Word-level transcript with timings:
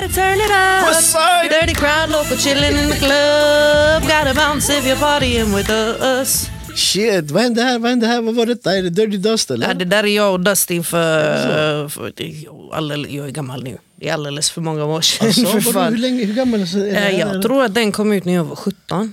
better 0.00 0.14
turn 0.14 0.38
it 0.38 0.50
up. 0.50 0.88
West 0.88 1.12
side. 1.12 1.50
Dirty 1.50 1.74
crowd, 1.74 2.10
local 2.10 2.36
chillin' 2.36 2.76
in 2.82 2.88
the 2.90 2.96
club. 2.96 4.02
Gotta 4.02 4.34
bounce 4.34 4.70
if 4.70 4.86
you're 4.86 4.96
partying 4.96 5.54
with 5.54 5.70
us. 5.70 6.50
Shit, 6.74 7.30
vad 7.30 7.42
hände 7.42 7.62
här? 7.62 7.78
Vad 7.78 7.90
hände 7.90 8.06
här? 8.06 8.20
Vad 8.22 8.34
var 8.34 8.46
detta? 8.46 8.76
Är 8.76 8.82
det 8.82 8.90
Dirty 8.90 9.16
Dust 9.16 9.50
eller? 9.50 9.68
Ja, 9.68 9.74
det 9.74 9.84
där 9.84 10.04
är 10.04 10.16
jag 10.16 10.32
och 10.32 10.40
Dustin 10.40 10.84
för... 10.84 11.88
för 11.88 12.12
alldeles, 12.72 13.10
jag 13.10 13.26
är 13.26 13.30
gammal 13.30 13.64
nu. 13.64 13.78
Det 13.96 14.08
är 14.08 14.14
alldeles 14.14 14.50
för 14.50 14.60
många 14.60 14.84
år 14.84 15.00
sedan. 15.00 15.26
Alltså, 15.26 15.80
hur, 15.80 15.96
länge, 15.96 16.24
hur 16.24 16.34
gammal 16.34 16.60
är 16.60 16.78
det? 16.78 16.90
Eh, 16.90 16.94
här? 16.94 17.10
Jag 17.10 17.42
tror 17.42 17.64
att 17.64 17.74
den 17.74 17.92
kom 17.92 18.12
ut 18.12 18.24
när 18.24 18.34
jag 18.34 18.44
var 18.44 18.56
17. 18.56 19.12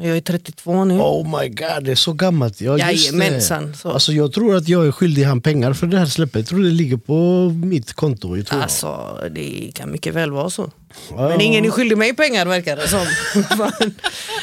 Jag 0.00 0.16
är 0.16 0.20
32 0.20 0.84
nu. 0.84 0.98
Oh 1.00 1.40
my 1.40 1.48
god, 1.48 1.84
det 1.84 1.90
är 1.90 1.94
så 1.94 2.12
gammalt. 2.12 2.60
Ja, 2.60 2.78
Jajamensan, 2.78 3.74
så. 3.74 3.90
Alltså, 3.90 4.12
jag 4.12 4.32
tror 4.32 4.56
att 4.56 4.68
jag 4.68 4.86
är 4.86 4.92
skyldig 4.92 5.24
han 5.24 5.40
pengar 5.40 5.72
för 5.72 5.86
det 5.86 5.98
här 5.98 6.06
släppet. 6.06 6.34
Jag 6.36 6.46
tror 6.46 6.62
det 6.62 6.70
ligger 6.70 6.96
på 6.96 7.48
mitt 7.66 7.92
konto. 7.92 8.36
Jag 8.36 8.46
tror 8.46 8.62
Alltså 8.62 9.18
det 9.30 9.70
kan 9.74 9.90
mycket 9.92 10.14
väl 10.14 10.30
vara 10.30 10.50
så. 10.50 10.70
Ja. 11.10 11.28
Men 11.28 11.40
ingen 11.40 11.64
är 11.64 11.70
skyldig 11.70 11.98
mig 11.98 12.16
pengar 12.16 12.46
verkar 12.46 12.76
det 12.76 12.88
som. 12.88 13.06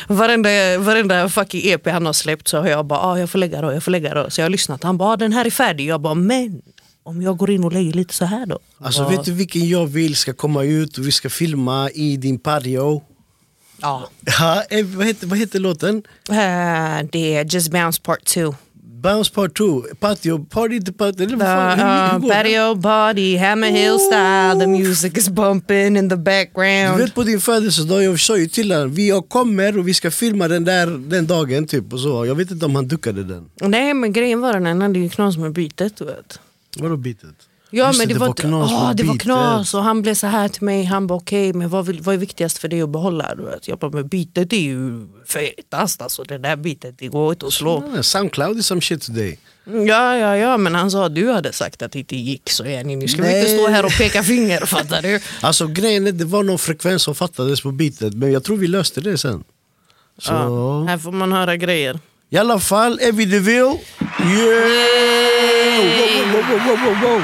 Varenda, 0.16 0.78
varenda 0.80 1.30
fucking 1.30 1.62
EP 1.72 1.88
han 1.90 2.06
har 2.06 2.14
släppt 2.14 2.48
så 2.48 2.58
har 2.58 2.68
jag 2.68 2.86
bara 2.86 3.00
ah, 3.00 3.20
jag 3.20 3.30
får 3.30 3.40
lägga 3.40 3.62
då, 3.62 3.74
jag 3.74 3.84
får 3.84 3.92
lägga 3.92 4.14
då. 4.14 4.30
Så 4.30 4.42
jag 4.42 4.46
har 4.46 4.50
lyssnat, 4.50 4.84
han 4.84 4.98
bara 4.98 5.10
ah, 5.10 5.18
den 5.18 5.34
här 5.34 5.46
är 5.46 5.50
färdig. 5.50 5.86
Jag 5.88 6.02
bara 6.02 6.14
men 6.14 6.62
om 7.04 7.22
jag 7.22 7.38
går 7.38 7.52
in 7.52 7.64
och 7.64 7.74
lägger 7.74 7.94
lite 7.94 8.14
så 8.14 8.26
här 8.26 8.46
då? 8.46 8.60
Alltså 8.80 9.02
Ja. 9.02 9.10
vet 9.10 9.24
du 9.26 9.32
vilken 9.32 9.68
jag 9.70 9.86
vill 9.88 10.16
ska 10.16 10.34
komma 10.34 10.64
ut 10.64 10.98
och 10.98 11.08
vi 11.08 11.12
ska 11.12 11.30
filma 11.30 11.90
i 11.90 12.18
din 12.18 12.40
patio? 12.40 13.02
Ja. 13.82 14.10
Ja, 14.40 14.64
eh, 14.70 14.86
vad, 14.86 15.08
heter, 15.08 15.28
vad 15.28 15.38
heter 15.40 15.60
låten? 15.60 16.04
Eh, 16.30 17.08
det 17.12 17.36
är 17.36 17.46
Just 17.56 17.72
Bounce 17.72 18.02
Part 18.02 18.26
2. 18.26 18.56
Bounce 19.04 19.32
part 19.34 19.58
2, 19.58 19.84
patio, 20.00 20.46
party 20.46 20.80
to 20.82 20.94
patio. 20.94 21.28
The 21.28 21.36
uh, 21.36 22.28
patio 22.30 22.82
party, 22.82 23.38
Hammer 23.38 23.68
Hill 23.68 24.00
style, 24.00 24.60
the 24.60 24.68
music 24.68 25.18
is 25.18 25.30
bumping 25.30 25.98
in 25.98 26.10
the 26.10 26.16
Du 26.16 26.22
background. 26.22 26.98
vet 26.98 27.16
på 27.16 27.24
din 27.24 27.42
födelsedag, 27.42 28.04
jag 28.04 28.20
sa 28.20 28.38
ju 28.38 28.48
till 28.48 28.72
honom, 28.72 28.94
vi 28.94 29.10
jag 29.10 29.30
kommer 29.30 29.78
och 29.78 29.88
vi 29.88 29.94
ska 29.94 30.12
filma 30.12 30.48
den 30.48 30.64
där 30.66 30.88
den 30.88 31.28
dagen 31.28 31.68
typ 31.68 31.94
och 31.94 32.00
så. 32.00 32.26
Jag 32.26 32.36
vet 32.36 32.52
inte 32.52 32.66
om 32.66 32.76
han 32.76 32.88
duckade 32.88 33.24
den. 33.24 33.50
Nej 33.62 33.94
men 33.94 34.14
grejen 34.14 34.42
var 34.42 34.54
den, 34.54 34.66
han 34.66 34.82
hade 34.82 35.00
ju 35.00 35.10
knas 35.10 35.38
med 35.38 35.52
bytet 35.52 35.98
du 35.98 36.06
vet. 36.06 36.40
Vadå 36.78 36.98
bitet? 36.98 37.36
Ja 37.76 37.88
Just 37.88 38.00
men 38.00 38.08
det, 38.08 38.14
var, 38.14 38.34
knas 38.34 38.72
åh, 38.72 38.92
det 38.96 39.04
var 39.04 39.18
knas 39.18 39.74
och 39.74 39.84
han 39.84 40.02
blev 40.02 40.14
så 40.14 40.28
här 40.28 40.48
till 40.48 40.64
mig, 40.64 40.84
han 40.84 41.08
bara 41.08 41.18
okej 41.18 41.54
men 41.54 41.70
vad, 41.70 41.86
vill, 41.86 42.02
vad 42.02 42.16
är 42.16 42.20
viktigast 42.20 42.58
för 42.58 42.68
dig 42.68 42.82
att 42.82 42.90
behålla? 42.90 43.36
Jag 43.66 43.80
bara 43.80 43.92
men 43.92 44.08
bitet 44.08 44.54
är 44.54 44.58
ju 44.58 45.08
fetast 45.28 46.02
alltså, 46.02 46.24
det 46.24 46.38
där 46.38 46.56
bitet 46.56 46.96
det 46.98 47.08
går 47.08 47.34
inte 47.34 47.46
att 47.46 47.54
slå. 47.54 47.84
Ja, 47.96 48.04
Soundcloud 48.04 48.58
is 48.58 48.66
some 48.66 48.82
shit 48.82 49.02
today. 49.02 49.40
Ja 49.66 50.18
ja 50.18 50.38
ja 50.38 50.58
men 50.58 50.76
han 50.76 50.92
sa 50.92 51.10
du 51.10 51.32
hade 51.32 51.54
sagt 51.54 51.82
att 51.82 51.92
det 51.92 52.00
inte 52.00 52.16
gick 52.16 52.50
så 52.50 52.66
Jenny 52.66 52.96
nu 52.96 53.08
ska 53.08 53.22
vi 53.22 53.28
inte 53.28 53.50
Nej. 53.50 53.58
stå 53.58 53.68
här 53.68 53.86
och 53.86 53.98
peka 53.98 54.24
finger 54.24 54.60
fattar 54.66 55.02
du? 55.02 55.20
Alltså 55.42 55.68
grejen 55.68 56.08
är, 56.08 56.12
det 56.12 56.26
var 56.26 56.44
någon 56.44 56.60
frekvens 56.60 57.04
som 57.04 57.16
fattades 57.16 57.62
på 57.62 57.72
bitet 57.72 58.14
men 58.14 58.32
jag 58.32 58.44
tror 58.44 58.58
vi 58.58 58.68
löste 58.68 59.02
det 59.02 59.18
sen. 59.18 59.44
Så, 60.18 60.34
Ja, 60.34 60.84
här 60.84 60.98
får 60.98 61.12
man 61.12 61.32
höra 61.32 61.56
grejer. 61.56 62.00
I 62.36 62.38
alla 62.38 62.60
fall, 62.60 63.00
Evie 63.02 63.26
DeVille. 63.26 63.78
Yeah! 65.16 66.34
Wow, 66.34 66.96
wow, 67.02 67.22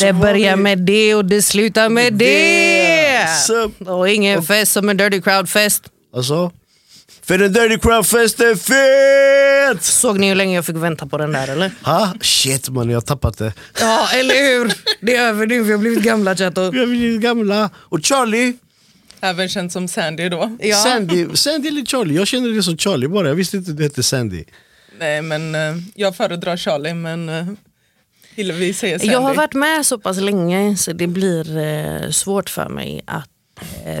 Det 0.00 0.12
börjar 0.12 0.56
med 0.56 0.78
det 0.78 1.14
och 1.14 1.24
det 1.24 1.42
slutar 1.42 1.88
med 1.88 2.12
det. 2.14 3.26
Så- 3.46 3.70
Och 3.86 4.08
ingen 4.08 4.42
fest 4.42 4.72
som 4.72 4.88
en 4.88 4.96
dirty 4.96 5.20
crowd 5.20 5.48
fest. 5.48 5.82
Alltså, 6.16 6.50
för 7.26 7.38
en 7.38 7.52
Dirty 7.52 7.78
Crowd 7.78 8.06
Fest 8.06 8.40
är 8.40 8.54
fet! 8.54 9.82
Såg 9.84 10.18
ni 10.18 10.28
hur 10.28 10.34
länge 10.34 10.54
jag 10.54 10.66
fick 10.66 10.76
vänta 10.76 11.06
på 11.06 11.18
den 11.18 11.32
där 11.32 11.48
eller? 11.48 11.70
Ha? 11.82 12.12
Shit 12.20 12.68
man, 12.68 12.90
jag 12.90 12.96
har 12.96 13.00
tappat 13.00 13.38
det. 13.38 13.52
Ja 13.80 14.08
eller 14.14 14.34
hur? 14.34 14.72
Det 15.00 15.16
är 15.16 15.22
över 15.28 15.46
nu, 15.46 15.62
vi 15.62 15.72
har 15.72 15.78
blivit 15.78 16.02
gamla 16.02 16.36
chatto. 16.36 16.70
Vi 16.70 16.78
har 16.80 16.86
blivit 16.86 17.20
gamla. 17.20 17.70
Och 17.74 18.00
Charlie, 18.04 18.54
Även 19.20 19.48
känd 19.48 19.72
som 19.72 19.88
Sandy 19.88 20.28
då. 20.28 20.56
Ja. 20.60 20.76
Sandy, 20.76 21.26
Sandy 21.34 21.68
eller 21.68 21.84
Charlie? 21.84 22.14
Jag 22.14 22.26
känner 22.28 22.48
det 22.48 22.62
som 22.62 22.78
Charlie 22.78 23.08
bara, 23.08 23.28
jag 23.28 23.34
visste 23.34 23.56
inte 23.56 23.70
att 23.70 23.76
det 23.76 23.82
hette 23.82 24.02
Sandy. 24.02 24.44
Nej 24.98 25.22
men 25.22 25.54
eh, 25.54 25.76
jag 25.94 26.16
föredrar 26.16 26.56
Charlie 26.56 26.94
men 26.94 27.28
uh, 27.28 27.52
Hillevi 28.34 28.74
säger 28.74 28.98
Sandy. 28.98 29.12
Jag 29.12 29.20
har 29.20 29.34
varit 29.34 29.54
med 29.54 29.86
så 29.86 29.98
pass 29.98 30.20
länge 30.20 30.76
så 30.76 30.92
det 30.92 31.06
blir 31.06 31.58
eh, 31.58 32.10
svårt 32.10 32.50
för 32.50 32.68
mig 32.68 33.00
att 33.06 33.28
eh, 33.28 33.37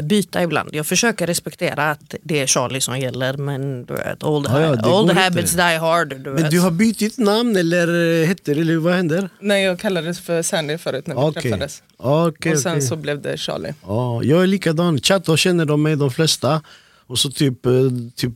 byta 0.02 0.42
ibland. 0.42 0.68
Jag 0.72 0.86
försöker 0.86 1.26
respektera 1.26 1.90
att 1.90 2.14
det 2.22 2.40
är 2.40 2.46
Charlie 2.46 2.80
som 2.80 2.98
gäller 2.98 3.36
men 3.36 3.84
du 3.84 3.94
vet, 3.94 4.24
old, 4.24 4.46
Ja, 4.50 4.60
ja, 4.60 4.74
går 4.74 5.00
old 5.00 5.10
inte. 5.10 5.22
habits 5.22 5.52
die 5.52 5.62
hard. 5.78 6.08
Du 6.08 6.30
Men 6.30 6.42
vet. 6.42 6.50
du 6.50 6.60
har 6.60 6.70
bytt 6.70 7.18
namn 7.18 7.56
eller 7.56 8.20
eh, 8.22 8.26
hette 8.26 8.52
eller 8.52 8.76
vad 8.76 8.94
händer? 8.94 9.28
Nej 9.40 9.64
jag 9.64 9.78
kallades 9.80 10.20
för 10.20 10.42
Sandy 10.42 10.78
förut 10.78 11.06
när 11.06 11.26
vi 11.28 11.40
träffades. 11.40 11.82
Okej, 11.96 12.52
och 12.52 12.58
sen 12.58 12.72
okej. 12.72 12.82
så 12.82 12.96
blev 12.96 13.22
det 13.22 13.36
Charlie. 13.38 13.74
Ja, 13.86 14.22
jag 14.22 14.42
är 14.42 14.46
likadan. 14.46 14.98
Chatta 15.00 15.36
känner 15.36 15.64
de 15.64 15.82
mig 15.82 15.96
de 15.96 16.10
flesta. 16.10 16.62
Och 17.06 17.18
så 17.18 17.30
typ, 17.30 17.66
eh, 17.66 17.72
typ 18.16 18.32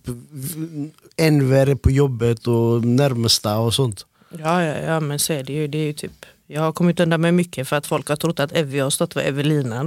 Enver 1.16 1.75
på 1.75 1.91
jobbet 1.91 2.47
och 2.47 2.84
närmsta 2.84 3.59
och 3.59 3.75
sånt. 3.75 4.06
Ja, 4.38 4.65
ja, 4.65 4.75
ja 4.78 5.00
men 5.00 5.19
så 5.19 5.32
är 5.32 5.43
det 5.44 5.53
ju. 5.53 5.66
Det 5.69 5.78
är 5.78 5.84
ju 5.84 5.93
typ, 5.93 6.27
jag 6.47 6.63
har 6.63 6.73
kommit 6.73 7.01
undan 7.01 7.21
med 7.21 7.35
mycket 7.35 7.69
för 7.69 7.77
att 7.77 7.87
folk 7.87 8.09
har 8.09 8.17
trott 8.17 8.41
att 8.41 8.53
Evie 8.53 8.81
har 8.81 8.91
stått 8.91 9.13
för 9.13 9.21
Evelina. 9.21 9.83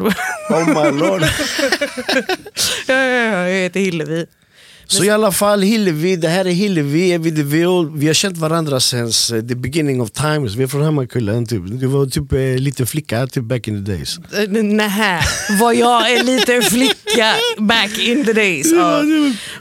Oh 0.49 0.67
my 0.67 0.99
lord. 0.99 1.21
ja, 2.87 2.93
ja, 2.93 3.03
ja, 3.03 3.47
jag 3.47 3.61
heter 3.63 3.79
Hillevi. 3.79 4.25
Så 4.87 5.03
i 5.03 5.09
alla 5.09 5.31
fall 5.31 5.61
Hillevi, 5.61 6.15
det 6.15 6.27
här 6.27 6.45
är 6.45 6.49
Hillevi, 6.51 7.11
Evie 7.11 7.31
DeVille. 7.31 7.89
Vi 7.95 8.07
har 8.07 8.13
känt 8.13 8.37
varandra 8.37 8.79
sen 8.79 9.11
the 9.49 9.55
beginning 9.55 10.01
of 10.01 10.11
times. 10.11 10.55
Vi 10.55 10.63
är 10.63 10.67
från 10.67 10.81
Hammarkullen 10.83 11.45
typ. 11.45 11.61
Du 11.65 11.87
var 11.87 12.05
typ 12.05 12.33
eh, 12.33 12.39
liten 12.39 12.87
flicka 12.87 13.27
typ 13.27 13.43
back 13.43 13.67
in 13.67 13.85
the 13.85 13.91
days. 13.91 14.17
Eh, 14.37 14.49
Nähä, 14.63 15.19
var 15.59 15.73
jag 15.73 16.13
en 16.19 16.25
liten 16.25 16.61
flicka 16.61 17.33
back 17.57 17.97
in 17.99 18.25
the 18.25 18.33
days? 18.33 18.71
Ja. 18.71 19.01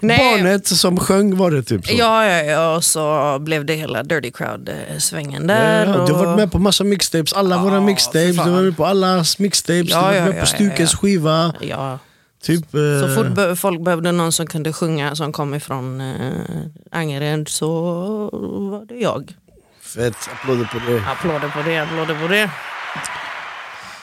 Barnet 0.01 0.67
som 0.67 0.97
sjöng 1.01 1.37
var 1.37 1.51
det 1.51 1.63
typ 1.63 1.87
så. 1.87 1.95
Ja, 1.99 2.27
ja, 2.27 2.43
ja, 2.43 2.77
och 2.77 2.85
så 2.85 3.39
blev 3.41 3.65
det 3.65 3.75
hela 3.75 4.03
Dirty 4.03 4.31
Crowd-svängen 4.31 5.47
där. 5.47 5.87
ja, 5.87 5.93
du 5.93 5.99
har 5.99 6.11
och- 6.21 6.27
varit 6.27 6.37
med 6.39 6.53
på 6.53 6.59
massa 6.59 6.85
mixtapes, 6.85 7.33
alla 7.33 7.57
Ja, 7.57 7.63
våra 7.63 7.81
mixtapes, 7.81 8.27
du 8.31 8.35
fan. 8.35 8.53
var 8.53 8.63
med 8.63 8.77
på 8.77 8.87
allas 8.87 9.39
mixtapes, 9.39 9.91
Ja, 9.91 10.13
du 10.13 10.21
var 10.21 10.27
med 10.29 10.41
på 10.41 10.47
Stukens 10.47 10.95
skiva. 10.95 11.55
Ja. 11.61 11.99
Typ, 12.45 12.75
eh, 12.75 12.81
Så 13.01 13.15
fort 13.15 13.35
be- 13.35 13.57
folk 13.57 13.81
behövde 13.81 14.13
någon 14.13 14.33
som 14.33 14.47
kunde 14.47 14.73
sjunga 14.73 15.15
som 15.17 15.33
kom 15.33 15.55
ifrån 15.55 16.01
eh, 16.01 16.97
Angered 16.99 17.49
så 17.49 17.71
var 18.71 18.87
det 18.87 18.95
jag. 18.95 19.33
Fett, 19.83 20.17
applåder 20.33 20.65
på 20.65 20.91
det. 20.91 21.03
Applåder 21.11 21.49
på 21.49 21.63
det, 21.69 21.79
applåder 21.79 22.15
på 22.23 22.29
det. 22.29 22.51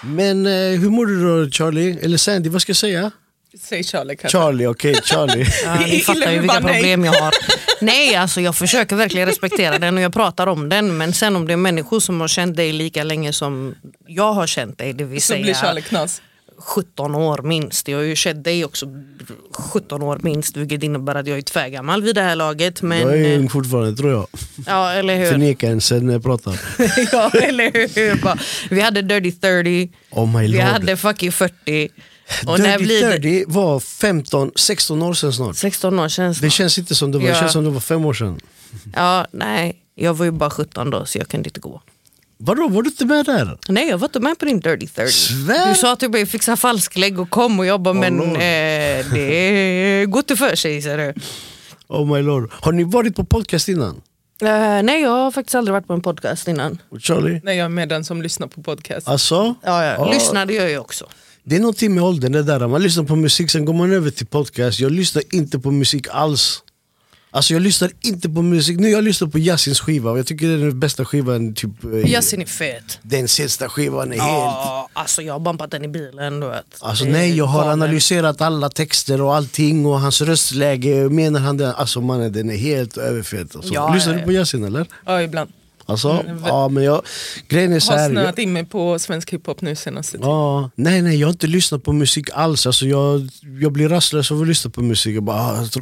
Men 0.02 0.46
eh, 0.46 0.52
hur 0.80 0.90
mår 0.90 1.06
du 1.06 1.44
då 1.46 1.52
Charlie? 1.52 2.00
Eller 2.02 2.18
Sandy, 2.18 2.50
vad 2.50 2.62
ska 2.62 2.70
jag 2.70 2.78
säga? 2.78 3.12
Säg 3.62 3.84
Charlie 3.84 4.16
kanske. 4.16 4.38
Charlie, 4.38 4.66
okej 4.68 4.96
Charlie. 5.04 5.46
Ja, 5.66 5.76
ni 5.88 6.00
fattar 6.00 6.32
ju 6.32 6.40
vilka 6.40 6.62
problem 6.62 7.06
jag 7.06 7.14
har. 7.14 7.34
Nej, 7.82 8.16
alltså 8.16 8.42
jag 8.42 8.56
försöker 8.56 8.96
verkligen 8.96 9.28
respektera 9.28 9.80
den 9.80 9.98
och 9.98 10.04
jag 10.04 10.14
pratar 10.14 10.48
om 10.48 10.70
den. 10.70 10.98
Men 10.98 11.14
sen 11.14 11.36
om 11.36 11.48
det 11.48 11.54
är 11.54 11.58
människor 11.58 12.00
som 12.00 12.22
har 12.22 12.28
känt 12.28 12.56
dig 12.58 12.72
lika 12.74 13.04
länge 13.04 13.34
som 13.34 13.76
jag 14.08 14.34
har 14.34 14.48
känt 14.48 14.78
dig, 14.78 14.94
det 14.94 15.04
vill 15.04 15.22
Så 15.22 15.34
blir 15.34 15.44
säga 15.44 15.56
Charlie 15.56 15.82
knas. 15.82 16.22
17 16.62 17.16
år 17.16 17.42
minst. 17.44 17.88
Jag 17.88 17.98
har 17.98 18.04
ju 18.04 18.16
känt 18.16 18.44
dig 18.44 18.66
också 18.66 18.86
17 19.54 20.02
år 20.04 20.20
minst, 20.24 20.58
vilket 20.58 20.84
innebär 20.84 21.16
att 21.16 21.28
jag 21.28 21.38
är 21.38 21.42
tvärgammal 21.42 22.02
vid 22.04 22.16
det 22.16 22.22
här 22.22 22.36
laget. 22.36 22.82
Men, 22.82 23.00
jag 23.00 23.20
är 23.20 23.34
eh, 23.34 23.40
ung 23.40 23.50
fortfarande 23.50 23.98
tror 23.98 24.12
jag. 24.12 24.28
ja, 24.66 24.92
eller 24.92 25.18
hur? 25.18 25.32
Förneka 25.32 25.68
en 25.70 25.82
sen 25.82 26.06
när 26.06 26.14
jag 26.14 26.24
pratar. 26.24 26.60
ja, 27.12 27.30
eller 27.30 27.72
hur? 27.74 28.22
Vi 28.76 28.82
hade 28.82 29.02
Dirty 29.02 29.32
30, 29.32 29.90
Oh 30.12 30.34
my 30.38 30.42
vi 30.42 30.48
lord. 30.48 30.62
hade 30.62 30.98
fucking 30.98 31.32
40. 31.32 31.90
Och 32.48 32.60
när 32.60 32.72
Dirty 32.78 32.84
blir 32.86 33.02
det 33.02 33.12
30 33.12 33.44
var 33.48 33.80
15, 33.80 34.52
16 34.56 35.02
år 35.02 35.14
sedan 35.14 35.34
snart. 35.34 35.56
16 35.56 36.00
år 36.00 36.08
sedan 36.10 36.28
Det 36.30 36.36
snart. 36.36 36.52
känns 36.52 36.78
inte 36.78 36.96
som 36.96 37.12
det 37.12 37.18
var, 37.18 37.26
det 37.26 37.32
Ja. 37.32 37.40
känns 37.40 37.54
som 37.54 37.64
det 37.64 37.70
var 37.70 37.80
fem 37.80 38.06
år 38.06 38.14
sedan. 38.14 38.40
Ja, 38.96 39.26
nej. 39.32 39.76
Jag 39.96 40.14
var 40.14 40.26
ju 40.26 40.32
bara 40.32 40.50
17 40.50 40.90
då 40.90 41.06
så 41.06 41.18
jag 41.18 41.28
kunde 41.28 41.50
inte 41.50 41.60
gå. 41.60 41.82
Vadå, 42.44 42.68
var 42.68 42.82
du 42.82 42.90
inte 42.90 43.06
med 43.06 43.26
där? 43.26 43.58
Nej 43.68 43.88
jag 43.90 43.98
var 43.98 44.08
inte 44.08 44.20
med 44.20 44.40
på 44.40 44.46
din 44.46 44.60
Dirty 44.60 44.88
30. 44.88 45.12
Svär? 45.12 45.70
Du 45.70 45.76
sa 45.76 45.96
till 45.96 46.10
mig 46.10 46.26
fixa 46.26 46.56
falsklägg 46.58 47.20
och 47.20 47.30
kom 47.30 47.60
och 47.60 47.66
jobba 47.66 47.94
men 47.94 48.18
Lord. 48.18 48.28
eh, 48.28 49.14
det 49.14 50.06
går 50.10 50.20
inte 50.20 50.36
för 50.36 50.56
sig. 50.56 50.82
Så 50.82 50.90
du. 50.98 51.14
Oh 51.88 52.16
my 52.16 52.22
lord. 52.22 52.52
Har 52.54 52.72
ni 52.72 52.84
varit 52.84 53.16
på 53.16 53.24
podcast 53.24 53.70
innan? 53.70 54.02
Eh, 54.42 54.84
nej 54.84 55.02
jag 55.02 55.10
har 55.10 55.32
faktiskt 55.32 55.56
aldrig 55.56 55.74
varit 55.74 55.88
på 55.88 55.94
en 55.94 56.02
podcast 56.02 56.48
innan. 56.48 56.78
Charlie? 57.00 57.42
Nej 57.44 57.58
jag 57.58 57.66
är 57.66 57.70
med 57.70 57.90
den 57.90 58.04
som 58.06 58.22
lyssnar 58.22 58.48
på 58.48 58.64
podcast. 58.64 59.08
Alltså? 59.08 59.36
Ja, 59.36 59.86
ja. 59.86 59.94
Ja. 59.98 60.12
Lyssnade 60.14 60.54
gör 60.54 60.68
jag 60.68 60.82
också. 60.82 61.06
Det 61.44 61.56
är 61.56 61.60
någonting 61.60 61.96
med 61.96 62.04
åldern 62.04 62.32
det 62.32 62.44
där. 62.44 62.68
Man 62.68 62.84
lyssnar 62.84 63.04
på 63.04 63.16
musik, 63.16 63.52
sen 63.52 63.66
går 63.66 63.74
man 63.74 63.92
över 63.94 64.10
till 64.12 64.28
podcast. 64.28 64.80
Jag 64.80 64.92
lyssnar 64.92 65.24
inte 65.36 65.60
på 65.60 65.72
musik 65.72 66.08
alls. 66.12 66.64
Alltså 67.34 67.54
jag 67.54 67.62
lyssnar 67.62 67.92
inte 68.02 68.30
på 68.30 68.42
musik. 68.42 68.80
Nu 68.80 68.90
jag 68.90 69.04
lyssnar 69.04 69.28
på 69.28 69.40
Yasins 69.40 69.80
skiva 69.80 70.12
och 70.12 70.20
jag 70.20 70.28
tycker 70.28 70.48
det 70.48 70.54
är 70.54 70.58
den 70.58 70.80
bästa 70.80 71.06
skivan. 71.06 71.54
Typ, 71.54 71.84
eh, 71.84 72.12
Yasin 72.12 72.42
är 72.42 72.46
fet. 72.46 73.00
Den 73.02 73.28
sista 73.28 73.70
skivan 73.70 74.08
är 74.08 74.12
helt... 74.12 74.22
Ja, 74.24 74.90
alltså 74.94 75.22
jag 75.22 75.34
har 75.34 75.40
bumpat 75.40 75.72
den 75.72 75.86
i 75.86 75.88
bilen 75.88 76.40
du 76.40 76.48
vet. 76.48 76.66
Alltså 76.80 77.06
nej, 77.06 77.38
jag 77.38 77.46
har 77.46 77.72
analyserat 77.72 78.42
alla 78.42 78.70
texter 78.70 79.22
och 79.22 79.36
allting 79.36 79.86
och 79.86 80.00
hans 80.00 80.22
röstläge. 80.22 81.10
Menar 81.10 81.40
han 81.40 81.58
det? 81.58 81.74
Alltså 81.74 82.02
mannen 82.02 82.32
den 82.34 82.50
är 82.50 82.58
helt 82.58 82.98
överfet. 82.98 83.56
Alltså. 83.56 83.74
Ja, 83.74 83.94
Lyssnar 83.94 84.14
du 84.14 84.24
på 84.24 84.32
Yasin 84.32 84.64
eller? 84.64 84.86
Ja 85.06 85.22
ibland. 85.22 85.52
Alltså, 85.86 86.26
ja, 86.46 86.68
men 86.68 86.84
jag, 86.84 87.02
grejen 87.48 87.74
är 87.74 87.80
så 87.80 87.92
Har 87.92 88.10
snöat 88.10 88.40
in 88.40 88.54
mig 88.54 88.66
på 88.66 89.00
svensk 89.00 89.34
hiphop 89.34 89.62
nu 89.62 89.76
senaste 89.76 90.12
tiden. 90.12 90.30
Ja, 90.30 90.70
nej 90.76 91.02
nej 91.02 91.20
jag 91.20 91.28
har 91.28 91.32
inte 91.32 91.48
lyssnat 91.48 91.84
på 91.84 91.94
musik 91.94 92.30
alls. 92.34 92.66
Alltså, 92.66 92.86
jag, 92.86 93.30
jag 93.62 93.72
blir 93.72 93.90
rastlös 93.90 94.32
av 94.32 94.42
att 94.42 94.48
lyssna 94.48 94.72
på 94.72 94.82
musik. 94.82 95.16
Jag, 95.16 95.24
bara, 95.24 95.38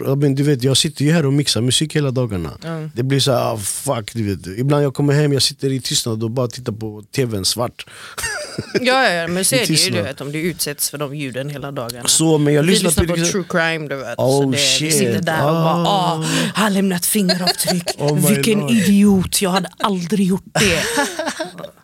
ah, 0.06 0.16
men, 0.16 0.36
du 0.36 0.44
vet, 0.44 0.64
jag 0.64 0.78
sitter 0.78 1.06
ju 1.06 1.12
här 1.12 1.26
och 1.26 1.34
mixar 1.34 1.62
musik 1.62 1.96
hela 1.96 2.12
dagarna. 2.12 2.52
Ja. 2.64 2.90
Det 2.96 3.04
blir 3.04 3.20
så 3.20 3.32
här, 3.32 3.54
ah, 3.54 3.58
fuck, 3.58 4.14
du 4.14 4.36
vet. 4.36 4.60
Ibland 4.60 4.84
jag 4.84 4.94
kommer 4.94 5.14
hem, 5.14 5.34
jag 5.34 5.42
sitter 5.42 5.72
i 5.72 5.82
tystnad 5.82 6.24
och 6.24 6.32
bara 6.32 6.48
tittar 6.48 6.74
på 6.74 7.04
tvn 7.16 7.46
svart. 7.46 7.86
Ja, 8.74 9.04
ja, 9.04 9.10
ja, 9.14 9.28
men 9.28 9.46
så 9.46 9.56
är 9.56 9.60
det 9.68 9.74
ju 9.74 9.92
du 9.92 10.02
vet, 10.02 10.22
om 10.22 10.32
du 10.32 10.40
utsätts 10.42 10.90
för 10.90 10.98
de 10.98 11.16
ljuden 11.16 11.50
hela 11.50 11.72
dagarna. 11.72 12.08
Så, 12.08 12.38
men 12.38 12.54
jag 12.54 12.64
vi 12.64 12.68
lyssnar 12.70 12.90
lyssnar 12.90 13.06
på, 13.06 13.14
på 13.16 13.26
true 13.26 13.44
crime 13.50 13.88
du 13.88 13.96
vet. 13.96 14.18
Oh, 14.18 14.40
så 14.42 14.46
det, 14.46 14.58
vi 14.58 14.64
shit. 14.64 14.94
sitter 14.94 15.22
där 15.22 15.46
och 15.46 15.54
bara 15.54 15.70
Ah. 15.70 15.86
ah, 15.88 16.26
han 16.54 16.64
har 16.64 16.70
lämnat 16.70 17.06
fingeravtryck. 17.06 17.84
Oh 17.98 18.30
Vilken 18.30 18.60
Lord. 18.60 18.72
idiot, 18.72 19.42
jag 19.42 19.50
hade 19.50 19.70
aldrig 19.80 20.28
gjort 20.28 20.44
det. 20.46 20.66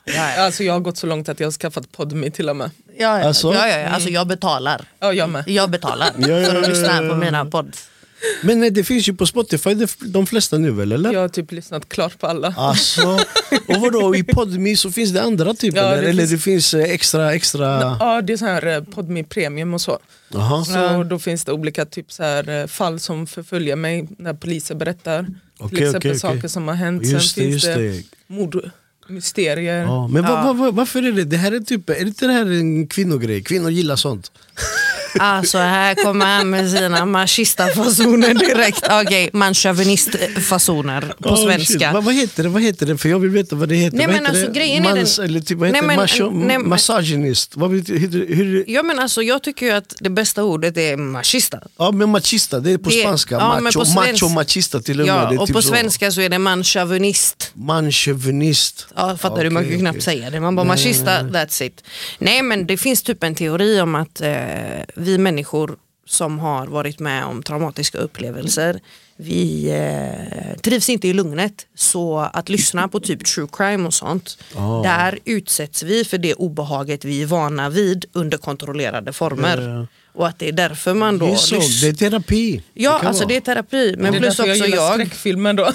ja, 0.05 0.13
ja. 0.35 0.41
Alltså 0.45 0.63
jag 0.63 0.73
har 0.73 0.79
gått 0.79 0.97
så 0.97 1.07
långt 1.07 1.29
att 1.29 1.39
jag 1.39 1.47
har 1.47 1.51
skaffat 1.51 1.91
Podme 1.91 2.29
till 2.31 2.49
och 2.49 2.55
med. 2.55 2.71
Ja, 2.97 3.19
ja. 3.19 3.27
Alltså? 3.27 3.53
Ja, 3.53 3.67
ja, 3.67 3.77
ja. 3.77 3.87
Alltså, 3.89 4.09
jag 4.09 4.27
betalar. 4.27 4.81
Ja, 4.99 5.13
jag 5.13 5.29
med. 5.29 5.43
Jag 5.47 5.69
betalar 5.69 6.09
Ja, 6.17 6.27
ja, 6.27 6.49
för 6.49 6.61
att 6.61 6.69
lyssna 6.69 6.97
på 7.09 7.15
mina 7.15 7.45
pods. 7.45 7.89
Men 8.43 8.59
nej, 8.59 8.71
det 8.71 8.83
finns 8.83 9.09
ju 9.09 9.13
på 9.13 9.25
Spotify, 9.25 9.75
de 9.99 10.27
flesta 10.27 10.57
nu 10.57 10.71
väl 10.71 10.91
eller? 10.91 11.13
Jag 11.13 11.19
har 11.19 11.29
typ 11.29 11.51
lyssnat 11.51 11.89
klart 11.89 12.19
på 12.19 12.27
alla. 12.27 12.53
Alltså, 12.57 13.01
och 13.67 13.81
vadå, 13.81 14.15
i 14.15 14.23
Podme 14.23 14.75
så 14.77 14.91
finns 14.91 15.11
det 15.11 15.21
andra 15.23 15.53
typer? 15.53 15.77
Ja, 15.77 15.95
det 15.95 16.09
eller 16.09 16.27
finns- 16.27 16.31
det 16.31 16.37
finns 16.37 16.73
eh, 16.73 16.83
extra, 16.83 17.33
extra... 17.35 17.97
Ja, 17.99 18.21
det 18.21 18.33
är 18.33 18.37
så 18.37 18.45
här 18.45 18.67
eh, 18.67 18.83
Podme 18.83 19.23
Premium 19.23 19.73
och 19.73 19.81
så. 19.81 19.99
Aha. 20.35 20.65
Så 20.65 21.03
då 21.03 21.19
finns 21.19 21.45
det 21.45 21.51
olika 21.51 21.85
typ 21.85 22.11
så 22.11 22.23
här, 22.23 22.61
eh, 22.61 22.67
fall 22.67 22.99
som 22.99 23.27
förföljer 23.27 23.75
mig 23.75 24.07
när 24.17 24.33
poliser 24.33 24.75
berättar. 24.75 25.27
Okej, 25.57 25.77
till 25.77 25.85
exempel 25.87 26.11
okej. 26.11 26.19
saker 26.19 26.47
som 26.47 26.67
har 26.67 26.75
hänt. 26.75 27.05
Just 27.05 27.35
Sen 27.35 27.43
det, 27.43 27.49
finns 27.51 27.63
det, 27.63 27.75
det. 27.75 28.03
mordmysterier. 28.27 29.81
Ja, 29.83 30.07
men 30.07 30.23
Ja. 30.23 30.29
va, 30.29 30.43
va, 30.43 30.53
va, 30.53 30.71
varför 30.71 31.03
är 31.03 31.11
det, 31.11 31.23
det 31.23 31.37
här 31.37 31.51
är 31.51 31.59
typ, 31.59 31.89
är 31.89 32.07
inte 32.07 32.27
det 32.27 32.33
här 32.33 32.45
en 32.45 32.87
kvinnogrej? 32.87 33.43
Kvinnor 33.43 33.69
gillar 33.71 33.95
sånt. 33.95 34.31
Alltså 35.19 35.57
här 35.57 35.95
kommer 35.95 36.25
han 36.25 36.49
med 36.49 36.71
sina 36.71 37.05
machista-fasoner 37.05 38.33
direkt. 38.33 38.83
Okej, 38.91 39.29
manchauvinist-fasoner 39.33 41.13
på 41.23 41.29
Oh, 41.29 41.45
svenska. 41.45 41.91
Vad, 41.93 42.03
vad 42.03 42.13
heter 42.13 42.43
det? 42.43 42.49
Vad 42.49 42.61
heter 42.61 42.85
det? 42.85 42.97
För 42.97 43.09
jag 43.09 43.19
vill 43.19 43.29
veta 43.29 43.55
vad 43.55 43.69
det 43.69 43.75
heter. 43.75 43.97
Nej, 43.97 44.05
vad 44.07 44.15
men 44.15 44.25
alltså, 44.25 44.45
det? 44.47 44.51
grejen 44.59 44.85
är 44.85 44.95
Mans, 44.95 45.15
den- 45.15 45.25
eller 45.25 45.39
typ, 45.39 45.57
vad 45.57 45.67
heter 45.69 45.81
Nej, 45.81 45.87
men- 45.87 45.95
Macho, 45.97 46.29
nej, 46.31 46.57
Massaginist? 46.59 47.51
Vad 47.55 47.75
heter, 47.77 47.93
hur, 48.35 48.63
Ja 48.67 48.83
men 48.83 48.99
alltså 48.99 49.21
jag 49.23 49.43
tycker 49.43 49.65
ju 49.65 49.71
att 49.71 49.95
det 49.99 50.09
bästa 50.09 50.43
ordet 50.43 50.77
är 50.77 50.97
machista. 50.97 51.59
ja 51.77 51.91
men 51.91 52.09
machista, 52.09 52.59
det 52.59 52.71
är 52.71 52.77
på 52.77 52.89
Det- 52.89 52.95
spanska. 53.01 53.35
ja, 53.35 53.59
macho, 53.59 53.79
på 53.79 53.85
svensk- 53.85 53.95
macho, 54.23 54.29
machista 54.33 54.79
till 54.81 54.99
och 55.01 55.07
med. 55.07 55.15
Ja, 55.15 55.39
och 55.41 55.47
typ 55.47 55.55
på 55.55 55.61
svenska 55.61 56.11
så 56.11 56.21
är 56.21 56.29
det 56.29 56.39
manchauvinist. 56.39 57.51
Manchauvinist. 57.53 58.87
Ja, 58.95 59.17
fattar 59.17 59.43
du? 59.43 59.49
Man 59.49 59.63
kan 59.63 59.69
Okej, 59.71 59.79
knappt 59.79 60.03
säga 60.03 60.29
det. 60.29 60.39
Man 60.39 60.55
bara 60.55 60.63
Nej, 60.63 60.67
machista, 60.77 61.21
nej, 61.23 61.31
that's 61.31 61.63
it. 61.63 61.83
Nej 62.19 62.41
men 62.41 62.67
det 62.67 62.77
finns 62.77 63.03
typ 63.03 63.23
en 63.23 63.35
teori 63.35 63.79
om 63.81 63.95
att 63.95 64.21
eh, 64.21 64.31
vi 65.05 65.17
människor 65.17 65.75
som 66.07 66.39
har 66.39 66.67
varit 66.67 66.99
med 66.99 67.25
om 67.25 67.43
traumatiska 67.43 67.97
upplevelser, 67.97 68.79
vi 69.17 69.69
eh, 69.69 70.59
trivs 70.61 70.89
inte 70.89 71.07
i 71.07 71.13
lugnet. 71.13 71.65
Så 71.75 72.19
att 72.33 72.49
lyssna 72.49 72.87
på 72.87 72.99
typ 72.99 73.25
true 73.25 73.47
crime 73.53 73.87
och 73.87 73.93
sånt, 73.93 74.37
Ah. 74.55 74.81
där 74.83 75.19
utsätts 75.25 75.83
vi 75.83 76.05
för 76.05 76.17
det 76.17 76.33
obehaget 76.33 77.05
vi 77.05 77.21
är 77.21 77.25
vana 77.25 77.69
vid 77.69 78.05
under 78.13 78.37
kontrollerade 78.37 79.13
former. 79.13 79.57
Ja. 79.79 79.87
Och 80.13 80.27
att 80.27 80.39
det 80.39 80.47
är 80.47 80.51
därför 80.51 80.93
man 80.93 81.17
då... 81.17 81.25
Det 81.25 81.31
är 81.31 81.35
så, 81.35 81.55
det 81.55 81.87
är 81.87 81.93
terapi. 81.93 82.63
Ja, 82.73 82.97
kan 82.99 83.07
alltså 83.07 83.23
vara. 83.23 83.27
det 83.29 83.35
är 83.35 83.41
terapi. 83.41 83.95
Men 83.97 84.11
det 84.11 84.17
är 84.17 84.21
plus 84.21 84.37
därför 84.37 84.51
också 84.51 84.59
jag 84.59 84.69
gillar 84.69 84.83
jag. 84.83 84.93
skräckfilmer 84.93 85.53
då. 85.53 85.71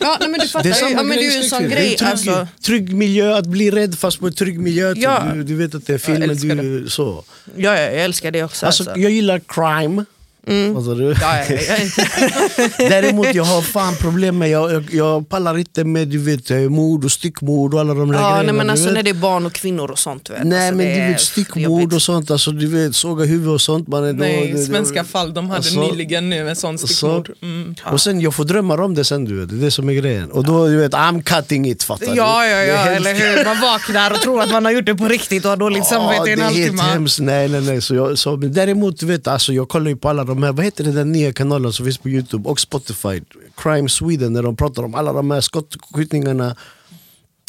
Ja, 0.00 0.16
nej, 0.20 0.28
men 0.28 0.40
du 0.40 0.48
fattar 0.48 0.70
Det 0.70 0.76
är 0.80 0.88
ju. 0.88 0.94
Ja, 0.94 1.02
men 1.02 1.16
det 1.16 1.22
grej 1.22 1.26
är 1.26 1.30
ju 1.36 1.42
en 1.42 1.48
sån 1.50 1.68
grej. 1.68 1.96
Trygg, 1.96 2.08
Alltså, 2.08 2.48
trygg 2.62 2.94
miljö, 2.94 3.36
att 3.36 3.46
bli 3.46 3.70
rädd 3.70 3.98
fast 3.98 4.20
på 4.20 4.26
en 4.26 4.32
trygg 4.32 4.60
miljö. 4.60 4.94
Typ. 4.94 5.02
Ja. 5.02 5.24
Du, 5.34 5.42
du 5.42 5.54
vet 5.54 5.74
att 5.74 5.86
det 5.86 5.94
är 5.94 5.98
film, 5.98 6.20
men 6.20 6.30
älskar 6.30 6.54
du, 6.54 6.88
så. 6.90 7.24
ja, 7.56 7.76
ja, 7.76 7.80
jag 7.80 7.94
älskar 7.94 8.30
det 8.30 8.42
också. 8.44 8.66
Alltså, 8.66 8.82
Alltså. 8.82 9.00
Jag 9.00 9.10
gillar 9.10 9.40
crime. 9.48 10.04
Fattar 10.46 10.94
du? 10.94 11.14
Ja, 11.20 11.44
ja, 11.48 11.56
ja. 11.68 12.68
Däremot 12.88 13.34
jag 13.34 13.44
har 13.44 13.62
fan 13.62 13.96
problem 13.96 14.38
med, 14.38 14.50
jag, 14.50 14.72
jag, 14.72 14.84
jag 14.92 15.28
pallar 15.28 15.58
inte 15.58 15.84
med 15.84 16.08
du 16.08 16.18
vet, 16.18 16.50
eh, 16.50 16.56
mord 16.58 17.04
och 17.04 17.12
styckmord 17.12 17.74
och 17.74 17.80
alla 17.80 17.94
de 17.94 18.08
där 18.12 18.18
ja 18.18 18.20
grejerna. 18.30 18.42
nej, 18.42 18.52
men 18.54 18.70
alltså 18.70 18.84
vet. 18.84 18.94
när 18.94 19.02
det 19.02 19.10
är 19.10 19.14
barn 19.14 19.46
och 19.46 19.52
kvinnor 19.52 19.90
och 19.90 19.98
sånt. 19.98 20.30
Vet. 20.30 20.44
Nej 20.44 20.58
alltså, 20.68 20.76
men 20.76 20.86
det 20.86 20.94
du 21.06 21.12
vet 21.12 21.20
styckmord 21.20 21.92
och 21.94 22.02
sånt, 22.02 22.30
alltså, 22.30 22.50
du 22.50 22.66
vet, 22.66 22.96
såga 22.96 23.24
huvud 23.24 23.48
och 23.48 23.60
sånt. 23.60 23.88
Man 23.88 24.04
är 24.04 24.12
då, 24.12 24.18
Nej, 24.18 24.52
det- 24.52 24.62
svenska 24.64 25.04
fall, 25.04 25.34
de 25.34 25.46
hade 25.50 25.56
Alltså- 25.56 25.80
nyligen 25.80 26.30
nu 26.30 26.48
en 26.48 26.56
sån 26.56 26.78
styckmord. 26.78 27.30
Mm. 27.42 27.74
Och 27.92 28.00
sen 28.00 28.20
jag 28.20 28.34
får 28.34 28.44
drömmar 28.44 28.80
om 28.80 28.94
det 28.94 29.04
sen 29.04 29.24
du 29.24 29.40
vet, 29.40 29.48
det 29.48 29.54
är 29.56 29.60
det 29.60 29.70
som 29.70 29.88
är 29.88 29.92
grejen. 29.92 30.30
Och 30.30 30.44
då 30.44 30.66
du 30.66 30.76
vet, 30.76 30.92
I'm 30.92 31.22
cutting 31.22 31.68
it 31.70 31.82
fattar 31.82 32.06
du? 32.06 32.12
Ja, 32.16 32.46
ja, 32.46 32.56
Det 32.56 32.66
ja, 32.66 32.78
eller 32.86 33.14
hur. 33.14 33.44
Man 33.52 33.60
vaknar 33.60 34.10
och 34.10 34.20
tror 34.20 34.42
att 34.42 34.50
man 34.50 34.64
har 34.64 34.72
gjort 34.72 34.86
det 34.86 34.94
på 34.94 35.08
riktigt 35.08 35.44
och 35.44 35.50
har 35.50 35.56
dåligt 35.56 35.86
samvete 35.86 36.22
i 36.22 36.26
det 36.26 36.32
en 36.32 36.40
är 36.40 36.44
helt 36.44 36.56
halvtimme. 36.58 36.82
hemskt. 36.82 37.20
Nej, 37.20 37.48
nej, 37.48 37.60
nej. 37.60 37.82
Så 37.82 37.94
jag, 37.94 38.18
så, 38.18 38.36
däremot, 38.36 38.98
du 39.00 39.06
vet, 39.06 39.26
alltså, 39.28 39.52
jag 39.52 39.68
kollar 39.68 39.90
ju 39.90 39.96
på 39.96 40.08
alla 40.08 40.24
de 40.24 40.31
här, 40.42 40.52
vad 40.52 40.64
heter 40.64 40.84
det, 40.84 40.92
den 40.92 41.12
nya 41.12 41.32
kanalen 41.32 41.72
som 41.72 41.84
finns 41.86 41.98
på 41.98 42.08
Youtube 42.08 42.48
och 42.48 42.60
Spotify, 42.60 43.20
Crime 43.56 43.88
Sweden, 43.88 44.32
när 44.32 44.42
de 44.42 44.56
pratar 44.56 44.82
om 44.82 44.94
alla 44.94 45.12
de 45.12 45.30
här 45.30 45.40
skottskjutningarna. 45.40 46.56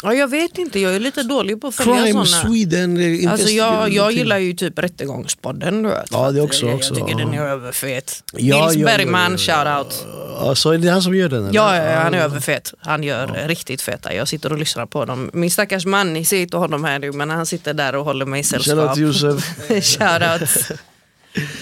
Ja, 0.05 0.13
jag 0.13 0.27
vet 0.27 0.57
inte, 0.57 0.79
jag 0.79 0.95
är 0.95 0.99
lite 0.99 1.23
dålig 1.23 1.61
på 1.61 1.67
att 1.67 1.75
följa 1.75 2.03
Crime 2.03 2.25
såna. 2.25 2.41
Sweden. 2.43 3.23
eh, 3.23 3.31
Alltså 3.31 3.49
jag, 3.49 3.89
jag 3.93 4.11
gillar 4.11 4.37
ju 4.37 4.53
typ 4.53 4.79
Rättegångspodden. 4.79 5.83
Du 5.83 5.89
vet. 5.89 6.05
Ja, 6.11 6.31
det 6.31 6.41
också, 6.41 6.65
jag, 6.65 6.75
också, 6.75 6.93
jag 6.93 7.07
tycker 7.07 7.19
ja. 7.19 7.25
den 7.25 7.33
är 7.33 7.41
överfet. 7.41 8.23
Ja, 8.33 8.65
Nils 8.65 8.75
ja, 8.75 8.79
ja, 8.79 8.97
Bergman, 8.97 9.31
ja, 9.31 9.37
shoutout. 9.37 10.05
Ja, 10.39 10.55
så 10.55 10.71
är 10.71 10.77
det 10.77 10.89
han 10.89 11.01
som 11.01 11.15
gör 11.15 11.29
den? 11.29 11.43
eller? 11.43 11.55
Ja, 11.55 11.75
ja, 11.75 11.83
ja, 11.83 11.99
han 11.99 12.13
är 12.13 12.17
överfet. 12.19 12.73
Han 12.79 13.03
gör 13.03 13.47
riktigt 13.47 13.81
feta. 13.81 14.13
Jag 14.13 14.27
sitter 14.27 14.51
och 14.51 14.57
lyssnar 14.57 14.85
på 14.85 15.05
dem. 15.05 15.29
Min 15.33 15.51
stackars 15.51 15.85
man, 15.85 16.13
ni 16.13 16.25
ser 16.25 16.37
inte 16.37 16.57
honom 16.57 16.83
här 16.83 16.99
nu 16.99 17.11
men 17.11 17.29
han 17.29 17.45
sitter 17.45 17.73
där 17.73 17.95
och 17.95 18.05
håller 18.05 18.25
mig 18.25 18.39
i 18.39 18.43
sällskap. 18.43 18.77
Shoutout 18.77 18.97
Josef. 18.97 19.55
Shoutout 19.97 20.79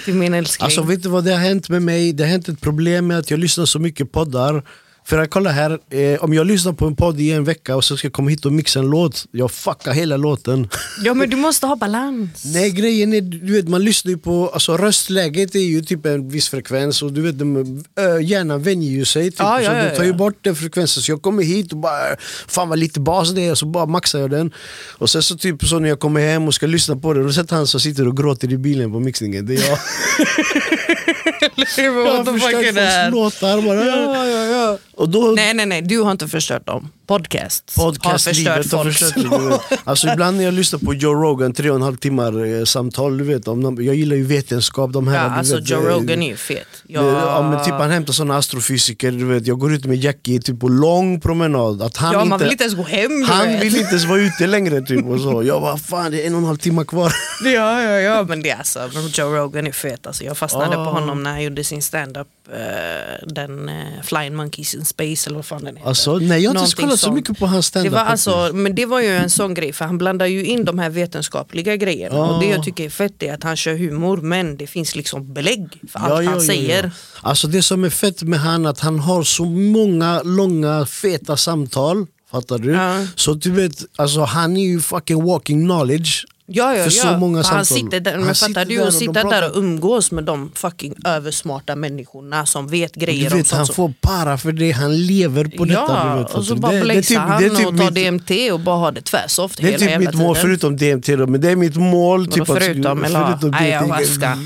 till 0.06 0.13
min 0.13 0.33
älskling. 0.33 0.65
Alltså 0.65 0.81
vet 0.81 1.03
du 1.03 1.09
vad 1.09 1.23
det 1.23 1.31
har 1.31 1.39
hänt 1.39 1.69
med 1.69 1.81
mig? 1.81 2.13
Det 2.13 2.23
har 2.23 2.29
hänt 2.29 2.47
ett 2.50 2.62
problem 2.62 3.07
med 3.07 3.18
att 3.18 3.31
jag 3.31 3.39
lyssnar 3.39 3.65
så 3.65 3.79
mycket 3.79 4.12
poddar. 4.12 4.63
För 5.06 5.19
att 5.19 5.30
kolla 5.30 5.50
här, 5.50 5.80
eh, 5.89 6.24
om 6.24 6.33
jag 6.33 6.48
lyssnar 6.48 6.74
på 6.74 6.86
en 6.86 6.95
podd 6.95 7.19
i 7.19 7.31
en 7.31 7.44
vecka 7.44 7.75
och 7.75 7.83
så 7.83 7.98
ska 7.98 8.06
jag 8.06 8.13
komma 8.13 8.30
hit 8.30 8.45
och 8.45 8.53
mixa 8.53 8.80
en 8.80 8.89
låt, 8.89 9.25
jag 9.31 9.51
fuckar 9.51 9.94
hela 9.94 10.18
låten. 10.18 10.69
Ja 11.03 11.13
men 11.13 11.30
du 11.30 11.36
måste 11.36 11.68
ha 11.68 11.75
balans. 11.75 12.44
Nej 12.45 12.71
grejen 12.71 13.13
är, 13.13 13.21
du 13.21 13.53
vet 13.53 13.68
man 13.68 13.83
lyssnar 13.83 14.09
ju 14.09 14.18
på, 14.18 14.50
alltså 14.50 14.77
röstläget 14.77 15.56
är 15.56 15.59
ju 15.59 15.81
typ 15.81 16.06
en 16.06 16.30
viss 16.30 16.50
frekvens 16.50 17.01
och 17.01 17.13
du 17.13 17.21
vet 17.21 17.39
de, 17.39 17.83
ö, 18.00 18.19
hjärnan 18.19 18.63
vänjer 18.63 18.92
ju 18.92 19.06
sig 19.06 19.31
typ, 19.31 19.39
Ja, 19.39 19.62
ja, 19.62 19.69
så 19.69 19.75
ja, 19.75 19.83
det 19.83 19.95
tar 19.95 20.03
ju 20.03 20.09
ja. 20.09 20.15
bort 20.15 20.38
den 20.42 20.56
frekvensen. 20.56 21.03
Så 21.03 21.12
jag 21.12 21.21
kommer 21.21 21.44
hit 21.44 21.71
och 21.71 21.77
bara, 21.77 22.15
fan 22.48 22.69
vad 22.69 22.80
lite 22.80 23.00
bas 23.00 23.31
det 23.31 23.42
är, 23.42 23.51
och 23.51 23.57
så 23.57 23.65
bara 23.65 23.86
maxar 23.86 24.19
jag 24.19 24.30
den. 24.30 24.51
Och 24.98 25.09
sen 25.09 25.24
så 25.24 25.38
typ 25.38 25.63
så 25.63 25.80
när 25.80 25.89
jag 25.89 26.00
kommer 26.00 26.21
hem 26.21 26.48
och 26.48 26.53
ska 26.53 26.68
lyssna 26.68 26.95
på 26.95 27.13
det, 27.13 27.24
då 27.24 27.33
sätter 27.33 27.56
han 27.56 27.68
som 27.68 27.80
sitter 27.80 28.07
och 28.07 28.18
gråter 28.18 28.53
i 28.53 28.57
bilen 28.57 28.92
på 28.92 29.00
mixningen. 29.00 29.45
Det 29.45 29.56
är 29.56 29.69
jag. 29.69 29.77
jag 31.77 31.91
har 31.91 32.24
förstört 32.24 32.65
folks 32.65 33.12
låtar 33.12 33.62
bara. 33.62 33.86
Ja, 33.86 34.27
ja, 34.27 34.46
ja. 34.46 34.77
Och 35.01 35.10
då, 35.10 35.34
Nej 35.36 35.53
nej 35.53 35.65
nej, 35.65 35.81
du 35.81 36.00
har 36.01 36.12
inte 36.12 36.27
förstört 36.27 36.65
dem. 36.67 36.89
Podcast, 37.08 37.74
har 37.77 37.91
förstört 37.91 38.03
Podcastlivet 38.03 38.72
har 38.72 38.84
folks 38.84 39.00
förstört. 39.00 39.81
Alltså 39.84 40.08
ibland 40.08 40.38
när 40.38 40.43
jag 40.43 40.53
lyssnar 40.53 40.79
på 40.79 40.93
Joe 40.93 41.13
Rogan, 41.13 41.53
tre 41.53 41.70
och 41.70 41.75
en 41.75 41.81
halv 41.81 41.96
timmar 41.98 42.46
eh, 42.60 42.63
samtal, 42.65 43.17
du 43.17 43.24
vet, 43.24 43.48
om, 43.48 43.84
jag 43.84 43.96
gillar 43.96 44.15
ju 44.15 44.24
vetenskap. 44.24 44.93
De 44.93 45.08
här, 45.08 45.15
Ja, 45.25 45.31
alltså 45.31 45.55
vet, 45.55 45.70
Joe 45.70 45.77
eh, 45.88 45.93
Rogan 45.93 46.22
är 46.22 46.27
ju 46.27 46.36
fet. 46.36 46.67
det- 46.84 46.93
Ja, 46.93 47.50
men 47.51 47.65
typ 47.65 47.74
han 47.74 47.91
hämtar 47.91 48.13
såna 48.13 48.38
astrofysiker, 48.38 49.12
du 49.12 49.25
vet, 49.25 49.48
jag 49.48 49.60
går 49.60 49.74
ut 49.74 49.86
med 49.86 49.98
Jackie 49.98 50.39
typ 50.41 50.60
på 50.60 50.67
lång 50.67 51.20
promenad. 51.22 51.81
Att 51.81 51.98
han 51.98 52.13
ja 52.13 52.20
inte, 52.20 52.29
man 52.29 52.39
vill 52.39 52.51
inte 52.51 52.63
ens 52.63 52.75
gå 52.77 52.84
hem 52.84 53.24
han 53.24 53.48
vet. 53.48 53.63
vill 53.63 53.75
inte 53.77 53.89
ens 53.89 54.05
vara 54.05 54.20
ute 54.27 54.48
längre 54.48 54.81
typ. 54.81 55.05
Och 55.05 55.20
så. 55.20 55.43
Jag 55.43 55.62
bara, 55.62 55.77
fan 55.77 56.12
det 56.12 56.22
är 56.24 56.27
en 56.27 56.34
och 56.34 56.39
en 56.39 56.46
halv 56.46 56.58
timme 56.58 56.84
kvar. 56.86 57.13
Ja, 57.43 57.81
ja, 57.81 58.00
ja, 58.00 58.24
men 58.24 58.41
det 58.43 58.50
är 58.50 58.58
alltså, 58.58 58.89
Joe 59.22 59.36
Rogan 59.36 59.67
är 59.67 59.72
fet. 59.72 60.08
Alltså, 60.08 60.24
jag 60.24 60.38
fastnade 60.38 60.77
Ah. 60.77 60.86
på 60.86 60.91
honom 60.91 61.24
när 61.24 61.31
han 61.31 61.43
gjorde 61.43 61.63
sin 61.63 61.81
stand-up, 61.81 62.27
eh, 62.53 63.27
den 63.27 63.70
eh, 63.70 63.75
Flying 64.03 64.36
Monkeys 64.36 64.74
Space 64.91 65.29
eller 65.29 65.36
vad 65.36 65.45
fan 65.45 65.63
den 65.63 65.75
heter. 65.75 65.89
Alltså, 65.89 66.15
nej 66.17 66.43
jag 66.43 66.53
har 66.53 66.63
inte 66.65 66.75
kollat 66.75 67.00
så 67.00 67.12
mycket 67.12 67.39
på 67.39 67.45
hans 67.45 67.65
Det 67.65 67.69
standup. 67.69 67.93
var, 67.93 68.00
faktiskt. 68.05 68.27
alltså, 68.27 68.55
men 68.55 68.75
det 68.75 68.86
var 68.86 69.00
ju 69.01 69.07
en 69.17 69.29
sån 69.29 69.53
grej 69.53 69.74
för 69.74 69.86
han 69.86 69.98
blandar 69.98 70.25
ju 70.25 70.45
in 70.45 70.65
de 70.65 70.79
här 70.79 70.89
vetenskapliga 70.89 71.75
grejerna 71.75 72.19
och 72.19 72.39
det 72.41 72.48
jag 72.50 72.63
tycker 72.63 72.86
är 72.86 72.89
fett 72.89 73.24
är 73.24 73.33
att 73.33 73.43
han 73.43 73.55
kör 73.57 73.75
humor 73.75 74.17
men 74.17 74.57
det 74.57 74.67
finns 74.67 74.95
liksom 74.95 75.33
belägg 75.33 75.67
för 75.91 76.00
allt 76.00 76.10
Ja, 76.10 76.24
ja, 76.24 76.29
han 76.29 76.39
ja, 76.39 76.45
säger. 76.45 76.83
Ja. 76.83 76.89
Alltså 77.29 77.48
det 77.48 77.62
som 77.62 77.83
är 77.83 77.89
fett 77.89 78.24
med 78.24 78.39
han 78.39 78.65
att 78.65 78.79
han 78.79 79.00
har 79.00 79.24
så 79.24 79.45
många 79.45 80.21
långa 80.24 80.86
feta 80.86 81.38
samtal. 81.38 82.05
Fattar 82.31 82.57
du? 82.57 82.71
Ja. 82.71 83.05
Så 83.15 83.33
du 83.33 83.51
vet, 83.51 83.86
alltså 83.95 84.21
han 84.21 84.57
är 84.57 84.65
ju 84.65 84.81
fucking 84.81 85.24
walking 85.25 85.65
knowledge. 85.65 86.25
Ja, 86.53 86.75
ja, 86.75 86.84
För 86.84 86.91
ja. 86.98 87.13
så 87.13 87.17
många 87.17 87.38
han 87.38 87.43
samtal. 87.43 87.65
sitter 87.65 88.00
där, 88.00 88.17
Han 88.17 88.36
sitter 88.36 88.65
du 88.65 88.75
där 88.75 88.81
och 88.86 88.91
de 88.91 88.98
sitta 89.00 89.24
där 89.24 89.50
och 89.51 89.58
umgås 89.58 90.12
med 90.12 90.24
de 90.24 90.51
fucking 90.55 90.93
översmarta 91.05 91.75
människorna 91.75 92.46
som 92.46 92.67
vet 92.67 92.93
Du 92.93 93.00
grejer 93.00 93.31
om 93.31 93.38
vet, 93.38 93.48
sånt 93.48 93.58
han 93.58 93.65
som- 93.65 93.75
får 93.75 93.93
para 94.01 94.38
för 94.38 94.51
det, 94.51 94.72
han 94.72 95.05
lever 95.05 95.43
på 95.58 95.65
detta. 95.65 95.81
Ja, 95.88 96.13
du 96.17 96.24
vet, 96.24 96.34
och 96.34 96.46
så 96.46 96.55
bara 96.55 96.81
bläxar 96.81 97.01
typ- 97.15 97.17
han 97.17 97.43
det 97.43 97.50
typ 97.50 97.67
och 97.67 97.77
tar 97.77 97.91
DMT 97.91 98.51
och 98.51 98.60
bara 98.60 98.75
har 98.77 98.91
det 98.91 99.01
tvärsoft 99.01 99.58
Det 99.58 99.63
är 99.74 99.79
hela 99.79 99.86
typ 99.91 100.00
mitt 100.00 100.13
mål, 100.13 100.36
tiden. 100.36 100.50
förutom 100.50 100.77
DMT 100.77 101.15
då, 101.15 101.27
men 101.27 101.41
det 101.41 101.51
är 101.51 101.55
mitt 101.55 101.75
mål. 101.75 102.27
Typ 102.27 102.41
att- 102.41 102.48
förutom, 102.63 103.03
eller 103.03 103.25
förutom 103.25 103.51
DMT. 103.51 103.62
ayahuasca 103.63 104.38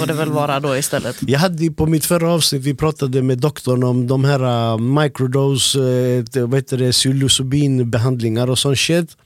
får 0.00 0.06
det 0.06 0.12
väl 0.14 0.30
vara 0.30 0.60
då 0.60 0.76
istället. 0.76 1.16
Jag 1.20 1.38
hade 1.40 1.70
på 1.70 1.86
mitt 1.86 2.04
förra 2.04 2.32
avsnitt, 2.32 2.62
vi 2.62 2.74
pratade 2.74 3.22
med 3.22 3.38
doktorn 3.38 3.82
om 3.84 4.06
de 4.06 4.24
här 4.24 4.72
uh, 4.72 4.78
microdose, 4.78 5.78
uh, 5.78 6.24
vad 6.46 6.54
heter 6.54 6.76
det, 6.78 6.92
psilocybinbehandlingar 6.92 8.50
och 8.50 8.58
sån 8.58 8.76
shit. 8.76 9.16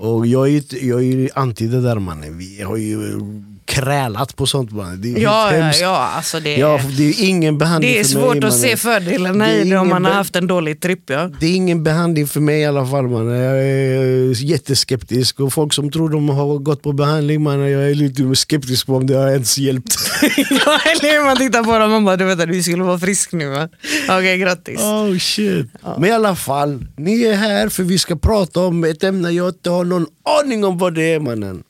Och 0.00 0.26
jag 0.26 0.46
är 0.46 0.50
ju 0.50 0.62
jag 0.88 0.98
är 1.00 1.04
ju 1.04 1.28
anti 1.34 1.66
det 1.66 1.80
där 1.80 1.98
mannen, 1.98 2.38
vi 2.38 2.62
har 2.62 2.76
ju 2.76 3.20
krälat 3.64 4.36
på 4.36 4.46
sånt 4.46 4.72
mannen. 4.72 5.02
Det 5.02 5.12
är 5.14 5.18
Ja, 5.18 5.56
ja, 5.56 5.72
ja, 5.80 5.96
alltså 6.16 6.40
det, 6.40 6.56
Ja, 6.56 6.80
det 6.96 7.04
är 7.08 7.28
ingen 7.28 7.58
behandling 7.58 7.92
det 7.92 8.00
är 8.00 8.04
svårt 8.04 8.22
mig, 8.22 8.28
att 8.38 8.42
mannen. 8.42 8.52
se 8.58 8.76
fördelarna 8.76 9.54
i 9.54 9.70
det 9.70 9.76
om 9.78 9.88
man 9.88 10.04
har 10.04 10.12
haft 10.12 10.36
en 10.36 10.46
dålig 10.46 10.80
tripp. 10.80 11.10
Ja. 11.10 11.30
Det 11.40 11.46
är 11.46 11.54
ingen 11.54 11.82
behandling 11.82 12.26
för 12.26 12.40
mig 12.40 12.60
i 12.60 12.64
alla 12.66 12.86
fall 12.86 13.08
man. 13.08 13.26
Jag 13.26 13.64
är 13.64 14.44
jätteskeptisk 14.44 15.40
och 15.40 15.52
folk 15.52 15.72
som 15.72 15.90
tror 15.92 16.08
de 16.10 16.28
har 16.28 16.58
gått 16.58 16.82
på 16.82 16.92
behandling 16.92 17.42
man, 17.42 17.60
jag 17.70 17.90
är 17.90 17.94
lite 17.94 18.34
skeptisk 18.36 18.86
på 18.86 18.96
om 18.96 19.06
det 19.06 19.14
har 19.14 19.28
ens 19.30 19.58
hjälpt. 19.58 19.96
Ja, 20.22 20.80
eller 20.90 21.12
hur? 21.12 21.24
man 21.24 21.36
tittar 21.36 21.64
på 21.64 21.78
dem 21.78 21.92
och 21.92 22.02
bara, 22.02 22.16
du 22.16 22.24
vet 22.24 22.48
du 22.48 22.62
skulle 22.62 22.82
vara 22.82 22.98
frisk 22.98 23.32
nu 23.32 23.48
va? 23.48 23.68
Okej, 24.08 24.38
grattis. 24.38 24.80
Oh 24.80 25.18
shit. 25.18 25.66
Men 25.98 26.04
i 26.04 26.12
alla 26.12 26.36
fall, 26.36 26.86
ni 26.96 27.22
är 27.24 27.34
här 27.34 27.68
för 27.68 27.82
vi 27.82 27.98
ska 27.98 28.16
prata 28.16 28.60
om 28.60 28.84
ett 28.84 29.04
ämne 29.04 29.30
jag 29.30 29.48
inte 29.48 29.70
har 29.70 29.84
någon 29.84 30.06
aning 30.42 30.64
om 30.64 30.78
vad 30.78 30.94
det 30.94 31.12
är 31.14 31.20
mannen. 31.20 31.62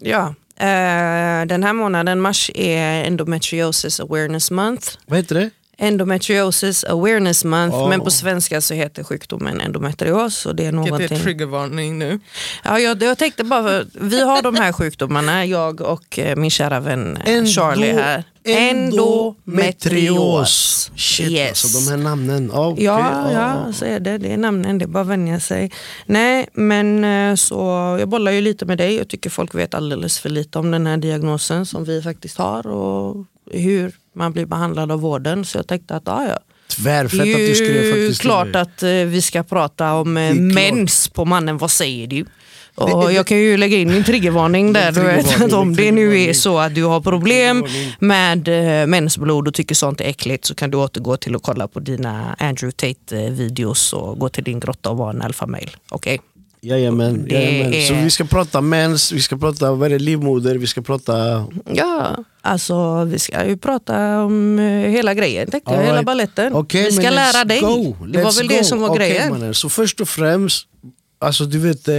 Ja. 0.00 0.34
eh, 0.60 1.46
den 1.46 1.62
här 1.62 1.72
månaden, 1.72 2.20
mars, 2.20 2.50
är 2.54 3.04
endometriosis 3.04 4.00
awareness 4.00 4.50
month. 4.50 4.88
Vad 5.06 5.18
heter 5.18 5.34
det? 5.34 5.50
Endometriosis 5.78 6.84
awareness 6.84 7.44
month, 7.44 7.76
Oh. 7.76 7.88
men 7.88 8.00
på 8.00 8.10
svenska 8.10 8.60
så 8.60 8.74
heter 8.74 9.04
sjukdomen 9.04 9.60
endometrios. 9.60 10.46
Och 10.46 10.56
det 10.56 10.66
är 10.66 10.72
Vilket 10.72 10.86
är 10.86 10.90
någonting... 10.90 11.18
triggervarning 11.20 11.98
nu. 11.98 12.20
Ja, 12.64 12.78
jag, 12.80 13.02
jag 13.02 13.18
tänkte 13.18 13.44
bara, 13.44 13.84
vi 13.92 14.24
har 14.24 14.42
de 14.42 14.54
här 14.56 14.72
sjukdomarna, 14.72 15.46
jag 15.46 15.80
och 15.80 16.18
eh, 16.18 16.36
min 16.36 16.50
kära 16.50 16.80
vän 16.80 17.16
eh, 17.16 17.22
Endo- 17.32 17.46
Charlie 17.46 17.92
här. 17.92 18.24
Endometrios. 18.46 20.90
Shit 20.96 21.30
Yes. 21.30 21.48
alltså, 21.64 21.80
de 21.80 21.88
här 21.90 21.96
namnen. 21.96 22.50
Ja, 22.54 22.66
okej, 22.68 22.84
Ja, 22.84 23.32
ja, 23.32 23.72
så 23.72 23.84
är 23.84 24.00
det. 24.00 24.18
Det 24.18 24.32
är 24.32 24.36
namnen, 24.36 24.78
det 24.78 24.84
är 24.84 24.86
bara 24.86 25.00
att 25.02 25.06
vänja 25.08 25.40
sig. 25.40 25.70
Nej, 26.06 26.48
men 26.52 27.04
eh, 27.04 27.34
så 27.34 27.56
jag 28.00 28.08
bollar 28.08 28.32
ju 28.32 28.40
lite 28.40 28.66
med 28.66 28.78
dig. 28.78 28.94
Jag 28.96 29.08
tycker 29.08 29.30
folk 29.30 29.54
vet 29.54 29.74
alldeles 29.74 30.18
för 30.18 30.28
lite 30.28 30.58
om 30.58 30.70
den 30.70 30.86
här 30.86 30.96
diagnosen 30.96 31.66
som 31.66 31.84
vi 31.84 32.02
faktiskt 32.02 32.38
har 32.38 32.66
och 32.66 33.16
hur 33.50 33.92
man 34.14 34.32
blir 34.32 34.46
behandlad 34.46 34.92
av 34.92 35.00
vården. 35.00 35.44
Så 35.44 35.58
jag 35.58 35.66
tänkte 35.66 35.96
att 35.96 36.02
ja, 36.06 36.26
ja. 36.28 36.38
Tvärfett 36.76 37.18
Det 37.22 37.32
att 37.32 37.38
du 37.38 37.50
är 37.50 37.54
skrev 37.54 37.90
faktiskt 37.90 38.20
till 38.20 38.28
klart 38.30 38.46
mig. 38.46 38.62
att 38.62 38.82
eh, 38.82 38.90
vi 38.90 39.22
ska 39.22 39.42
prata 39.42 39.94
om 39.94 40.16
eh, 40.16 40.30
klart. 40.30 40.40
mens 40.54 41.08
på 41.08 41.24
mannen, 41.24 41.58
vad 41.58 41.70
säger 41.70 42.06
du? 42.06 42.24
Och 42.76 43.12
jag 43.12 43.26
kan 43.26 43.38
ju 43.38 43.56
lägga 43.56 43.76
in 43.76 43.90
min 43.92 44.04
triggervarning 44.04 44.72
där. 44.72 44.92
Du 44.92 45.00
vet, 45.00 45.40
att 45.42 45.52
om 45.52 45.76
det 45.76 45.92
nu 45.92 46.20
är 46.22 46.32
så 46.32 46.58
att 46.58 46.74
du 46.74 46.84
har 46.84 47.00
problem 47.00 47.64
med 47.98 48.48
eh, 48.80 48.86
mensblod 48.86 49.48
och 49.48 49.54
tycker 49.54 49.74
sånt 49.74 50.00
är 50.00 50.04
äckligt 50.04 50.44
så 50.44 50.54
kan 50.54 50.70
du 50.70 50.78
återgå 50.78 51.16
till 51.16 51.34
att 51.36 51.42
kolla 51.42 51.68
på 51.68 51.80
dina 51.80 52.36
Andrew 52.38 52.72
Tate-videos 52.76 53.92
och 53.92 54.18
gå 54.18 54.28
till 54.28 54.44
din 54.44 54.60
grotta 54.60 54.90
och 54.90 54.96
vara 54.96 55.10
en 55.10 55.22
alfamail. 55.22 55.70
Okej? 55.90 56.20
Jajamän, 56.64 57.24
Det 57.28 57.34
jajamän. 57.34 57.74
är- 57.74 57.86
Så 57.86 57.94
vi 57.94 58.10
ska 58.10 58.24
prata 58.24 58.60
mens, 58.60 59.12
vi 59.12 59.20
ska 59.22 59.36
prata 59.36 59.72
vad 59.72 59.92
är 59.92 59.98
livmoder, 59.98 60.54
vi 60.54 60.66
ska 60.66 60.82
prata... 60.82 61.46
Ja, 61.74 62.16
alltså 62.42 63.04
vi 63.04 63.18
ska 63.18 63.46
ju 63.46 63.56
prata 63.56 64.20
om 64.24 64.58
eh, 64.58 64.64
hela 64.90 65.14
grejen, 65.14 65.50
tänkte 65.50 65.70
jag, 65.70 65.78
All 65.78 65.84
hela 65.84 65.96
right. 65.96 66.06
balletten. 66.06 66.54
Okej, 66.54 66.84
vi 66.84 66.92
ska 66.92 67.10
lära 67.10 67.32
let's 67.32 67.44
dig. 67.44 67.60
go. 67.60 67.96
Det 68.08 68.22
var 68.22 68.30
Let's 68.30 68.38
väl 68.38 68.48
go. 68.48 68.54
det 68.58 68.64
som 68.64 68.80
var 68.80 68.88
Okej, 68.88 69.08
grejen. 69.10 69.30
mannen. 69.30 69.54
Så 69.54 69.68
först 69.68 70.00
och 70.00 70.08
främst, 70.08 70.66
alltså 71.18 71.44
du 71.44 71.58
vet, 71.58 71.88
eh, 71.88 71.94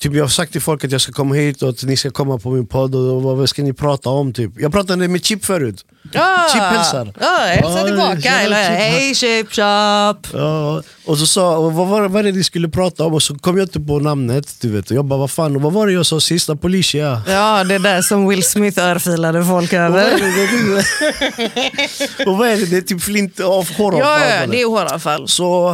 typ 0.00 0.14
jag 0.14 0.24
har 0.24 0.28
sagt 0.28 0.52
till 0.52 0.60
folk 0.60 0.84
att 0.84 0.92
jag 0.92 1.00
ska 1.00 1.12
komma 1.12 1.34
hit 1.34 1.62
och 1.62 1.68
att 1.68 1.82
ni 1.84 1.96
ska 1.96 2.10
komma 2.10 2.38
på 2.38 2.50
min 2.50 2.66
podd 2.66 2.94
och 2.94 3.22
vad, 3.22 3.48
ska 3.48 3.62
ni 3.62 3.72
prata 3.72 4.10
om? 4.10 4.32
Typ. 4.32 4.50
Jag 4.58 4.72
pratade 4.72 5.08
med 5.08 5.24
Chip 5.24 5.44
förut. 5.44 5.84
Ja, 6.12 6.48
Chip 6.52 6.62
hälsar. 6.62 7.12
Ja, 7.20 7.38
hälsa 7.46 7.78
Ja, 7.80 7.86
tillbaka. 7.86 8.40
eller, 8.40 8.70
hej 8.70 9.14
Chip 9.14 9.46
Chop. 9.46 10.26
Ja, 10.32 10.82
och 11.06 11.18
så 11.18 11.26
sa 11.26 11.56
och 11.58 11.72
vad 11.72 11.88
var, 11.88 12.08
vad 12.08 12.20
är 12.20 12.24
det 12.32 12.38
ni 12.38 12.44
skulle 12.44 12.68
prata 12.68 13.04
om? 13.04 13.14
Och 13.14 13.22
så 13.22 13.34
kom 13.38 13.56
jag 13.58 13.64
inte 13.64 13.80
på 13.80 13.98
namnet. 13.98 14.56
Du 14.60 14.68
vet. 14.70 14.90
Och 14.90 14.96
jag 14.96 15.04
bara, 15.04 15.18
vad 15.18 15.30
fan, 15.30 15.56
och 15.56 15.62
vad 15.62 15.72
var 15.72 15.86
det 15.86 15.92
jag 15.92 16.06
sa 16.06 16.20
sist? 16.20 16.50
Policia? 16.60 17.22
Ja, 17.26 17.64
det 17.64 17.78
där 17.78 18.02
som 18.02 18.28
Will 18.28 18.42
Smith 18.42 18.78
örfilade 18.80 19.44
folk 19.44 19.72
över. 19.72 20.12
och 22.26 22.38
vad 22.38 22.48
är 22.48 22.56
det? 22.56 22.66
Det 22.66 22.76
är 22.76 22.80
typ 22.80 23.02
flint 23.02 23.40
av 23.40 23.68
håravfall. 23.76 24.20
Ja, 24.20 24.40
ja, 24.40 24.46
det 24.46 24.60
är 24.60 24.66
håravfall. 24.66 25.28
Så 25.28 25.70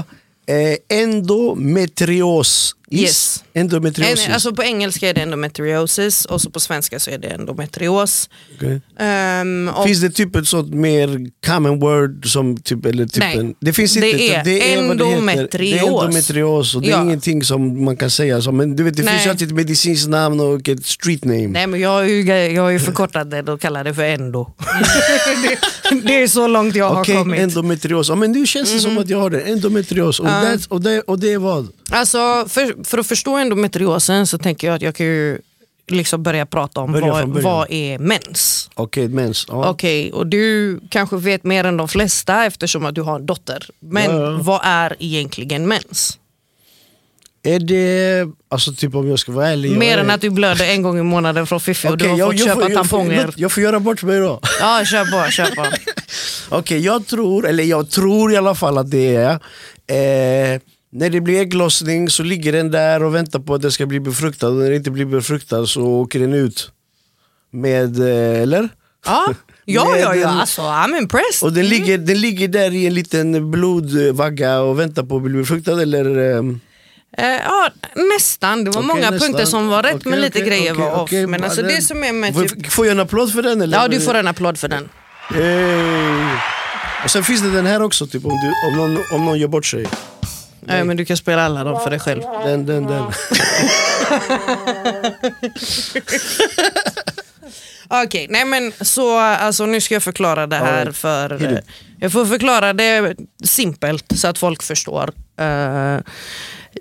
eh, 0.47 0.99
endometrios. 0.99 2.75
Yes. 2.90 3.45
Endometriosis. 3.54 4.26
En, 4.26 4.33
alltså 4.33 4.54
på 4.54 4.62
engelska 4.62 5.09
är 5.09 5.14
det 5.14 5.21
endometriosis 5.21 6.25
och 6.25 6.40
så 6.40 6.50
på 6.50 6.61
svenska 6.61 7.00
så 7.00 7.11
är 7.11 7.18
det 7.18 7.28
endometrios. 7.28 8.30
Okej. 8.57 8.80
Ehm, 8.99 9.71
och 9.76 9.85
Finns 9.87 10.00
det 10.00 10.11
typ 10.11 10.37
ett 10.37 10.49
sånt 10.49 10.75
mer 10.75 11.30
common 11.47 11.80
word 11.80 12.26
som 12.33 12.57
typ, 12.57 12.87
eller 12.87 13.07
typ 13.07 13.18
Nej. 13.23 13.37
en, 13.38 13.54
Det 13.61 13.73
finns 13.73 13.95
Det 13.95 14.11
inte. 14.11 14.25
är 14.25 14.45
det 14.45 14.50
heter. 14.52 14.78
endometrios. 14.78 15.50
Det 15.50 15.78
är 15.78 15.87
endometrios 15.88 16.75
och 16.75 16.83
det 16.83 16.88
är 16.88 16.90
Ja. 16.90 17.02
ingenting 17.02 17.42
som 17.45 17.85
man 17.85 17.97
kan 17.97 18.11
säga 18.11 18.42
så. 18.42 18.52
Men 18.52 18.76
du 18.76 18.83
vet, 18.83 18.97
det 18.97 19.02
Nej. 19.02 19.14
finns 19.14 19.26
ju 19.26 19.30
alltid 19.30 19.49
ett 19.49 19.54
medicinskt 19.54 20.09
namn 20.09 20.40
och 20.40 20.68
ett 20.68 20.87
street 20.87 21.25
name. 21.25 21.47
Nej 21.49 21.66
men 21.66 21.80
jag 21.80 21.90
har 21.90 22.02
ju, 22.02 22.23
jag 22.54 22.62
har 22.62 22.71
ju 22.71 22.78
förkortat 22.78 23.30
det 23.30 23.52
och 23.52 23.61
kallar 23.61 23.85
det 23.85 23.95
för 23.95 24.02
endo. 24.02 24.52
det, 25.90 26.00
det 26.04 26.23
är 26.23 26.28
så 26.28 26.47
långt 26.47 26.75
jag 26.75 26.88
har 26.88 27.00
Okej, 27.00 27.16
kommit. 27.16 27.40
endometrios. 27.40 28.09
Ja, 28.09 28.14
men 28.14 28.33
nu 28.33 28.47
känns 28.47 28.73
det 28.73 28.80
som 28.80 28.99
att 28.99 29.09
jag 29.09 29.18
har 29.21 29.30
det. 29.30 29.40
Endometrios. 29.40 30.21
Och, 30.21 30.26
that's, 30.26 30.68
och, 30.68 30.80
det, 30.83 31.00
och 31.00 31.18
det 31.18 31.33
är 31.33 31.38
vad? 31.38 31.68
Alltså, 31.90 32.45
för, 32.49 32.77
för 32.85 32.99
att 32.99 33.06
förstå 33.06 33.37
endometriosen 33.37 34.26
så 34.26 34.38
tänker 34.38 34.66
jag 34.66 34.76
att 34.76 34.82
jag 34.82 34.94
kan 34.94 35.06
ju 35.06 35.38
liksom 35.90 36.23
börja 36.23 36.47
prata 36.47 36.80
om 36.80 36.92
Börja 36.92 37.12
vad, 37.12 37.28
vad 37.28 37.66
är 37.70 37.99
mens. 37.99 38.70
Okej, 38.75 39.08
mens. 39.08 39.47
Ja. 39.49 39.68
Okej, 39.70 40.12
och 40.12 40.26
du 40.26 40.80
kanske 40.90 41.16
vet 41.16 41.44
mer 41.44 41.64
än 41.64 41.76
de 41.76 41.88
flesta 41.88 42.44
eftersom 42.44 42.87
att 42.87 42.94
du 42.94 43.02
har 43.02 43.16
en 43.16 43.26
dotter. 43.26 43.70
Men 43.80 44.04
Ja, 44.16 44.32
ja. 44.32 44.38
vad 44.42 44.61
är 44.64 44.97
egentligen 44.99 45.68
mens? 45.68 46.18
Är 47.42 47.61
det, 47.61 48.28
alltså 48.49 48.73
typ 48.73 48.94
om 48.94 49.08
jag 49.08 49.18
ska 49.18 49.32
vara 49.32 49.49
ärlig. 49.49 49.70
jag 49.73 49.78
Mer 49.78 49.99
är, 49.99 50.00
än 50.00 50.11
att 50.11 50.20
du 50.20 50.30
blöder 50.30 50.64
en 50.64 50.82
gång 50.82 50.99
i 50.99 51.02
månaden 51.02 51.47
från 51.47 51.61
Fiffi 51.61 51.88
och 51.88 51.99
du 51.99 52.08
har 52.08 52.18
jag, 52.18 52.28
fått 52.28 52.38
jag, 52.38 52.49
köpa 52.49 52.61
jag, 52.61 52.70
får, 52.70 52.76
tamponger. 52.76 53.35
jag 53.37 53.52
får 53.52 53.62
göra 53.62 53.80
bort 53.80 54.02
mig 54.02 54.18
då. 54.20 54.40
Ja, 54.61 54.85
kör 54.85 55.04
på, 55.25 55.30
kör 55.30 55.54
på. 55.54 55.66
Okej, 56.56 56.78
jag 56.78 57.06
tror, 57.06 57.47
eller 57.47 57.64
jag 57.64 57.90
tror 57.90 58.32
i 58.32 58.37
alla 58.37 58.54
fall 58.54 58.78
att 58.78 58.90
det 58.90 59.16
är 59.87 60.54
eh, 60.54 60.61
när 60.92 61.11
det 61.11 61.21
blir 61.21 61.40
ägglossning 61.40 62.11
så 62.11 62.23
ligger 62.23 62.52
den 62.52 62.71
där 62.71 63.02
och 63.02 63.14
väntar 63.14 63.38
på 63.38 63.54
att 63.54 63.62
den 63.62 63.73
ska 63.73 63.87
bli 63.87 64.00
befruktad 64.00 64.49
och 64.49 64.54
när 64.54 64.64
den 64.64 64.75
inte 64.75 64.90
blir 64.90 65.04
befruktad 65.04 65.66
så 65.66 65.83
åker 65.83 66.21
den 66.21 66.35
ut. 66.35 66.71
Med, 67.52 68.00
eh, 68.00 68.42
eller? 68.42 68.68
Ja, 69.07 69.35
ja, 69.64 69.97
ja, 69.97 70.14
ja. 70.14 70.28
alltså 70.28 70.62
I'm 70.62 70.99
impressed. 70.99 71.47
Och 71.47 71.52
den 71.52 71.68
ligger, 71.68 71.99
den 71.99 72.21
ligger 72.21 72.49
där 72.49 72.75
i 72.75 72.87
en 72.87 72.95
liten 72.95 73.50
blodvagga 73.50 74.61
och 74.61 74.78
väntar 74.78 75.02
på 75.02 75.16
att 75.16 75.23
bli 75.23 75.33
befruktad 75.38 75.83
eller? 75.83 76.18
ehm, 76.38 76.61
Eh, 77.18 77.26
ja, 77.26 77.71
nästan. 78.14 78.64
Det 78.64 78.71
var 78.71 78.78
Okej, 78.80 78.87
många 78.88 79.11
nästan. 79.11 79.18
punkter 79.28 79.45
som 79.45 79.68
var 79.68 79.83
rätt 79.83 79.95
Okej, 79.95 80.11
men 80.11 80.21
lite 80.21 80.38
okej, 80.38 80.49
grejer 80.49 80.75
var 80.75 81.00
off. 81.02 81.11
men 81.12 81.45
alltså 81.45 81.62
det 81.62 81.83
som 81.83 82.04
är 82.04 82.12
med 82.12 82.35
typ... 82.35 82.73
får 82.73 82.87
jag 82.87 82.92
en 82.92 83.00
applåd 83.00 83.33
för 83.33 83.42
den 83.42 83.62
eller? 83.62 83.78
Ja, 83.78 83.88
du 83.88 84.00
får 84.00 84.14
en 84.14 84.28
applåd 84.28 84.59
för 84.59 84.68
den. 84.68 84.88
Hey. 85.28 86.38
Och 87.04 87.11
sen 87.11 87.25
finns 87.25 87.42
det 87.42 87.50
den 87.50 87.66
här 87.66 87.83
också, 87.83 88.07
typ, 88.07 88.25
om, 88.25 88.30
du, 88.30 88.68
om, 88.68 88.76
någon, 88.76 89.04
om 89.12 89.25
någon 89.25 89.38
gör 89.38 89.49
bort 89.49 89.66
sig. 89.66 89.87
Ja, 90.68 90.84
men 90.84 90.96
du 90.96 91.04
kan 91.04 91.16
spela 91.16 91.42
alla 91.44 91.64
dem 91.64 91.80
för 91.80 91.90
dig 91.90 92.00
själv. 92.00 92.22
Den, 92.44 92.66
den, 92.66 92.87
den. 92.87 93.04
Okej, 97.90 98.26
nej 98.30 98.44
men 98.44 98.72
så 98.80 99.18
alltså, 99.18 99.66
nu 99.66 99.80
ska 99.80 99.94
jag 99.94 100.02
förklara 100.02 100.46
det 100.46 100.56
här 100.56 100.92
för... 100.92 101.42
Eh, 101.52 101.58
Jag 102.00 102.12
får 102.12 102.26
förklara 102.26 102.72
det 102.72 103.16
simpelt 103.44 104.04
så 104.18 104.28
att 104.28 104.38
folk 104.38 104.62
förstår. 104.62 105.10
Eh, 105.40 105.96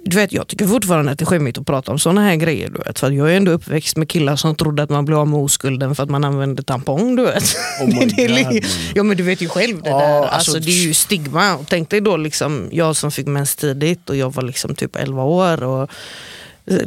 du 0.04 0.16
vet, 0.18 0.32
jag 0.34 0.48
tycker 0.48 0.68
fortfarande 0.68 1.12
att 1.12 1.20
det 1.20 1.24
är 1.24 1.26
skämmigt 1.26 1.58
att 1.58 1.66
prata 1.66 1.92
om 1.92 2.00
såna 2.00 2.22
här 2.22 2.36
grejer. 2.36 2.70
Du 2.70 2.78
vet, 2.86 3.00
för 3.00 3.12
jag 3.12 3.32
är 3.32 3.38
ändå 3.38 3.52
uppväxt 3.52 3.98
med 3.98 4.10
killar 4.10 4.36
som 4.36 4.56
trodde 4.56 4.84
att 4.84 4.90
man 4.90 5.06
blev 5.06 5.18
av 5.20 5.28
med 5.28 5.40
oskulden 5.40 5.96
för 5.96 6.04
att 6.04 6.10
man 6.10 6.24
använde 6.24 6.64
tampong. 6.64 7.16
Du 7.16 7.24
vet. 7.26 7.44
Oh 7.82 7.90
Det 8.16 8.24
är 8.24 8.64
ja 8.96 9.04
men 9.04 9.18
du 9.18 9.24
vet 9.24 9.42
ju 9.42 9.50
själv 9.50 9.82
det 9.82 9.90
Ja, 9.90 9.98
där. 9.98 10.14
alltså, 10.22 10.34
Alltså, 10.34 10.60
det 10.60 10.72
är 10.72 10.86
ju 10.88 10.94
stigma. 10.94 11.56
Och 11.56 11.66
tänk 11.70 11.90
dig 11.90 12.02
då 12.02 12.18
liksom, 12.18 12.70
jag 12.72 12.96
som 12.96 13.12
fick 13.12 13.28
mens 13.28 13.56
tidigt 13.56 14.10
och 14.10 14.16
jag 14.16 14.34
var 14.34 14.44
liksom 14.44 14.76
typ 14.76 14.96
11 14.96 15.24
år. 15.24 15.64
Och 15.64 15.90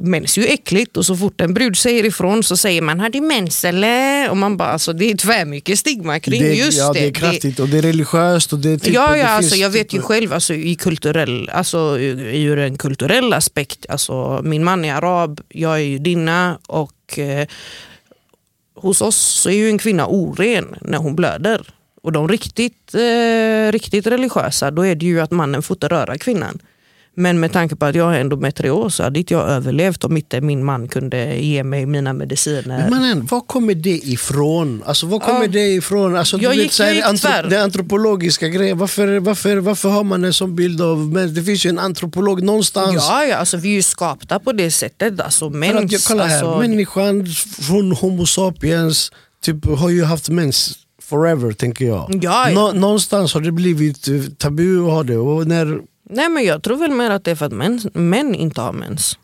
Mens 0.00 0.38
är 0.38 0.42
ju 0.42 0.48
äckligt 0.48 0.96
och 0.96 1.06
så 1.06 1.16
fort 1.16 1.40
en 1.40 1.54
brud 1.54 1.76
säger 1.76 2.04
ifrån 2.04 2.42
så 2.42 2.56
säger 2.56 2.82
man 2.82 3.00
har 3.00 3.10
du 3.10 3.20
mens 3.20 3.64
eller? 3.64 4.30
Och 4.30 4.36
man 4.36 4.56
bara, 4.56 4.68
alltså, 4.68 4.92
det 4.92 5.10
är 5.10 5.16
tvärmycket 5.16 5.78
stigma 5.78 6.20
kring 6.20 6.42
det, 6.42 6.54
just 6.54 6.78
ja, 6.78 6.92
det. 6.92 7.00
det 7.00 7.06
är 7.06 7.12
kraftigt 7.12 7.60
och 7.60 7.68
det 7.68 7.78
är 7.78 7.82
religiöst. 7.82 8.52
Och 8.52 8.58
det 8.58 8.70
är 8.70 8.78
typ, 8.78 8.94
ja, 8.94 9.10
det 9.10 9.18
ja 9.18 9.28
alltså, 9.28 9.56
jag 9.56 9.70
vet 9.70 9.94
ju 9.94 9.98
typ- 9.98 10.06
själv 10.06 10.32
alltså, 10.32 10.54
i 10.54 10.74
kulturell, 10.74 11.48
alltså, 11.48 11.98
ur 11.98 12.58
en 12.58 12.78
kulturell 12.78 13.32
aspekt. 13.32 13.86
Alltså, 13.88 14.40
min 14.44 14.64
man 14.64 14.84
är 14.84 14.94
arab, 14.94 15.40
jag 15.48 15.74
är 15.74 15.84
judinna 15.84 16.58
och 16.66 17.18
eh, 17.18 17.46
hos 18.74 19.02
oss 19.02 19.16
så 19.16 19.50
är 19.50 19.54
ju 19.54 19.68
en 19.68 19.78
kvinna 19.78 20.06
oren 20.06 20.76
när 20.80 20.98
hon 20.98 21.16
blöder. 21.16 21.66
Och 22.02 22.12
de 22.12 22.28
riktigt, 22.28 22.94
eh, 22.94 23.72
riktigt 23.72 24.06
religiösa, 24.06 24.70
då 24.70 24.86
är 24.86 24.94
det 24.94 25.06
ju 25.06 25.20
att 25.20 25.30
mannen 25.30 25.62
får 25.62 25.74
inte 25.74 25.88
röra 25.88 26.18
kvinnan. 26.18 26.58
Men 27.20 27.40
med 27.40 27.52
tanke 27.52 27.76
på 27.76 27.86
att 27.86 27.94
jag 27.94 28.04
har 28.04 28.14
endometrios 28.14 28.94
så 28.94 29.02
hade 29.02 29.18
inte 29.18 29.34
jag 29.34 29.48
överlevt 29.48 30.04
om 30.04 30.16
inte 30.16 30.40
min 30.40 30.64
man 30.64 30.88
kunde 30.88 31.36
ge 31.36 31.64
mig 31.64 31.86
mina 31.86 32.12
mediciner. 32.12 32.86
Men 32.90 33.26
var 33.26 33.40
kommer 33.40 33.74
det 33.74 33.90
ifrån? 34.08 34.82
Alltså, 34.86 35.06
var 35.06 35.18
kommer 35.18 35.40
Ja. 35.42 35.48
det 35.48 35.68
ifrån? 35.68 36.16
Alltså, 36.16 36.38
Jag 36.38 36.50
vet, 36.50 36.58
gick- 36.58 36.72
så 36.72 36.82
här, 36.82 37.02
antro- 37.02 37.48
det 37.50 37.62
antropologiska 37.62 38.48
grejen. 38.48 38.78
Varför, 38.78 39.18
varför, 39.18 39.56
varför 39.56 39.88
har 39.88 40.04
man 40.04 40.24
en 40.24 40.32
sån 40.32 40.56
bild 40.56 40.80
av 40.80 40.98
män? 40.98 41.34
Det 41.34 41.42
finns 41.42 41.66
ju 41.66 41.70
en 41.70 41.78
antropolog 41.78 42.42
någonstans. 42.42 42.94
Ja, 42.94 43.24
ja 43.24 43.36
alltså, 43.36 43.56
vi 43.56 43.68
är 43.68 43.72
ju 43.74 43.82
skapta 43.82 44.38
på 44.38 44.52
det 44.52 44.70
sättet. 44.70 45.20
Alltså, 45.20 45.50
mens, 45.50 45.72
För 45.72 45.84
att, 45.84 45.92
jag, 45.92 46.00
kolla 46.08 46.26
här, 46.26 46.44
alltså, 46.44 46.58
människan 46.60 47.26
från 47.60 47.92
Homo 47.92 48.26
sapiens 48.26 49.12
typ, 49.44 49.66
har 49.78 49.88
ju 49.90 50.04
haft 50.04 50.28
mens 50.28 50.74
forever 51.02 51.52
tänker 51.52 51.84
jag. 51.84 52.18
Ja, 52.22 52.48
ja. 52.50 52.54
Nå, 52.54 52.72
någonstans 52.72 53.34
har 53.34 53.40
det 53.40 53.52
blivit 53.52 54.08
tabu 54.38 54.84
att 54.86 54.90
ha 54.92 55.02
det. 55.02 55.16
Och 55.16 55.46
när 55.46 55.78
Nej 56.12 56.28
men 56.28 56.44
jag 56.44 56.62
tror 56.62 56.76
väl 56.76 56.90
mer 56.90 57.10
att 57.10 57.24
det 57.24 57.30
är 57.30 57.34
för 57.34 57.46
att 57.46 57.52
män, 57.52 57.80
män 57.94 58.34
inte 58.34 58.60
har 58.60 58.72
mens. 58.72 59.18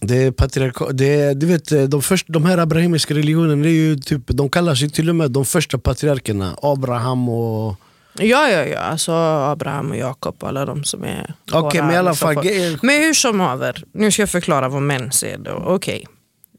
det 0.00 0.22
är 0.22 0.30
patriarka, 0.30 0.84
det 0.92 1.20
är, 1.20 1.34
du 1.34 1.46
vet, 1.46 1.72
eh, 1.72 1.82
de, 1.82 2.02
först, 2.02 2.26
de 2.28 2.44
här 2.44 2.58
abrahamiska 2.58 3.14
religionerna, 3.14 3.66
är 3.66 3.70
ju 3.70 3.96
typ, 3.96 4.22
de 4.26 4.48
kallas 4.50 4.80
ju 4.80 4.88
till 4.88 5.08
och 5.08 5.16
med 5.16 5.30
de 5.30 5.44
första 5.44 5.78
patriarkerna. 5.78 6.56
Abraham 6.62 7.28
och... 7.28 7.76
Ja, 8.18 8.48
ja, 8.48 8.64
ja. 8.64 8.78
Alltså 8.78 9.12
Abraham 9.12 9.90
och 9.90 9.96
Jakob 9.96 10.36
och 10.40 10.48
alla 10.48 10.64
de 10.64 10.84
som 10.84 11.04
är 11.04 11.34
Okej, 11.52 11.80
våra 11.80 11.86
men 11.86 11.94
i 11.94 11.98
alla 11.98 12.14
fall... 12.14 12.36
Men 12.82 13.02
hur 13.02 13.14
som 13.14 13.40
haver, 13.40 13.84
nu 13.92 14.10
ska 14.10 14.22
jag 14.22 14.30
förklara 14.30 14.68
vad 14.68 14.82
mens 14.82 15.22
är. 15.22 15.38
Då. 15.38 15.62
Okej. 15.66 16.06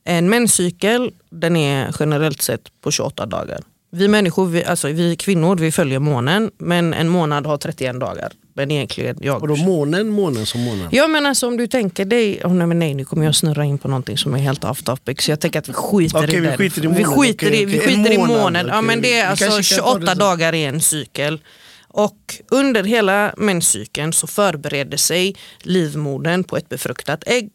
En 0.06 0.30
menscykel 0.30 1.12
den 1.30 1.56
är 1.56 1.96
generellt 2.00 2.42
sett 2.42 2.62
på 2.82 2.92
28 2.92 3.26
dagar. 3.26 3.60
Vi 3.92 4.08
människor, 4.08 4.46
vi, 4.46 4.64
alltså 4.64 4.88
vi 4.88 5.16
kvinnor, 5.16 5.56
vi 5.56 5.72
följer 5.72 6.00
månen 6.00 6.52
men 6.58 6.94
en 6.94 7.10
månad 7.10 7.46
har 7.46 7.58
31 7.58 8.00
dagar. 8.00 8.32
Men 8.56 8.72
egentligen 8.72 9.18
jag... 9.22 9.42
Och 9.42 9.48
då 9.48 9.56
månen, 9.56 10.10
månen 10.10 10.46
som 10.46 10.62
månen. 10.64 10.88
Ja 10.92 11.08
men 11.08 11.26
alltså 11.26 11.48
om 11.48 11.58
du 11.58 11.68
tänker 11.68 12.06
dig, 12.06 12.42
oh, 12.44 12.54
nej, 12.54 12.68
men 12.68 12.80
nej 12.80 12.94
nu 12.94 13.06
kommer 13.06 13.26
jag 13.26 13.36
snurra 13.36 13.66
in 13.66 13.78
på 13.78 13.88
någonting 13.88 14.18
som 14.18 14.34
är 14.34 14.38
helt 14.40 14.64
off 14.64 14.84
topic 14.84 15.22
så 15.22 15.32
jag 15.32 15.40
tänker 15.40 15.60
att 15.60 15.70
vi 15.70 15.74
skiter 15.74 16.18
Okej, 16.18 16.36
i 16.36 16.40
vi 16.40 16.48
den. 16.48 16.58
skiter 16.58 16.80
i 16.86 16.88
Vi 16.88 16.88
månen. 16.88 17.06
skiter, 17.06 17.48
Okej, 17.48 17.62
i, 17.62 17.66
vi 17.66 17.80
skiter 17.80 18.12
i 18.12 18.18
månen. 18.18 18.68
Ja, 18.68 18.74
okej. 18.74 18.88
men 18.88 19.02
det 19.02 19.14
är 19.14 19.24
Vi 19.24 19.30
alltså 19.30 19.46
kanske 19.46 19.76
kan 19.76 19.84
ta 19.84 19.92
28 19.92 20.00
det 20.00 20.08
så. 20.08 20.20
dagar 20.20 20.54
i 20.54 20.64
en 20.66 20.82
cykel. 20.82 21.42
Och 21.88 22.36
under 22.52 22.84
hela 22.84 23.34
menscykeln 23.38 24.14
så 24.14 24.28
förbereder 24.28 24.98
sig 24.98 25.36
livmodern 25.62 26.44
på 26.44 26.58
ett 26.58 26.70
befruktat 26.70 27.24
ägg. 27.28 27.50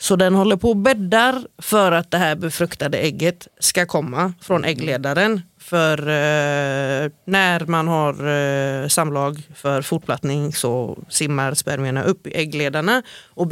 Så 0.00 0.16
den 0.16 0.34
håller 0.34 0.56
på 0.56 0.70
och 0.70 0.76
bäddar 0.76 1.46
för 1.62 1.92
att 1.92 2.10
det 2.10 2.18
här 2.18 2.34
befruktade 2.36 2.98
ägget 2.98 3.48
ska 3.60 3.86
komma 3.86 4.32
från 4.40 4.64
äggledaren. 4.64 5.42
För 5.64 5.98
eh, 5.98 7.10
när 7.26 7.66
man 7.66 7.88
har 7.88 8.12
eh, 8.82 8.88
samlag 8.88 9.42
för 9.54 9.82
fortplattning 9.82 10.52
så 10.52 10.98
simmar 11.08 11.54
spermierna 11.54 12.02
upp 12.04 12.26
i 12.26 12.30
äggledarna 12.34 13.02
och 13.34 13.48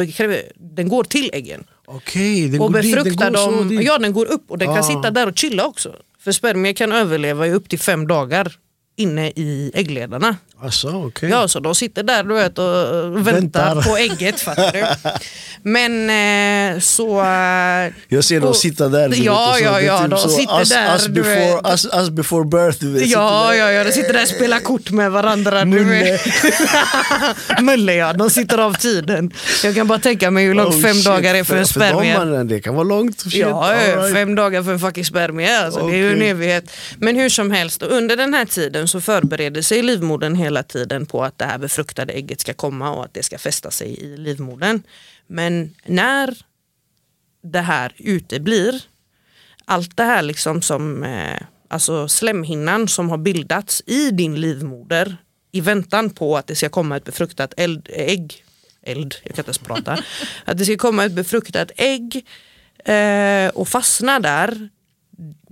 den 0.57 0.88
går 0.88 1.04
till 1.04 1.31
äggen. 1.33 1.64
Okej, 1.87 2.49
den 2.49 2.61
Och 2.61 2.73
går 2.73 2.83
dit, 2.83 2.95
den 2.95 3.02
befruktar 3.04 3.31
går 3.31 3.37
så 3.38 3.50
dem, 3.50 3.69
dit. 3.69 3.83
ja 3.83 3.99
den 3.99 4.12
går 4.12 4.26
upp 4.33 4.50
och 4.50 4.59
den 4.59 4.69
kan 4.69 4.78
Ah. 4.78 4.83
sitta 4.83 5.11
där 5.11 5.28
och 5.28 5.38
chilla 5.38 5.64
också. 5.66 5.92
För 6.21 6.33
spermier 6.33 6.73
kan 6.73 6.92
överleva 6.92 7.47
i 7.47 7.52
upp 7.52 7.69
till 7.69 7.78
fem 7.78 8.07
dagar 8.07 8.52
inne 8.97 9.28
i 9.28 9.71
äggledarna. 9.75 10.37
Alltså, 10.64 10.88
okej. 11.07 11.31
Ja, 11.31 11.49
så 11.49 11.61
de 11.61 11.75
sitter 11.75 12.02
där 12.02 12.23
du 12.25 12.35
vet, 12.35 12.59
och 12.59 12.64
väntar, 13.26 13.33
Väntar. 13.75 13.83
på 13.83 13.97
ägget. 13.97 14.40
Fattar 14.40 14.73
du? 14.73 14.85
Men 15.71 16.11
eh, 16.75 16.81
så... 16.81 17.21
eh, 17.21 17.92
Jag 18.09 18.25
ser 18.25 18.40
dem 18.40 18.54
sitta 18.54 18.88
där. 18.88 19.09
du 19.09 19.16
Ja, 19.16 19.52
vet, 19.54 19.64
ja, 19.64 19.81
ja, 19.81 20.00
typ 20.02 20.11
de 20.11 20.19
så, 20.19 20.28
sitter 20.28 20.69
där, 20.75 21.09
du 21.09 21.23
before, 21.23 21.73
us, 21.73 21.87
us 21.95 22.11
before 22.11 22.45
birth, 22.45 22.78
du 22.81 22.92
vet. 22.92 23.07
Ja, 23.07 23.54
ja, 23.54 23.71
ja, 23.73 23.85
de 23.85 23.92
sitter 23.92 24.12
där 24.12 24.23
och 24.23 24.28
spelar 24.28 24.59
kort 24.61 24.90
med 24.90 25.11
varandra. 25.12 25.64
Mulle. 25.64 26.19
Mulle 27.61 27.95
ja, 27.95 28.12
de 28.12 28.31
sitter 28.31 28.59
av 28.59 28.75
tiden. 28.75 29.31
Jag 29.64 29.75
kan 29.75 29.87
bara 29.87 29.99
tänka 29.99 30.31
mig 30.31 30.45
hur 30.47 30.54
långt 30.54 30.75
Oh, 30.75 30.81
fem 30.81 30.95
shit, 30.95 31.04
dagar 31.04 31.35
är 31.35 31.45
för 31.45 31.57
en 31.57 31.66
För 31.66 31.81
dem, 31.92 32.02
spermie. 32.04 32.45
det 32.45 32.61
kan 32.61 32.75
vara 32.75 32.85
långt. 32.85 33.21
Shit, 33.21 33.35
Ja, 33.35 33.73
right. 33.75 34.12
fem 34.14 34.35
dagar 34.35 34.62
för 34.62 34.73
en 34.73 34.78
fucking 34.78 35.04
spermie. 35.04 35.59
Alltså, 35.59 35.87
Det 35.87 35.92
är 35.92 35.97
ju 35.97 36.12
en 36.12 36.23
evighet. 36.23 36.64
Men 36.99 37.16
hur 37.16 37.28
som 37.28 37.50
helst, 37.50 37.83
under 37.83 38.16
den 38.16 38.35
här 38.35 38.45
tiden 38.45 38.88
så 38.88 39.00
förbereder 39.00 39.62
sig 39.62 39.83
livmodern 39.83 40.35
hela 40.35 40.51
tiden 40.61 41.06
på 41.06 41.25
att 41.25 41.38
det 41.38 41.44
här 41.44 41.59
befruktade 41.59 42.12
ägget 42.12 42.40
ska 42.40 42.54
komma 42.54 42.90
och 42.90 43.04
att 43.04 43.14
det 43.14 43.23
ska 43.23 43.38
fästa 43.38 43.71
sig 43.71 43.88
i 43.88 44.16
livmodern. 44.16 44.82
Men 45.26 45.75
när 45.87 46.37
det 47.42 47.61
här 47.61 47.92
uteblir, 47.99 48.82
allt 49.64 49.97
det 49.97 50.04
här 50.04 50.23
liksom 50.23 50.62
som 50.62 51.04
eh, 51.04 51.42
alltså 51.68 52.09
slemhinnan 52.09 52.88
som 52.88 53.11
har 53.11 53.18
bildats 53.18 53.82
i 53.87 54.11
din 54.11 54.40
livmoder 54.40 55.16
i 55.53 55.61
väntan 55.61 56.11
på 56.11 56.37
att 56.37 56.46
det 56.46 56.55
ska 56.55 56.68
komma 56.68 56.96
ett 56.96 57.05
befruktat 57.05 57.55
eld, 57.57 57.88
ägg, 57.92 58.44
eld, 58.83 59.14
jag 59.22 59.35
kan 59.35 59.42
inte 59.42 59.48
ens 59.48 59.59
prata, 59.59 59.98
att 60.44 60.59
det 60.59 60.64
ska 60.64 60.76
komma 60.76 61.05
ett 61.05 61.12
befruktat 61.12 61.70
ägg 61.76 62.26
eh, 62.85 63.48
och 63.48 63.68
fastna 63.68 64.20
där. 64.20 64.68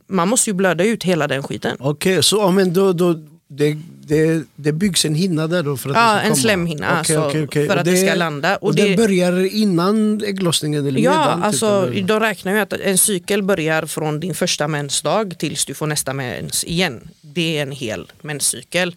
Man 0.06 0.28
måste 0.28 0.50
ju 0.50 0.54
blöda 0.54 0.84
ut 0.84 1.04
hela 1.04 1.28
den 1.28 1.42
skiten. 1.42 1.76
Okej, 1.80 2.22
så 2.22 2.36
ja, 2.36 2.50
men 2.50 2.72
då, 2.72 2.92
då, 2.92 3.14
det, 3.52 3.76
det, 4.06 4.44
det 4.56 4.72
byggs 4.72 5.04
en 5.04 5.14
hinna 5.14 5.46
där 5.46 5.62
då? 5.62 5.76
För 5.76 5.90
att 5.90 5.96
Ja, 5.96 6.14
det 6.14 6.20
en 6.20 6.36
slemhinna, 6.36 6.86
Okej, 6.86 6.98
alltså, 6.98 7.28
okej, 7.28 7.44
okej. 7.44 7.66
för 7.68 7.76
att 7.76 7.84
det 7.84 7.96
ska 7.96 8.14
landa. 8.14 8.56
Och 8.56 8.68
Och, 8.68 8.74
det- 8.74 8.86
den 8.88 8.96
börjar 8.96 9.54
innan 9.54 10.22
ägglossningen? 10.24 10.86
Eller 10.86 11.00
Ja, 11.00 11.10
medan, 11.10 11.38
typ, 11.38 11.44
alltså, 11.46 11.66
eller? 11.90 12.02
de 12.02 12.20
räknar 12.20 12.52
ju 12.52 12.58
att 12.58 12.72
en 12.72 12.98
cykel 12.98 13.42
börjar 13.42 13.86
från 13.86 14.20
din 14.20 14.34
första 14.34 14.68
mensdag 14.68 15.34
tills 15.38 15.64
du 15.64 15.74
får 15.74 15.86
nästa 15.86 16.12
mens 16.14 16.64
igen. 16.64 17.08
Det 17.20 17.58
är 17.58 17.62
en 17.62 17.72
hel 17.72 18.12
menscykel. 18.22 18.96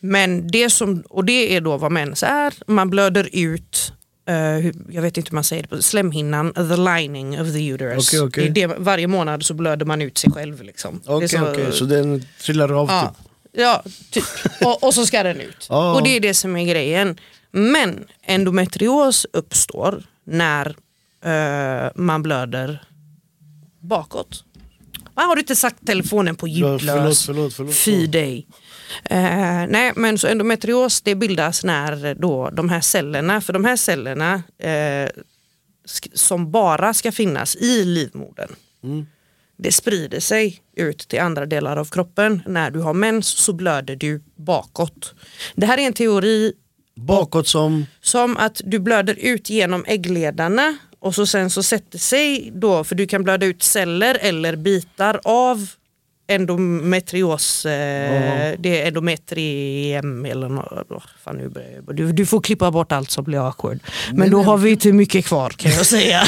Men 0.00 0.48
det 0.50 0.70
som, 0.70 1.02
och 1.08 1.24
det 1.24 1.56
är 1.56 1.60
då 1.60 1.76
vad 1.76 1.92
mens 1.92 2.22
är. 2.22 2.52
Man 2.66 2.90
blöder 2.90 3.28
ut, 3.32 3.92
eh, 4.28 4.66
jag 4.90 5.02
vet 5.02 5.16
inte 5.16 5.30
hur 5.30 5.34
man 5.34 5.44
säger 5.44 5.62
det, 5.62 5.68
på 5.68 5.82
slemhinnan, 5.82 6.52
the 6.52 6.76
lining 6.76 7.40
of 7.40 7.52
the 7.52 7.66
uterus. 7.68 8.08
Okej, 8.08 8.20
okej. 8.20 8.48
Det 8.50 8.66
det, 8.66 8.74
varje 8.78 9.06
månad 9.06 9.42
så 9.44 9.54
blöder 9.54 9.86
man 9.86 10.02
ut 10.02 10.18
sig 10.18 10.30
själv. 10.32 10.62
Liksom. 10.62 11.00
Det 11.04 11.12
Okej, 11.12 11.28
så- 11.28 11.72
så 11.72 11.84
den 11.84 12.24
trillar 12.42 12.80
av 12.80 12.88
Ja, 12.88 13.14
typ? 13.18 13.26
Ja 13.52 13.82
typ. 14.10 14.24
Och, 14.60 14.82
och 14.84 14.94
så 14.94 15.06
ska 15.06 15.22
den 15.22 15.40
ut. 15.40 15.66
Ja. 15.68 15.94
Och 15.94 16.02
det 16.02 16.16
är 16.16 16.20
det 16.20 16.34
som 16.34 16.56
är 16.56 16.64
grejen. 16.64 17.18
Men 17.50 18.04
endometrios 18.22 19.26
uppstår 19.32 20.02
när 20.24 20.66
eh, 21.24 21.90
man 21.94 22.22
blöder 22.22 22.84
bakåt. 23.80 24.44
Ah, 25.14 25.22
har 25.24 25.34
du 25.36 25.40
inte 25.40 25.56
sagt 25.56 25.86
telefonen 25.86 26.36
på 26.36 26.48
Ja, 26.48 26.52
ljudlös? 26.72 26.86
förlåt, 26.86 27.18
förlåt, 27.24 27.54
förlåt. 27.54 27.74
Fy 27.74 28.06
dig. 28.06 28.46
Eh, 29.04 29.66
nej, 29.68 29.92
men 29.96 30.18
så 30.18 30.26
endometrios 30.26 31.00
det 31.00 31.14
bildas 31.14 31.64
när 31.64 32.14
då 32.14 32.50
de 32.50 32.68
här 32.68 32.80
cellerna, 32.80 33.40
för 33.40 33.52
de 33.52 33.64
här 33.64 33.76
cellerna 33.76 34.42
eh, 34.58 35.08
som 36.14 36.50
bara 36.50 36.94
ska 36.94 37.12
finnas 37.12 37.56
i 37.56 37.84
livmodern 37.84 38.54
Mm. 38.82 39.06
Det 39.62 39.72
sprider 39.72 40.20
sig 40.20 40.62
ut 40.76 40.98
till 40.98 41.20
andra 41.20 41.46
delar 41.46 41.76
av 41.76 41.84
kroppen. 41.84 42.42
När 42.46 42.70
du 42.70 42.80
har 42.80 42.94
mens 42.94 43.26
så 43.26 43.52
blöder 43.52 43.96
du 43.96 44.22
bakåt. 44.36 45.14
Det 45.54 45.66
här 45.66 45.78
är 45.78 45.82
en 45.82 45.92
teori 45.92 46.52
Bakåt 46.96 47.46
som... 47.46 47.86
som 48.00 48.36
att 48.36 48.60
du 48.64 48.78
blöder 48.78 49.18
ut 49.18 49.50
genom 49.50 49.84
äggledarna 49.86 50.76
och 50.98 51.14
så 51.14 51.26
sen 51.26 51.50
så 51.50 51.62
sätter 51.62 51.98
sig 51.98 52.52
då, 52.54 52.84
för 52.84 52.94
du 52.94 53.06
kan 53.06 53.24
blöda 53.24 53.46
ut 53.46 53.62
celler 53.62 54.18
eller 54.20 54.56
bitar 54.56 55.20
av 55.24 55.70
endometrios, 56.30 57.66
eh, 57.66 58.54
det 58.58 58.82
är 58.82 58.86
endometriem 58.86 60.24
eller 60.24 60.48
något. 60.48 61.02
Fan, 61.24 61.36
nu 61.36 61.50
du, 61.92 62.12
du 62.12 62.26
får 62.26 62.40
klippa 62.40 62.70
bort 62.70 62.92
allt 62.92 63.10
som 63.10 63.24
blir 63.24 63.46
awkward. 63.48 63.78
Men 64.08 64.18
Nej, 64.18 64.30
då 64.30 64.36
nej. 64.36 64.46
har 64.46 64.56
vi 64.58 64.70
inte 64.70 64.92
mycket 64.92 65.24
kvar 65.26 65.50
kan 65.50 65.70
jag 65.72 65.86
säga. 65.86 66.22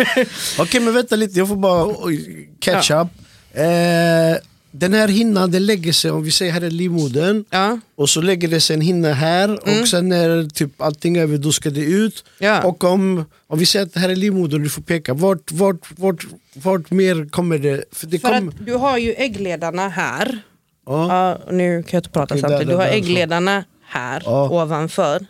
Okej 0.58 0.80
men 0.80 0.94
vänta 0.94 1.16
lite, 1.16 1.38
jag 1.38 1.48
får 1.48 1.56
bara 1.56 1.86
oj, 1.98 2.48
catch 2.60 2.90
up. 2.90 3.08
Eh, 3.52 4.37
den 4.70 4.94
här 4.94 5.08
hinnan 5.08 5.50
den 5.50 5.66
lägger 5.66 5.92
sig, 5.92 6.10
om 6.10 6.22
vi 6.22 6.30
säger 6.30 6.52
här 6.52 6.60
är 6.60 6.70
livmodern, 6.70 7.44
ja. 7.50 7.78
och 7.94 8.08
så 8.08 8.20
lägger 8.20 8.48
det 8.48 8.60
sig 8.60 8.74
en 8.74 8.80
hinna 8.80 9.12
här 9.12 9.80
och 9.80 9.88
sen 9.88 10.08
när 10.08 10.48
typ 10.48 10.80
allting 10.80 11.16
är 11.16 11.22
över 11.22 11.38
då 11.38 11.52
ska 11.52 11.70
det 11.70 11.84
ut. 11.84 12.24
Mm. 12.40 12.54
Ja. 12.54 12.62
Och 12.64 12.84
om, 12.84 13.24
om 13.46 13.58
vi 13.58 13.66
säger 13.66 13.86
att 13.86 13.94
det 13.94 14.00
här 14.00 14.08
är 14.08 14.16
livmodern, 14.16 14.62
du 14.62 14.68
får 14.68 14.82
peka, 14.82 15.14
vart, 15.14 15.52
vart, 15.52 15.98
vart, 15.98 16.26
vart 16.54 16.90
mer 16.90 17.28
kommer 17.30 17.58
det? 17.58 17.84
För 17.92 18.06
det 18.06 18.18
För 18.18 18.28
kom, 18.28 18.48
att 18.48 18.66
du 18.66 18.74
har 18.74 18.98
ju 18.98 19.12
äggledarna 19.12 19.88
här. 19.88 20.38
ja. 20.86 21.38
Nu 21.50 21.82
kan 21.82 21.96
jag 21.96 22.00
inte 22.00 22.10
prata 22.10 22.34
där, 22.34 22.40
samtidigt. 22.40 22.68
Du 22.68 22.74
har 22.74 22.86
äggledarna 22.86 23.64
här 23.82 24.28
ovanför. 24.28 25.26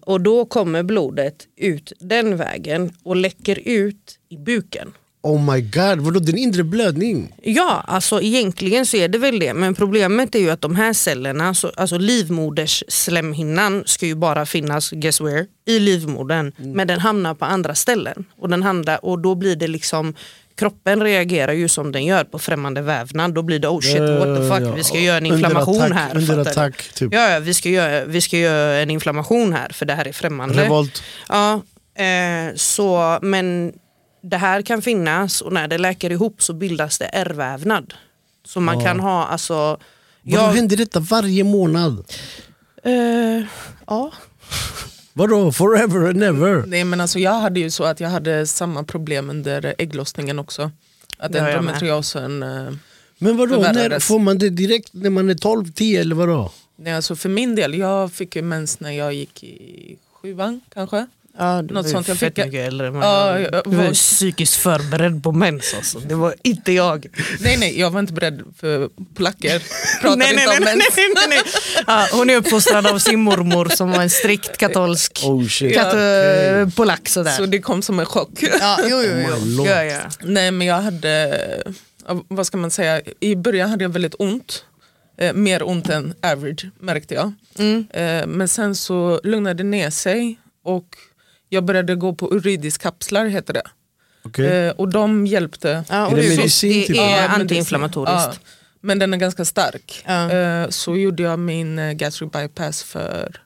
Och 0.00 0.20
då 0.20 0.44
kommer 0.44 0.82
blodet 0.82 1.46
ut 1.56 1.92
den 2.00 2.36
vägen 2.36 2.92
och 3.02 3.16
läcker 3.16 3.58
ut 3.64 4.18
i 4.28 4.36
buken. 4.36 4.92
Oh 5.28 5.54
my 5.54 5.60
god, 5.60 6.00
vadå 6.00 6.20
den 6.20 6.38
inre 6.38 6.64
blödning? 6.64 7.32
Ja, 7.42 7.84
alltså 7.86 8.22
egentligen 8.22 8.86
så 8.86 8.96
är 8.96 9.08
det 9.08 9.18
väl 9.18 9.38
det. 9.38 9.54
Men 9.54 9.74
problemet 9.74 10.34
är 10.34 10.38
ju 10.38 10.50
att 10.50 10.60
de 10.60 10.76
här 10.76 10.92
cellerna, 10.92 11.54
så, 11.54 11.72
alltså 11.76 11.98
livmodersslemhinnan 11.98 13.82
ska 13.86 14.06
ju 14.06 14.14
bara 14.14 14.46
finnas, 14.46 14.90
guess 14.90 15.20
where, 15.20 15.46
i 15.66 15.78
livmodern. 15.78 16.52
Men 16.56 16.86
den 16.86 17.00
hamnar 17.00 17.34
på 17.34 17.44
andra 17.44 17.74
ställen. 17.74 18.24
Och, 18.38 18.48
den 18.48 18.62
hamnar, 18.62 19.04
och 19.04 19.18
då 19.18 19.34
blir 19.34 19.56
det 19.56 19.68
liksom 19.68 20.14
Kroppen 20.58 21.02
reagerar 21.02 21.52
ju 21.52 21.68
som 21.68 21.92
den 21.92 22.04
gör 22.04 22.24
på 22.24 22.38
främmande 22.38 22.82
vävnad. 22.82 23.34
Då 23.34 23.42
blir 23.42 23.58
det 23.58 23.68
oh 23.68 23.80
shit 23.80 24.00
what 24.00 24.36
the 24.36 24.48
fuck, 24.48 24.68
Ja, 24.68 24.72
vi 24.74 24.84
ska 24.84 24.98
göra 24.98 25.16
en 25.16 25.26
under 25.26 25.36
inflammation 25.36 25.82
attack, 25.82 25.98
här. 25.98 26.16
Under 26.16 26.38
attack, 26.38 26.92
typ. 26.94 27.14
Ja 27.14 27.38
vi, 27.40 27.54
ska 27.54 27.68
göra, 27.68 28.04
vi 28.04 28.20
ska 28.20 28.38
göra 28.38 28.78
en 28.78 28.90
inflammation 28.90 29.52
här 29.52 29.68
för 29.72 29.86
det 29.86 29.94
här 29.94 30.08
är 30.08 30.12
främmande. 30.12 30.64
Revolt. 30.64 31.02
Ja, 31.28 31.62
eh, 32.04 32.54
så, 32.54 33.18
men 33.22 33.72
det 34.20 34.36
här 34.36 34.62
kan 34.62 34.82
finnas 34.82 35.40
och 35.40 35.52
när 35.52 35.68
det 35.68 35.78
läker 35.78 36.12
ihop 36.12 36.42
så 36.42 36.52
bildas 36.52 36.98
det 36.98 37.04
ärrvävnad. 37.04 37.94
Så 38.44 38.60
man 38.60 38.78
Ja. 38.80 38.86
kan 38.86 39.00
ha 39.00 39.26
alltså... 39.26 39.54
Vadå, 39.54 39.78
Jag, 40.22 40.48
händer 40.52 40.76
detta 40.76 41.00
varje 41.00 41.44
månad? 41.44 42.04
eh, 42.82 42.92
ja. 43.86 44.12
Vadå, 45.12 45.52
forever 45.52 46.08
and 46.10 46.22
ever? 46.22 46.64
Nej 46.66 46.84
men 46.84 47.00
alltså 47.00 47.18
jag 47.18 47.32
hade 47.40 47.60
ju 47.60 47.70
så 47.70 47.84
att 47.84 48.00
jag 48.00 48.08
hade 48.08 48.46
samma 48.46 48.84
problem 48.84 49.30
under 49.30 49.74
ägglossningen 49.78 50.38
också. 50.38 50.70
Att 51.18 51.34
Ja, 51.34 51.48
endometriosen, 51.48 52.42
eh, 52.42 52.72
Men 53.18 53.36
vadå, 53.36 53.56
när 53.56 53.98
får 54.00 54.18
man 54.18 54.38
det 54.38 54.50
direkt 54.50 54.88
när 54.94 55.10
man 55.10 55.30
är 55.30 55.34
12, 55.34 55.72
10 55.72 56.00
eller 56.00 56.14
vadå? 56.14 56.52
nej, 56.76 56.92
alltså 56.92 57.16
för 57.16 57.28
min 57.28 57.54
del, 57.54 57.74
jag 57.74 58.12
fick 58.12 58.36
ju 58.36 58.42
mens 58.42 58.80
när 58.80 58.90
jag 58.90 59.14
gick 59.14 59.42
i 59.44 59.96
sjuan 60.12 60.60
kanske. 60.74 61.06
Ja, 61.40 61.62
du 61.62 61.74
Något 61.74 61.84
var 61.84 61.90
sånt 61.92 62.08
jag 62.08 62.18
fett 62.18 62.34
fick- 62.34 62.44
mycket 62.44 62.68
äldre. 62.68 62.90
Men 62.90 63.02
Ja, 63.02 63.38
jag, 63.40 63.64
du 63.64 63.76
var 63.76 63.84
var- 63.84 63.92
psykiskt 63.92 64.56
förberedd 64.56 65.22
på 65.22 65.32
mens 65.32 65.74
alltså. 65.76 65.98
Det 65.98 66.14
var 66.14 66.34
inte 66.42 66.72
jag. 66.72 67.06
Nej 67.40 67.56
nej, 67.56 67.80
jag 67.80 67.90
var 67.90 68.00
inte 68.00 68.12
beredd 68.12 68.42
för 68.60 68.88
polacker. 69.14 69.62
Pratade 70.00 70.16
nej, 70.16 70.32
inte 70.32 70.46
nej, 70.46 70.58
om 70.58 70.64
nej, 70.64 70.76
mens. 70.76 70.96
nej, 70.96 71.06
nej, 71.14 71.26
nej. 71.28 71.52
Ja, 71.86 72.08
hon 72.12 72.30
är 72.30 72.36
uppfostrad 72.36 72.86
av 72.86 72.98
sin 72.98 73.20
mormor 73.20 73.68
som 73.68 73.90
var 73.90 74.02
en 74.02 74.10
strikt 74.10 74.56
katolsk 74.56 75.20
Oh 75.24 75.46
shit. 75.48 75.74
kat- 75.76 75.86
Okej. 75.94 76.70
polack. 76.76 77.08
Sådär. 77.08 77.30
Så 77.32 77.46
det 77.46 77.58
kom 77.58 77.82
som 77.82 78.00
en 78.00 78.06
chock. 78.06 78.42
Ja, 78.60 78.78
jo, 78.82 78.88
jo, 79.02 79.12
Oh 79.12 79.20
jo. 79.30 79.56
lord. 79.56 79.66
Ja, 79.66 79.84
ja. 79.84 80.00
Nej 80.22 80.50
men 80.50 80.66
jag 80.66 80.80
hade, 80.80 81.62
vad 82.28 82.46
ska 82.46 82.56
man 82.56 82.70
säga, 82.70 83.00
i 83.20 83.36
början 83.36 83.70
hade 83.70 83.84
jag 83.84 83.88
väldigt 83.90 84.14
ont. 84.18 84.64
Eh, 85.20 85.32
mer 85.32 85.62
ont 85.68 85.88
än 85.88 86.14
average 86.22 86.66
märkte 86.80 87.14
jag. 87.14 87.32
Mm. 87.58 87.86
Eh, 87.90 88.26
men 88.26 88.48
sen 88.48 88.74
så 88.74 89.20
lugnade 89.24 89.54
det 89.62 89.68
ner 89.68 89.90
sig 89.90 90.38
och 90.64 90.84
jag 91.48 91.64
började 91.64 91.94
gå 91.94 92.14
på 92.14 92.34
uridiskapslar 92.34 93.26
heter 93.26 93.52
det. 93.54 93.62
Okej. 94.22 94.46
Eh, 94.46 94.70
och 94.72 94.88
de 94.88 95.26
hjälpte. 95.26 95.84
Ja, 95.88 95.94
Är 95.94 96.06
och 96.10 96.16
det 96.16 96.22
det, 96.22 96.36
medicin 96.36 96.72
det 96.80 96.86
typ? 96.86 96.96
är 96.96 97.00
Ja, 97.00 97.16
medicin. 97.22 97.40
antiinflammatoriskt. 97.40 98.16
Ja, 98.16 98.32
men 98.80 98.98
den 98.98 99.14
är 99.14 99.18
ganska 99.18 99.44
stark. 99.44 100.02
Ja. 100.06 100.30
Eh, 100.32 100.68
så 100.68 100.96
gjorde 100.96 101.22
jag 101.22 101.38
min 101.38 101.78
eh, 101.78 101.92
gastric 101.92 102.30
bypass 102.32 102.82
för 102.82 103.36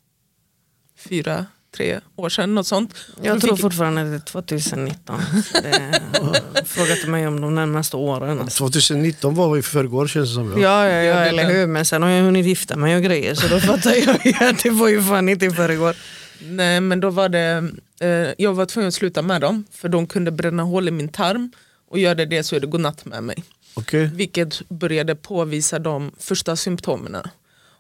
fyra, 0.99 1.47
tre 1.77 2.01
år 2.17 2.29
sedan. 2.29 2.55
Något 2.55 2.67
sånt. 2.67 2.95
Jag 3.23 3.41
tror 3.41 3.57
fick- 3.57 3.61
fortfarande 3.63 4.05
det 4.05 4.15
är 4.17 4.19
2019. 4.19 5.21
Så 5.53 5.59
Det, 5.63 6.65
fråga 6.67 6.95
till 6.95 7.11
mig 7.11 7.27
om 7.27 7.41
de 7.41 7.55
närmaste 7.55 7.97
åren. 7.97 8.41
Alltså. 8.41 8.59
2019 8.65 9.35
var 9.35 9.53
vi 9.53 9.59
i 9.59 9.63
förrgår 9.63 10.07
känns 10.07 10.29
det 10.29 10.35
som. 10.35 10.53
Ja. 10.53 10.59
Ja, 10.59 10.89
ja, 10.93 11.03
ja, 11.03 11.15
det 11.21 11.29
eller 11.29 11.45
hur. 11.53 11.67
Men 11.67 11.85
sen 11.85 12.03
har 12.03 12.11
jag 12.11 12.25
hunnit 12.25 12.47
gifta 12.47 12.77
mig 12.77 12.97
och 12.97 13.03
grejer 13.03 13.35
så 13.35 13.49
då 13.49 13.61
fattar 13.61 13.95
jag 13.95 14.51
att 14.51 14.63
det 14.63 14.71
var 14.71 14.89
ju 14.89 15.03
fan 15.03 15.29
inte 15.29 15.47
i 15.47 15.51
förrgår. 15.51 15.97
Nej 16.45 16.81
men 16.81 17.01
då 17.01 17.11
var 17.11 17.29
det, 17.29 17.73
eh, 18.01 18.35
jag 18.39 18.55
var 18.55 18.67
tvungen 18.67 18.89
att 18.89 18.95
sluta 18.95 19.23
med 19.23 19.41
dem 19.41 19.65
för 19.71 19.89
de 19.89 20.07
kunde 20.07 20.31
bränna 20.31 20.63
hål 20.63 20.89
i 20.89 20.91
min 20.91 21.09
tarm 21.09 21.53
och 21.89 21.99
gör 21.99 22.15
det 22.15 22.27
det 22.27 22.43
så 22.43 22.57
är 22.57 22.61
det 22.61 22.67
godnatt 22.67 23.05
med 23.05 23.23
mig. 23.25 23.45
Okej. 23.75 24.11
Vilket 24.15 24.69
började 24.69 25.15
påvisa 25.15 25.79
de 25.79 26.13
första 26.19 26.57
symptomen. 26.57 27.17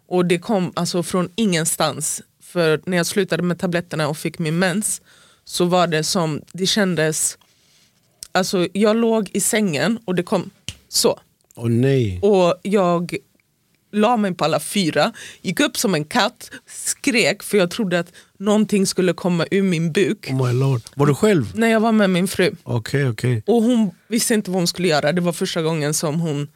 Och 0.07 0.27
det 0.27 0.39
kom 0.39 0.73
alltså 0.77 1.03
från 1.03 1.29
ingenstans. 1.35 2.23
För 2.43 2.81
när 2.85 2.97
jag 2.97 3.07
slutade 3.07 3.43
med 3.43 3.59
tabletterna 3.59 4.09
och 4.09 4.19
fick 4.19 4.39
min 4.39 4.59
mens 4.59 5.03
så 5.45 5.65
var 5.65 5.87
det 5.87 6.05
som, 6.05 6.43
det 6.53 6.67
kändes, 6.67 7.39
alltså 8.33 8.69
jag 8.73 8.97
låg 8.97 9.31
i 9.33 9.41
sängen 9.41 9.99
och 10.05 10.15
det 10.15 10.23
kom 10.23 10.51
så. 10.89 11.21
Åh 11.55 11.69
nej. 11.69 12.21
Och 12.23 12.61
jag 12.63 13.17
la 13.93 14.17
mig 14.17 14.35
på 14.35 14.45
alla 14.45 14.61
fyra, 14.61 15.13
gick 15.43 15.61
upp 15.61 15.77
som 15.77 15.95
en 15.95 16.05
katt, 16.05 16.51
skrek 16.67 17.43
för 17.43 17.59
jag 17.59 17.71
trodde 17.71 17.99
att 17.99 18.13
någonting 18.45 18.87
skulle 18.87 19.13
komma 19.13 19.47
ur 19.51 19.63
min 19.63 19.93
buk. 19.93 20.29
Oh 20.31 20.47
my 20.47 20.53
lord. 20.53 20.81
Var 20.95 21.07
du 21.07 21.15
själv? 21.15 21.53
När 21.55 21.69
jag 21.69 21.81
var 21.81 21.93
med 21.93 22.11
min 22.11 22.29
fru. 22.29 22.55
Okej, 22.63 23.09
okej. 23.09 23.43
Och 23.47 23.63
hon 23.63 23.91
visste 24.09 24.35
inte 24.35 24.51
vad 24.51 24.61
hon 24.61 24.67
skulle 24.67 24.89
göra, 24.89 25.13
det 25.13 25.21
var 25.21 25.33
första 25.33 25.63
gången 25.63 25.95
som 25.95 26.21
hon 26.21 26.49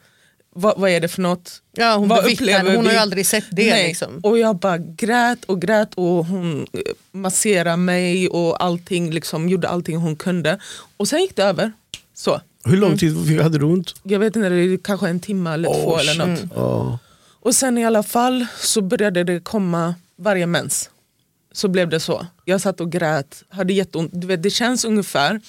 vad, 0.59 0.79
vad 0.79 0.89
är 0.89 0.99
det 1.01 1.07
för 1.07 1.21
något? 1.21 1.61
Ja, 1.71 1.95
hon 1.95 2.07
Vad 2.07 2.31
upplever 2.31 2.75
hon 2.75 2.85
har 2.85 2.93
ju 2.93 2.99
aldrig 2.99 3.25
sett 3.25 3.45
det. 3.51 3.69
Nej. 3.69 3.87
Liksom. 3.87 4.19
Och 4.23 4.37
jag 4.37 4.55
bara 4.55 4.77
grät 4.77 5.45
och 5.45 5.61
grät 5.61 5.93
och 5.95 6.25
hon 6.25 6.67
eh, 6.73 6.79
masserade 7.11 7.77
mig 7.77 8.27
och 8.29 8.63
allting, 8.63 9.11
liksom, 9.11 9.49
gjorde 9.49 9.69
allting 9.69 9.97
hon 9.97 10.15
kunde. 10.15 10.59
Och 10.97 11.07
sen 11.07 11.21
gick 11.21 11.35
det 11.35 11.43
över. 11.43 11.71
Så. 12.13 12.41
Hur 12.63 12.77
lång 12.77 12.97
tid 12.97 13.41
hade 13.41 13.57
du 13.57 13.65
ont? 13.65 13.95
Jag 14.03 14.19
vet 14.19 14.35
inte, 14.35 14.49
det 14.49 14.55
är 14.55 14.77
kanske 14.77 15.09
en 15.09 15.19
timme 15.19 15.53
eller 15.53 15.69
två 15.69 15.91
Oh, 15.91 15.99
eller 15.99 16.13
shit. 16.13 16.43
något. 16.43 16.51
Ja. 16.55 16.99
Och 17.39 17.55
sen 17.55 17.77
i 17.77 17.85
alla 17.85 18.03
fall 18.03 18.45
så 18.59 18.81
började 18.81 19.23
det 19.23 19.39
komma 19.39 19.95
varje 20.15 20.45
mens. 20.45 20.89
Så 21.57 21.67
blev 21.67 21.89
det 21.89 21.99
så. 21.99 22.25
Jag 22.45 22.61
satt 22.61 22.81
och 22.81 22.91
grät, 22.91 23.43
hade 23.49 23.73
jätteont. 23.73 24.11
Du 24.13 24.27
vet, 24.27 24.43
det 24.43 24.49
känns 24.49 24.85
ungefär, 24.85 25.41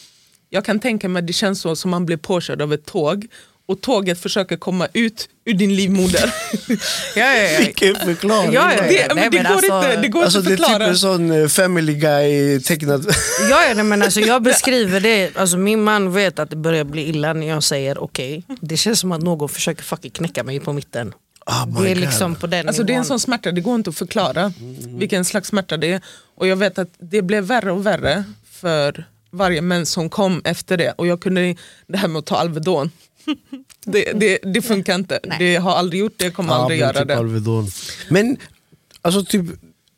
jag 0.51 0.65
kan 0.65 0.81
tänka 0.81 1.09
mig 1.09 1.21
att 1.21 1.27
det 1.27 1.33
känns 1.33 1.61
så 1.61 1.77
som 1.77 1.91
man 1.91 2.07
blir 2.07 2.17
påkörd 2.17 2.63
av 2.63 2.73
ett 2.73 2.85
tåg 2.87 3.27
och 3.69 3.81
tåget 3.81 4.21
försöker 4.21 4.57
komma 4.57 4.89
ut 4.93 5.29
ur 5.45 5.55
din 5.55 5.77
livmoder. 5.77 6.35
Ja, 7.17 7.35
ja, 7.35 7.43
ja. 7.43 7.59
Vilken 7.59 7.95
förklaring. 7.97 8.53
Ja, 8.53 8.73
ja, 8.75 8.83
Det, 8.83 9.15
Nej, 9.15 9.29
det, 9.31 9.39
går 9.39 9.45
alltså- 9.47 9.67
inte, 9.77 9.97
det 10.03 10.09
går 10.09 10.23
Alltså 10.25 10.39
inte 10.39 10.51
det 10.51 10.55
att 10.55 10.61
är 10.61 10.65
typ 10.65 10.67
förklara. 10.67 10.87
en 10.91 10.99
sån 10.99 11.31
eh, 11.43 11.49
family 11.49 11.95
guy 11.95 12.61
tecknad. 12.61 13.07
Ja, 13.51 13.65
ja, 13.69 13.75
nej, 13.75 13.85
men 13.85 14.03
alltså, 14.03 14.21
jag 14.21 14.43
beskriver 14.51 15.01
det, 15.01 15.37
alltså, 15.37 15.57
min 15.57 15.83
man 15.83 16.13
vet 16.13 16.39
att 16.39 16.51
det 16.51 16.57
börjar 16.57 16.85
bli 16.85 17.09
illa 17.09 17.33
när 17.33 17.47
jag 17.49 17.63
säger 17.63 17.99
okej. 18.03 18.43
Det 18.61 18.77
känns 18.77 19.01
som 19.01 19.13
att 19.13 19.23
någon 19.23 19.49
försöker 19.49 19.83
fucking 19.83 20.11
knäcka 20.11 20.45
mig 20.45 20.61
på 20.61 20.73
mitten. 20.73 21.13
Oh 21.49 21.83
det 21.83 21.91
är 21.91 21.95
God. 21.95 22.01
liksom 22.01 22.35
på 22.35 22.47
den 22.47 22.69
Alltså 22.69 22.83
det 22.83 22.93
är 22.93 22.97
en 22.99 23.05
sån 23.05 23.21
smärta, 23.21 23.53
det 23.53 23.61
går 23.61 23.75
inte 23.75 23.91
att 23.91 23.97
förklara 23.97 24.53
vilken 24.89 25.25
slags 25.25 25.49
smärta 25.49 25.77
det 25.77 25.93
är. 25.93 26.01
Och 26.35 26.47
jag 26.47 26.57
vet 26.57 26.79
att 26.79 26.89
det 26.99 27.23
blev 27.23 27.45
värre 27.45 27.73
och 27.73 27.87
värre 27.87 28.25
för 28.51 29.05
varje 29.31 29.63
mens 29.63 29.91
som 29.91 30.11
kom 30.11 30.41
efter 30.45 30.77
det. 30.77 30.93
Och 30.93 31.07
jag 31.07 31.21
kunde, 31.21 31.57
det 31.87 31.99
här 31.99 32.09
med 32.09 32.19
att 32.19 32.27
ta 32.27 32.37
Alvedon, 32.37 32.91
det, 33.85 34.13
det, 34.15 34.39
det 34.55 34.63
funkar 34.63 34.95
inte. 34.95 35.21
Nej. 35.25 35.37
Det 35.39 35.57
har 35.57 35.73
aldrig 35.77 36.01
gjort 36.01 36.15
det, 36.17 36.31
kommer 36.31 36.53
Ja, 36.53 36.57
aldrig 36.63 36.81
men 36.81 36.89
göra 36.89 36.99
typ 36.99 37.09
det. 37.09 37.17
Alvedon. 37.19 37.69
Men 38.09 38.37
alltså 39.03 39.25
typ, 39.25 39.45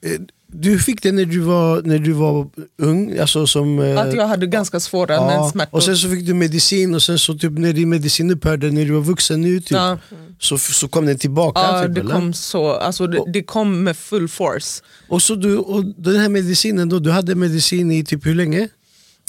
eh, 0.05 0.11
du 0.53 0.79
fick 0.79 1.03
det 1.03 1.13
när 1.13 1.25
du 1.25 1.39
var, 1.41 1.83
när 1.83 1.99
du 1.99 2.13
var 2.13 2.49
ung? 2.79 3.19
Alltså 3.19 3.47
som, 3.47 3.79
eh, 3.79 4.01
Att 4.01 4.15
jag 4.15 4.27
hade 4.27 4.47
ganska 4.47 4.81
svåra 4.81 5.15
ja, 5.15 5.27
menssmärtor. 5.27 5.77
och 5.77 5.83
sen 5.83 5.97
så 5.97 6.11
fick 6.11 6.27
du 6.27 6.35
medicin 6.35 6.95
och 6.95 7.03
sen 7.03 7.19
så 7.19 7.35
typ 7.35 7.53
när 7.53 7.73
din 7.73 7.89
medicin 7.89 8.31
upphörde 8.31 8.71
när 8.71 8.85
du 8.85 8.91
var 8.93 9.01
vuxen 9.01 9.41
nu 9.41 9.61
typ, 9.61 9.71
Ja. 9.71 9.99
så, 10.39 10.59
så 10.59 10.89
kom 10.89 11.07
den 11.07 11.19
tillbaka? 11.19 11.61
Ja, 11.61 11.83
typ, 11.83 11.95
det 11.95 12.01
eller? 12.01 12.15
kom 12.15 12.33
så, 12.33 12.73
alltså 12.73 13.07
det, 13.07 13.25
det 13.33 13.43
kom 13.43 13.85
med 13.85 13.97
full 13.97 14.29
force. 14.29 14.83
Och, 15.09 15.23
så 15.23 15.35
du, 15.35 15.57
och 15.57 15.85
den 15.85 16.17
här 16.17 16.29
medicinen 16.29 16.89
då, 16.89 16.99
du 16.99 17.11
hade 17.11 17.35
medicin 17.35 17.91
i 17.91 18.05
typ 18.05 18.27
hur 18.27 18.35
länge? 18.35 18.69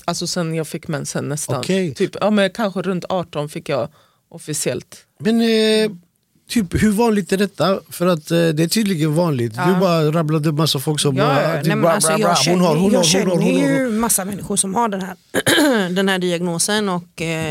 Alltså 0.06 0.28
sen 0.28 0.56
jag 0.56 0.68
fick 0.68 0.88
mensen 0.88 1.30
nästan. 1.30 1.60
Okej. 1.60 1.94
Typ, 1.94 2.12
ja, 2.22 2.30
men 2.30 2.50
kanske 2.50 2.82
runt 2.82 3.06
18 3.10 3.50
fick 3.50 3.70
jag 3.70 3.90
officiellt. 4.30 4.98
Men 5.20 5.42
eh, 5.42 5.92
typ, 6.52 6.84
hur 6.84 6.92
vanligt 6.92 7.32
är 7.32 7.38
detta? 7.38 7.80
För 7.90 8.08
att 8.08 8.32
eh, 8.32 8.38
det 8.48 8.64
är 8.64 8.68
tydligen 8.68 9.16
vanligt. 9.16 9.54
Du 9.54 9.80
bara 9.80 10.12
rabblade 10.12 10.50
upp 10.50 10.56
massa 10.56 10.80
folk 10.80 11.00
som 11.00 11.16
Ja, 11.18 11.26
bara, 11.26 11.56
ja, 11.56 11.58
typ, 11.64 11.68
nej, 11.68 11.76
bra, 11.78 11.92
alltså, 11.92 12.08
bra, 12.10 12.18
bra. 12.18 12.28
jag 12.28 12.38
känner, 12.38 12.58
hon 12.58 12.66
har, 12.68 12.76
hon 12.76 12.84
har, 12.84 12.92
jag 12.92 12.98
hon 13.00 13.04
känner 13.04 13.26
har, 13.26 13.36
hon 13.36 13.62
har. 13.62 13.70
ju 13.70 13.90
massa 13.92 14.26
människor 14.26 14.56
som 14.56 14.76
har 14.76 14.88
den 14.90 15.02
här, 15.02 15.16
den 15.96 16.10
här 16.10 16.20
diagnosen 16.20 16.90
och 16.90 17.22
eh, 17.22 17.50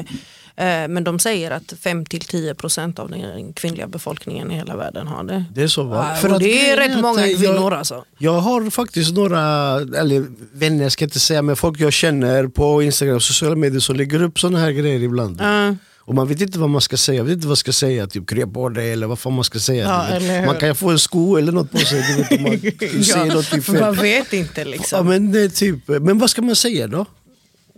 eh, 0.57 0.89
men 0.89 1.05
de 1.05 1.19
säger 1.19 1.51
att 1.51 1.73
5-10% 1.83 3.01
av 3.01 3.11
den 3.11 3.53
kvinnliga 3.53 3.87
befolkningen 3.87 4.51
i 4.51 4.55
hela 4.55 4.77
världen 4.77 5.07
har 5.07 5.25
det. 5.25 5.45
Det 5.55 5.63
är 5.63 5.69
så 5.69 5.83
va? 5.83 6.19
Ja, 6.23 6.35
och 6.35 6.41
det 6.41 6.71
är 6.71 6.77
rätt 6.77 6.97
att, 6.97 7.01
många 7.03 7.27
eh, 7.27 7.37
kvinnor 7.39 7.55
Jag, 7.55 7.73
alltså. 7.75 8.05
jag 8.19 8.41
har 8.41 8.71
faktiskt 8.71 9.15
några, 9.15 9.41
eller 9.81 10.27
vänner 10.53 10.89
ska 10.89 11.03
jag 11.03 11.07
inte 11.07 11.21
säga, 11.21 11.43
men 11.43 11.57
folk 11.57 11.81
jag 11.81 11.93
känner 11.93 12.47
på 12.49 12.83
Instagram 12.83 13.17
och 13.17 13.23
sociala 13.23 13.57
medier 13.57 13.81
som 13.81 13.97
lägger 13.97 14.23
upp 14.23 14.39
såna 14.41 14.59
här 14.59 14.71
grejer 14.71 15.03
ibland. 15.03 15.41
Ja. 15.41 15.75
Och 16.11 16.17
man 16.17 16.29
vet 16.29 16.41
inte 16.41 16.59
vad 16.59 16.71
man 16.71 16.81
ska 16.81 16.97
säga, 16.97 17.17
jag 17.17 17.25
vet 17.25 17.33
inte 17.33 17.47
vad 17.47 17.51
man 17.51 17.57
ska 17.57 17.73
säga, 17.73 18.07
typ 18.07 18.29
krya 18.29 18.47
på 18.47 18.69
dig 18.69 18.93
eller 18.93 19.07
vad 19.07 19.19
fan 19.19 19.33
man 19.33 19.45
ska 19.45 19.59
säga. 19.59 19.85
Ja, 20.21 20.47
man 20.47 20.57
kan 20.57 20.77
få 20.77 20.91
en 20.91 20.99
sko 20.99 21.37
eller 21.37 21.53
något 21.53 21.73
på 21.73 21.79
sig, 21.79 22.05
du 22.09 22.37
vet, 22.37 22.41
man 22.41 22.61
säger 23.05 23.35
något 23.35 23.81
man 23.81 23.95
vet 23.95 24.33
inte 24.33 24.61
Ja, 24.61 24.67
liksom. 24.67 25.07
men, 25.07 25.33
det 25.33 25.41
är 25.41 25.49
typ, 25.49 25.89
men 25.89 26.19
vad 26.19 26.31
ska 26.31 26.43
man 26.43 26.57
säga 26.57 26.87
då? 26.87 27.07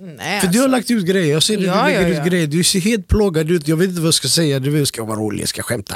Nej, 0.05 0.41
För 0.41 0.49
du 0.49 0.61
har 0.61 0.69
lagt 0.69 0.91
ut 0.91 1.05
grejer, 1.07 1.33
jag 1.33 1.43
ser 1.43 1.57
det, 1.57 1.62
Ja, 1.62 1.75
du 1.77 1.91
lägger 1.91 2.03
ja, 2.03 2.09
ut 2.09 2.17
ja. 2.17 2.25
grejer, 2.25 2.47
du 2.47 2.65
ser 2.65 2.81
helt 2.81 3.09
plågad 3.09 3.51
ut, 3.51 3.69
jag 3.69 3.77
vet 3.77 3.88
inte 3.88 4.01
vad 4.01 4.07
jag 4.07 4.15
ska 4.15 4.29
säga, 4.29 4.59
du 4.61 4.71
vet, 4.71 4.88
ska 4.88 5.01
jag 5.01 5.07
vara 5.07 5.19
rolig, 5.19 5.43
jag 5.43 5.49
ska 5.49 5.62
skämta, 5.62 5.95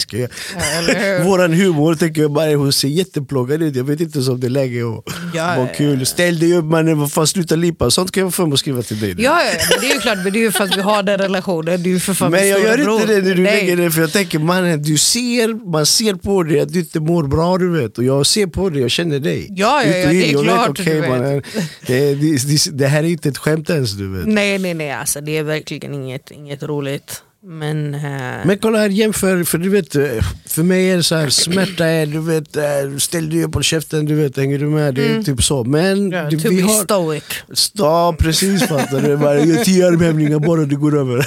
ska 0.00 0.18
jag... 0.18 0.28
hur? 0.58 1.24
Våran 1.24 1.52
humor 1.52 1.94
tänker 1.94 2.22
jag 2.22 2.32
bara, 2.32 2.54
hon 2.54 2.72
ser 2.72 2.88
jätteplågad 2.88 3.62
ut, 3.62 3.76
jag 3.76 3.84
vet 3.84 4.00
inte 4.00 4.30
om 4.30 4.40
det 4.40 4.46
är 4.46 4.50
läge 4.50 4.80
att 4.88 5.04
Ja, 5.34 5.46
vara 5.46 5.58
ja, 5.58 5.74
kul. 5.76 6.06
Ställ 6.06 6.38
dig 6.38 6.54
upp 6.54 6.64
mannen, 6.64 6.98
vad 7.00 7.12
fan 7.12 7.26
sluta 7.26 7.56
lipa, 7.56 7.90
sånt 7.90 8.10
kan 8.10 8.22
jag 8.22 8.34
få 8.34 8.46
mig 8.46 8.52
att 8.52 8.60
skriva 8.60 8.82
till 8.82 9.00
dig. 9.00 9.14
Ja, 9.18 9.42
ja, 9.42 9.52
ja, 9.58 9.64
men 9.70 9.80
det 9.80 9.90
är 9.90 9.94
ju 9.94 10.00
klart, 10.00 10.18
men 10.24 10.32
det 10.32 10.38
är 10.38 10.42
ju 10.42 10.52
för 10.52 10.64
att 10.64 10.76
vi 10.76 10.80
har 10.80 11.02
den 11.02 11.18
relationen. 11.18 11.82
Det 11.82 11.92
är 11.92 11.98
för 11.98 12.14
fan 12.14 12.30
Men 12.30 12.48
jag 12.48 12.60
gör 12.60 12.94
inte 12.94 13.06
det 13.06 13.22
när 13.22 13.34
du 13.34 13.42
Nej. 13.42 13.60
lägger 13.60 13.76
det 13.76 13.90
för 13.90 14.00
jag 14.00 14.12
tänker 14.12 14.38
mannen, 14.38 14.82
du 14.82 14.98
ser, 14.98 15.70
man 15.70 15.86
ser 15.86 16.14
på 16.14 16.42
dig 16.42 16.60
att 16.60 16.72
du 16.72 16.78
inte 16.78 17.00
mår 17.00 17.22
bra 17.22 17.58
du 17.58 17.70
vet 17.70 17.98
och 17.98 18.04
jag 18.04 18.26
ser 18.26 18.46
på 18.46 18.70
dig, 18.70 18.80
jag 18.80 18.90
känner 18.90 19.18
dig. 19.18 19.46
Ja, 19.50 19.82
ja, 19.82 19.88
Ut 19.88 20.04
ja, 20.04 20.10
det 20.10 20.30
är 20.32 20.42
klart, 20.42 20.68
vet, 20.68 20.80
okej, 20.80 20.94
du 20.94 21.00
vet. 21.00 21.44
det, 21.86 22.14
det, 22.14 22.48
det, 22.48 22.78
det 22.78 22.86
här 22.86 23.04
är 23.04 23.08
inte 23.08 23.28
ett 23.28 23.37
skämt 23.38 23.70
ens 23.70 23.92
du 23.92 24.08
vet. 24.18 24.26
Nej, 24.26 24.58
nej, 24.58 24.74
nej, 24.74 24.90
alltså, 24.92 25.20
det 25.20 25.36
är 25.38 25.42
verkligen 25.42 25.94
inget, 25.94 26.30
inget 26.30 26.62
roligt. 26.62 27.22
Men, 27.42 27.94
eh, 27.94 28.00
Men 28.44 28.58
kolla 28.62 28.78
här, 28.78 28.88
jämför, 28.88 29.44
för 29.44 29.58
du 29.58 29.68
vet, 29.68 29.94
eh, 29.96 30.02
för 30.46 30.62
mig 30.62 30.90
är 30.90 30.96
det 30.96 31.02
så 31.02 31.14
här, 31.14 31.28
smärta 31.28 31.86
är, 31.86 32.06
du 32.06 32.20
vet, 32.20 32.56
eh, 32.56 32.96
ställ 32.98 33.30
dig 33.30 33.44
upp 33.44 33.52
på 33.52 33.62
käften, 33.62 34.06
du 34.06 34.14
vet, 34.14 34.36
hänger 34.36 34.58
du 34.58 34.66
med? 34.66 34.94
Det 34.94 35.08
är 35.08 35.22
typ 35.22 35.42
så. 35.42 35.64
Men 35.64 35.98
Mm. 35.98 36.12
ja, 36.12 36.30
to 36.30 36.48
vi 36.48 36.56
be 36.56 36.62
har... 36.62 36.82
stoic. 36.84 37.24
Ja 37.72 38.14
precis 38.18 38.62
fattar 38.68 39.00
du, 39.00 39.16
bara, 39.16 39.40
tio 39.64 39.86
armhävningar 39.86 40.38
bara 40.38 40.60
det 40.64 40.74
går 40.74 40.98
över. 40.98 41.26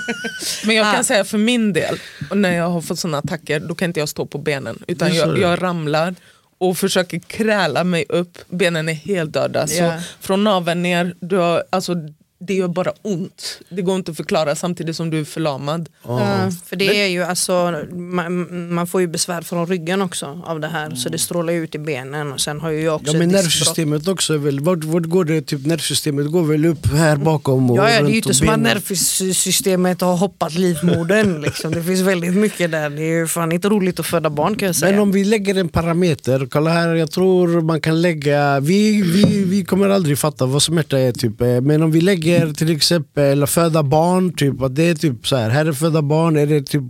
Men 0.66 0.76
jag 0.76 0.86
Ah. 0.86 0.92
kan 0.92 1.04
säga 1.04 1.24
för 1.24 1.38
min 1.38 1.72
del, 1.72 1.98
och 2.30 2.36
när 2.38 2.56
jag 2.56 2.68
har 2.70 2.80
fått 2.80 2.98
sådana 2.98 3.18
attacker 3.18 3.60
då 3.60 3.74
kan 3.74 3.88
inte 3.90 4.00
jag 4.00 4.08
stå 4.08 4.26
på 4.26 4.38
benen 4.38 4.78
utan 4.86 5.14
jag, 5.14 5.38
jag 5.38 5.62
ramlar 5.62 6.14
och 6.60 6.78
försöker 6.78 7.18
kräla 7.18 7.84
mig 7.84 8.04
upp, 8.08 8.38
benen 8.48 8.88
är 8.88 8.92
helt 8.92 9.32
döda. 9.32 9.60
Ja. 9.60 9.66
Så 9.66 10.04
från 10.20 10.44
naveln 10.44 10.82
ner, 10.82 11.14
du 11.20 11.36
har, 11.36 11.64
alltså, 11.70 11.94
det 12.42 12.54
gör 12.54 12.68
bara 12.68 12.92
ont. 13.02 13.60
Det 13.68 13.82
går 13.82 13.96
inte 13.96 14.10
att 14.10 14.16
förklara 14.16 14.54
samtidigt 14.54 14.96
som 14.96 15.10
du 15.10 15.20
är 15.20 15.24
förlamad. 15.24 15.88
Ja, 16.02 16.50
för 16.66 16.76
det 16.76 17.02
är 17.02 17.06
ju 17.06 17.22
alltså, 17.22 17.84
man, 17.92 18.74
man 18.74 18.86
får 18.86 19.00
ju 19.00 19.06
besvär 19.06 19.42
från 19.42 19.66
ryggen 19.66 20.02
också 20.02 20.42
av 20.44 20.60
det 20.60 20.68
här 20.68 20.94
så 20.94 21.08
det 21.08 21.18
strålar 21.18 21.52
ju 21.52 21.64
ut 21.64 21.74
i 21.74 21.78
benen 21.78 22.32
och 22.32 22.40
sen 22.40 22.60
har 22.60 22.70
ju 22.70 22.80
jag 22.82 22.94
också 22.94 23.12
Ja 23.12 23.18
men 23.18 23.28
nervsystemet 23.28 24.08
också, 24.08 24.36
väl, 24.36 24.60
vart, 24.60 24.84
vart 24.84 25.04
går 25.04 25.24
det? 25.24 25.42
Typ 25.42 25.66
nervsystemet 25.66 26.30
går 26.30 26.42
väl 26.42 26.64
upp 26.64 26.86
här 26.86 27.16
bakom 27.16 27.70
och 27.70 27.78
Ja, 27.78 27.90
ja, 27.90 28.02
det 28.02 28.08
är 28.08 28.10
ju 28.10 28.16
inte 28.16 28.34
som 28.34 28.48
att 28.48 28.60
nervsystemet 28.60 30.00
har 30.00 30.16
hoppat 30.16 30.54
livmodern. 30.54 31.40
Liksom. 31.46 31.72
Det 31.72 31.82
finns 31.82 32.00
väldigt 32.00 32.34
mycket 32.34 32.70
där. 32.70 32.90
Det 32.90 33.02
är 33.02 33.18
ju 33.18 33.26
fan 33.26 33.52
inte 33.52 33.68
roligt 33.68 34.00
att 34.00 34.06
föda 34.06 34.30
barn 34.30 34.56
kan 34.56 34.66
jag 34.66 34.76
säga. 34.76 34.92
Men 34.92 35.00
om 35.00 35.12
vi 35.12 35.24
lägger 35.24 35.54
en 35.54 35.68
parameter, 35.68 36.46
kolla 36.50 36.70
här, 36.70 36.94
jag 36.94 37.10
tror 37.10 37.60
man 37.60 37.80
kan 37.80 38.02
lägga, 38.02 38.60
vi, 38.60 39.02
vi, 39.02 39.44
vi 39.44 39.64
kommer 39.64 39.88
aldrig 39.88 40.18
fatta 40.18 40.46
vad 40.46 40.62
smärta 40.62 40.98
är 40.98 41.12
typ, 41.12 41.40
men 41.40 41.82
om 41.82 41.90
vi 41.90 42.00
lägger 42.00 42.29
till 42.56 42.76
exempel 42.76 43.46
föda 43.46 43.82
barn, 43.82 44.32
typ, 44.36 44.62
att 44.62 44.74
det 44.76 44.82
är 44.88 44.94
typ 44.94 45.26
så 45.28 45.36
här, 45.36 45.50
här 45.50 45.66
är 45.66 45.72
föda 45.72 46.02
barn, 46.02 46.36
är 46.36 46.46
det 46.46 46.62
typ, 46.62 46.82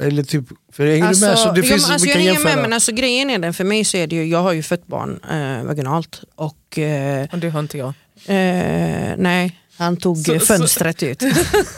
eller 0.00 0.22
typ, 0.22 0.44
för 0.72 0.86
hänger 0.86 1.14
du 1.14 1.20
med? 1.26 1.38
Så 1.38 1.52
det 1.52 1.60
ja, 1.60 1.66
finns, 1.66 1.82
men 1.86 1.92
alltså, 1.92 2.06
vi 2.06 2.10
jag 2.12 2.16
kan 2.16 2.22
hänger 2.26 2.44
med 2.56 2.62
men 2.62 2.72
alltså, 2.72 2.92
grejen 2.92 3.30
är 3.30 3.38
den, 3.38 3.54
för 3.54 3.64
mig 3.64 3.84
så 3.84 3.96
är 3.96 4.06
det 4.06 4.16
ju, 4.16 4.24
jag 4.24 4.42
har 4.42 4.52
ju 4.52 4.62
fött 4.62 4.86
barn 4.86 5.20
eh, 5.30 5.66
vaginalt 5.66 6.22
och 6.34 6.78
eh, 6.78 7.26
Och 7.32 7.38
det 7.38 7.48
har 7.50 7.60
inte 7.60 7.78
jag. 7.78 7.88
eh, 8.26 9.14
nej, 9.18 9.56
han 9.76 9.96
tog 9.96 10.18
Så- 10.18 10.32
eh, 10.34 10.38
så- 10.38 10.46
fönstret 10.46 11.02
ut. 11.02 11.22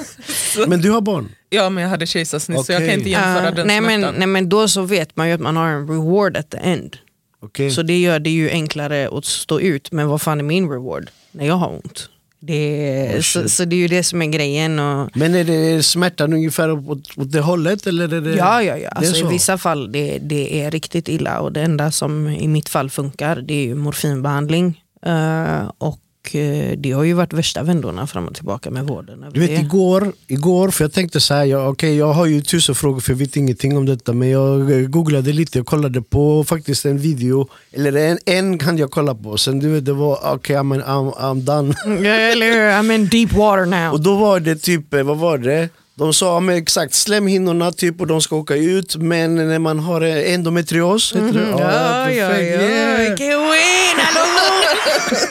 Men 0.68 0.80
du 0.80 0.90
har 0.90 1.00
barn? 1.00 1.28
Ja 1.50 1.70
men 1.70 1.82
jag 1.82 1.90
hade 1.90 2.06
kejsarsnitt 2.06 2.64
så 2.66 2.72
jag 2.72 2.80
kan 2.88 2.90
inte 2.98 3.10
jämföra 3.10 3.44
Ja, 3.44 3.50
den 3.50 3.66
nej, 3.66 3.80
men, 3.80 4.00
smärtan. 4.00 4.14
nej 4.18 4.26
men 4.26 4.48
då 4.48 4.68
så 4.68 4.82
vet 4.82 5.16
man 5.16 5.28
ju 5.28 5.34
att 5.34 5.40
man 5.40 5.56
har 5.56 5.66
en 5.68 5.88
reward 5.88 6.36
at 6.36 6.50
the 6.50 6.56
end. 6.58 6.96
Okej. 7.42 7.70
Så 7.70 7.82
det 7.82 7.98
gör 8.00 8.18
det 8.18 8.30
ju 8.30 8.50
enklare 8.50 9.08
att 9.12 9.24
stå 9.24 9.60
ut. 9.60 9.92
Men 9.92 10.08
vad 10.08 10.22
fan 10.22 10.38
är 10.38 10.42
min 10.44 10.68
reward 10.70 11.10
när 11.32 11.46
jag 11.46 11.54
har 11.54 11.68
ont? 11.68 12.08
Det 12.44 13.24
så, 13.24 13.48
så 13.48 13.64
det 13.64 13.76
är 13.76 13.78
ju 13.78 13.88
det 13.88 14.02
som 14.02 14.22
är 14.22 14.26
grejen. 14.26 14.78
Och, 14.78 15.10
Men 15.14 15.34
är 15.34 15.44
det 15.44 15.82
smärtan 15.82 16.32
ungefär 16.32 16.70
åt, 16.70 17.18
åt 17.18 17.32
det 17.32 17.40
hållet? 17.40 17.86
Eller 17.86 18.14
är 18.14 18.20
det, 18.20 18.34
ja, 18.34 18.62
ja, 18.62 18.76
ja. 18.76 18.88
Alltså, 18.88 19.16
I 19.16 19.28
vissa 19.28 19.58
fall 19.58 19.92
det, 19.92 20.18
det 20.18 20.62
är 20.62 20.70
riktigt 20.70 21.08
illa 21.08 21.40
och 21.40 21.52
det 21.52 21.62
enda 21.62 21.90
som 21.90 22.28
i 22.28 22.48
mitt 22.48 22.68
fall 22.68 22.90
funkar 22.90 23.36
det 23.36 23.70
är 23.70 23.74
morfinbehandling. 23.74 24.82
Eh, 25.06 25.70
och 25.78 25.98
eh, 26.36 26.78
det 26.78 26.92
har 26.92 27.04
ju 27.04 27.12
varit 27.12 27.32
värsta 27.32 27.62
vändorna 27.62 28.06
fram 28.06 28.28
och 28.28 28.34
tillbaka 28.34 28.70
med 28.70 28.86
vården. 28.86 29.24
Du 29.32 29.40
vet 29.40 29.60
igår, 29.60 30.12
igår, 30.26 30.70
för 30.70 30.84
jag 30.84 30.92
tänkte 30.92 31.20
så 31.20 31.34
här, 31.34 31.44
jag, 31.44 31.70
okej, 31.70 31.96
jag 31.96 32.12
har 32.12 32.26
ju 32.26 32.40
tusen 32.42 32.74
frågor 32.74 33.00
för 33.00 33.12
jag 33.12 33.18
vet 33.18 33.36
ingenting 33.36 33.76
om 33.76 33.86
detta 33.86 34.12
men 34.12 34.28
jag 34.30 34.70
eh, 34.72 34.86
googlade 34.88 35.32
lite 35.32 35.60
och 35.60 35.66
kollade 35.66 36.02
på 36.02 36.44
faktiskt 36.44 36.84
en 36.84 36.98
video, 36.98 37.48
eller 37.72 37.96
en, 37.96 38.18
en 38.26 38.58
kan 38.58 38.78
jag 38.78 38.90
kolla 38.90 39.14
på, 39.14 39.38
sen 39.38 39.58
du 39.58 39.68
vet 39.68 39.84
det 39.84 39.92
var 39.92 40.34
okej 40.34 40.56
I'm, 40.56 40.84
I'm, 40.84 41.12
I'm 41.14 41.40
done. 41.40 41.74
Ja? 42.08 42.80
I'm 42.80 42.94
in 42.94 43.08
deep 43.08 43.32
water 43.32 43.64
now. 43.66 43.92
Och 43.92 44.00
då 44.00 44.16
var 44.16 44.40
det 44.40 44.56
typ, 44.56 44.94
eh, 44.94 45.02
vad 45.02 45.18
var 45.18 45.38
det? 45.38 45.68
De 45.94 46.14
sa 46.14 46.40
men 46.40 46.56
exakt 46.56 46.94
slemhinnorna 46.94 47.72
typ 47.72 48.00
och 48.00 48.06
de 48.06 48.20
ska 48.20 48.36
åka 48.36 48.54
ut 48.54 48.96
men 48.96 49.34
när 49.34 49.58
man 49.58 49.78
har 49.78 50.00
endometrios, 50.00 51.12
heter 51.12 51.32
det? 51.32 51.40
Mhm. 51.40 51.58
Ja, 51.58 52.10
ja, 52.10 52.28
perfekt, 52.28 52.60
ja. 52.60 52.68
yeah. 52.68 53.42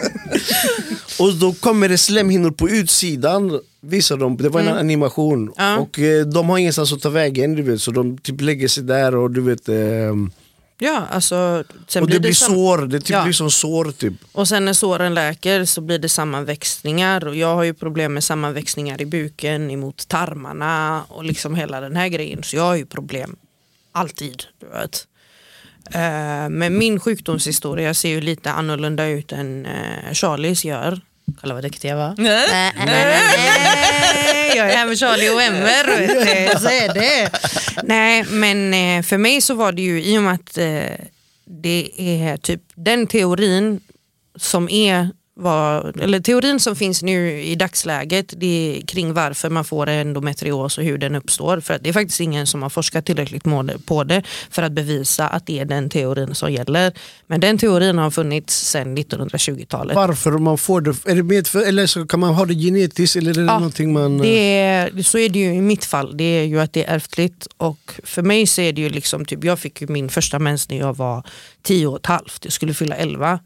Och 1.19 1.33
då 1.33 1.53
kommer 1.53 1.89
det 1.89 1.97
slemhinnor 1.97 2.51
på 2.51 2.69
utsidan, 2.69 3.59
visar 3.81 4.17
de, 4.17 4.37
det 4.37 4.49
var 4.49 4.61
en 4.61 4.67
animation. 4.67 5.39
Mm. 5.41 5.53
Ja. 5.57 5.77
Och 5.77 5.99
eh, 5.99 6.25
de 6.25 6.49
har 6.49 6.57
ingenstans 6.57 6.93
att 6.93 7.01
ta 7.01 7.09
vägen, 7.09 7.55
du 7.55 7.61
vet, 7.61 7.81
så 7.81 7.91
de 7.91 8.17
typ 8.17 8.41
lägger 8.41 8.67
sig 8.67 8.83
där 8.83 9.15
och 9.15 9.31
du 9.31 9.41
vet 9.41 9.69
ehm, 9.69 10.31
Ja, 10.81 11.05
alltså, 11.11 11.63
Och 11.99 12.05
blir 12.05 12.13
det 12.15 12.19
blir 12.19 12.33
sam- 12.33 12.53
sår, 12.53 12.77
det 12.77 12.99
typ 12.99 13.09
Ja. 13.09 13.23
blir 13.23 13.33
som 13.33 13.51
sår 13.51 13.91
typ. 13.91 14.13
Och 14.31 14.47
sen 14.47 14.65
när 14.65 14.73
såren 14.73 15.13
läker 15.13 15.65
så 15.65 15.81
blir 15.81 15.99
det 15.99 16.09
sammanväxningar 16.09 17.27
och 17.27 17.35
jag 17.35 17.55
har 17.55 17.63
ju 17.63 17.73
problem 17.73 18.13
med 18.13 18.23
sammanväxningar 18.23 19.01
i 19.01 19.05
buken, 19.05 19.71
emot 19.71 20.07
tarmarna 20.07 21.03
och 21.07 21.23
liksom 21.23 21.55
hela 21.55 21.81
den 21.81 21.95
här 21.95 22.07
grejen. 22.07 22.43
Så 22.43 22.55
jag 22.55 22.63
har 22.63 22.75
ju 22.75 22.85
problem. 22.85 23.35
Alltid. 23.91 24.43
Du 24.59 24.67
vet. 24.67 25.07
Eh, 25.91 26.49
Men 26.49 26.77
min 26.77 26.99
sjukdomshistoria 26.99 27.93
ser 27.93 28.09
ju 28.09 28.21
lite 28.21 28.51
annorlunda 28.51 29.07
ut 29.07 29.31
än 29.31 29.65
eh, 29.65 30.13
Charlies 30.13 30.65
gör. 30.65 31.01
Kolla 31.41 31.53
vad 31.53 31.63
duktig 31.63 31.89
jag 31.89 31.95
var. 31.97 32.15
Nej. 32.17 32.47
Nej, 32.51 32.73
nej, 32.85 34.57
jag 34.57 34.69
är 34.71 34.75
här 34.75 34.85
med 34.85 34.99
Charlie 34.99 35.29
och 35.29 35.41
Emmer, 35.41 35.97
vet 36.25 36.53
du, 36.53 36.59
så 36.59 36.69
är 36.69 36.93
det. 36.93 37.29
Nej, 37.83 38.23
men 38.23 38.73
eh, 38.73 39.03
för 39.03 39.17
mig 39.17 39.41
så 39.41 39.53
var 39.53 39.71
det 39.71 39.81
ju 39.81 40.03
i 40.03 40.17
och 40.17 40.21
med 40.23 40.33
att 40.33 40.57
eh, 40.57 41.05
det 41.45 41.91
är 41.97 42.37
typ 42.37 42.61
den 42.75 43.07
teorin 43.07 43.81
som 44.35 44.69
är 44.69 45.09
vad, 45.39 46.01
eller 46.01 46.19
teorin 46.19 46.59
som 46.59 46.75
finns 46.75 47.03
nu 47.03 47.41
i 47.41 47.55
dagsläget 47.55 48.33
det 48.37 48.77
är 48.77 48.85
kring 48.85 49.13
varför 49.13 49.49
man 49.49 49.65
får 49.65 49.89
endometrios 49.89 50.77
och 50.77 50.83
hur 50.83 50.97
den 50.97 51.15
uppstår. 51.15 51.59
För 51.59 51.73
att 51.73 51.83
det 51.83 51.89
är 51.89 51.93
faktiskt 51.93 52.19
ingen 52.19 52.47
som 52.47 52.61
har 52.61 52.69
forskat 52.69 53.05
tillräckligt 53.05 53.43
på 53.85 54.03
det 54.03 54.23
för 54.49 54.63
att 54.63 54.71
bevisa 54.71 55.27
att 55.27 55.45
det 55.45 55.59
är 55.59 55.65
den 55.65 55.89
teorin 55.89 56.35
som 56.35 56.53
gäller. 56.53 56.93
Men 57.27 57.39
den 57.39 57.57
teorin 57.57 57.97
har 57.97 58.11
funnits 58.11 58.69
sedan 58.69 58.97
1920-talet. 58.97 59.95
Varför 59.95 60.31
man 60.31 60.57
får 60.57 60.81
det, 60.81 61.05
är 61.05 61.15
det 61.15 61.23
medför, 61.23 61.67
eller 61.67 61.87
så 61.87 62.05
kan 62.05 62.19
man 62.19 62.33
ha 62.33 62.45
det 62.45 62.53
genetiskt 62.53 63.15
eller 63.15 63.31
är 63.31 63.35
det 63.35 63.41
Ja, 63.41 63.59
någonting 63.59 63.93
man... 63.93 64.17
Det 64.17 64.59
är, 64.59 65.03
så 65.03 65.17
är 65.17 65.29
det 65.29 65.39
ju 65.39 65.53
i 65.53 65.61
mitt 65.61 65.85
fall, 65.85 66.17
det 66.17 66.23
är 66.23 66.43
ju 66.43 66.59
att 66.59 66.73
det 66.73 66.85
är 66.85 66.95
ärftligt 66.95 67.47
och 67.57 67.93
för 68.03 68.21
mig 68.21 68.47
så 68.47 68.61
är 68.61 68.73
det 68.73 68.81
ju 68.81 68.89
liksom, 68.89 69.25
typ, 69.25 69.43
jag 69.43 69.59
fick 69.59 69.81
ju 69.81 69.87
min 69.87 70.09
första 70.09 70.39
mens 70.39 70.69
när 70.69 70.77
jag 70.77 70.97
var 70.97 71.23
10 71.63 71.87
och 71.87 71.99
ett 71.99 72.05
halvt, 72.05 72.39
jag 72.43 72.53
skulle 72.53 72.73
fylla 72.73 72.95
11. 72.95 73.39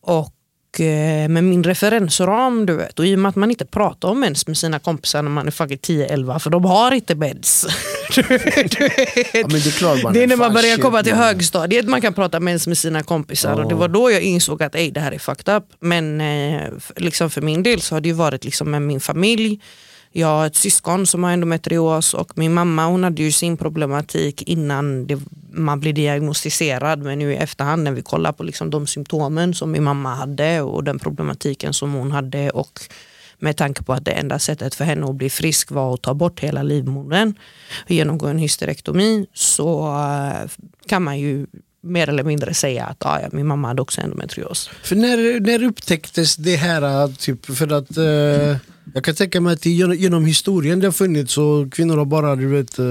Och 0.00 0.33
eh, 0.80 1.28
med 1.28 1.44
min 1.44 1.64
referensram 1.64 2.66
du 2.66 2.76
vet, 2.76 2.98
och 2.98 3.06
i 3.06 3.14
och 3.14 3.18
med 3.18 3.28
att 3.28 3.36
man 3.36 3.50
inte 3.50 3.64
pratar 3.66 4.08
om 4.08 4.20
mens 4.20 4.46
med 4.46 4.56
sina 4.58 4.78
kompisar 4.78 5.22
när 5.22 5.30
man 5.30 5.46
är 5.46 5.50
fucking 5.50 5.78
10-11 5.78 6.38
för 6.38 6.50
de 6.50 6.64
har 6.64 6.92
inte 6.92 7.14
mens. 7.14 7.66
Du, 8.14 8.22
du 8.28 8.38
vet. 8.38 8.78
Ja, 9.34 9.46
det 9.48 9.66
är 9.66 9.78
klart 9.78 10.02
man 10.02 10.12
Det 10.12 10.22
är 10.22 10.26
när 10.26 10.36
man 10.36 10.52
börjar 10.54 10.76
komma 10.76 11.02
till 11.02 11.14
man. 11.14 11.22
högstadiet 11.24 11.86
man 11.88 12.00
kan 12.00 12.14
prata 12.14 12.40
mens 12.40 12.66
med 12.66 12.78
sina 12.78 13.02
kompisar 13.02 13.60
och 13.60 13.68
det 13.68 13.74
var 13.74 13.88
då 13.88 14.10
jag 14.10 14.22
insåg 14.22 14.62
att 14.62 14.74
ej, 14.74 14.90
det 14.90 15.00
här 15.00 15.12
är 15.12 15.18
fucked 15.18 15.56
up. 15.56 15.64
Men 15.80 16.20
eh, 16.20 16.62
liksom 16.96 17.30
för 17.30 17.40
min 17.40 17.62
del 17.62 17.80
så 17.80 17.94
har 17.94 18.00
det 18.00 18.08
ju 18.08 18.14
varit 18.14 18.44
liksom 18.44 18.70
med 18.70 18.82
min 18.82 19.00
familj. 19.00 19.60
Jag 20.16 20.26
har 20.26 20.46
ett 20.46 20.56
syskon 20.56 21.06
som 21.06 21.24
har 21.24 21.32
endometrios 21.32 22.14
och 22.14 22.38
min 22.38 22.54
mamma 22.54 22.86
hon 22.86 23.04
hade 23.04 23.22
ju 23.22 23.32
sin 23.32 23.56
problematik 23.56 24.42
innan 24.42 25.06
det, 25.06 25.20
man 25.52 25.80
blir 25.80 25.92
diagnostiserad 25.92 27.02
men 27.02 27.18
nu 27.18 27.32
i 27.32 27.36
efterhand 27.36 27.82
när 27.82 27.92
vi 27.92 28.02
kollar 28.02 28.32
på 28.32 28.42
liksom 28.42 28.70
de 28.70 28.86
symptomen 28.86 29.54
som 29.54 29.70
min 29.70 29.82
mamma 29.82 30.14
hade 30.14 30.60
och 30.60 30.84
den 30.84 30.98
problematiken 30.98 31.74
som 31.74 31.92
hon 31.92 32.12
hade 32.12 32.50
och 32.50 32.80
med 33.38 33.56
tanke 33.56 33.82
på 33.82 33.92
att 33.92 34.04
det 34.04 34.10
enda 34.10 34.38
sättet 34.38 34.74
för 34.74 34.84
henne 34.84 35.06
att 35.06 35.14
bli 35.14 35.30
frisk 35.30 35.70
var 35.70 35.94
att 35.94 36.02
ta 36.02 36.14
bort 36.14 36.40
hela 36.40 36.62
livmodern 36.62 37.34
och 37.84 37.90
genomgå 37.90 38.26
en 38.26 38.38
hysterektomi 38.38 39.26
så 39.32 39.86
eh, 39.86 40.50
kan 40.86 41.02
man 41.02 41.18
ju 41.18 41.46
mer 41.80 42.08
eller 42.08 42.24
mindre 42.24 42.54
säga 42.54 42.84
att 42.84 43.06
ah, 43.06 43.20
ja, 43.20 43.28
min 43.32 43.46
mamma 43.46 43.68
hade 43.68 43.82
också 43.82 44.00
endometrios. 44.00 44.70
För 44.82 44.96
när, 44.96 45.40
när 45.40 45.62
upptäcktes 45.62 46.36
det 46.36 46.56
här, 46.56 47.16
typ, 47.16 47.56
för 47.56 47.72
att... 47.72 47.96
eh, 47.96 48.56
jag 48.94 49.04
kan 49.04 49.14
tänka 49.14 49.40
mig 49.40 49.52
att 49.52 49.66
genom, 49.66 49.96
genom 49.96 50.24
historien 50.26 50.80
det 50.80 50.86
har 50.86 50.92
funnits 50.92 51.32
så 51.32 51.68
kvinnor 51.72 51.96
har 51.96 52.04
bara 52.04 52.36
du 52.36 52.46
vet... 52.46 52.78
eh, 52.78 52.84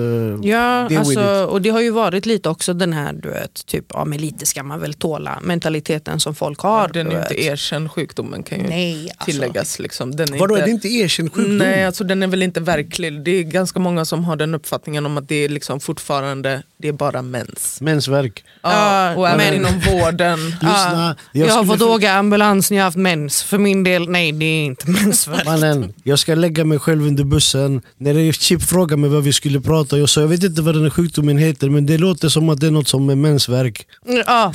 Ja, 0.50 0.98
alltså, 1.00 1.46
och 1.46 1.62
det 1.62 1.70
har 1.70 1.82
ju 1.82 1.90
varit 1.92 2.26
lite 2.26 2.50
också 2.50 2.74
den 2.74 2.94
här, 2.94 3.14
du 3.14 3.30
vet, 3.30 3.66
typ, 3.66 3.86
ja 3.94 4.06
men 4.06 4.22
lite 4.22 4.46
ska 4.46 4.64
man 4.64 4.80
väl 4.80 4.94
tåla 4.94 5.40
mentaliteten 5.44 6.20
som 6.20 6.36
folk 6.36 6.60
har. 6.60 6.88
Den 6.88 7.10
du 7.10 7.16
är 7.16 7.22
inte 7.22 7.34
vet. 7.34 7.44
erkänd 7.44 7.92
sjukdomen 7.92 8.44
kan 8.44 8.60
ju 8.60 8.68
Nej, 8.68 9.10
alltså. 9.10 9.26
tilläggas. 9.26 9.80
Liksom. 9.80 10.16
Den 10.16 10.34
är 10.34 10.40
Vadå, 10.40 10.54
inte, 10.56 10.64
är 10.64 10.66
det 10.66 10.72
inte 10.72 10.88
erkänd 10.88 11.34
sjukdom? 11.34 11.58
Nej, 11.58 11.86
alltså 11.86 12.04
den 12.04 12.24
är 12.24 12.28
väl 12.28 12.44
inte 12.44 12.60
verklig. 12.60 13.24
Det 13.24 13.32
är 13.32 13.44
ganska 13.44 13.80
många 13.80 14.06
som 14.06 14.26
har 14.26 14.36
den 14.36 14.56
uppfattningen 14.56 15.06
om 15.06 15.18
att 15.18 15.28
det 15.30 15.36
är 15.36 15.50
liksom 15.50 15.80
fortfarande 15.80 16.64
det 16.78 16.88
är 16.88 16.94
bara 16.94 17.22
mens. 17.22 17.82
Mensvärk. 17.82 18.44
Ja, 18.62 18.70
Ja, 19.10 19.16
och 19.16 19.28
även 19.30 19.38
men- 19.38 19.54
inom 19.56 19.80
vården. 19.80 20.40
Lyssna, 20.50 21.16
Jag, 21.32 21.48
har 21.48 21.64
skulle 21.64 21.80
fått 21.80 21.90
åka 21.96 22.14
ambulans 22.14 22.72
när 22.72 22.78
jag 22.78 22.84
har 22.84 22.88
haft 22.88 22.98
mens. 22.98 23.44
För 23.44 23.58
min 23.58 23.84
del, 23.84 24.10
nej 24.10 24.32
det 24.32 24.46
är 24.46 24.66
inte 24.66 24.90
mensvärk. 24.90 25.46
Mannen, 25.46 25.83
jag 26.04 26.20
ska 26.20 26.36
lägga 26.36 26.66
mig 26.66 26.80
själv 26.80 27.08
under 27.08 27.24
bussen. 27.24 27.82
När 27.98 28.32
Chip 28.32 28.64
frågade 28.64 29.02
mig 29.02 29.10
vad 29.10 29.24
vi 29.24 29.34
skulle 29.34 29.62
prata, 29.62 29.98
jag 29.98 30.10
sa 30.10 30.22
jag 30.22 30.28
vet 30.28 30.44
inte 30.44 30.62
vad 30.62 30.76
den 30.76 30.84
här 30.84 30.90
sjukdomen 30.90 31.38
heter 31.38 31.70
men 31.70 31.86
det 31.86 31.98
låter 31.98 32.30
som 32.30 32.50
att 32.50 32.60
det 32.60 32.68
är 32.68 32.72
något 32.72 32.88
som 32.88 33.10
är 33.10 33.16
mensvärk. 33.16 33.88
Ja. 34.26 34.54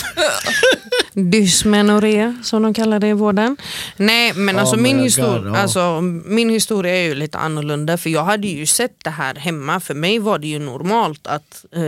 Dysmenorré 1.13 2.35
som 2.43 2.63
de 2.63 2.75
kallar 2.75 3.01
det 3.01 3.09
i 3.09 3.13
vården. 3.13 3.57
Nej 3.97 4.33
men 4.35 4.59
alltså, 4.59 4.77
my 4.77 4.83
min, 4.83 5.01
histor- 5.01 5.47
ja. 5.47 5.57
alltså 5.57 6.01
min 6.25 6.51
historia 6.51 6.97
är 6.97 7.03
ju 7.03 7.15
lite 7.15 7.39
annorlunda 7.39 7.97
för 7.97 8.11
jag 8.11 8.25
hade 8.25 8.49
ju 8.49 8.67
sett 8.67 9.05
det 9.05 9.11
här 9.11 9.35
hemma. 9.35 9.81
För 9.81 9.95
mig 9.95 10.19
var 10.19 10.39
det 10.39 10.47
ju 10.49 10.59
normalt 10.59 11.27
att 11.27 11.65
eh, 11.73 11.81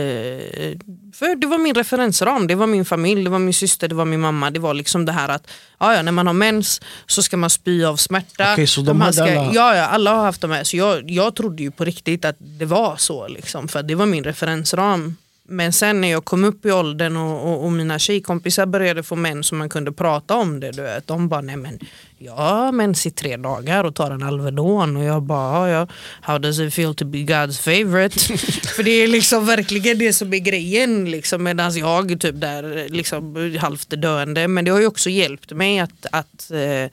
för 1.13 1.35
det 1.35 1.47
var 1.47 1.57
min 1.57 1.75
referensram, 1.75 2.47
det 2.47 2.55
var 2.55 2.67
min 2.67 2.85
familj, 2.85 3.23
det 3.23 3.29
var 3.29 3.39
min 3.39 3.53
syster, 3.53 3.87
det 3.87 3.95
var 3.95 4.05
min 4.05 4.19
mamma. 4.19 4.51
Det 4.51 4.59
var 4.59 4.73
liksom 4.73 5.05
det 5.05 5.11
här 5.11 5.29
att 5.29 5.47
ja, 5.79 6.01
när 6.01 6.11
man 6.11 6.27
har 6.27 6.33
mens 6.33 6.81
så 7.07 7.23
ska 7.23 7.37
man 7.37 7.49
spy 7.49 7.83
av 7.83 7.95
smärta. 7.95 8.53
Okej, 8.53 8.67
så 8.67 8.81
de 8.81 8.97
man 8.97 9.01
hade 9.01 9.13
ska, 9.13 9.25
alla- 9.37 9.49
eh, 9.49 9.55
Ja, 9.55 9.75
ja, 9.75 9.83
alla 9.85 10.13
har 10.13 10.23
haft 10.23 10.41
de 10.41 10.51
här. 10.51 10.63
Så 10.63 10.77
jag, 10.77 11.11
jag 11.11 11.35
trodde 11.35 11.63
ju 11.63 11.71
på 11.71 11.85
riktigt 11.85 12.25
att 12.25 12.35
det 12.39 12.65
var 12.65 12.95
så. 12.97 13.27
Liksom, 13.27 13.67
för 13.67 13.83
det 13.83 13.95
var 13.95 14.05
min 14.05 14.23
referensram. 14.23 15.15
Men 15.43 15.73
sen 15.73 16.01
när 16.01 16.07
jag 16.11 16.25
kom 16.25 16.43
upp 16.43 16.65
i 16.65 16.71
åldern 16.71 17.17
och, 17.17 17.47
och, 17.53 17.63
och 17.65 17.71
mina 17.71 17.99
tjejkompisar 17.99 18.65
började 18.65 19.03
få 19.03 19.15
män 19.15 19.43
som 19.43 19.57
man 19.57 19.69
kunde 19.69 19.91
prata 19.91 20.35
om 20.35 20.59
det. 20.59 20.71
Du 20.71 20.81
vet, 20.81 21.07
de 21.07 21.29
bara, 21.29 21.41
nej 21.41 21.55
men 21.57 21.79
jag 22.17 22.33
har 22.33 22.71
mens 22.71 23.05
i 23.05 23.11
tre 23.11 23.37
dagar 23.37 23.83
och 23.83 23.95
tar 23.95 24.11
en 24.11 24.23
Alvedon. 24.23 24.97
Och 24.97 25.03
jag 25.03 25.23
bara, 25.23 25.69
ja, 25.69 25.79
ja, 25.79 25.87
how 26.21 26.37
does 26.37 26.59
it 26.59 26.73
feel 26.73 26.95
to 26.95 27.05
be 27.05 27.17
God's 27.17 27.61
favorite? 27.61 28.19
För 28.75 28.83
det 28.83 28.91
är 28.91 29.07
liksom 29.07 29.45
verkligen 29.45 29.97
det 29.97 30.13
som 30.13 30.33
är 30.33 30.37
grejen. 30.39 31.11
Liksom, 31.11 31.43
Medan 31.43 31.77
jag 31.77 32.19
typ 32.19 32.41
där 32.41 32.89
liksom 32.89 33.57
halvt 33.59 33.89
döende. 33.89 34.47
Men 34.47 34.65
det 34.65 34.71
har 34.71 34.79
ju 34.79 34.87
också 34.87 35.09
hjälpt 35.09 35.51
mig 35.51 35.79
att, 35.79 36.05
att 36.11 36.51
eh, 36.51 36.91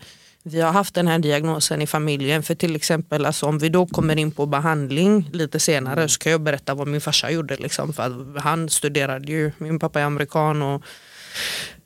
vi 0.51 0.61
har 0.61 0.73
haft 0.73 0.95
den 0.95 1.09
här 1.09 1.19
diagnosen 1.19 1.83
i 1.83 1.87
familjen. 1.87 2.43
För 2.43 2.55
till 2.55 2.77
exempel 2.77 3.27
alltså, 3.27 3.47
om 3.47 3.59
vi 3.59 3.69
då 3.69 3.87
kommer 3.87 4.19
in 4.19 4.31
på 4.31 4.47
behandling 4.47 5.31
lite 5.33 5.61
senare 5.61 6.09
så 6.09 6.19
kan 6.19 6.33
jag 6.33 6.41
berätta 6.41 6.75
vad 6.75 6.89
min 6.89 7.01
farsa 7.01 7.31
gjorde. 7.31 7.57
Liksom, 7.57 7.93
för 7.93 8.03
att 8.03 8.43
han 8.43 8.69
studerade 8.69 9.33
ju, 9.33 9.53
min 9.59 9.79
pappa 9.79 10.01
är 10.01 10.05
amerikan 10.05 10.63
och 10.63 10.83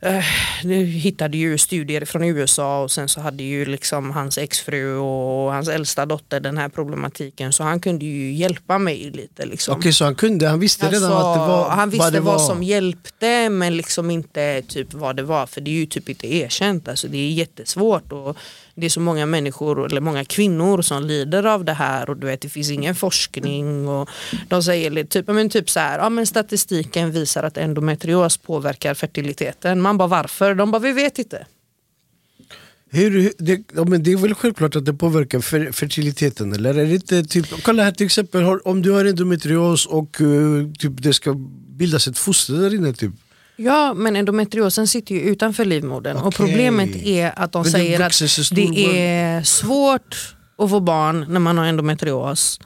eh, 0.03 0.25
nu 0.65 0.85
hittade 0.85 1.37
ju 1.37 1.59
studier 1.59 2.05
från 2.05 2.25
USA 2.25 2.83
och 2.83 2.91
sen 2.91 3.09
så 3.09 3.21
hade 3.21 3.43
ju 3.43 3.65
liksom 3.65 4.11
hans 4.11 4.39
exfru 4.39 4.97
och 4.97 5.53
hans 5.53 5.69
äldsta 5.69 6.07
dotter 6.07 6.41
den 6.41 6.59
här 6.59 6.69
problematiken 6.69 7.53
så 7.53 7.63
han 7.63 7.81
kunde 7.81 8.05
ju 8.05 8.33
hjälpa 8.33 8.79
mig 8.79 9.11
lite. 9.11 9.47
Liksom. 9.47 9.79
Okej 9.79 9.93
så 9.93 10.05
han 10.05 10.15
kunde, 10.15 10.49
han 10.49 10.61
visste 10.61 10.87
redan 10.87 11.13
Alltså, 11.13 11.29
att 11.29 11.35
det 11.35 11.53
var, 11.53 11.69
han 11.69 11.91
visste 11.91 12.05
vad 12.05 12.13
vad, 12.13 12.23
det 12.23 12.39
var. 12.39 12.39
som 12.39 12.63
hjälpte 12.63 13.49
men 13.49 13.77
liksom 13.77 14.11
inte 14.11 14.63
typ 14.63 14.95
vad 14.95 15.17
det 15.17 15.23
var 15.23 15.47
för 15.47 15.61
det 15.61 15.71
är 15.71 15.75
ju 15.75 15.87
typ 15.87 16.09
inte 16.09 16.35
erkänt. 16.35 16.89
Alltså, 16.89 17.09
det 17.09 17.19
är 17.19 17.31
jättesvårt 17.31 18.13
och 18.13 18.37
det 18.75 18.87
är 18.87 18.91
så 18.91 19.01
många 19.01 19.27
människor 19.27 19.87
eller 19.87 20.01
många 20.01 20.25
kvinnor 20.25 20.83
som 20.83 21.03
lider 21.03 21.47
av 21.47 21.65
det 21.65 21.73
här 21.73 22.11
och 22.11 22.17
du 22.17 22.27
vet 22.27 22.41
det 22.41 22.49
finns 22.49 22.71
ingen 22.71 22.95
forskning 22.95 23.89
och 23.89 24.09
de 24.49 24.63
säger 24.63 25.05
typ, 25.05 25.27
men 25.27 25.51
typ 25.51 25.71
så 25.71 25.81
här, 25.81 25.99
ja, 25.99 26.09
men 26.09 26.27
statistiken 26.27 27.11
visar 27.11 27.43
att 27.43 27.57
endometrios 27.57 28.37
påverkar 28.37 28.95
fertiliteten. 28.95 29.81
Man 29.81 29.99
bara 29.99 30.09
varför? 30.09 30.55
De 30.55 30.71
bara 30.71 30.79
vi 30.79 30.93
vet 30.93 31.19
inte. 31.19 31.47
Hur, 32.91 33.11
hur- 33.11 33.33
det, 33.39 33.63
ja, 33.75 33.85
men 33.85 34.03
det 34.03 34.13
är 34.13 34.17
väl 34.17 34.35
självklart 34.35 34.77
att 34.77 34.85
det 34.85 34.95
påverkar 34.95 35.41
fer, 35.41 35.73
fertiliteten 35.73 36.53
eller? 36.53 36.75
Är 36.75 36.87
det 36.87 36.95
inte 36.95 37.25
typ, 37.25 37.63
kolla 37.63 37.83
här 37.83 37.93
till 37.93 38.07
exempel, 38.07 38.43
har, 38.43 38.69
om 38.69 38.83
du 38.83 38.91
har 38.91 39.05
endometrios 39.05 39.87
och 39.87 40.21
uh, 40.21 40.73
typ, 40.73 40.93
det 41.03 41.13
ska 41.13 41.35
bildas 41.69 42.09
ett 42.09 42.19
foster 42.19 42.55
där 42.55 42.75
inne 42.75 42.93
typ. 42.93 43.13
Ja 43.57 43.95
men 43.95 44.17
endometriosen 44.17 44.89
sitter 44.89 45.15
ju 45.15 45.21
utanför 45.21 45.65
livmodern 45.65 46.17
och 46.17 46.27
Okej. 46.27 46.47
problemet 46.47 46.97
är 46.97 47.33
att 47.37 47.53
de 47.53 47.63
Men 47.63 47.73
säger 47.73 48.01
att 48.01 48.23
det 48.51 48.99
är 48.99 49.43
svårt 49.43 50.35
att 50.59 50.71
få 50.71 50.81
barn 50.81 51.27
när 51.29 51.41
man 51.41 51.59
har 51.59 51.65
endometrios. 51.65 52.61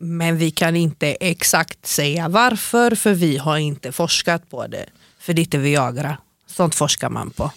Men 0.00 0.38
vi 0.38 0.50
kan 0.50 0.76
inte 0.76 1.06
exakt 1.06 1.86
säga 1.86 2.28
varför 2.28 2.94
för 2.94 3.14
vi 3.14 3.36
har 3.36 3.56
inte 3.58 3.92
forskat 3.92 4.50
på 4.50 4.66
det. 4.66 4.86
För 5.18 5.32
det 5.32 5.40
är 5.40 5.44
inte 5.44 5.58
Viagra, 5.58 6.16
sånt 6.46 6.74
forskar 6.74 7.10
man 7.10 7.30
på. 7.30 7.50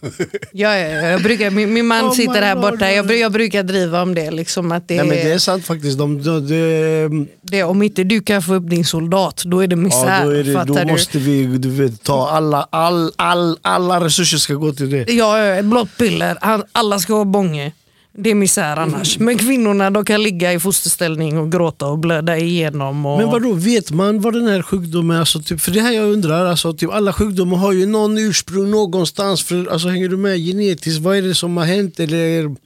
Ja, 0.52 0.76
ja, 0.78 0.88
ja, 0.88 1.08
jag 1.08 1.22
brukar, 1.22 1.50
min, 1.50 1.72
min 1.72 1.86
man 1.86 2.04
Oh 2.04 2.12
sitter 2.12 2.42
här 2.42 2.56
borta, 2.56 2.92
jag, 2.92 3.16
jag 3.16 3.32
brukar 3.32 3.62
driva 3.62 4.02
om 4.02 4.14
det. 4.14 4.30
Liksom, 4.30 4.72
att 4.72 4.88
det, 4.88 4.96
Nej 4.96 5.06
men 5.06 5.16
det 5.16 5.32
är 5.32 5.38
sant 5.38 5.66
faktiskt. 5.66 5.98
De, 5.98 6.22
de, 6.22 6.46
de, 6.48 7.28
det, 7.42 7.64
om 7.64 7.82
inte 7.82 8.04
du 8.04 8.20
kan 8.20 8.42
få 8.42 8.54
upp 8.54 8.70
din 8.70 8.84
soldat, 8.84 9.42
då 9.46 9.60
är 9.60 9.66
det 9.66 9.76
misär. 9.76 10.18
ja, 10.18 10.24
då 10.24 10.30
är 10.30 10.44
det, 10.44 10.64
då 10.64 10.74
du? 10.74 10.84
måste 10.84 11.18
vi 11.18 11.46
du 11.46 11.70
vet, 11.70 12.02
ta 12.02 12.28
alla, 12.30 12.68
all, 12.70 13.12
all, 13.16 13.58
alla 13.62 14.04
resurser 14.04 14.38
ska 14.38 14.54
gå 14.54 14.72
till 14.72 14.90
det. 14.90 15.12
Ja, 15.12 15.38
ja, 15.38 15.54
ett 15.54 15.64
blått 15.64 15.96
piller. 15.98 16.38
Alla 16.72 16.98
ska 16.98 17.14
ha 17.14 17.24
bånge. 17.24 17.72
Det 18.12 18.30
är 18.30 18.34
misär 18.34 18.76
annars. 18.76 19.18
Men 19.18 19.38
kvinnorna 19.38 19.90
de 19.90 20.04
kan 20.04 20.22
ligga 20.22 20.52
i 20.52 20.60
fosterställning 20.60 21.38
och 21.38 21.52
gråta 21.52 21.86
och 21.86 21.98
blöda 21.98 22.38
igenom. 22.38 23.06
Och... 23.06 23.18
Men 23.18 23.26
vadå, 23.28 23.52
vet 23.52 23.90
man 23.90 24.20
vad 24.20 24.34
den 24.34 24.46
här 24.46 24.62
sjukdomen 24.62 25.16
är? 25.16 25.20
Alltså, 25.20 25.40
typ, 25.42 25.60
för 25.60 25.70
det 25.70 25.80
här 25.80 25.92
jag 25.92 26.08
undrar, 26.12 26.46
alltså, 26.46 26.72
typ, 26.72 26.90
alla 26.90 27.12
sjukdomar 27.12 27.56
har 27.56 27.72
ju 27.72 27.86
någon 27.86 28.18
ursprung 28.18 28.70
någonstans. 28.70 29.42
För, 29.42 29.66
alltså, 29.72 29.88
hänger 29.88 30.08
du 30.08 30.16
med 30.16 30.38
genetiskt? 30.38 31.00
Vad 31.00 31.16
är 31.16 31.22
det 31.22 31.34
som 31.34 31.56
har 31.56 31.64
hänt? 31.64 32.00
Eller, 32.00 32.56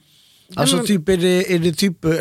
alltså, 0.55 0.75
men- 0.77 0.85
typ, 0.85 1.09
är, 1.09 1.17
det, 1.17 1.53
är 1.53 1.59
det 1.59 1.73
typ, 1.73 2.05
eh, 2.05 2.11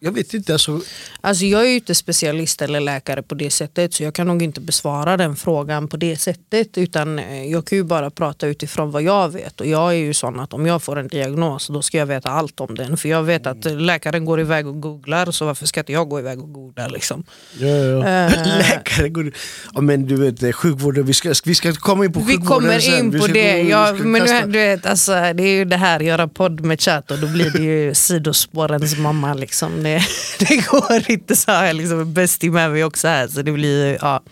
jag 0.00 0.12
vet 0.12 0.34
inte. 0.34 0.52
Alltså, 0.52 0.80
Alltså, 1.20 1.44
jag 1.44 1.60
är 1.62 1.68
ju 1.68 1.74
inte 1.74 1.94
specialist 1.94 2.62
eller 2.62 2.80
läkare 2.80 3.22
på 3.22 3.34
det 3.34 3.50
sättet 3.50 3.94
så 3.94 4.02
jag 4.02 4.14
kan 4.14 4.26
nog 4.26 4.42
inte 4.42 4.60
besvara 4.60 5.16
den 5.16 5.36
frågan 5.36 5.88
på 5.88 5.96
det 5.96 6.16
sättet. 6.16 6.78
Utan 6.78 7.18
eh, 7.18 7.44
jag 7.50 7.66
kan 7.66 7.78
ju 7.78 7.84
bara 7.84 8.10
prata 8.10 8.46
utifrån 8.46 8.90
vad 8.90 9.02
jag 9.02 9.28
vet. 9.32 9.60
Och 9.60 9.66
jag 9.66 9.90
är 9.90 9.96
ju 9.96 10.14
sån 10.14 10.40
att 10.40 10.52
om 10.52 10.66
jag 10.66 10.82
får 10.82 10.98
en 10.98 11.08
diagnos 11.08 11.66
då 11.66 11.82
ska 11.82 11.98
jag 11.98 12.06
veta 12.06 12.28
allt 12.30 12.60
om 12.60 12.74
den. 12.74 12.96
För 12.96 13.08
jag 13.08 13.22
vet 13.22 13.46
att 13.46 13.64
läkaren 13.64 14.24
går 14.24 14.40
iväg 14.40 14.66
och 14.66 14.80
googlar 14.80 15.30
så 15.30 15.44
varför 15.44 15.66
ska 15.66 15.80
inte 15.80 15.92
jag 15.92 16.08
gå 16.08 16.18
iväg 16.18 16.42
och 16.42 16.52
googla 16.52 16.88
liksom. 16.88 17.24
ja, 17.58 17.66
ja. 17.68 17.98
Eh. 18.06 18.58
Läkare 18.58 19.08
går 19.08 19.32
ja, 19.74 19.80
men 19.80 20.06
du 20.06 20.16
vet, 20.16 20.42
eh, 20.42 20.52
sjukvården, 20.52 21.06
vi 21.06 21.12
ska, 21.14 21.32
vi 21.44 21.54
ska 21.54 21.72
komma 21.72 22.04
in 22.04 22.12
på 22.12 22.20
Vi 22.20 22.26
sjukvården 22.26 22.46
kommer 22.62 22.80
sen. 22.80 22.98
in 22.98 23.10
Vi 23.10 23.18
på 23.18 23.26
det. 23.26 23.32
gå- 23.58 23.62
vi 23.64 23.70
Ja, 23.70 23.92
men 23.92 24.52
du 24.52 24.58
vet, 24.58 24.86
alltså, 24.86 25.12
det 25.12 25.42
är 25.42 25.56
ju 25.56 25.64
det 25.64 25.76
här, 25.76 26.00
göra 26.00 26.28
podd 26.28 26.60
med 26.60 26.80
chatt 26.80 27.10
och 27.10 27.18
då 27.18 27.26
blir 27.26 27.50
det 27.50 27.62
ju 27.62 27.94
sidospårens 27.94 28.96
mamma. 28.98 29.34
Liksom. 29.34 29.85
Det, 29.86 30.02
det 30.38 30.66
går 30.70 31.10
inte 31.10 31.36
så 31.36 31.50
här, 31.50 31.72
liksom, 31.72 32.12
bästing 32.12 32.52
med 32.52 32.70
mig 32.70 32.84
också 32.84 33.08
här. 33.08 33.28
Så 33.28 33.42
det 33.42 33.52
blir, 33.52 33.98
ja. 34.00 34.22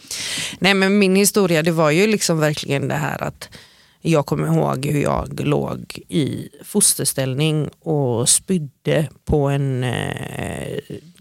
Nej 0.58 0.74
men 0.74 0.98
min 0.98 1.16
historia 1.16 1.62
det 1.62 1.72
var 1.72 1.90
ju 1.90 2.06
liksom 2.06 2.38
verkligen 2.38 2.88
det 2.88 2.94
här 2.94 3.22
att 3.22 3.48
jag 4.00 4.26
kommer 4.26 4.46
ihåg 4.46 4.86
hur 4.86 5.02
jag 5.02 5.40
låg 5.40 5.98
i 6.08 6.48
fosterställning 6.64 7.68
och 7.80 8.28
spydde 8.28 9.08
på 9.24 9.48
en 9.48 9.84
eh, 9.84 10.78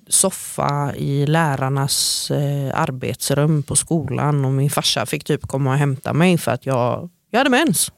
soffa 0.07 0.95
i 0.95 1.25
lärarnas 1.25 2.31
eh, 2.31 2.79
arbetsrum 2.79 3.63
på 3.63 3.75
skolan 3.75 4.45
och 4.45 4.51
min 4.51 4.69
farsa 4.69 5.05
fick 5.05 5.23
typ 5.23 5.47
komma 5.47 5.71
och 5.71 5.77
hämta 5.77 6.13
mig 6.13 6.37
för 6.37 6.51
att 6.51 6.65
jag, 6.65 7.09
jag 7.31 7.39
hade 7.39 7.49
mens. 7.49 7.91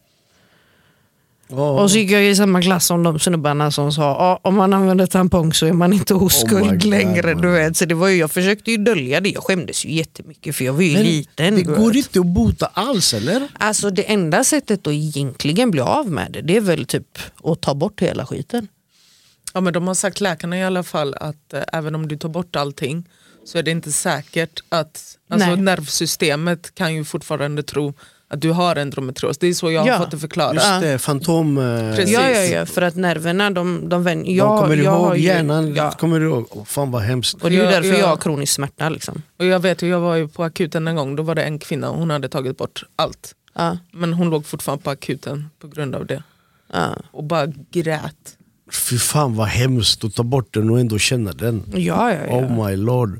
Ja. 1.47 1.81
Och 1.81 1.91
så 1.91 1.97
gick 1.97 2.11
jag 2.11 2.25
i 2.25 2.35
samma 2.35 2.61
klass 2.61 2.85
som 2.85 3.03
de 3.03 3.19
snubbarna 3.19 3.71
som 3.71 3.91
sa 3.91 4.01
"Ja, 4.01 4.39
om 4.43 4.55
man 4.55 4.73
använder 4.73 5.05
tampong 5.07 5.53
så 5.53 5.65
är 5.65 5.73
man 5.73 5.93
inte 5.93 6.13
Oh 6.13 6.23
oskuld 6.23 6.69
God, 6.81 6.83
längre. 6.85 7.33
Du 7.33 7.51
vet. 7.51 7.77
Så 7.77 7.85
det 7.85 7.95
var 7.95 8.07
ju, 8.07 8.15
jag 8.15 8.31
försökte 8.31 8.71
ju 8.71 8.77
dölja 8.77 9.21
det, 9.21 9.29
jag 9.29 9.43
skämdes 9.43 9.85
ju 9.85 9.91
jättemycket 9.91 10.55
för 10.55 10.65
jag 10.65 10.73
var 10.73 10.81
ju 10.81 10.93
Men 10.93 11.03
liten. 11.03 11.55
det 11.55 11.61
går 11.61 11.87
vet. 11.87 11.95
inte 11.95 12.19
att 12.19 12.25
bota 12.25 12.65
alls 12.73 13.13
eller? 13.13 13.47
Alltså 13.59 13.89
det 13.89 14.03
enda 14.11 14.43
sättet 14.43 14.87
att 14.87 14.93
egentligen 14.93 15.71
bli 15.71 15.81
av 15.81 16.11
med 16.11 16.31
det, 16.31 16.41
det 16.41 16.57
är 16.57 16.61
väl 16.61 16.85
typ 16.85 17.17
att 17.43 17.61
ta 17.61 17.73
bort 17.75 18.01
hela 18.01 18.25
skiten. 18.25 18.67
Ja, 19.53 19.61
men 19.61 19.73
de 19.73 19.87
har 19.87 19.93
sagt 19.93 20.21
läkarna 20.21 20.57
i 20.57 20.63
alla 20.63 20.83
fall 20.83 21.13
att 21.13 21.53
eh, 21.53 21.61
även 21.73 21.95
om 21.95 22.07
du 22.07 22.17
tar 22.17 22.29
bort 22.29 22.55
allting 22.55 23.09
så 23.45 23.57
är 23.57 23.63
det 23.63 23.71
inte 23.71 23.91
säkert 23.91 24.63
att 24.69 25.17
alltså, 25.29 25.47
Nej. 25.47 25.57
nervsystemet 25.57 26.75
kan 26.75 26.95
ju 26.95 27.05
fortfarande 27.05 27.63
tro 27.63 27.93
att 28.35 28.41
du 28.41 28.51
har 28.51 28.75
endometrios. 28.75 29.37
Det 29.37 29.47
är 29.47 29.53
så 29.53 29.71
jag 29.71 29.81
har 29.81 29.87
Ja. 29.87 29.97
fått 29.97 30.11
det 30.11 30.17
förklarat. 30.17 30.53
Just 30.55 30.81
det, 30.81 30.99
fantom... 30.99 31.57
eh, 31.57 31.95
Precis. 31.95 32.13
Ja, 32.13 32.29
ja, 32.29 32.41
ja, 32.41 32.65
för 32.65 32.81
att 32.81 32.95
nerverna 32.95 33.49
de, 33.51 33.89
de 33.89 34.03
vänder. 34.03 34.25
De 34.25 34.31
Jag, 34.35 34.61
kommer 34.61 34.75
jag 34.77 34.91
har 34.91 35.07
ihåg 35.07 35.17
ju- 35.17 35.23
hjärnan, 35.23 35.75
Ja. 35.75 35.91
kommer 35.91 36.19
du 36.19 36.25
ihåg? 36.25 36.47
Oh, 36.51 36.65
fan 36.65 36.91
vad 36.91 37.01
hemskt. 37.01 37.41
Och 37.43 37.49
det 37.49 37.55
är 37.55 37.59
ju 37.59 37.63
Ja, 37.65 37.71
därför 37.71 37.89
ja. 37.89 37.97
jag 37.97 38.07
har 38.07 38.17
kronisk 38.17 38.53
smärta. 38.53 38.89
Liksom. 38.89 39.21
Och 39.39 39.45
jag 39.45 39.59
vet 39.59 39.81
jag 39.81 39.99
var 39.99 40.15
ju 40.15 40.27
på 40.27 40.43
akuten 40.43 40.87
en 40.87 40.95
gång, 40.95 41.15
då 41.15 41.23
var 41.23 41.35
det 41.35 41.43
en 41.43 41.59
kvinna 41.59 41.89
hon 41.89 42.09
hade 42.09 42.29
tagit 42.29 42.57
bort 42.57 42.83
allt. 42.95 43.35
Ja, 43.57 43.77
Men 43.91 44.13
hon 44.13 44.29
låg 44.29 44.45
fortfarande 44.45 44.83
på 44.83 44.89
akuten 44.89 45.49
på 45.59 45.67
grund 45.67 45.95
av 45.95 46.05
det. 46.05 46.23
ja. 46.73 46.95
Och 47.11 47.23
bara 47.23 47.47
grät. 47.71 48.37
Fy 48.89 48.97
fan 48.97 49.35
vad 49.35 49.47
hemskt 49.47 50.03
att 50.03 50.15
ta 50.15 50.23
bort 50.23 50.53
den 50.53 50.69
och 50.69 50.79
ändå 50.79 50.97
känna 50.97 51.31
den. 51.31 51.63
Ja, 51.73 52.11
ja, 52.13 52.17
ja. 52.27 52.35
Oh 52.35 52.65
my 52.69 52.75
lord. 52.75 53.19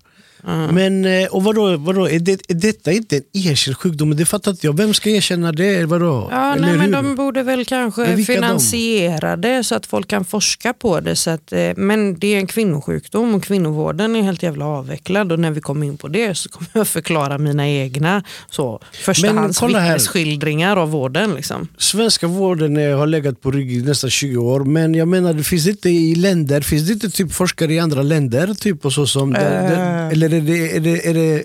Men 0.71 1.05
eh, 1.05 1.27
och 1.27 1.43
vadå, 1.43 1.77
vadå 1.77 2.09
är, 2.09 2.19
det, 2.19 2.31
är 2.51 2.53
detta 2.53 2.91
inte 2.91 3.15
en 3.15 3.23
erkänd 3.33 3.77
sjukdom? 3.77 4.15
Det 4.17 4.25
fattar 4.25 4.51
inte 4.51 4.67
jag. 4.67 4.77
Vem 4.77 4.93
ska 4.93 5.09
erkänna 5.09 5.51
det? 5.51 5.85
Vadå? 5.85 6.27
Ja, 6.31 6.53
Eller 6.53 6.67
nej, 6.67 6.77
men 6.77 6.85
hur? 6.85 6.91
de 7.03 7.15
borde 7.15 7.43
väl 7.43 7.65
kanske 7.65 8.17
finansiera 8.23 9.35
det 9.35 9.63
så 9.63 9.75
att 9.75 9.85
folk 9.85 10.07
kan 10.07 10.25
forska 10.25 10.73
på 10.73 10.99
det. 10.99 11.15
Så 11.15 11.29
att, 11.29 11.51
eh, 11.53 11.71
men 11.77 12.19
det 12.19 12.27
är 12.27 12.37
en 12.37 12.47
kvinnosjukdom 12.47 13.35
och 13.35 13.43
kvinnovården 13.43 14.15
är 14.15 14.21
helt 14.21 14.43
jävla 14.43 14.65
avvecklad 14.65 15.31
och 15.31 15.39
när 15.39 15.51
vi 15.51 15.61
kommer 15.61 15.85
in 15.87 15.97
på 15.97 16.07
det 16.07 16.35
så 16.35 16.49
kommer 16.49 16.69
jag 16.73 16.87
förklara 16.87 17.37
mina 17.37 17.67
egna 17.69 18.23
så, 18.49 18.79
förstahands 18.91 19.59
kolla 19.59 19.79
här. 19.79 19.87
vittnesskildringar 19.93 20.77
av 20.77 20.89
vården. 20.91 21.35
Liksom. 21.35 21.67
Svenska 21.77 22.27
vården 22.27 22.75
har 22.97 23.07
legat 23.07 23.41
på 23.41 23.51
rygg 23.51 23.71
i 23.71 23.81
nästan 23.81 24.09
20 24.09 24.37
år 24.37 24.59
men 24.59 24.95
jag 24.95 25.07
menar 25.07 25.33
det 25.33 25.43
finns 25.43 25.67
inte 25.67 25.89
i 25.89 26.15
länder, 26.15 26.61
finns 26.61 26.87
det 26.87 26.93
inte 26.93 27.09
typ 27.09 27.31
forskare 27.33 27.73
i 27.73 27.79
andra 27.79 28.01
länder? 28.01 28.53
Typ 28.53 28.85
och 28.85 28.93
så 28.93 29.07
som 29.07 29.33
det, 29.33 29.39
det, 29.39 29.75
Eh. 29.75 30.07
eller 30.07 30.34
det, 30.39 30.75
är 30.75 30.79
det, 30.79 31.09
är 31.09 31.13
det 31.13 31.43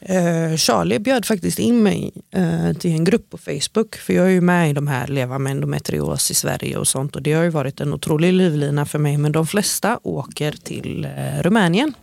Eh, 0.00 0.56
Charlie 0.56 0.98
bjöd 0.98 1.24
faktiskt 1.26 1.58
in 1.58 1.82
mig 1.82 2.12
eh, 2.34 2.72
till 2.72 2.90
en 2.90 3.04
grupp 3.04 3.30
på 3.30 3.38
Facebook 3.38 3.96
för 3.96 4.12
jag 4.12 4.26
är 4.26 4.30
ju 4.30 4.40
med 4.40 4.70
i 4.70 4.72
de 4.72 4.88
här 4.88 5.06
Leva 5.06 5.38
med 5.38 5.50
endometrios 5.50 6.30
i 6.30 6.34
Sverige 6.34 6.76
och 6.76 6.88
sånt 6.88 7.16
och 7.16 7.22
det 7.22 7.32
har 7.32 7.42
ju 7.42 7.48
varit 7.50 7.80
en 7.80 7.92
otrolig 7.94 8.32
livlina 8.32 8.86
för 8.86 8.98
mig 8.98 9.16
men 9.18 9.32
de 9.32 9.46
flesta 9.46 9.98
åker 10.02 10.52
till 10.52 11.04
eh, 11.04 11.42
Rumänien. 11.42 11.94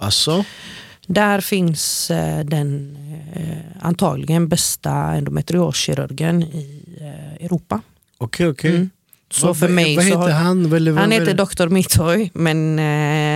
alltså? 0.00 0.44
Där 1.06 1.40
finns 1.40 2.10
den 2.44 2.98
antagligen 3.80 4.48
bästa 4.48 4.92
endometrioskirurgen 4.92 6.42
i 6.42 6.82
Europa. 7.40 7.80
Okej 8.18 8.48
okej. 8.48 8.70
Mm. 8.70 8.90
Så 9.30 9.46
Vad- 9.46 9.58
för 9.58 9.68
mig 9.68 9.96
vad 9.96 10.04
så 10.04 10.08
heter 10.08 10.20
har, 10.20 10.30
han? 10.30 10.70
Vad- 10.70 10.88
han 10.98 11.12
heter? 11.12 11.34
Dr. 11.34 11.68
Mithoy 11.68 12.30
men 12.34 12.78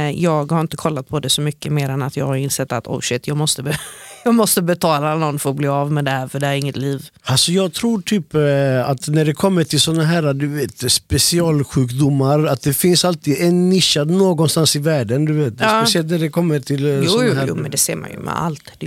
jag 0.09 0.53
har 0.53 0.61
inte 0.61 0.77
kollat 0.77 1.09
på 1.09 1.21
det 1.21 1.29
så 1.31 1.41
mycket 1.43 1.73
mer 1.73 1.89
än 1.89 2.03
att 2.03 2.17
jag 2.17 2.27
har 2.27 2.37
insett 2.37 2.73
att 2.73 2.87
oh 2.87 3.01
shit, 3.01 3.27
jag, 3.27 3.37
måste 3.37 3.63
be- 3.63 3.79
jag 4.25 4.35
måste 4.35 4.63
betala 4.63 5.17
någon 5.17 5.39
för 5.39 5.51
att 5.51 5.57
bli 5.57 5.69
av 5.69 5.93
med 5.93 6.05
det 6.05 6.11
här 6.11 6.29
för 6.29 6.41
det 6.41 6.47
här 6.47 6.53
är 6.53 6.59
inget 6.59 6.77
liv. 6.77 7.09
Alltså 7.23 7.53
jag 7.53 7.73
tror 7.73 8.01
typ 8.01 8.35
eh, 8.35 8.89
att 8.91 9.09
när 9.09 9.25
det 9.25 9.35
kommer 9.35 9.65
till 9.65 9.81
såna 9.81 10.05
här 10.05 10.33
du 10.35 10.47
vet, 10.47 10.93
specialsjukdomar 10.93 12.45
att 12.47 12.63
det 12.63 12.73
finns 12.73 13.05
alltid 13.05 13.41
en 13.41 13.69
nischad 13.69 14.11
någonstans 14.11 14.77
i 14.77 14.79
världen. 14.79 15.25
Du 15.25 15.33
vet. 15.33 15.55
Ja. 15.61 15.81
Speciellt 15.83 16.11
när 16.11 16.19
det 16.19 16.29
kommer 16.29 16.61
till 16.61 16.87
eh, 16.87 16.93
Jo, 16.99 17.05
såna 17.05 17.25
jo, 17.27 17.35
här. 17.35 17.45
jo, 17.49 17.55
men 17.55 17.71
det 17.71 17.77
ser 17.77 17.97
man 17.97 18.11
ju 18.11 18.19
med 18.19 18.43
allt. 18.43 18.73
Det, 18.79 18.87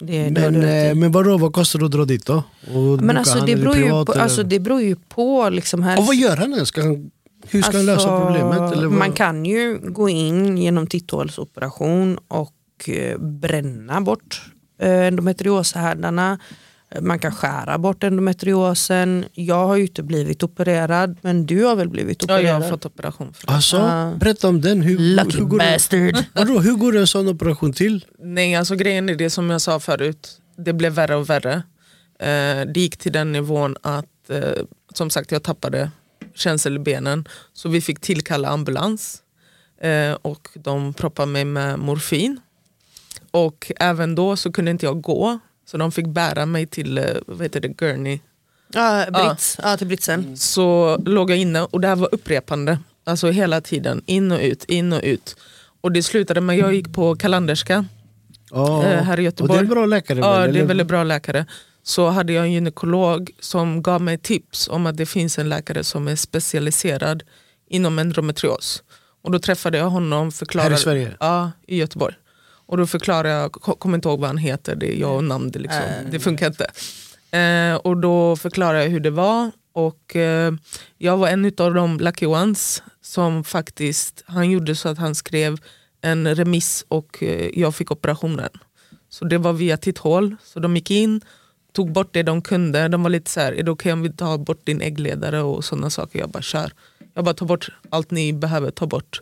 det, 0.00 0.30
det 0.30 0.50
men, 0.50 0.62
eh, 0.64 0.94
men 0.94 1.12
vadå, 1.12 1.38
vad 1.38 1.52
kostar 1.52 1.78
det 1.78 1.84
att 1.84 1.92
dra 1.92 2.04
dit 2.04 2.26
då? 2.26 2.42
Och 2.74 3.02
men 3.02 3.16
alltså, 3.16 3.38
det, 3.46 3.56
beror 3.56 3.76
ju 3.76 4.04
på, 4.04 4.12
alltså, 4.12 4.42
det 4.42 4.60
beror 4.60 4.80
ju 4.82 4.96
på. 4.96 5.48
Liksom 5.48 5.82
här. 5.82 5.98
Och 5.98 6.06
vad 6.06 6.16
gör 6.16 6.36
han 6.36 6.52
ens? 6.52 6.68
Ska 6.68 6.82
han, 6.82 7.10
hur 7.48 7.62
ska 7.62 7.76
han 7.76 7.86
lösa 7.86 8.10
Alltså, 8.10 8.26
problemet? 8.26 8.72
Eller 8.72 8.86
vad? 8.88 8.98
Man 8.98 9.12
kan 9.12 9.44
ju 9.44 9.78
gå 9.78 10.08
in 10.08 10.58
genom 10.58 10.86
titthålsoperation 10.86 12.18
och 12.28 12.88
eh, 12.88 13.18
bränna 13.18 14.00
bort 14.00 14.42
eh, 14.80 15.06
endometrioshärdarna. 15.06 16.38
Eh, 16.90 17.00
Man 17.02 17.18
kan 17.18 17.32
skära 17.32 17.78
bort 17.78 18.04
endometriosen. 18.04 19.24
Jag 19.32 19.66
har 19.66 19.76
ju 19.76 19.82
inte 19.82 20.02
blivit 20.02 20.42
opererad 20.42 21.16
men 21.22 21.46
du 21.46 21.64
har 21.64 21.76
väl 21.76 21.88
blivit 21.88 22.22
Ja, 22.28 22.34
opererad? 22.34 22.44
jag 22.56 22.60
har 22.64 22.70
fått 22.70 22.86
operation 22.86 23.32
för. 23.32 23.50
Alltså, 23.52 23.76
Ja. 23.76 24.12
berätta 24.20 24.48
om 24.48 24.60
den. 24.60 24.82
Hur, 24.82 24.98
Lucky 24.98 25.38
hur, 25.38 25.44
går 25.44 25.58
det, 25.58 25.72
bastard. 25.72 26.24
vadå, 26.34 26.60
hur 26.60 26.74
går 26.74 26.96
en 26.96 27.06
sån 27.06 27.28
operation 27.28 27.72
till? 27.72 28.04
Nej, 28.18 28.54
alltså 28.54 28.74
grejen 28.74 29.08
är 29.08 29.14
det 29.14 29.30
som 29.30 29.50
jag 29.50 29.60
sa 29.60 29.80
förut. 29.80 30.40
Det 30.56 30.72
blev 30.72 30.92
värre 30.92 31.16
och 31.16 31.30
värre. 31.30 31.62
Det 32.66 32.80
gick 32.80 32.96
till 32.96 33.12
den 33.12 33.32
nivån 33.32 33.76
att 33.82 34.06
som 34.94 35.10
sagt 35.10 35.32
jag 35.32 35.42
tappade 35.42 35.90
känsel 36.34 36.76
i 36.76 36.78
benen. 36.78 37.28
Så 37.52 37.68
vi 37.68 37.80
fick 37.80 38.00
tillkalla 38.00 38.48
ambulans. 38.48 39.22
Eh, 39.80 40.12
och 40.22 40.48
de 40.54 40.94
proppade 40.94 41.26
mig 41.32 41.44
med 41.44 41.78
morfin. 41.78 42.40
Och 43.30 43.72
även 43.76 44.14
då 44.14 44.36
så 44.36 44.52
kunde 44.52 44.70
inte 44.70 44.86
jag 44.86 45.00
gå. 45.00 45.38
Så 45.66 45.76
de 45.76 45.92
fick 45.92 46.06
bära 46.06 46.46
mig 46.46 46.66
till 46.66 46.98
eh, 46.98 47.04
vad 47.26 47.42
heter 47.42 47.60
det, 47.60 47.68
Gurney. 47.68 48.20
Ja, 48.72 49.06
Brits. 49.12 49.58
Ja, 49.62 49.76
till 49.76 49.86
britsen. 49.86 50.36
Så 50.36 50.96
låg 51.04 51.30
jag 51.30 51.38
inne 51.38 51.62
och 51.62 51.80
det 51.80 51.88
här 51.88 51.96
var 51.96 52.14
upprepande. 52.14 52.78
Alltså 53.04 53.30
hela 53.30 53.60
tiden, 53.60 54.02
in 54.06 54.32
och 54.32 54.40
ut, 54.40 54.64
in 54.64 54.92
och 54.92 55.00
ut. 55.02 55.36
Och 55.80 55.92
det 55.92 56.02
slutade 56.02 56.40
med 56.40 56.54
att 56.54 56.60
jag 56.60 56.74
gick 56.74 56.92
på 56.92 57.16
Kalanderska. 57.16 57.84
Ja. 58.50 58.84
Eh, 58.84 59.02
här 59.02 59.20
i 59.20 59.22
Göteborg. 59.22 59.50
Och 59.50 59.56
det 59.56 59.60
är 59.60 59.62
en 59.62 59.68
bra 59.74 59.86
läkare 59.86 60.18
Ja, 60.18 60.38
väl, 60.38 60.52
det 60.52 60.58
är 60.58 60.62
en 60.62 60.68
väldigt 60.68 60.86
bra 60.86 61.04
läkare. 61.04 61.46
Så 61.82 62.08
hade 62.08 62.32
jag 62.32 62.44
en 62.44 62.52
gynekolog 62.52 63.30
som 63.40 63.82
gav 63.82 64.02
mig 64.02 64.18
tips 64.18 64.68
om 64.68 64.86
att 64.86 64.96
det 64.96 65.06
finns 65.06 65.38
en 65.38 65.48
läkare 65.48 65.84
som 65.84 66.08
är 66.08 66.16
specialiserad 66.16 67.22
inom 67.68 67.98
endometrios. 67.98 68.82
Och 69.22 69.30
då 69.30 69.38
träffade 69.38 69.78
jag 69.78 69.90
honom. 69.90 70.32
Förklarade, 70.32 70.70
Här 70.70 70.78
i 70.80 70.82
Sverige? 70.82 71.16
Ja, 71.20 71.50
i 71.66 71.76
Göteborg. 71.76 72.14
Och 72.66 72.76
då 72.76 72.86
förklarade 72.86 73.28
jag, 73.28 73.52
ko- 73.52 73.74
kommer 73.76 73.94
inte 73.98 74.08
ihåg 74.08 74.20
vad 74.20 74.28
han 74.28 74.38
heter, 74.38 74.76
det 74.76 74.94
är 74.96 75.00
jag 75.00 75.16
och 75.16 75.24
namn, 75.24 75.50
det, 75.50 75.58
liksom, 75.58 75.82
det 76.10 76.20
funkar 76.20 76.46
inte. 76.46 76.70
Eh, 77.38 77.74
och 77.74 77.96
då 77.96 78.36
förklarade 78.36 78.82
jag 78.82 78.90
hur 78.90 79.00
det 79.00 79.10
var 79.10 79.50
och 79.72 80.16
eh, 80.16 80.52
jag 80.98 81.16
var 81.16 81.28
en 81.28 81.52
av 81.58 81.74
de 81.74 81.98
lucky 82.00 82.26
ones 82.26 82.82
som 83.02 83.44
faktiskt, 83.44 84.24
han 84.26 84.50
gjorde 84.50 84.74
så 84.76 84.88
att 84.88 84.98
han 84.98 85.14
skrev 85.14 85.56
en 86.00 86.34
remiss 86.34 86.84
och 86.88 87.22
eh, 87.22 87.50
jag 87.60 87.74
fick 87.74 87.90
operationen. 87.90 88.48
Så 89.08 89.24
det 89.24 89.38
var 89.38 89.52
via 89.52 89.76
titthål, 89.76 90.36
så 90.44 90.60
de 90.60 90.76
gick 90.76 90.90
in, 90.90 91.20
tog 91.72 91.92
bort 91.92 92.08
det 92.12 92.22
de 92.22 92.42
kunde. 92.42 92.88
De 92.88 93.02
var 93.02 93.10
lite 93.10 93.30
så 93.30 93.40
här, 93.40 93.52
är 93.52 93.62
det 93.62 93.70
okej 93.70 93.92
om 93.92 94.02
vi 94.02 94.12
tar 94.12 94.38
bort 94.38 94.66
din 94.66 94.80
äggledare 94.80 95.42
och 95.42 95.64
sådana 95.64 95.90
saker? 95.90 96.18
Jag 96.18 96.30
bara 96.30 96.42
kör. 96.42 96.72
Jag 97.14 97.24
bara 97.24 97.34
tar 97.34 97.46
bort 97.46 97.68
allt 97.90 98.10
ni 98.10 98.32
behöver 98.32 98.70
ta 98.70 98.86
bort. 98.86 99.20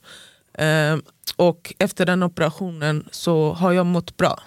Eh, 0.55 0.97
och 1.37 1.75
efter 1.79 2.07
den 2.07 2.23
operationen 2.23 3.09
så 3.11 3.53
har 3.53 3.73
jag 3.73 3.87
mått 3.87 4.17
bra. 4.17 4.41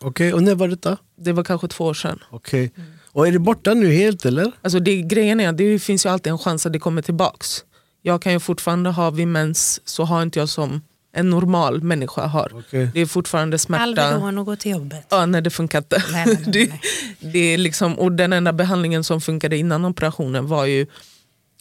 Okej, 0.00 0.34
och 0.34 0.42
när 0.42 0.54
var 0.54 0.68
detta? 0.68 0.96
Det 1.16 1.32
var 1.32 1.44
kanske 1.44 1.68
två 1.68 1.84
år 1.84 1.94
sedan. 1.94 2.18
Okej. 2.30 2.72
Och 3.12 3.28
är 3.28 3.32
det 3.32 3.38
borta 3.38 3.74
nu 3.74 3.92
helt 3.92 4.24
eller? 4.24 4.52
Alltså 4.62 4.80
det, 4.80 5.02
grejen 5.02 5.40
är 5.40 5.48
att 5.48 5.56
det 5.56 5.78
finns 5.78 6.06
ju 6.06 6.10
alltid 6.10 6.32
en 6.32 6.38
chans 6.38 6.66
att 6.66 6.72
det 6.72 6.78
kommer 6.78 7.02
tillbaks. 7.02 7.64
Jag 8.02 8.22
kan 8.22 8.32
ju 8.32 8.40
fortfarande 8.40 8.90
ha 8.90 9.10
vid 9.10 9.28
mens 9.28 9.80
så 9.84 10.04
har 10.04 10.22
inte 10.22 10.38
jag 10.38 10.48
som 10.48 10.82
en 11.18 11.30
normal 11.30 11.82
människa 11.82 12.26
har. 12.26 12.52
Okej. 12.54 12.90
Det 12.94 13.00
är 13.00 13.06
fortfarande 13.06 13.58
smärta. 13.58 13.82
Alvedon 13.82 14.38
och 14.38 14.46
gå 14.46 14.56
till 14.56 14.70
jobbet. 14.72 15.06
Ja, 15.10 15.26
nej 15.26 15.42
det 15.42 15.50
funkar 15.50 15.78
inte. 15.78 16.02
Nej, 16.12 16.24
nej, 16.26 16.36
nej, 16.46 16.80
det, 17.20 17.28
det 17.32 17.38
är 17.38 17.58
liksom, 17.58 17.98
och 17.98 18.12
den 18.12 18.32
enda 18.32 18.52
behandlingen 18.52 19.04
som 19.04 19.20
funkade 19.20 19.56
innan 19.56 19.84
operationen 19.84 20.46
var 20.46 20.64
ju 20.64 20.86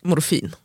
morfin. 0.01 0.55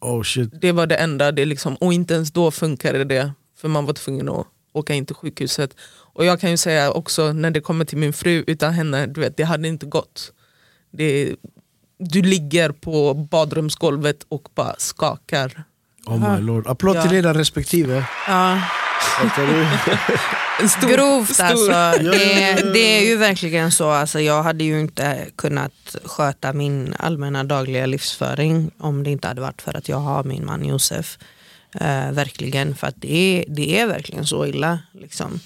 Oh 0.00 0.22
shit. 0.22 0.50
Det 0.60 0.72
var 0.72 0.86
det 0.86 0.96
enda, 0.96 1.32
det 1.32 1.44
liksom, 1.44 1.74
och 1.74 1.92
inte 1.92 2.14
ens 2.14 2.32
då 2.32 2.50
funkade 2.50 3.04
det 3.04 3.32
för 3.56 3.68
man 3.68 3.86
var 3.86 3.94
tvungen 3.94 4.28
att 4.28 4.46
åka 4.72 4.94
in 4.94 5.06
till 5.06 5.16
sjukhuset. 5.16 5.76
Och 6.14 6.24
jag 6.24 6.40
kan 6.40 6.50
ju 6.50 6.56
säga 6.56 6.90
också 6.90 7.32
när 7.32 7.50
det 7.50 7.60
kommer 7.60 7.84
till 7.84 7.98
min 7.98 8.12
fru, 8.12 8.44
utan 8.46 8.72
henne, 8.72 9.06
du 9.06 9.20
vet, 9.20 9.36
det 9.36 9.44
hade 9.44 9.68
inte 9.68 9.86
gått. 9.86 10.32
Det, 10.90 11.36
du 11.98 12.22
ligger 12.22 12.70
på 12.70 13.14
badrumsgolvet 13.14 14.26
och 14.28 14.48
bara 14.54 14.74
skakar. 14.78 15.64
Oh 16.06 16.34
my 16.36 16.40
lord. 16.42 16.66
Applåd 16.66 17.02
till 17.02 17.12
era 17.18 17.34
respektive. 17.34 18.04
Ja. 18.28 18.60
Stor- 20.68 20.88
Grovt 20.96 21.34
stor- 21.34 21.44
alltså. 21.44 22.02
Det, 22.02 22.72
det 22.72 22.98
är 22.98 23.06
ju 23.06 23.16
verkligen 23.16 23.72
så. 23.72 23.90
Alltså, 23.90 24.20
jag 24.20 24.42
hade 24.42 24.64
ju 24.64 24.80
inte 24.80 25.26
kunnat 25.36 25.96
sköta 26.04 26.52
min 26.52 26.94
allmänna 26.98 27.44
dagliga 27.44 27.86
livsföring 27.86 28.70
om 28.78 29.02
det 29.04 29.10
inte 29.10 29.28
hade 29.28 29.40
varit 29.40 29.62
för 29.62 29.76
att 29.76 29.88
jag 29.88 29.96
har 29.96 30.24
min 30.24 30.46
man 30.46 30.64
Josef. 30.64 31.18
Eh, 31.80 32.12
verkligen, 32.12 32.74
för 32.74 32.86
att 32.86 32.94
det 32.98 33.14
är, 33.14 33.44
det 33.48 33.78
är 33.78 33.86
verkligen 33.86 34.26
så 34.26 34.46
illa. 34.46 34.78
Liksom. 34.92 35.40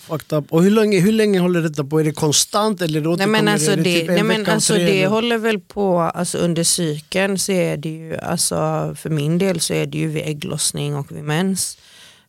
Och 0.48 0.62
hur 0.62 0.70
länge, 0.70 1.00
hur 1.00 1.12
länge 1.12 1.40
håller 1.40 1.62
detta 1.62 1.84
på? 1.84 2.00
Är 2.00 2.04
det 2.04 2.12
konstant 2.12 2.82
eller 2.82 3.00
Nej 3.00 3.08
återkommer 3.08 3.42
men 3.42 3.48
alltså 3.48 3.76
det, 3.76 4.00
typ 4.00 4.08
nej, 4.08 4.22
men 4.22 4.46
alltså 4.46 4.74
det 4.74 4.98
eller? 4.98 5.06
håller 5.06 5.38
väl 5.38 5.58
på, 5.58 6.00
alltså 6.00 6.38
under 6.38 6.64
cykeln 6.64 7.38
så 7.38 7.52
är 7.52 7.76
det 7.76 7.88
ju, 7.88 8.16
alltså 8.16 8.56
för 8.98 9.10
min 9.10 9.38
del 9.38 9.60
så 9.60 9.74
är 9.74 9.86
det 9.86 9.98
ju 9.98 10.08
vid 10.08 10.22
ägglossning 10.22 10.96
och 10.96 11.12
vid 11.16 11.24
mens 11.24 11.78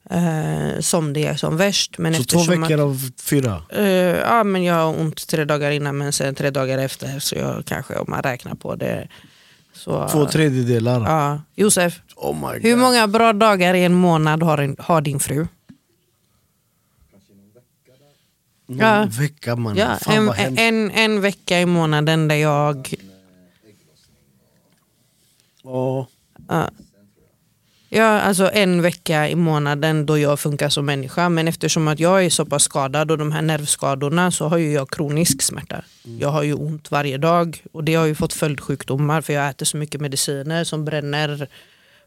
eh, 0.10 0.80
som 0.80 1.14
det 1.14 1.26
är 1.26 1.36
som 1.36 1.58
värst. 1.58 1.98
Men 1.98 2.16
Så 2.16 2.24
två 2.24 2.44
veckor 2.44 2.80
av 2.80 3.12
fyra? 3.22 3.56
Att, 3.56 3.78
eh, 3.78 3.86
ja 3.86 4.44
men 4.44 4.64
jag 4.64 4.76
har 4.76 5.00
ont 5.00 5.28
tre 5.28 5.46
dagar 5.46 5.72
innan 5.72 5.98
men 5.98 6.14
sen 6.14 6.36
tre 6.36 6.50
dagar 6.50 6.78
efter 6.78 7.20
så 7.20 7.36
jag 7.36 7.64
kanske 7.66 7.96
om 7.96 8.06
man 8.08 8.22
räknar 8.22 8.56
på 8.56 8.76
det. 8.76 9.08
Så, 9.74 10.10
Två 10.12 10.26
tredjedelar? 10.26 11.02
Ja. 11.02 11.42
Josef, 11.56 12.02
Oh 12.22 12.34
my 12.36 12.54
God. 12.54 12.62
hur 12.64 12.76
många 12.76 13.08
bra 13.08 13.34
dagar 13.34 13.74
i 13.74 13.84
en 13.84 13.94
månad 13.94 14.44
har, 14.44 14.58
en, 14.58 14.76
har 14.80 15.02
din 15.02 15.20
fru? 15.20 15.48
Någon 18.68 18.78
Ja. 18.80 19.08
vecka 19.20 19.56
man. 19.56 19.78
Ja, 19.78 19.98
Fan 20.02 20.30
en, 20.38 20.58
en, 20.58 20.92
en 20.92 21.22
vecka 21.22 21.60
i 21.62 21.66
månaden 21.66 22.28
där 22.28 22.36
jag 22.36 22.94
Ja. 25.64 26.08
Ja. 26.48 26.70
Ja, 27.92 28.20
alltså 28.22 28.52
en 28.54 28.82
vecka 28.82 29.30
i 29.30 29.36
månaden 29.36 30.06
då 30.06 30.18
jag 30.18 30.40
funkar 30.40 30.70
som 30.70 30.86
människa. 30.86 31.30
Men 31.30 31.48
eftersom 31.48 31.88
att 31.88 32.00
jag 32.00 32.26
är 32.26 32.30
så 32.30 32.46
pass 32.46 32.64
skadad 32.64 33.12
och 33.12 33.18
de 33.18 33.32
här 33.32 33.42
nervskadorna 33.42 34.32
så 34.32 34.48
har 34.48 34.58
ju 34.58 34.72
jag 34.72 34.90
kronisk 34.90 35.42
smärta. 35.42 35.84
Jag 36.04 36.30
har 36.30 36.44
ju 36.44 36.54
ont 36.54 36.92
varje 36.92 37.18
dag 37.18 37.64
och 37.72 37.84
det 37.84 37.96
har 37.96 38.06
ju 38.06 38.16
fått 38.16 38.34
följdsjukdomar 38.34 39.22
för 39.22 39.34
jag 39.34 39.50
äter 39.50 39.66
så 39.66 39.78
mycket 39.78 40.02
mediciner 40.02 40.64
som 40.64 40.86
bränner 40.86 41.48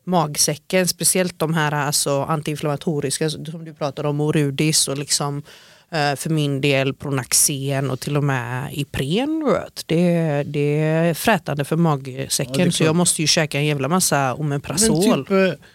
magsäcken, 0.05 0.89
speciellt 0.89 1.39
de 1.39 1.55
här 1.55 1.73
alltså, 1.73 2.23
antiinflammatoriska 2.23 3.31
som 3.31 3.65
du 3.65 3.75
pratar 3.75 4.07
om, 4.07 4.21
Orudis 4.21 4.89
och 4.89 4.99
liksom 4.99 5.43
eh, 5.91 6.17
för 6.17 6.31
min 6.31 6.61
del 6.61 6.95
Pronaxen 6.95 7.91
och 7.91 8.01
till 8.01 8.17
och 8.17 8.25
med 8.25 8.69
Ipren. 8.73 9.45
Vet. 9.47 9.83
Det, 9.87 10.43
det 10.47 10.81
är 10.81 11.15
frätande 11.15 11.65
för 11.65 11.77
magsäcken 11.77 12.67
Ja, 12.67 12.73
så 12.73 12.85
jag 12.85 12.97
måste 12.97 13.23
ju 13.23 13.27
käka 13.29 13.59
en 13.59 13.67
jävla 13.67 13.89
massa 13.89 14.35
Omeprazol. 14.35 15.27
Men 15.29 15.51
typ, 15.51 15.61
eh, 15.61 15.67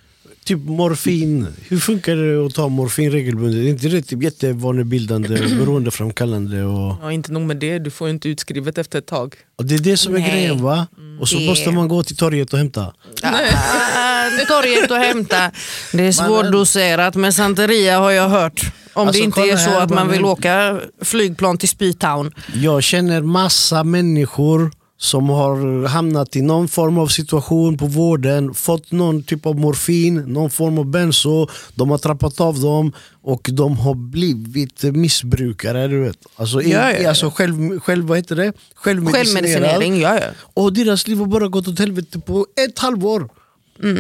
typ 0.48 0.60
morfin, 0.66 1.48
hur 1.68 1.78
funkar 1.80 2.16
det 2.16 2.46
att 2.46 2.54
ta 2.56 2.68
morfin 2.70 3.12
regelbundet? 3.12 3.56
Är 3.66 3.68
inte 3.70 3.88
det 3.88 4.02
typ 4.02 4.24
jättevanebildande 4.24 5.34
och 5.44 5.50
beroendeframkallande? 5.60 6.64
Och, 6.64 6.96
Ja, 7.02 7.12
inte 7.12 7.32
nog 7.32 7.42
med 7.44 7.58
det, 7.58 7.80
du 7.80 7.90
får 7.90 8.08
ju 8.08 8.14
inte 8.14 8.30
utskrivet 8.30 8.78
efter 8.78 9.00
ett 9.00 9.06
tag. 9.08 9.36
och 9.58 9.66
det 9.66 9.76
är 9.76 9.80
det 9.80 9.98
som 9.98 10.16
är 10.16 10.20
Nej. 10.20 10.32
grejen 10.32 10.62
va? 10.64 10.88
Och 11.20 11.30
så 11.30 11.38
Det- 11.40 11.46
måste 11.46 11.72
man 11.72 11.88
gå 11.88 12.04
till 12.04 12.16
torget 12.18 12.54
och 12.54 12.60
hämta. 12.60 12.94
Torget 14.48 14.92
och 14.92 14.98
hämta. 14.98 15.52
Det 15.94 16.04
är 16.04 16.12
svårdoserat 16.12 17.16
med 17.16 17.36
Santeria 17.36 18.00
har 18.00 18.12
jag 18.12 18.30
hört. 18.30 18.62
Om 18.94 19.08
Alltså, 19.08 19.20
det 19.22 19.26
inte 19.26 19.42
är 19.42 19.58
så 19.58 19.70
här, 19.70 19.82
att 19.82 19.90
man 19.90 20.10
vill 20.12 20.26
åka 20.26 20.80
flygplan 21.02 21.58
till 21.58 21.70
Spytown. 21.70 22.32
Jag 22.54 22.84
känner 22.84 23.22
massa 23.22 23.84
människor 23.84 24.72
som 25.00 25.30
har 25.30 25.88
hamnat 25.88 26.36
i 26.36 26.42
någon 26.42 26.68
form 26.68 26.98
av 26.98 27.08
situation 27.08 27.78
på 27.78 27.86
vården, 27.86 28.54
fått 28.54 28.92
någon 28.92 29.24
typ 29.24 29.46
av 29.46 29.56
morfin, 29.60 30.16
någon 30.16 30.50
form 30.50 30.78
av 30.78 30.86
benzo, 30.86 31.48
de 31.76 31.90
har 31.90 31.98
trappat 31.98 32.40
av 32.42 32.60
dem 32.62 32.92
och 33.22 33.50
de 33.54 33.78
har 33.78 33.94
blivit 33.96 34.84
missbrukare. 34.84 35.88
Du 35.88 36.00
vet. 36.00 36.18
Alltså, 36.36 36.62
Ja, 36.62 36.92
ja, 36.92 36.98
ja. 37.00 37.10
alltså 37.10 37.30
själv, 37.30 37.80
själv, 37.80 38.06
vad 38.06 38.18
heter 38.18 38.36
det? 38.36 38.54
Självmedicinering, 38.76 40.00
ja, 40.02 40.16
ja. 40.20 40.28
Och 40.54 40.74
deras 40.74 41.08
liv 41.08 41.18
har 41.18 41.26
bara 41.26 41.48
gått 41.48 41.68
åt 41.68 41.80
helvete 41.80 42.20
på 42.20 42.48
ett 42.68 42.80
halvår. 42.80 43.30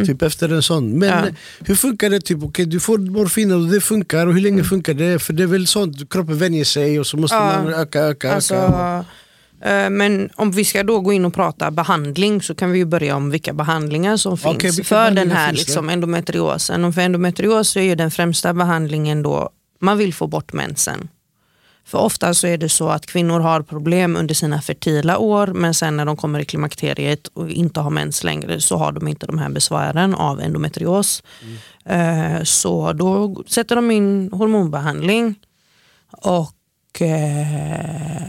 Typ 0.05 0.21
efter 0.21 0.49
en 0.49 0.63
sån. 0.63 0.99
Men 0.99 1.09
Mm. 1.13 1.25
Ja. 1.25 1.31
hur 1.65 1.75
funkar 1.75 2.09
det? 2.09 2.19
Typ, 2.19 2.43
okay, 2.43 2.65
du 2.65 2.79
får 2.79 2.97
morfin 2.97 3.51
och 3.51 3.67
det 3.67 3.81
funkar. 3.81 4.27
Och 4.27 4.33
hur 4.33 4.39
Mm. 4.41 4.43
länge 4.53 4.63
funkar 4.63 4.93
det? 4.93 5.19
För 5.19 5.33
det 5.33 5.43
är 5.43 5.47
väl 5.47 5.67
sånt, 5.67 6.09
kroppen 6.09 6.37
vänjer 6.37 6.63
sig 6.63 6.99
och 6.99 7.07
så 7.07 7.17
måste 7.17 7.35
man 7.37 7.73
öka, 7.73 7.99
öka, 8.01 8.35
Alltså, 8.35 8.55
öka. 8.55 9.05
Eh, 9.61 9.89
men 9.89 10.29
om 10.35 10.51
vi 10.51 10.65
ska 10.65 10.83
då 10.83 10.99
gå 10.99 11.13
in 11.13 11.25
och 11.25 11.33
prata 11.33 11.71
behandling 11.71 12.41
så 12.41 12.55
kan 12.55 12.71
vi 12.71 12.77
ju 12.79 12.85
börja 12.85 13.15
om 13.15 13.29
vilka 13.29 13.53
behandlingar 13.53 14.17
som 14.17 14.37
finns 14.37 14.55
Okej, 14.55 14.71
vilka 14.71 14.83
för 14.83 15.11
den 15.11 15.31
här 15.31 15.47
finns 15.47 15.59
liksom, 15.59 15.89
endometriosen. 15.89 16.85
Och 16.85 16.93
för 16.93 17.01
endometrios 17.01 17.69
så 17.69 17.79
är 17.79 17.83
ju 17.83 17.95
den 17.95 18.11
främsta 18.11 18.53
behandlingen 18.53 19.23
då, 19.23 19.49
man 19.79 19.97
vill 19.97 20.13
få 20.13 20.27
bort 20.27 20.53
mensen. 20.53 21.09
För 21.85 21.97
ofta 21.97 22.33
så 22.33 22.47
är 22.47 22.57
det 22.57 22.69
så 22.69 22.89
att 22.89 23.05
kvinnor 23.05 23.39
har 23.39 23.61
problem 23.61 24.15
under 24.15 24.35
sina 24.35 24.61
fertila 24.61 25.17
år 25.17 25.47
men 25.47 25.73
sen 25.73 25.97
när 25.97 26.05
de 26.05 26.17
kommer 26.17 26.39
i 26.39 26.45
klimakteriet 26.45 27.27
och 27.27 27.49
inte 27.49 27.79
har 27.79 27.89
mens 27.89 28.23
längre 28.23 28.61
så 28.61 28.77
har 28.77 28.91
de 28.91 29.07
inte 29.07 29.25
de 29.25 29.37
här 29.37 29.49
besvären 29.49 30.15
av 30.15 30.41
endometrios. 30.41 31.23
Eh, 31.85 32.43
Så 32.43 32.93
då 32.93 33.43
sätter 33.47 33.75
de 33.75 33.91
in 33.91 34.29
hormonbehandling 34.31 35.35
och 36.11 37.01
eh, 37.01 38.21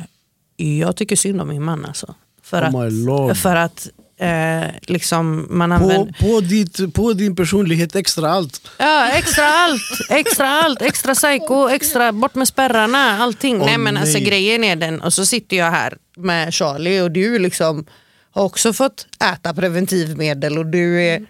jag 0.58 0.96
tycker 0.96 1.16
synd 1.16 1.40
om 1.40 1.48
min 1.48 1.62
man 1.62 1.84
alltså. 1.84 2.14
För 2.42 2.62
Oh 2.62 3.30
att, 3.30 3.38
för 3.38 3.56
att 3.56 3.88
eh, 4.20 4.70
liksom 4.82 5.46
man 5.50 5.70
På, 5.70 5.74
använder... 5.74 6.12
på, 6.20 6.40
ditt, 6.40 6.94
på 6.94 7.12
din 7.12 7.36
personlighet 7.36 7.96
extra 7.96 8.30
allt. 8.30 8.68
Ja, 8.78 9.08
extra 9.08 9.44
allt, 9.44 9.82
extra 10.10 10.48
allt, 10.48 10.82
extra 10.82 11.14
psycho, 11.14 11.68
extra 11.68 12.12
bort 12.12 12.34
med 12.34 12.48
spärrarna, 12.48 13.18
allting. 13.22 13.60
Åh, 13.60 13.66
nej 13.66 13.78
men 13.78 13.96
alltså 13.96 14.18
nej. 14.18 14.26
grejen 14.26 14.64
är 14.64 14.76
den, 14.76 15.00
och 15.00 15.12
så 15.12 15.26
sitter 15.26 15.56
jag 15.56 15.70
här 15.70 15.96
med 16.16 16.54
Charlie 16.54 17.00
och 17.00 17.10
du 17.10 17.38
liksom 17.38 17.86
har 18.30 18.44
också 18.44 18.72
fått 18.72 19.06
äta 19.32 19.54
preventivmedel 19.54 20.58
och 20.58 20.66
du 20.66 21.02
är, 21.02 21.26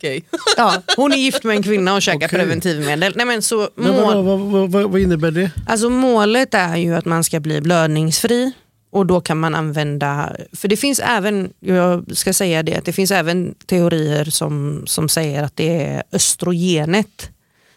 Gay. 0.00 0.20
ja, 0.56 0.82
hon 0.96 1.12
är 1.12 1.16
gift 1.16 1.44
med 1.44 1.56
en 1.56 1.62
kvinna 1.62 1.94
och 1.94 2.02
käkar 2.02 2.26
Okej. 2.26 2.38
preventivmedel. 2.38 3.12
Nej 3.16 3.26
men 3.26 3.42
så 3.42 3.68
Men 3.74 3.92
mål, 3.92 4.14
vad, 4.14 4.24
vad, 4.24 4.40
vad, 4.40 4.70
vad, 4.70 4.90
vad 4.90 5.00
innebär 5.00 5.30
det? 5.30 5.50
Alltså 5.66 5.90
målet 5.90 6.54
är 6.54 6.76
ju 6.76 6.94
att 6.94 7.04
man 7.04 7.24
ska 7.24 7.40
bli 7.40 7.60
blödningsfri 7.60 8.52
och 8.90 9.06
då 9.06 9.20
kan 9.20 9.40
man 9.40 9.54
använda, 9.54 10.36
för 10.52 10.68
det 10.68 10.76
finns 10.76 10.98
även, 10.98 11.52
jag 11.60 12.16
ska 12.16 12.32
säga 12.32 12.62
det, 12.62 12.80
det 12.84 12.92
finns 12.92 13.10
även 13.10 13.54
teorier 13.66 14.24
som, 14.24 14.82
som 14.86 15.08
säger 15.08 15.42
att 15.42 15.56
det 15.56 15.84
är 15.84 16.02
östrogenet 16.12 17.30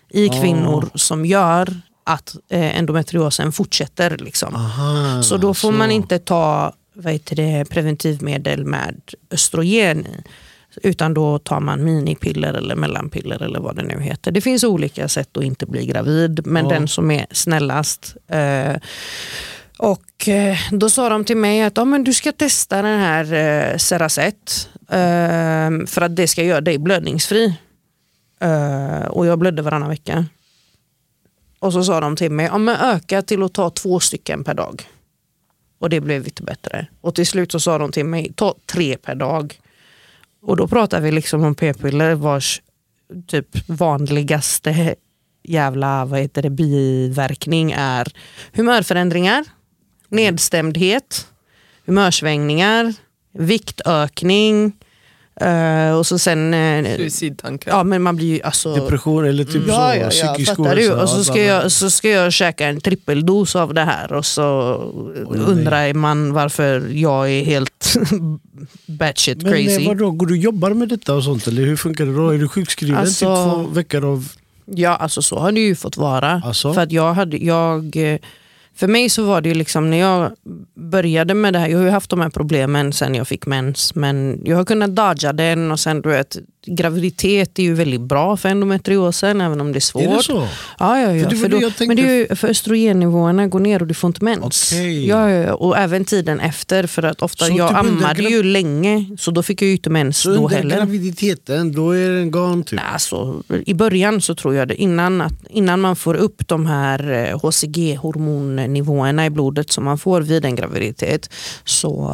i 0.09 0.30
Ah. 0.30 0.41
kvinnor 0.41 0.89
som 0.95 1.26
gör 1.26 1.76
att 2.03 2.36
eh, 2.49 2.78
endometriosen 2.78 3.51
fortsätter. 3.51 4.18
Liksom. 4.18 4.55
Aha, 4.55 5.24
Så 5.24 5.38
då 5.38 5.53
får 5.53 5.72
man 5.72 5.91
inte 5.91 6.20
ta 6.20 6.74
vad 6.93 7.14
heter 7.14 7.36
det, 7.36 7.66
preventivmedel 7.70 8.66
med 8.66 9.01
östrogen 9.32 10.05
i. 10.07 10.24
Utan 10.84 11.14
då 11.14 11.39
tar 11.39 11.59
man 11.59 11.84
minipiller 11.84 12.53
eller 12.53 12.76
mellanpiller 12.76 13.41
eller 13.43 13.59
vad 13.59 13.76
det 13.76 13.84
nu 13.84 14.01
heter. 14.01 14.32
Det 14.32 14.41
finns 14.41 14.64
olika 14.64 15.07
sätt 15.07 15.38
att 15.38 15.43
inte 15.43 15.66
bli 15.66 15.86
gravid 15.86 16.47
men 16.47 16.66
Ja. 16.66 16.70
den 16.72 16.88
som 16.88 17.11
är 17.11 17.26
snällast. 17.32 18.16
Eh, 18.28 18.74
och 19.84 20.27
eh, 20.27 20.57
då 20.71 20.89
sa 20.89 21.09
de 21.09 21.25
till 21.25 21.38
mig 21.38 21.61
att 21.61 21.77
ja, 21.77 21.86
men 21.86 22.03
du 22.03 22.13
ska 22.13 22.31
testa 22.31 22.81
den 22.81 22.99
här 22.99 23.34
eh, 23.34 23.77
Ceracet 23.77 24.69
eh, 24.89 25.86
för 25.88 26.01
att 26.01 26.15
det 26.15 26.27
ska 26.27 26.43
göra 26.43 26.61
dig 26.61 26.77
blödningsfri. 26.77 27.55
Eh, 28.39 29.05
och 29.05 29.25
jag 29.25 29.39
blödde 29.39 29.61
varannan 29.61 29.89
vecka. 29.89 30.25
Och 31.59 31.73
så 31.73 31.84
sa 31.84 31.99
de 31.99 32.15
till 32.15 32.31
mig, 32.31 32.45
ja, 32.45 32.57
men 32.57 32.75
öka 32.75 33.21
till 33.21 33.43
att 33.43 33.53
ta 33.53 33.69
två 33.69 33.99
stycken 33.99 34.43
per 34.43 34.53
dag. 34.53 34.84
Och 35.79 35.89
det 35.89 36.01
blev 36.01 36.23
lite 36.23 36.43
bättre. 36.43 36.88
Och 37.01 37.15
till 37.15 37.27
slut 37.27 37.51
så 37.51 37.59
sa 37.59 37.77
de 37.77 37.91
till 37.91 38.05
mig, 38.05 38.34
ta 38.36 38.55
tre 38.65 38.97
per 38.97 39.15
dag. 39.15 39.59
Och 40.41 40.57
då 40.57 40.67
pratar 40.67 41.01
vi 41.01 41.11
liksom 41.11 41.43
om 41.43 41.55
p-piller 41.55 42.15
vars 42.15 42.61
typ 43.27 43.69
vanligaste 43.69 44.95
jävla 45.43 46.05
vad 46.05 46.19
heter 46.19 46.41
det, 46.41 46.49
biverkning 46.49 47.71
är 47.71 48.07
humörförändringar, 48.53 49.45
nedstämdhet, 50.14 51.28
humörsvängningar, 51.86 52.93
viktökning 53.38 54.72
eh, 55.41 55.91
och 55.97 56.07
så 56.07 56.20
sen... 56.20 56.53
eh, 56.53 56.95
Suicidtankar. 56.95 57.72
ja 57.72 57.84
men 57.84 58.01
man 58.01 58.16
blir 58.16 58.28
ju 58.28 58.41
alltså... 58.41 58.76
Depression 58.76 59.26
eller 59.26 59.43
typ 59.43 59.64
Ja, 59.68 59.74
så, 59.74 59.80
ja, 59.80 59.95
ja, 59.95 60.09
psykisk 60.09 60.49
fattar 60.55 60.76
du? 60.76 60.82
ohälsa, 60.88 61.03
Och 61.03 61.09
så 61.09 61.24
ska, 61.24 61.41
jag, 61.43 61.72
så 61.72 61.89
ska 61.89 62.09
jag 62.09 62.34
käka 62.34 62.68
en 62.68 62.82
trippeldos 62.82 63.55
av 63.55 63.74
det 63.74 63.82
här 63.84 64.14
och 64.14 64.26
så 64.26 64.78
nej. 65.32 65.41
undrar 65.41 65.93
man 65.93 66.34
varför 66.34 66.88
jag 66.93 67.32
är 67.32 67.43
helt 67.43 67.95
batshit 68.86 69.41
Men 69.41 69.51
crazy. 69.53 69.82
eh, 69.84 69.88
vadå, 69.88 70.11
går 70.11 70.26
du 70.28 70.34
och 70.34 70.38
jobbar 70.38 70.70
med 70.74 70.89
detta 70.89 71.14
och 71.16 71.24
sånt 71.24 71.47
eller 71.47 71.66
hur 71.66 71.76
funkar 71.76 72.05
det 72.05 72.14
då? 72.16 72.30
Är 72.30 72.38
du 72.38 72.47
sjukskriven 72.47 72.97
Alltså- 72.97 73.26
typ 73.36 73.53
två 73.66 73.74
veckor 73.74 74.05
av... 74.05 74.32
Ja, 74.66 74.95
alltså 74.95 75.22
så 75.22 75.39
har 75.39 75.51
det 75.51 75.59
ju 75.59 75.76
fått 75.76 75.97
vara. 75.97 76.41
Alltså? 76.45 76.74
För 76.74 76.82
att 76.82 76.91
jag 76.91 77.14
hade, 77.14 77.38
jag, 77.38 77.95
eh, 77.95 78.20
för 78.76 78.88
mig 78.88 79.09
så 79.09 79.24
var 79.24 79.41
det 79.41 79.49
ju 79.49 79.55
liksom 79.55 79.89
när 79.89 79.97
jag 79.97 80.32
började 80.76 81.34
med 81.34 81.53
det 81.53 81.59
här, 81.59 81.67
jag 81.67 81.78
har 81.78 81.86
ju 81.86 81.91
haft 81.91 82.09
de 82.09 82.21
här 82.21 82.30
problemen 82.30 82.93
sen 82.93 83.15
jag 83.15 83.28
fick 83.28 83.45
mens, 83.45 83.95
men 83.95 84.41
jag 84.45 84.57
har 84.57 84.65
kunnat 84.65 84.95
dodga 84.95 85.34
den 85.34 85.71
och 85.71 85.80
sen 85.80 86.01
du 86.01 86.09
vet, 86.09 86.38
graviditet 86.66 87.59
är 87.59 87.64
ju 87.64 87.74
väldigt 87.74 88.01
bra 88.01 88.38
för 88.38 88.49
endometriosen 88.49 89.41
även 89.41 89.61
om 89.61 89.72
det 89.72 89.78
är 89.78 89.82
svårt. 89.82 90.03
Är 90.03 90.16
det 90.18 90.24
så? 90.24 90.47
Ja, 90.80 90.99
ja, 90.99 91.16
ja. 91.16 91.30
För 91.30 91.36
För 91.38 91.49
då, 91.49 91.59
tänkte. 91.59 91.86
men 91.88 91.95
det 91.95 92.01
är 92.03 92.16
ju 92.30 92.36
för 92.36 92.47
östrogennivåerna 92.47 93.47
går 93.47 93.59
ner 93.59 93.82
och 93.82 93.88
du 93.88 93.93
får 93.93 94.07
inte 94.07 94.24
mens. 94.24 94.72
Okej. 94.74 95.07
Ja, 95.07 95.30
ja, 95.32 95.38
ja, 95.47 95.53
och 95.53 95.78
även 95.78 96.05
tiden 96.05 96.39
efter 96.39 96.88
för 96.88 97.03
att 97.03 97.22
ofta, 97.22 97.45
Så 97.45 97.53
jag 97.57 97.70
typ 97.70 97.78
ammade 97.78 98.22
grav- 98.22 98.32
ju 98.32 98.43
länge 98.43 99.05
så 99.20 99.32
då 99.32 99.43
fick 99.43 99.61
jag 99.61 99.68
ju 99.68 99.74
inte 99.76 99.89
mens 99.89 100.18
Så 100.18 100.30
då 100.30 100.36
under 100.36 100.49
heller. 100.57 100.76
graviditeten, 100.78 101.72
då 101.72 101.91
är 101.91 102.09
den 102.09 102.32
gone 102.32 102.64
typ? 102.64 102.80
Alltså, 102.93 103.43
I 103.66 103.74
början 103.74 104.22
så 104.22 104.36
tror 104.36 104.55
jag 104.55 104.68
det, 104.68 104.76
innan, 104.76 105.22
att, 105.22 105.34
innan 105.49 105.82
man 105.82 105.95
får 105.95 106.14
upp 106.16 106.47
de 106.47 106.66
här 106.66 107.11
eh, 107.11 107.39
HCG-hormonnivåerna 107.39 109.26
i 109.26 109.30
blodet 109.30 109.72
som 109.72 109.84
man 109.84 109.97
får 109.97 110.22
vid 110.22 110.45
en 110.45 110.55
graviditet 110.55 111.30
så 111.66 112.11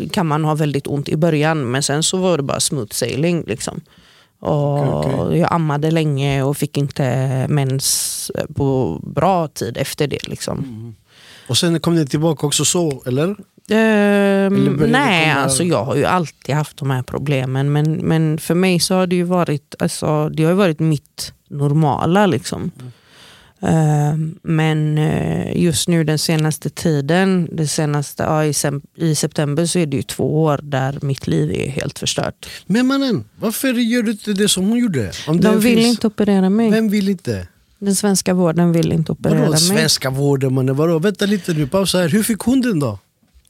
eh, 0.00 0.08
kan 0.10 0.26
man 0.26 0.44
ha 0.44 0.54
väldigt 0.54 0.86
ont 0.86 1.08
i 1.08 1.16
början 1.16 1.70
men 1.70 1.82
sen 1.82 2.02
så 2.02 2.16
var 2.16 2.36
det 2.36 2.42
bara 2.42 2.60
smooth 2.60 2.90
sailing. 2.92 3.44
Liksom. 3.46 3.67
Och 4.40 4.98
Okej, 5.06 5.38
Jag 5.38 5.52
ammade 5.52 5.90
länge 5.90 6.42
och 6.42 6.56
fick 6.56 6.76
inte 6.76 7.46
mens 7.48 8.30
på 8.54 9.00
bra 9.02 9.48
tid 9.48 9.76
efter 9.76 10.06
det. 10.06 10.28
Liksom. 10.28 10.94
Och 11.48 11.56
sen 11.56 11.80
kom 11.80 11.96
den 11.96 12.06
tillbaka 12.06 12.46
också 12.46 12.64
så, 12.64 13.02
eller? 13.06 13.36
Det 13.66 14.48
nej, 14.86 15.30
alltså 15.30 15.64
jag 15.64 15.84
har 15.84 15.96
ju 15.96 16.04
alltid 16.04 16.54
haft 16.54 16.76
de 16.76 16.90
här 16.90 17.02
problemen 17.02 17.72
men, 17.72 17.92
men 17.92 18.38
för 18.38 18.54
mig 18.54 18.80
så 18.80 18.94
har 18.94 19.06
det 19.06 19.16
ju 19.16 19.22
varit, 19.22 19.74
alltså, 19.78 20.28
det 20.28 20.44
har 20.44 20.52
varit 20.52 20.80
mitt 20.80 21.32
normala. 21.48 22.26
Liksom. 22.26 22.70
Ehm, 22.80 22.92
men 24.42 24.98
eh, 24.98 25.56
just 25.62 25.88
nu 25.88 26.04
den 26.04 26.18
senaste 26.18 26.70
tiden, 26.70 27.48
det 27.52 27.66
senaste, 27.68 28.22
ja, 28.22 28.44
i, 28.96 29.14
september 29.14 29.66
så 29.66 29.78
är 29.78 29.86
det 29.86 29.96
ju 29.96 30.02
två 30.02 30.42
år 30.42 30.60
där 30.62 30.98
mitt 31.02 31.26
liv 31.26 31.50
är 31.52 31.68
helt 31.70 31.98
förstört. 31.98 32.48
Men 32.66 32.86
mannen, 32.86 33.24
varför 33.40 33.68
gör 33.72 34.02
du 34.02 34.10
inte 34.10 34.32
det 34.32 34.48
som 34.48 34.68
hon 34.68 34.78
gjorde? 34.78 35.12
Om 35.26 35.40
De 35.40 35.60
vill 35.60 35.78
finns- 35.78 35.88
inte 35.90 36.06
operera 36.06 36.50
mig. 36.50 36.70
Vem 36.70 36.88
vill 36.88 37.08
inte? 37.08 37.48
Den 37.78 37.94
svenska 37.94 38.34
vården 38.34 38.72
vill 38.72 38.92
inte 38.92 39.12
operera 39.12 39.38
Vadå 39.38 39.50
mig. 39.50 39.58
svenska 39.60 40.10
vården 40.10 40.54
mannen? 40.54 40.76
Vadå? 40.76 40.98
Vänta 40.98 41.26
lite 41.26 41.52
nu, 41.52 41.66
pausa 41.66 41.98
här. 41.98 42.08
Hur 42.08 42.22
fick 42.22 42.38
hon 42.40 42.60
den 42.60 42.80
då? 42.80 42.98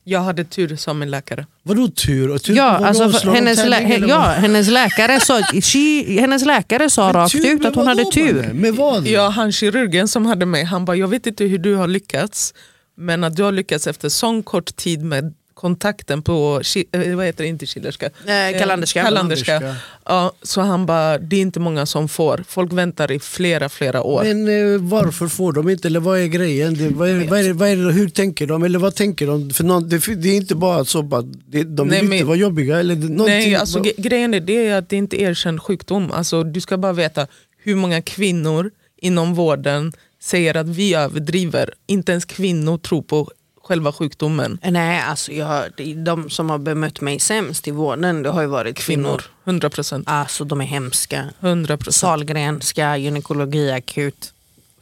Jag 0.09 0.21
hade 0.21 0.45
tur 0.45 0.77
som 0.77 1.03
en 1.03 1.11
läkare. 1.11 1.47
Vadå 1.63 1.89
tur? 1.89 2.39
tur 2.39 2.55
Ja, 2.55 2.87
alltså, 2.87 3.11
för 3.11 3.31
hennes, 3.31 3.65
lä 3.65 3.81
ja, 4.09 4.21
hennes, 4.21 4.69
läkare 4.69 5.21
sa, 5.21 5.43
she, 5.43 6.21
hennes 6.21 6.45
läkare 6.45 6.91
sa 6.91 7.07
Men 7.07 7.15
rakt 7.15 7.33
tur 7.33 7.55
ut 7.55 7.65
att 7.65 7.75
hon 7.75 7.87
hade 7.87 8.05
tur. 8.05 8.53
Med 8.53 8.75
vad? 8.75 9.07
Ja, 9.07 9.29
han 9.29 9.53
kirurgen 9.53 10.09
som 10.09 10.27
hade 10.27 10.47
mig, 10.47 10.65
han 10.65 10.85
bara 10.85 10.97
jag 10.97 11.09
vet 11.09 11.27
inte 11.27 11.45
hur 11.45 11.59
du 11.59 11.75
har 11.75 11.87
lyckats 11.87 12.55
men 12.97 13.25
att 13.25 13.37
du 13.37 13.43
har 13.43 13.53
lyckats 13.53 13.87
efter 13.87 14.09
sån 14.09 14.43
kort 14.43 14.77
tid 14.77 15.05
med 15.05 15.35
kontakten 15.59 16.23
på, 16.23 16.63
eh, 16.93 17.17
vad 17.17 17.27
heter 17.27 17.45
det, 17.45 17.49
inte 17.49 17.67
kilerska? 17.67 18.07
Eh, 18.07 18.59
kalanderska. 18.59 19.03
kalanderska. 19.03 19.59
Kalanderska. 19.59 19.83
Ja, 20.05 20.33
så 20.43 20.61
han 20.61 20.87
bara, 20.87 21.19
det 21.19 21.37
är 21.37 21.41
inte 21.41 21.61
många 21.61 21.87
som 21.87 22.09
får. 22.09 22.45
Folk 22.49 22.73
väntar 22.73 23.13
i 23.13 23.19
flera, 23.19 23.69
flera 23.69 24.03
år. 24.03 24.25
Men 24.25 24.75
eh, 24.75 24.81
varför 24.81 25.29
får 25.29 25.53
de 25.53 25.69
inte? 25.69 25.89
Eller 25.89 26.01
vad 26.01 26.19
är 26.19 26.27
grejen? 26.27 26.75
Det, 26.75 26.89
vad, 26.89 27.09
är, 27.09 27.29
vad, 27.29 27.41
är, 27.41 27.53
vad 27.53 27.69
är 27.69 27.77
hur 27.77 28.09
tänker 28.09 28.47
de? 28.47 28.63
Eller 28.63 28.79
vad 28.79 28.95
tänker 28.95 29.27
de? 29.27 29.51
För 29.51 29.65
någon, 29.65 29.89
det, 29.89 30.15
det 30.15 30.29
är 30.29 30.37
inte 30.37 30.55
bara 30.55 30.85
så 30.85 30.99
att 30.99 31.27
de 31.51 31.59
vill 31.59 31.85
Nej, 31.87 32.01
inte 32.01 32.25
vara 32.25 32.37
jobbiga. 32.37 32.79
Eller 32.79 32.95
någonting, 32.95 33.27
Nej, 33.27 33.55
alltså, 33.55 33.85
grejen 33.97 34.35
är, 34.35 34.41
det 34.41 34.67
är 34.67 34.79
att 34.79 34.89
det 34.89 34.97
inte 34.97 35.23
är 35.23 35.31
erkänd 35.31 35.63
sjukdom. 35.63 36.13
Alltså, 36.13 36.43
du 36.43 36.61
ska 36.61 36.79
bara 36.79 36.93
veta 36.93 37.27
hur 37.63 37.75
många 37.75 38.03
kvinnor 38.03 38.71
inom 38.97 39.35
vården 39.35 39.93
säger 40.23 40.57
att 40.57 40.69
vi 40.69 40.95
överdriver. 40.95 41.75
Inte 41.87 42.13
ens 42.13 42.25
kvinnor 42.25 42.79
tror 42.79 43.03
på 43.03 43.31
själva 43.69 43.93
sjukdomen. 43.93 44.59
Nej, 44.63 45.01
alltså 45.01 45.33
jag, 45.33 45.65
de 45.97 46.31
som 46.31 46.51
har 46.51 46.59
bemött 46.59 47.01
mig 47.01 47.21
sämst 47.21 47.69
i 47.69 47.71
vården 47.71 48.23
det 48.23 48.31
har 48.31 48.41
ju 48.41 48.47
varit 48.47 48.77
kvinnor. 48.77 49.03
Kvinnor. 49.09 49.23
100 49.45 49.71
procent. 49.71 50.05
Alltså 50.09 50.45
de 50.45 50.61
är 50.61 50.65
hemska. 50.65 51.25
100 51.41 51.77
procent. 51.77 51.95
Sahlgrenska, 51.95 52.97
gynekologi 52.97 53.71
akut. 53.73 54.33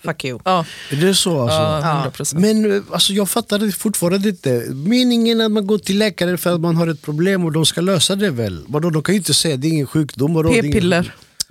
Fuck 0.05 0.25
you. 0.25 0.39
Ja, 0.45 0.65
är 0.91 0.97
det 0.97 1.15
så 1.15 1.41
alltså? 1.43 1.57
ja, 1.57 1.93
100 1.95 2.11
procent. 2.11 2.41
Men 2.43 2.85
alltså, 2.93 3.13
jag 3.13 3.29
fattar 3.31 3.59
det 3.59 3.73
fortfarande 3.73 4.29
inte. 4.29 4.65
Meningen 4.71 5.41
att 5.41 5.51
man 5.53 5.67
går 5.67 5.79
till 5.79 5.99
läkare 5.99 6.37
för 6.37 6.55
att 6.55 6.61
man 6.61 6.77
har 6.77 6.87
ett 6.87 7.03
problem 7.03 7.45
och 7.45 7.53
de 7.53 7.67
ska 7.67 7.81
lösa 7.81 8.17
det 8.17 8.31
väl? 8.31 8.65
Vadå, 8.69 8.91
de 8.91 9.03
kan 9.03 9.15
ju 9.15 9.19
inte 9.19 9.35
säga 9.35 9.57
det 9.57 9.69
är 9.69 9.73
ingen 9.73 9.87
sjukdom. 9.87 10.35
vadå, 10.35 10.49
det 10.49 10.59
är 10.59 10.65
ingen- 10.65 11.05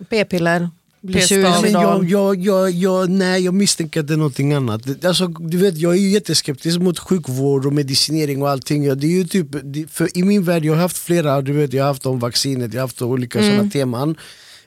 P-piller. 0.09 0.69
Men 1.06 1.14
P-stav. 1.14 1.68
jag, 1.68 2.10
jag, 2.10 2.41
jag, 2.41 2.72
jag, 2.72 3.10
nej, 3.10 3.43
jag 3.43 3.53
misstänker 3.53 3.99
att 3.99 4.08
det 4.08 4.14
är 4.14 4.18
någonting 4.18 4.53
annat. 4.53 5.06
Alltså, 5.06 5.28
du 5.28 5.58
vet, 5.58 5.78
jag 5.78 5.93
är 5.93 5.97
ju 5.99 6.10
jätteskeptisk 6.10 6.80
mot 6.80 6.99
sjukvård 6.99 7.66
och 7.66 7.74
medicinering 7.74 8.41
och 8.41 8.49
allting. 8.49 8.84
Ja, 8.84 8.95
Det 8.95 9.08
är 9.08 9.12
ju 9.12 9.24
typ, 9.24 9.47
för 9.91 10.18
I 10.18 10.24
min 10.24 10.43
värld, 10.43 10.66
jag 10.66 10.74
har 10.74 10.82
haft 10.82 10.97
flera, 10.97 11.41
du 11.41 11.53
vet, 11.53 11.74
jag 11.74 11.84
har 11.84 11.88
haft 11.88 12.06
om 12.06 12.20
vaccinet, 12.20 12.74
jag 12.74 12.82
har 12.82 12.88
haft 12.88 13.01
olika 13.01 13.39
sådana 13.39 13.70
teman. 13.70 14.16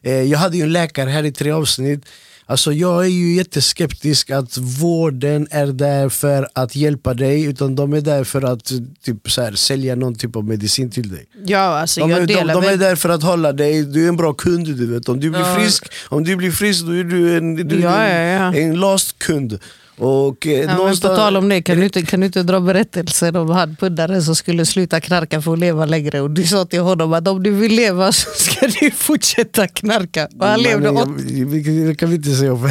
Eh, 0.03 0.13
jag 0.23 0.39
hade 0.39 0.57
ju 0.57 0.63
en 0.63 0.73
läkare 0.73 1.11
här 1.11 1.25
i 1.25 1.33
tre 1.33 1.51
avsnitt. 1.51 2.05
Alltså 2.51 2.73
jag 2.73 3.05
är 3.05 3.09
ju 3.09 3.35
jätteskeptisk 3.35 4.31
att 4.31 4.59
vården 4.59 5.49
är 5.51 5.67
där 5.67 6.09
för 6.09 6.49
att 6.53 6.77
hjälpa 6.77 7.15
dig 7.15 7.45
utan 7.45 7.75
de 7.75 7.93
är 7.93 8.01
där 8.01 8.25
för 8.25 8.43
att 8.43 8.65
typ, 9.05 9.31
så 9.31 9.43
här, 9.43 9.53
sälja 9.53 9.95
någon 9.95 10.15
typ 10.15 10.37
av 10.37 10.45
medicin 10.45 10.91
till 10.91 11.09
dig. 11.11 11.25
Ja, 11.47 11.59
alltså 11.59 12.01
De, 12.01 12.13
är, 12.13 12.19
jag 12.19 12.29
de, 12.29 12.53
de 12.53 12.65
är 12.65 12.77
där 12.77 12.97
för 12.97 13.09
att 13.09 13.23
hålla 13.23 13.53
dig, 13.53 13.85
du 13.85 14.05
är 14.05 14.09
en 14.09 14.17
bra 14.17 14.33
kund 14.33 14.67
du 14.67 14.87
vet. 14.87 15.09
Om 15.09 15.21
du 15.21 15.31
blir 15.31 15.41
Ja. 15.41 15.55
frisk, 15.55 15.85
om 16.09 16.25
du 16.25 16.37
blir 16.37 16.51
frisk 16.51 16.85
då 16.85 16.93
är 16.93 17.05
du 17.05 17.37
en, 17.37 17.55
du 17.69 17.81
Ja, 17.81 18.09
ja, 18.09 18.19
ja. 18.21 18.55
en 18.55 18.75
lost 18.75 19.19
kund. 19.19 19.59
Och, 19.99 20.47
eh, 20.47 20.53
Ja, 20.53 20.67
men 20.67 20.77
på 20.77 20.83
någonstans- 20.83 21.17
tal 21.17 21.37
om 21.37 21.49
det, 21.49 21.63
kan 21.63 21.79
du, 21.79 21.85
inte, 21.85 22.03
kan 22.03 22.21
du 22.21 22.27
inte 22.27 22.43
dra 22.43 22.61
berättelser 22.61 23.37
om 23.37 23.51
han 23.51 23.77
puddare 23.77 24.23
som 24.23 24.37
skulle 24.37 24.67
sluta 24.67 25.01
knarka 25.01 25.43
för 25.43 25.53
att 25.53 25.59
leva 25.59 25.87
längre 25.87 26.21
och 26.21 26.31
du 26.31 26.45
sa 26.47 26.65
till 26.65 26.81
honom 26.81 27.13
att 27.13 27.29
om 27.29 27.43
du 27.43 27.51
vill 27.51 27.73
leva 27.75 28.13
så 28.13 28.31
ska 28.31 28.67
du 28.81 28.91
fortsätta 28.91 29.67
knarka. 29.69 30.29
Och 30.41 30.47
han 30.47 30.63
levde 30.63 30.91
åt... 30.91 31.09
jag, 31.29 31.49
Det 31.89 31.95
kan 31.95 32.09
vi 32.11 32.17
inte 32.17 32.35
säga. 32.35 32.57
För. 32.57 32.71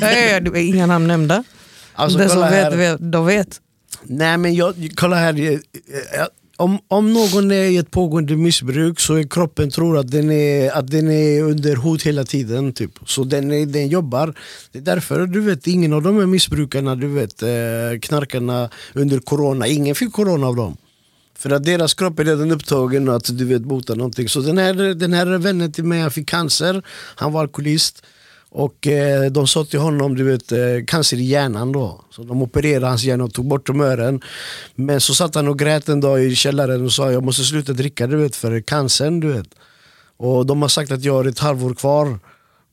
Ja, 0.00 0.12
ja, 0.12 0.40
ja, 0.44 0.56
Inga 0.58 0.86
namn 0.86 1.06
nämnda. 1.06 1.44
Alltså, 1.94 2.18
Den 2.18 2.28
som 2.30 2.40
vet, 2.40 2.74
vet, 2.74 3.12
de 3.12 3.26
vet. 3.26 3.60
Nej 4.02 4.36
men 4.38 4.54
jag, 4.54 4.88
kolla 4.96 5.16
här. 5.16 5.40
eh, 5.40 5.52
eh, 5.52 5.58
om, 6.62 6.78
om 6.88 7.12
någon 7.12 7.50
är 7.50 7.64
i 7.64 7.76
ett 7.76 7.90
pågående 7.90 8.36
missbruk 8.36 9.00
så 9.00 9.14
är 9.14 9.22
kroppen 9.22 9.70
tror 9.70 9.98
att 9.98 10.10
den 10.10 10.30
är, 10.30 10.70
att 10.70 10.90
den 10.90 11.10
är 11.10 11.42
under 11.42 11.76
hot 11.76 12.02
hela 12.02 12.24
tiden. 12.24 12.72
Typ. 12.72 12.90
Så 13.06 13.24
den, 13.24 13.52
är, 13.52 13.66
den 13.66 13.88
jobbar. 13.88 14.34
Det 14.72 14.78
är 14.78 14.82
därför 14.82 15.26
du 15.26 15.40
vet, 15.40 15.66
ingen 15.66 15.92
av 15.92 16.02
de 16.02 16.16
här 16.18 16.26
missbrukarna, 16.26 16.94
du 16.96 17.08
vet, 17.08 17.42
eh, 17.42 17.48
knarkarna 18.02 18.70
under 18.92 19.18
corona, 19.18 19.66
ingen 19.66 19.94
fick 19.94 20.12
corona 20.12 20.46
av 20.46 20.56
dem. 20.56 20.76
För 21.38 21.50
att 21.50 21.64
deras 21.64 21.94
kropp 21.94 22.18
är 22.18 22.24
redan 22.24 22.52
upptagen 22.52 23.08
att 23.08 23.38
du 23.38 23.44
vet 23.44 23.62
bota 23.62 23.94
någonting. 23.94 24.28
Så 24.28 24.40
den 24.40 24.58
här, 24.58 24.94
den 24.94 25.12
här 25.12 25.38
vännen 25.38 25.72
till 25.72 25.84
mig, 25.84 26.00
han 26.00 26.10
fick 26.10 26.28
cancer, 26.28 26.82
han 27.14 27.32
var 27.32 27.40
alkoholist. 27.40 28.02
Och 28.54 28.86
eh, 28.86 29.30
de 29.30 29.46
sa 29.46 29.64
till 29.64 29.78
honom, 29.78 30.14
du 30.14 30.24
vet, 30.24 30.52
eh, 30.52 30.58
cancer 30.86 31.16
i 31.16 31.22
hjärnan 31.22 31.72
då. 31.72 32.04
Så 32.10 32.22
de 32.22 32.42
opererade 32.42 32.86
hans 32.86 33.04
hjärna 33.04 33.24
och 33.24 33.34
tog 33.34 33.46
bort 33.48 33.66
tumören. 33.66 34.20
Men 34.74 35.00
så 35.00 35.14
satt 35.14 35.34
han 35.34 35.48
och 35.48 35.58
grät 35.58 35.88
en 35.88 36.00
dag 36.00 36.24
i 36.24 36.34
källaren 36.34 36.84
och 36.84 36.92
sa 36.92 37.12
jag 37.12 37.24
måste 37.24 37.44
sluta 37.44 37.72
dricka 37.72 38.06
du 38.06 38.16
vet, 38.16 38.36
för 38.36 38.60
cancern. 38.60 39.20
Du 39.20 39.32
vet. 39.32 39.48
Och 40.16 40.46
de 40.46 40.62
har 40.62 40.68
sagt 40.68 40.92
att 40.92 41.04
jag 41.04 41.12
har 41.12 41.24
ett 41.24 41.38
halvår 41.38 41.74
kvar. 41.74 42.18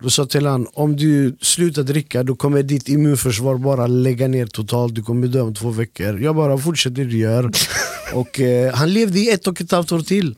Då 0.01 0.09
sa 0.09 0.25
till 0.25 0.45
han, 0.45 0.67
om 0.73 0.95
du 0.95 1.37
slutar 1.41 1.83
dricka 1.83 2.23
då 2.23 2.35
kommer 2.35 2.63
ditt 2.63 2.89
immunförsvar 2.89 3.55
bara 3.55 3.87
lägga 3.87 4.27
ner 4.27 4.45
totalt, 4.45 4.95
du 4.95 5.03
kommer 5.03 5.27
dö 5.27 5.41
om 5.41 5.55
två 5.55 5.69
veckor. 5.69 6.19
Jag 6.19 6.35
bara 6.35 6.57
fortsätter 6.57 6.95
det 6.95 7.03
du 7.03 7.17
gör. 7.17 7.51
och 8.13 8.39
eh, 8.39 8.73
han 8.73 8.93
levde 8.93 9.19
i 9.19 9.29
ett 9.29 9.47
och 9.47 9.61
ett 9.61 9.71
halvt 9.71 9.91
år 9.91 9.99
till. 9.99 10.35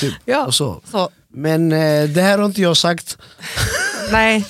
Typ. 0.00 0.14
Ja. 0.24 0.46
Och 0.46 0.54
så. 0.54 0.80
Så, 0.90 1.10
Men 1.28 1.72
eh, 1.72 2.08
det 2.08 2.22
här 2.22 2.38
har 2.38 2.46
inte 2.46 2.62
jag 2.62 2.76
sagt. 2.76 3.18
nej, 4.12 4.44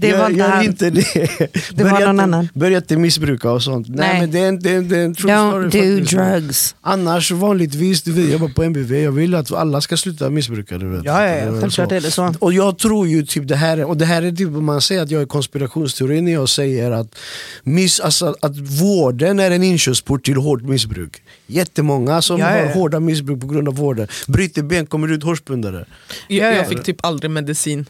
det 0.00 0.08
jag, 0.08 0.18
var 0.18 0.30
inte 0.30 0.42
han. 0.44 0.64
inte 0.64 0.90
det. 0.90 1.28
Det 1.74 1.84
var 1.84 2.00
någon 2.06 2.20
annan. 2.20 2.48
Börja 2.54 2.76
inte 2.78 2.96
missbruka 2.96 3.50
och 3.50 3.62
sånt. 3.62 3.88
Nej, 3.88 4.08
Nej. 4.08 4.20
men 4.20 4.30
det 4.30 4.38
är 4.38 4.48
en, 4.48 4.58
det 4.60 4.70
är 4.70 4.76
en, 4.78 4.88
det 4.88 4.98
är 4.98 5.04
en 5.04 5.14
true 5.14 5.32
Don't 5.32 5.68
story 5.68 5.90
do 5.90 5.98
faktiskt. 5.98 6.16
drugs. 6.16 6.74
Annars 6.80 7.30
vanligtvis, 7.30 8.02
du 8.02 8.12
vet, 8.12 8.24
jag 8.24 8.32
jobbar 8.32 8.48
på 8.48 8.62
MBV, 8.62 8.94
jag 9.02 9.12
vill 9.12 9.34
att 9.34 9.52
alla 9.52 9.80
ska 9.80 9.96
sluta 9.96 10.30
missbruka. 10.30 10.78
Du 10.78 10.88
vet. 10.88 11.04
Ja, 11.04 11.26
ja, 11.28 11.36
ja, 11.36 11.60
självklart 11.60 11.92
är 11.92 12.00
det 12.00 12.10
så. 12.10 12.34
Och 12.38 12.52
jag 12.52 12.78
tror 12.78 13.08
ju 13.08 13.22
typ 13.26 13.48
det 13.48 13.56
här, 13.56 13.84
och 13.84 13.96
det 13.96 14.04
här 14.06 14.22
är 14.22 14.32
typ 14.32 14.48
man 14.50 14.80
säger 14.80 15.02
att 15.02 15.10
jag 15.10 15.22
är 15.22 15.26
konspirationsteori 15.26 16.20
när 16.20 16.32
jag 16.32 16.48
säger 16.48 16.90
att, 16.90 17.14
miss, 17.62 18.00
alltså, 18.00 18.36
att 18.40 18.56
vården 18.58 19.40
är 19.40 19.50
en 19.50 19.62
inkörsport 19.62 20.24
till 20.24 20.36
hårt 20.36 20.62
missbruk. 20.62 21.22
Jättemånga 21.46 22.22
som 22.22 22.38
Ja, 22.40 22.46
har 22.46 22.66
hårda 22.74 23.00
missbruk 23.00 23.40
på 23.40 23.46
grund 23.46 23.68
av 23.68 23.74
vården. 23.76 24.08
Bryter 24.28 24.62
ben, 24.62 24.86
kommer 24.86 25.12
ut 25.12 25.22
hårspundare. 25.22 25.84
Ja, 26.28 26.36
Jag, 26.36 26.52
ja. 26.52 26.56
jag 26.56 26.68
fick 26.68 26.82
typ 26.82 27.04
aldrig 27.04 27.30
medicin. 27.30 27.86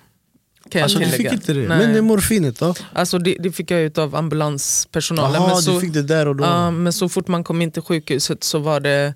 Kan 0.68 0.78
jag 0.78 0.82
Alltså 0.84 0.98
du 0.98 1.04
fick 1.06 1.32
inte 1.32 1.52
det? 1.52 1.68
Nej. 1.68 1.88
Men 1.88 2.04
morfinet 2.04 2.58
då? 2.58 2.74
Alltså 2.92 3.18
det, 3.18 3.36
det 3.40 3.52
fick 3.52 3.70
jag 3.70 3.80
ut 3.80 3.98
av 3.98 4.14
ambulanspersonalen. 4.16 5.42
Jaha, 5.42 5.48
men, 5.54 5.62
så, 5.62 5.80
fick 5.80 5.92
det 5.92 6.02
där 6.02 6.28
och 6.28 6.36
då? 6.36 6.44
ja, 6.44 6.70
men 6.70 6.92
så 6.92 7.08
fort 7.08 7.28
man 7.28 7.44
kom 7.44 7.62
in 7.62 7.70
till 7.72 7.82
sjukhuset 7.82 8.44
så 8.44 8.58
var 8.58 8.80
det, 8.80 9.14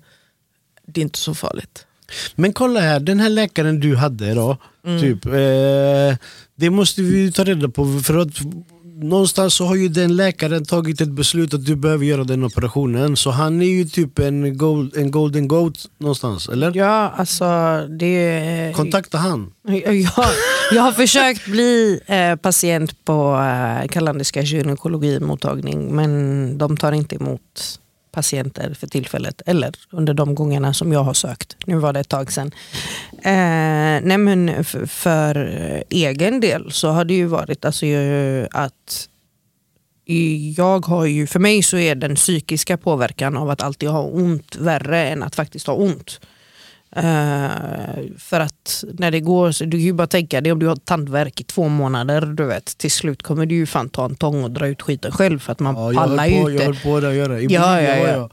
det 0.87 1.01
är 1.01 1.03
inte 1.03 1.19
så 1.19 1.35
farligt. 1.35 1.85
Men 2.35 2.53
kolla 2.53 2.79
här, 2.79 2.99
den 2.99 3.19
här 3.19 3.29
läkaren 3.29 3.79
du 3.79 3.95
hade 3.95 4.33
då, 4.33 4.57
Mm. 4.85 5.01
typ, 5.01 5.25
eh, 5.25 6.17
det 6.55 6.69
måste 6.69 7.01
vi 7.01 7.31
ta 7.31 7.43
reda 7.43 7.69
på 7.69 7.99
för 7.99 8.17
att 8.17 8.29
någonstans 9.03 9.53
så 9.53 9.65
har 9.65 9.75
ju 9.75 9.87
den 9.87 10.15
läkaren 10.15 10.65
tagit 10.65 11.01
ett 11.01 11.09
beslut 11.09 11.53
att 11.53 11.65
du 11.65 11.75
behöver 11.75 12.05
göra 12.05 12.23
den 12.23 12.43
operationen 12.43 13.17
så 13.17 13.31
han 13.31 13.61
är 13.61 13.65
ju 13.65 13.85
typ 13.85 14.19
en, 14.19 14.57
gold, 14.57 14.97
en 14.97 15.11
golden 15.11 15.47
goat 15.47 15.85
någonstans, 15.97 16.49
eller? 16.49 16.71
Ja, 16.75 17.13
alltså 17.15 17.45
det... 17.99 18.73
Kontakta 18.75 19.17
han. 19.17 19.51
Jag, 19.63 19.95
jag 20.71 20.81
har 20.81 20.91
försökt 20.91 21.45
bli 21.45 22.01
eh, 22.05 22.35
patient 22.35 23.05
på 23.05 23.35
eh, 23.35 23.87
Kalandiska 23.87 24.41
gynekologimottagning 24.41 25.95
men 25.95 26.57
de 26.57 26.77
tar 26.77 26.91
inte 26.91 27.15
emot 27.15 27.79
patienter 28.11 28.73
för 28.73 28.87
tillfället 28.87 29.41
eller 29.45 29.75
under 29.91 30.13
de 30.13 30.35
gångerna 30.35 30.73
som 30.73 30.93
jag 30.93 31.03
har 31.03 31.13
sökt. 31.13 31.57
Nu 31.65 31.75
var 31.75 31.93
det 31.93 31.99
ett 31.99 32.09
tag 32.09 32.31
sedan. 32.31 32.51
Eh, 33.13 34.01
nej 34.03 34.17
men 34.17 34.63
för, 34.63 34.85
för 34.85 35.35
egen 35.89 36.39
del 36.39 36.71
så 36.71 36.89
har 36.89 37.05
det 37.05 37.13
ju 37.13 37.25
varit 37.25 37.65
alltså, 37.65 37.85
att 38.51 39.09
jag 40.55 40.85
har 40.85 41.05
ju, 41.05 41.27
för 41.27 41.39
mig 41.39 41.63
så 41.63 41.77
är 41.77 41.95
den 41.95 42.15
psykiska 42.15 42.77
påverkan 42.77 43.37
av 43.37 43.49
att 43.49 43.63
alltid 43.63 43.89
ha 43.89 44.01
ont 44.01 44.55
värre 44.55 45.07
än 45.07 45.23
att 45.23 45.35
faktiskt 45.35 45.67
ha 45.67 45.73
ont. 45.73 46.19
Eh, 46.95 48.03
för 48.17 48.39
att 48.39 48.83
när 48.93 49.11
det 49.11 49.19
går, 49.19 49.51
så 49.51 49.63
du 49.65 49.71
kan 49.71 49.79
ju 49.79 49.93
bara 49.93 50.07
tänka 50.07 50.41
dig 50.41 50.51
om 50.51 50.59
du 50.59 50.67
har 50.67 50.75
tandvärk 50.75 51.41
i 51.41 51.43
två 51.43 51.67
månader, 51.67 52.21
du 52.21 52.43
vet, 52.45 52.77
till 52.77 52.91
slut 52.91 53.23
kommer 53.23 53.45
du 53.45 53.55
ju 53.55 53.65
fan 53.65 53.89
ta 53.89 54.05
en 54.05 54.15
tång 54.15 54.43
och 54.43 54.51
dra 54.51 54.67
ut 54.67 54.81
skiten 54.81 55.11
själv 55.11 55.39
för 55.39 55.51
att 55.51 55.59
man 55.59 55.75
Ja, 55.75 56.01
pallar 56.01 56.25
ju 56.25 56.35
inte. 56.35 56.51
jag 56.51 56.61
höll 56.65 56.75
på 56.75 56.99
det 56.99 57.09
att 57.09 57.15
göra. 57.15 57.39
I 57.39 57.45
Ja, 57.49 57.81
ja, 57.81 57.97
ja. 58.07 58.29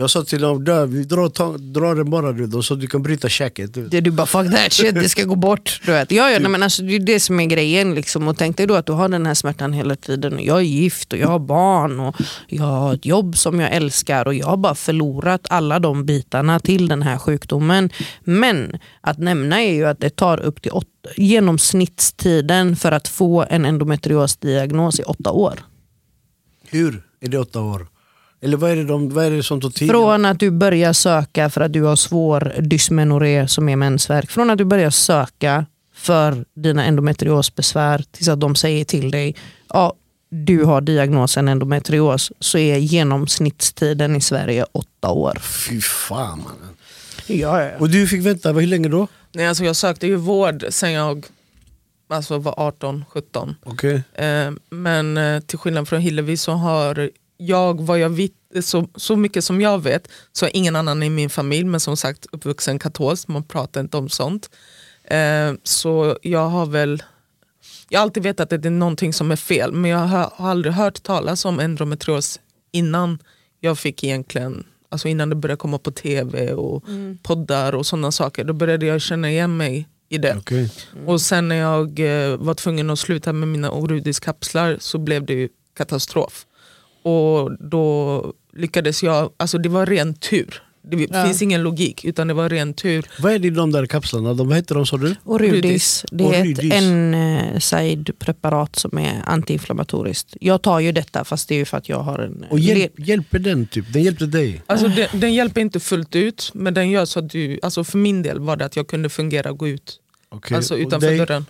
Jag, 0.00 0.10
sa 0.10 0.24
till 0.24 0.40
dem, 0.40 0.64
dö, 0.64 0.86
vi 0.86 1.04
drar, 1.04 1.28
ta, 1.28 1.56
drar 1.56 1.94
den 1.94 2.10
bara 2.10 2.32
du. 2.32 2.46
De 2.46 2.62
sa 2.62 2.74
du 2.74 2.86
kan 2.86 3.02
bryta 3.02 3.28
käket. 3.28 3.74
du 3.74 4.00
du 4.00 4.10
bara 4.10 4.26
fuck 4.26 4.50
that 4.50 4.72
shit, 4.72 4.94
det 4.94 5.08
ska 5.08 5.24
gå 5.24 5.34
bort. 5.34 5.80
Du 5.86 5.92
vet. 5.92 6.12
Ja, 6.12 6.30
ja, 6.30 6.38
nej, 6.38 6.50
men 6.50 6.62
alltså, 6.62 6.82
det 6.82 6.94
är 6.94 7.00
det 7.00 7.20
som 7.20 7.40
är 7.40 7.46
grejen. 7.46 7.94
Liksom. 7.94 8.28
Och 8.28 8.38
tänk 8.38 8.56
dig 8.56 8.66
då 8.66 8.74
att 8.74 8.86
du 8.86 8.92
har 8.92 9.08
den 9.08 9.26
här 9.26 9.34
smärtan 9.34 9.72
hela 9.72 9.96
tiden. 9.96 10.34
Och 10.34 10.40
jag 10.40 10.58
är 10.58 10.62
gift 10.62 11.12
och 11.12 11.18
jag 11.18 11.28
har 11.28 11.38
barn 11.38 12.00
och 12.00 12.16
jag 12.46 12.64
har 12.64 12.94
ett 12.94 13.06
jobb 13.06 13.36
som 13.36 13.60
jag 13.60 13.72
älskar 13.72 14.26
och 14.26 14.34
jag 14.34 14.46
har 14.46 14.56
bara 14.56 14.74
förlorat 14.74 15.46
alla 15.50 15.78
de 15.78 16.04
bitarna 16.04 16.60
till 16.60 16.88
den 16.88 17.02
här 17.02 17.18
sjukdomen. 17.18 17.90
Men 18.24 18.78
att 19.00 19.18
nämna 19.18 19.62
är 19.62 19.72
ju 19.72 19.84
att 19.84 20.00
det 20.00 20.10
tar 20.10 20.40
upp 20.40 20.62
till 20.62 20.72
åtta, 20.72 21.08
genomsnittstiden 21.16 22.76
för 22.76 22.92
att 22.92 23.08
få 23.08 23.46
en 23.50 23.64
endometriosdiagnos 23.64 25.00
i 25.00 25.02
åtta 25.02 25.30
år. 25.30 25.60
Hur 26.70 27.02
är 27.20 27.28
det 27.28 27.38
åtta 27.38 27.60
år? 27.60 27.86
Eller 28.42 28.56
vad 28.56 28.70
är 28.70 28.76
det, 28.76 28.84
de, 28.84 29.08
vad 29.08 29.24
är 29.24 29.30
det 29.30 29.42
som 29.42 29.60
tar 29.60 29.70
tid? 29.70 29.90
Från 29.90 30.24
att 30.24 30.40
du 30.40 30.50
börjar 30.50 30.92
söka 30.92 31.50
för 31.50 31.60
att 31.60 31.72
du 31.72 31.82
har 31.82 31.96
svår 31.96 32.54
dysmenorré 32.58 33.48
som 33.48 33.68
är 33.68 33.76
mensvärk. 33.76 34.30
Från 34.30 34.50
att 34.50 34.58
du 34.58 34.64
börjar 34.64 34.90
söka 34.90 35.66
för 35.94 36.44
dina 36.54 36.84
endometriosbesvär 36.84 38.04
tills 38.10 38.28
att 38.28 38.40
de 38.40 38.54
säger 38.54 38.84
till 38.84 39.10
dig 39.10 39.36
ja, 39.68 39.94
du 40.30 40.64
har 40.64 40.80
diagnosen 40.80 41.48
endometrios 41.48 42.32
så 42.40 42.58
är 42.58 42.76
genomsnittstiden 42.76 44.16
i 44.16 44.20
Sverige 44.20 44.66
åtta 44.72 45.10
år. 45.10 45.38
Fy 45.40 45.80
fan 45.80 46.38
mannen. 46.38 46.76
Ja, 47.26 47.62
ja. 47.62 47.70
Och 47.78 47.90
du 47.90 48.06
fick 48.06 48.26
vänta, 48.26 48.52
hur 48.52 48.66
länge 48.66 48.88
då? 48.88 49.08
Nej, 49.32 49.46
alltså 49.46 49.64
jag 49.64 49.76
sökte 49.76 50.06
ju 50.06 50.16
vård 50.16 50.64
sen 50.70 50.92
jag 50.92 51.26
alltså 52.08 52.38
var 52.38 52.52
18-17. 52.52 53.54
Okej. 53.62 54.02
Eh, 54.14 54.50
men 54.70 55.16
eh, 55.16 55.40
till 55.40 55.58
skillnad 55.58 55.88
från 55.88 56.00
Hillevi 56.00 56.36
så 56.36 56.52
har 56.52 57.10
jag, 57.40 57.80
vad 57.80 57.98
jag 57.98 58.10
vet, 58.10 58.32
så, 58.62 58.88
så 58.94 59.16
mycket 59.16 59.44
som 59.44 59.60
jag 59.60 59.82
vet, 59.82 60.08
så 60.32 60.46
är 60.46 60.56
ingen 60.56 60.76
annan 60.76 61.02
i 61.02 61.10
min 61.10 61.30
familj, 61.30 61.64
men 61.64 61.80
som 61.80 61.96
sagt 61.96 62.26
uppvuxen 62.32 62.78
katolsk, 62.78 63.28
man 63.28 63.42
pratar 63.44 63.80
inte 63.80 63.96
om 63.96 64.08
sånt. 64.08 64.50
Eh, 65.04 65.52
så 65.62 66.18
jag 66.22 66.48
har 66.48 66.66
väl, 66.66 67.02
jag 67.88 68.00
har 68.00 68.02
alltid 68.02 68.22
vetat 68.22 68.52
att 68.52 68.62
det 68.62 68.68
är 68.68 68.70
någonting 68.70 69.12
som 69.12 69.30
är 69.30 69.36
fel, 69.36 69.72
men 69.72 69.90
jag 69.90 69.98
har, 69.98 70.32
har 70.34 70.50
aldrig 70.50 70.74
hört 70.74 71.02
talas 71.02 71.44
om 71.44 71.60
endometrios 71.60 72.40
innan 72.72 73.18
jag 73.60 73.78
fick 73.78 74.04
egentligen, 74.04 74.64
alltså 74.88 75.08
innan 75.08 75.28
det 75.30 75.36
började 75.36 75.58
komma 75.58 75.78
på 75.78 75.90
tv 75.90 76.52
och 76.52 76.84
poddar 77.22 77.74
och 77.74 77.86
sådana 77.86 78.12
saker. 78.12 78.44
Då 78.44 78.52
började 78.52 78.86
jag 78.86 79.00
känna 79.00 79.30
igen 79.30 79.56
mig 79.56 79.88
i 80.08 80.18
det. 80.18 80.36
Okej. 80.38 80.70
Och 81.06 81.20
sen 81.20 81.48
när 81.48 81.56
jag 81.56 82.00
eh, 82.00 82.36
var 82.36 82.54
tvungen 82.54 82.90
att 82.90 82.98
sluta 82.98 83.32
med 83.32 83.48
mina 83.48 83.70
Orudis-kapslar 83.70 84.76
så 84.80 84.98
blev 84.98 85.24
det 85.24 85.32
ju 85.34 85.48
katastrof. 85.76 86.46
Och 87.02 87.52
då 87.70 88.24
lyckades 88.52 89.02
jag, 89.02 89.30
alltså 89.36 89.58
det 89.58 89.68
var 89.68 89.86
ren 89.86 90.14
tur. 90.14 90.62
Det 90.82 91.08
Ja. 91.10 91.24
finns 91.24 91.42
ingen 91.42 91.62
logik 91.62 92.04
utan 92.04 92.28
det 92.28 92.34
var 92.34 92.48
ren 92.48 92.74
tur. 92.74 93.06
Vad 93.20 93.32
är 93.32 93.38
det 93.38 93.46
i 93.46 93.50
de 93.50 93.72
där 93.72 93.86
kapslarna? 93.86 94.34
De, 94.34 94.48
vad 94.48 94.56
heter 94.56 94.74
de 94.74 94.86
sa 94.86 94.96
du? 94.96 95.16
Orudis, 95.24 96.04
det 96.12 96.24
är 96.24 96.28
ett 96.32 96.58
Orudis. 96.58 96.72
NSAID-preparat 97.54 98.76
som 98.76 98.98
är 98.98 99.22
antiinflammatoriskt. 99.26 100.36
Jag 100.40 100.62
tar 100.62 100.80
ju 100.80 100.92
detta 100.92 101.24
fast 101.24 101.48
det 101.48 101.54
är 101.54 101.58
ju 101.58 101.64
för 101.64 101.76
att 101.76 101.88
jag 101.88 101.98
har 101.98 102.18
en... 102.18 102.46
Och 102.50 102.58
hjälp, 102.58 102.92
hjälper 102.96 103.38
den 103.38 103.66
typ? 103.66 103.92
Den 103.92 104.02
hjälpte 104.02 104.26
dig? 104.26 104.62
Alltså 104.66 104.88
den, 104.88 105.08
den 105.20 105.34
hjälper 105.34 105.60
inte 105.60 105.80
fullt 105.80 106.16
ut 106.16 106.50
men 106.54 106.74
den 106.74 106.90
gör 106.90 107.04
så 107.04 107.18
att 107.18 107.30
du, 107.30 107.58
alltså 107.62 107.84
för 107.84 107.98
min 107.98 108.22
del 108.22 108.38
var 108.38 108.56
det 108.56 108.64
att 108.64 108.76
jag 108.76 108.86
kunde 108.86 109.08
fungera 109.08 109.50
och 109.50 109.58
gå 109.58 109.68
ut. 109.68 110.00
Okej. 110.28 110.56
Alltså 110.56 110.74
Och 110.74 110.80
utanför 110.80 111.18
dörren. 111.18 111.46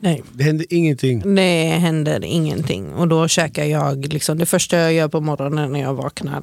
Nej. 0.00 0.22
Det 0.32 0.44
hände 0.44 0.74
ingenting? 0.74 1.34
Det 1.34 1.64
händer 1.64 2.24
ingenting 2.24 2.92
och 2.92 3.08
då 3.08 3.28
käkar 3.28 3.64
jag 3.64 4.12
liksom, 4.12 4.38
det 4.38 4.46
första 4.46 4.76
jag 4.76 4.92
gör 4.92 5.08
på 5.08 5.20
morgonen 5.20 5.72
när 5.72 5.80
jag 5.80 5.94
vaknar. 5.94 6.42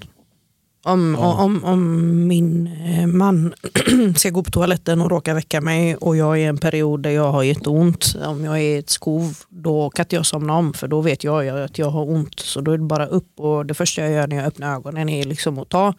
Om, 0.85 1.15
om, 1.15 1.63
om 1.63 2.27
min 2.27 2.67
eh, 2.67 3.07
man 3.07 3.53
ska 4.15 4.29
gå 4.29 4.43
på 4.43 4.51
toaletten 4.51 5.01
och 5.01 5.11
råkar 5.11 5.33
väcka 5.33 5.61
mig 5.61 5.95
och 5.95 6.17
jag 6.17 6.33
är 6.33 6.41
i 6.41 6.43
en 6.43 6.57
period 6.57 7.03
där 7.03 7.09
jag 7.09 7.31
har 7.31 7.43
jätteont, 7.43 8.15
om 8.25 8.45
jag 8.45 8.55
är 8.55 8.61
i 8.61 8.77
ett 8.77 8.89
skov, 8.89 9.37
då 9.49 9.89
kan 9.89 10.03
inte 10.03 10.15
jag 10.15 10.25
somna 10.25 10.53
om 10.53 10.73
för 10.73 10.87
då 10.87 11.01
vet 11.01 11.23
jag 11.23 11.47
att 11.47 11.77
jag 11.77 11.89
har 11.89 12.09
ont. 12.09 12.39
Så 12.39 12.61
då 12.61 12.71
är 12.71 12.77
det 12.77 12.83
bara 12.83 13.05
upp 13.05 13.39
och 13.39 13.65
det 13.65 13.73
första 13.73 14.01
jag 14.01 14.11
gör 14.11 14.27
när 14.27 14.35
jag 14.35 14.45
öppnar 14.45 14.75
ögonen 14.75 15.09
är 15.09 15.25
liksom 15.25 15.59
att 15.59 15.69
ta 15.69 15.93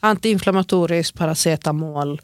antiinflammatoriskt, 0.00 1.18
paracetamol 1.18 2.20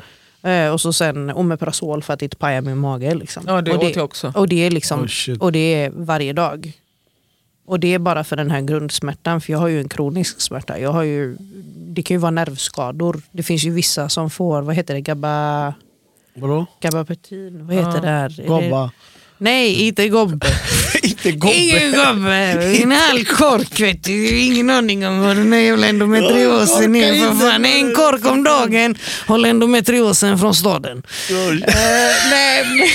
och 0.72 0.80
så 0.80 0.92
sen 0.92 1.30
omeprazol 1.30 2.02
för 2.02 2.14
att 2.14 2.22
inte 2.22 2.36
paja 2.36 2.60
min 2.60 2.78
mage. 2.78 3.14
Liksom. 3.14 3.42
Ja 3.46 3.60
det 3.62 3.72
och 3.76 3.84
åt 3.84 3.96
jag 3.96 4.04
också. 4.04 4.32
och 4.36 4.48
det 4.48 4.66
är 4.66 4.70
liksom 4.70 5.00
Oh, 5.28 5.36
och 5.40 5.52
det 5.52 5.58
är 5.74 5.90
varje 5.90 6.32
dag. 6.32 6.72
Och 7.66 7.80
det 7.80 7.94
är 7.94 7.98
bara 7.98 8.24
för 8.24 8.36
den 8.36 8.50
här 8.50 8.60
grundsmärtan, 8.60 9.40
för 9.40 9.52
jag 9.52 9.58
har 9.58 9.68
ju 9.68 9.80
en 9.80 9.88
kronisk 9.88 10.40
smärta. 10.40 10.78
Jag 10.78 10.92
har 10.92 11.02
ju, 11.02 11.36
det 11.76 12.02
kan 12.02 12.14
ju 12.14 12.18
vara 12.18 12.30
nervskador. 12.30 13.22
Det 13.32 13.42
finns 13.42 13.64
ju 13.64 13.70
vissa 13.70 14.08
som 14.08 14.30
får, 14.30 14.62
vad 14.62 14.74
heter 14.76 14.94
det, 14.94 15.00
gabba, 15.00 15.74
Vadå? 16.34 16.66
gabapentin? 16.80 17.66
Vad 17.66 17.76
heter 17.76 17.90
Ja. 17.94 18.00
det 18.00 18.08
här? 18.08 18.24
Är 18.24 18.42
det- 18.42 18.48
Gobba? 18.48 18.90
Nej, 19.42 19.86
inte 19.86 20.08
gobbe. 20.08 20.46
Inte 21.02 21.28
Ingen 21.28 21.92
gobbe. 21.92 22.34
En 22.82 22.90
halv 22.92 23.24
kork 23.24 23.80
vet 23.80 24.04
du. 24.04 24.38
Ingen 24.38 24.70
aning 24.70 25.06
om 25.06 25.20
vad 25.20 25.36
den 25.36 25.52
här 25.52 25.60
jävla 25.60 25.86
endometriosen 25.86 26.96
är. 26.96 27.12
För 27.28 27.50
fan, 27.50 27.64
en 27.64 27.94
kork 27.94 28.26
om 28.26 28.44
dagen 28.44 28.94
håller 29.26 29.48
endometriosen 29.48 30.38
från 30.38 30.54
staden. 30.54 31.02
Eh, 31.30 31.70
nej, 32.30 32.64
men- 32.64 32.88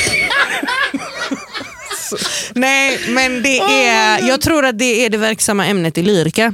nej, 2.62 3.00
men 3.08 3.44
det 3.44 3.58
är, 3.60 4.28
jag 4.28 4.42
tror 4.42 4.66
att 4.66 4.80
det 4.80 5.06
är 5.06 5.10
det 5.10 5.18
verksamma 5.18 5.66
ämnet 5.66 5.98
i 5.98 6.02
lyrika. 6.04 6.54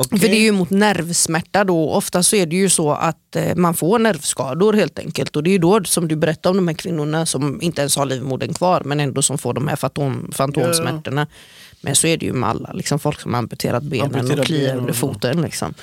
Okej. 0.00 0.18
För 0.18 0.28
det 0.28 0.36
är 0.36 0.42
ju 0.42 0.52
mot 0.52 0.70
nervsmärta 0.70 1.64
då. 1.64 1.90
Ofta 1.90 2.22
så 2.22 2.36
är 2.36 2.46
det 2.46 2.56
ju 2.56 2.68
så 2.68 2.92
att 2.92 3.36
eh, 3.36 3.54
man 3.56 3.74
får 3.74 3.98
nervskador 3.98 4.72
helt 4.72 4.98
enkelt. 4.98 5.36
Och 5.36 5.42
det 5.42 5.50
är 5.50 5.52
ju 5.52 5.58
då 5.58 5.84
som 5.84 6.08
du 6.08 6.16
berättar 6.16 6.50
om 6.50 6.56
de 6.56 6.68
här 6.68 6.74
kvinnorna 6.74 7.26
som 7.26 7.62
inte 7.62 7.80
ens 7.80 7.96
har 7.96 8.06
livmodern 8.06 8.54
kvar 8.54 8.82
men 8.84 9.00
ändå 9.00 9.22
som 9.22 9.38
får 9.38 9.54
de 9.54 9.68
här 9.68 9.76
fantom, 9.76 10.30
fantomsmärtorna. 10.32 11.26
Men 11.80 11.94
så 11.94 12.06
är 12.06 12.16
det 12.16 12.26
ju 12.26 12.32
med 12.32 12.48
alla, 12.48 12.72
liksom 12.72 12.98
folk 12.98 13.20
som 13.20 13.34
har 13.34 13.38
amputerat 13.38 13.82
benen 13.82 14.14
Amputerat 14.14 14.38
och 14.38 14.46
kliar 14.46 14.76
under 14.76 14.90
ja. 14.90 14.94
foten. 14.94 15.42
Liksom. 15.42 15.74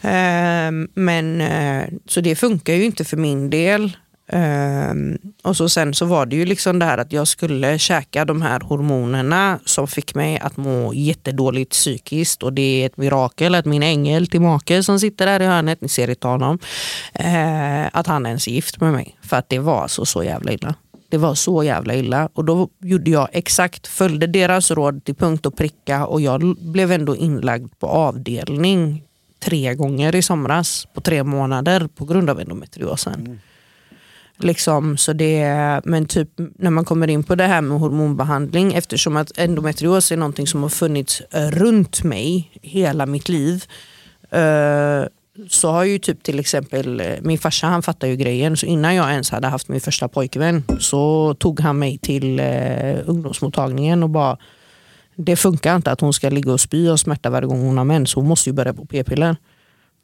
Ehm, 0.00 0.88
men, 0.94 1.40
eh, 1.40 1.84
så 2.06 2.20
det 2.20 2.36
funkar 2.36 2.74
ju 2.74 2.84
inte 2.84 3.04
för 3.04 3.16
min 3.16 3.50
del. 3.50 3.96
Ehm, 4.26 5.18
och 5.42 5.56
så 5.56 5.68
sen 5.68 5.94
så 5.94 6.04
var 6.04 6.26
det 6.26 6.36
ju 6.36 6.44
liksom 6.44 6.78
det 6.78 6.84
här 6.84 6.98
att 6.98 7.12
jag 7.12 7.28
skulle 7.28 7.78
käka 7.78 8.24
de 8.24 8.42
här 8.42 8.60
hormonerna 8.60 9.58
som 9.64 9.88
fick 9.88 10.14
mig 10.14 10.38
att 10.38 10.56
må 10.56 10.94
jättedåligt 10.94 11.70
psykiskt 11.70 12.42
och 12.42 12.52
det 12.52 12.82
är 12.82 12.86
ett 12.86 12.96
mirakel 12.96 13.54
att 13.54 13.64
min 13.64 13.82
ängel 13.82 14.26
till 14.26 14.40
make 14.40 14.82
som 14.82 15.00
sitter 15.00 15.26
där 15.26 15.42
i 15.42 15.46
hörnet, 15.46 15.80
ni 15.80 15.88
ser 15.88 16.10
inte 16.10 16.26
honom, 16.26 16.58
eh, 17.12 17.86
att 17.92 18.06
han 18.06 18.26
ens 18.26 18.48
är 18.48 18.52
gift 18.52 18.80
med 18.80 18.92
mig. 18.92 19.18
För 19.22 19.36
att 19.36 19.48
det 19.48 19.58
var 19.58 19.88
så, 19.88 20.06
så 20.06 20.24
jävla 20.24 20.52
illa. 20.52 20.74
Det 21.08 21.18
var 21.18 21.34
så 21.34 21.62
jävla 21.62 21.94
illa 21.94 22.28
och 22.34 22.44
då 22.44 22.68
gjorde 22.80 23.10
jag 23.10 23.28
exakt, 23.32 23.86
följde 23.86 24.26
deras 24.26 24.70
råd 24.70 25.04
till 25.04 25.14
punkt 25.14 25.46
och 25.46 25.56
pricka 25.56 26.06
och 26.06 26.20
jag 26.20 26.56
blev 26.58 26.92
ändå 26.92 27.16
inlagd 27.16 27.78
på 27.78 27.86
avdelning 27.86 29.02
tre 29.44 29.74
gånger 29.74 30.14
i 30.14 30.22
somras 30.22 30.86
på 30.94 31.00
tre 31.00 31.24
månader 31.24 31.88
på 31.94 32.04
grund 32.04 32.30
av 32.30 32.40
endometriosen. 32.40 33.14
Mm. 33.14 33.38
Liksom, 34.38 34.96
så 34.96 35.12
det, 35.12 35.80
men 35.84 36.06
typ 36.06 36.28
när 36.36 36.70
man 36.70 36.84
kommer 36.84 37.10
in 37.10 37.24
på 37.24 37.34
det 37.34 37.44
här 37.46 37.60
med 37.60 37.78
hormonbehandling 37.78 38.74
eftersom 38.74 39.16
att 39.16 39.38
endometrios 39.38 40.12
är 40.12 40.16
någonting 40.16 40.46
som 40.46 40.62
har 40.62 40.68
funnits 40.68 41.20
eh, 41.20 41.48
runt 41.48 42.02
mig 42.04 42.50
hela 42.62 43.06
mitt 43.06 43.28
liv 43.28 43.64
eh, 44.30 45.04
så 45.48 45.70
har 45.70 45.84
ju 45.84 45.98
typ 45.98 46.22
till 46.22 46.40
exempel 46.40 47.00
eh, 47.00 47.06
min 47.22 47.38
farsa 47.38 47.66
han 47.66 47.82
fattar 47.82 48.08
ju 48.08 48.16
grejen 48.16 48.56
så 48.56 48.66
innan 48.66 48.94
jag 48.94 49.10
ens 49.10 49.30
hade 49.30 49.46
haft 49.46 49.68
min 49.68 49.80
första 49.80 50.08
pojkvän 50.08 50.62
så 50.78 51.34
tog 51.34 51.60
han 51.60 51.78
mig 51.78 51.98
till 51.98 52.40
eh, 52.40 52.96
ungdomsmottagningen 53.06 54.02
och 54.02 54.10
bara 54.10 54.38
det 55.16 55.36
funkar 55.36 55.76
inte 55.76 55.90
att 55.90 56.00
hon 56.00 56.12
ska 56.12 56.30
ligga 56.30 56.52
och 56.52 56.60
spy 56.60 56.88
och 56.88 57.00
smärta 57.00 57.30
varje 57.30 57.46
gång 57.46 57.60
hon 57.60 57.78
har 57.78 57.84
mens. 57.84 58.14
Hon 58.14 58.26
måste 58.26 58.50
ju 58.50 58.54
börja 58.54 58.74
på 58.74 58.86
p-piller. 58.86 59.36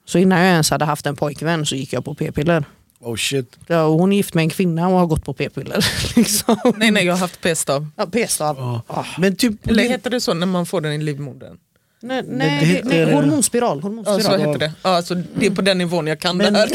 Så 0.05 0.19
innan 0.19 0.39
jag 0.39 0.49
ens 0.49 0.71
hade 0.71 0.85
haft 0.85 1.07
en 1.07 1.17
pojkvän 1.17 1.67
så 1.67 1.75
gick 1.77 1.93
jag 1.93 2.05
på 2.05 2.15
p-piller. 2.15 2.65
Oh 3.03 3.17
shit. 3.17 3.57
Ja, 3.67 3.83
och 3.85 3.99
hon 3.99 4.13
är 4.13 4.17
gift 4.17 4.35
med 4.35 4.43
en 4.43 4.51
kvinna 4.51 4.89
och 4.89 4.99
har 4.99 5.07
gått 5.07 5.25
på 5.25 5.33
p-piller. 5.35 5.85
liksom. 6.17 6.57
Nej 6.77 6.91
nej 6.91 7.05
jag 7.07 7.13
har 7.13 7.19
haft 7.19 7.41
p-stav. 7.41 7.87
ja, 7.97 8.07
p-stav. 8.13 8.57
Ja. 8.59 8.83
Ah. 8.87 9.05
Men 9.19 9.37
typ... 9.37 9.67
Eller 9.69 9.83
heter 9.83 10.11
det 10.11 10.21
så 10.21 10.35
när 10.35 10.47
man 10.47 10.67
får 10.67 10.81
den 10.81 10.93
i 10.93 10.99
livmodern? 10.99 11.57
Nej, 12.03 12.23
det 12.23 12.29
nej, 12.37 12.59
det 12.61 12.67
heter- 12.67 12.89
nej, 12.89 13.13
hormonspiral. 13.15 13.77
Ja, 13.77 13.83
så 13.83 13.89
hormonspiral. 13.89 14.41
heter 14.41 14.59
det. 14.59 14.73
Ja, 14.83 14.91
alltså, 14.97 15.15
det 15.15 15.47
är 15.47 15.51
på 15.51 15.63
den 15.63 15.79
nivån 15.79 16.07
jag 16.07 16.21
kan 16.21 16.37
Men- 16.37 16.53
det 16.53 16.59
här. 16.59 16.69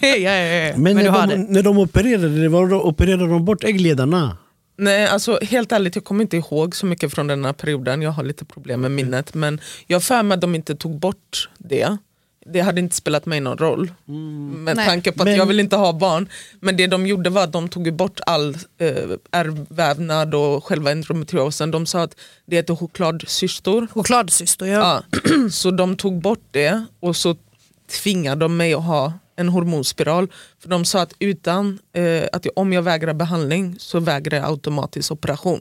ja, 0.02 0.16
ja, 0.18 0.66
ja. 0.66 0.72
Men, 0.76 0.82
Men, 0.82 0.96
du 0.96 1.02
när, 1.02 1.10
har 1.10 1.26
de, 1.26 1.34
det. 1.34 1.52
när 1.52 1.62
de 1.62 1.78
opererade, 1.78 2.40
det 2.42 2.48
var, 2.48 2.74
opererade 2.86 3.26
de 3.28 3.44
bort 3.44 3.64
äggledarna? 3.64 4.36
Nej, 4.76 5.06
alltså, 5.06 5.38
helt 5.42 5.72
ärligt, 5.72 5.94
jag 5.94 6.04
kommer 6.04 6.22
inte 6.22 6.36
ihåg 6.36 6.76
så 6.76 6.86
mycket 6.86 7.12
från 7.12 7.26
den 7.26 7.44
här 7.44 7.52
perioden. 7.52 8.02
Jag 8.02 8.10
har 8.10 8.22
lite 8.24 8.44
problem 8.44 8.80
med 8.80 8.90
minnet. 8.90 9.34
Men 9.34 9.60
jag 9.86 9.94
har 9.96 10.00
för 10.00 10.22
mig 10.22 10.34
att 10.34 10.40
de 10.40 10.54
inte 10.54 10.74
tog 10.74 10.98
bort 10.98 11.48
det. 11.58 11.96
Det 12.46 12.60
hade 12.60 12.80
inte 12.80 12.96
spelat 12.96 13.26
mig 13.26 13.40
någon 13.40 13.58
roll. 13.58 13.92
Med 14.04 14.76
Nej. 14.76 14.86
tanke 14.86 15.12
på 15.12 15.22
att 15.22 15.28
Men- 15.28 15.36
jag 15.36 15.46
vill 15.46 15.60
inte 15.60 15.76
ha 15.76 15.92
barn. 15.92 16.28
Men 16.60 16.76
det 16.76 16.86
de 16.86 17.06
gjorde 17.06 17.30
var 17.30 17.44
att 17.44 17.52
de 17.52 17.68
tog 17.68 17.94
bort 17.94 18.20
all 18.26 18.56
eh, 18.78 18.94
ärrvävnad 19.30 20.34
och 20.34 20.64
själva 20.64 20.90
endometriosen. 20.90 21.70
De 21.70 21.86
sa 21.86 22.02
att 22.02 22.16
det 22.46 22.56
heter 22.56 22.74
chokladcystor. 22.76 23.86
Chokladsyster, 23.86 24.66
ja. 24.66 25.02
Ja. 25.10 25.48
Så 25.50 25.70
de 25.70 25.96
tog 25.96 26.20
bort 26.22 26.44
det 26.50 26.84
och 27.00 27.16
så 27.16 27.36
tvingade 28.02 28.40
de 28.44 28.56
mig 28.56 28.74
att 28.74 28.84
ha 28.84 29.12
en 29.36 29.48
hormonspiral. 29.48 30.28
För 30.62 30.68
de 30.68 30.84
sa 30.84 31.00
att, 31.02 31.12
utan, 31.18 31.78
eh, 31.92 32.22
att 32.32 32.44
jag, 32.44 32.52
om 32.58 32.72
jag 32.72 32.82
vägrar 32.82 33.14
behandling 33.14 33.76
så 33.78 34.00
vägrar 34.00 34.38
jag 34.38 34.46
automatiskt 34.46 35.10
operation. 35.10 35.60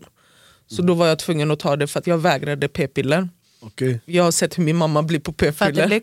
Så 0.68 0.82
då 0.82 0.94
var 0.94 1.08
jag 1.08 1.20
tvungen 1.20 1.52
att 1.52 1.60
ta 1.60 1.76
det 1.76 1.88
för 1.88 2.00
att 2.00 2.08
jag 2.08 2.18
vägrade 2.18 2.68
p-piller. 2.68 3.30
Okej. 3.62 4.02
Jag 4.06 4.24
har 4.24 4.32
sett 4.32 4.58
hur 4.58 4.64
min 4.64 4.76
mamma 4.78 5.04
blir 5.04 5.20
på 5.20 5.34
p-piller. 5.34 6.02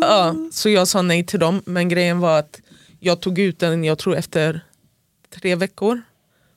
Ja, 0.00 0.34
så 0.52 0.68
jag 0.68 0.88
sa 0.88 1.02
nej 1.02 1.26
till 1.26 1.40
dem. 1.40 1.62
Men 1.66 1.88
grejen 1.88 2.18
var 2.20 2.38
att 2.38 2.60
jag 3.00 3.20
tog 3.20 3.38
ut 3.38 3.58
den 3.58 3.84
jag 3.84 3.98
tror 3.98 4.16
efter 4.16 4.60
tre 5.40 5.54
veckor. 5.54 6.02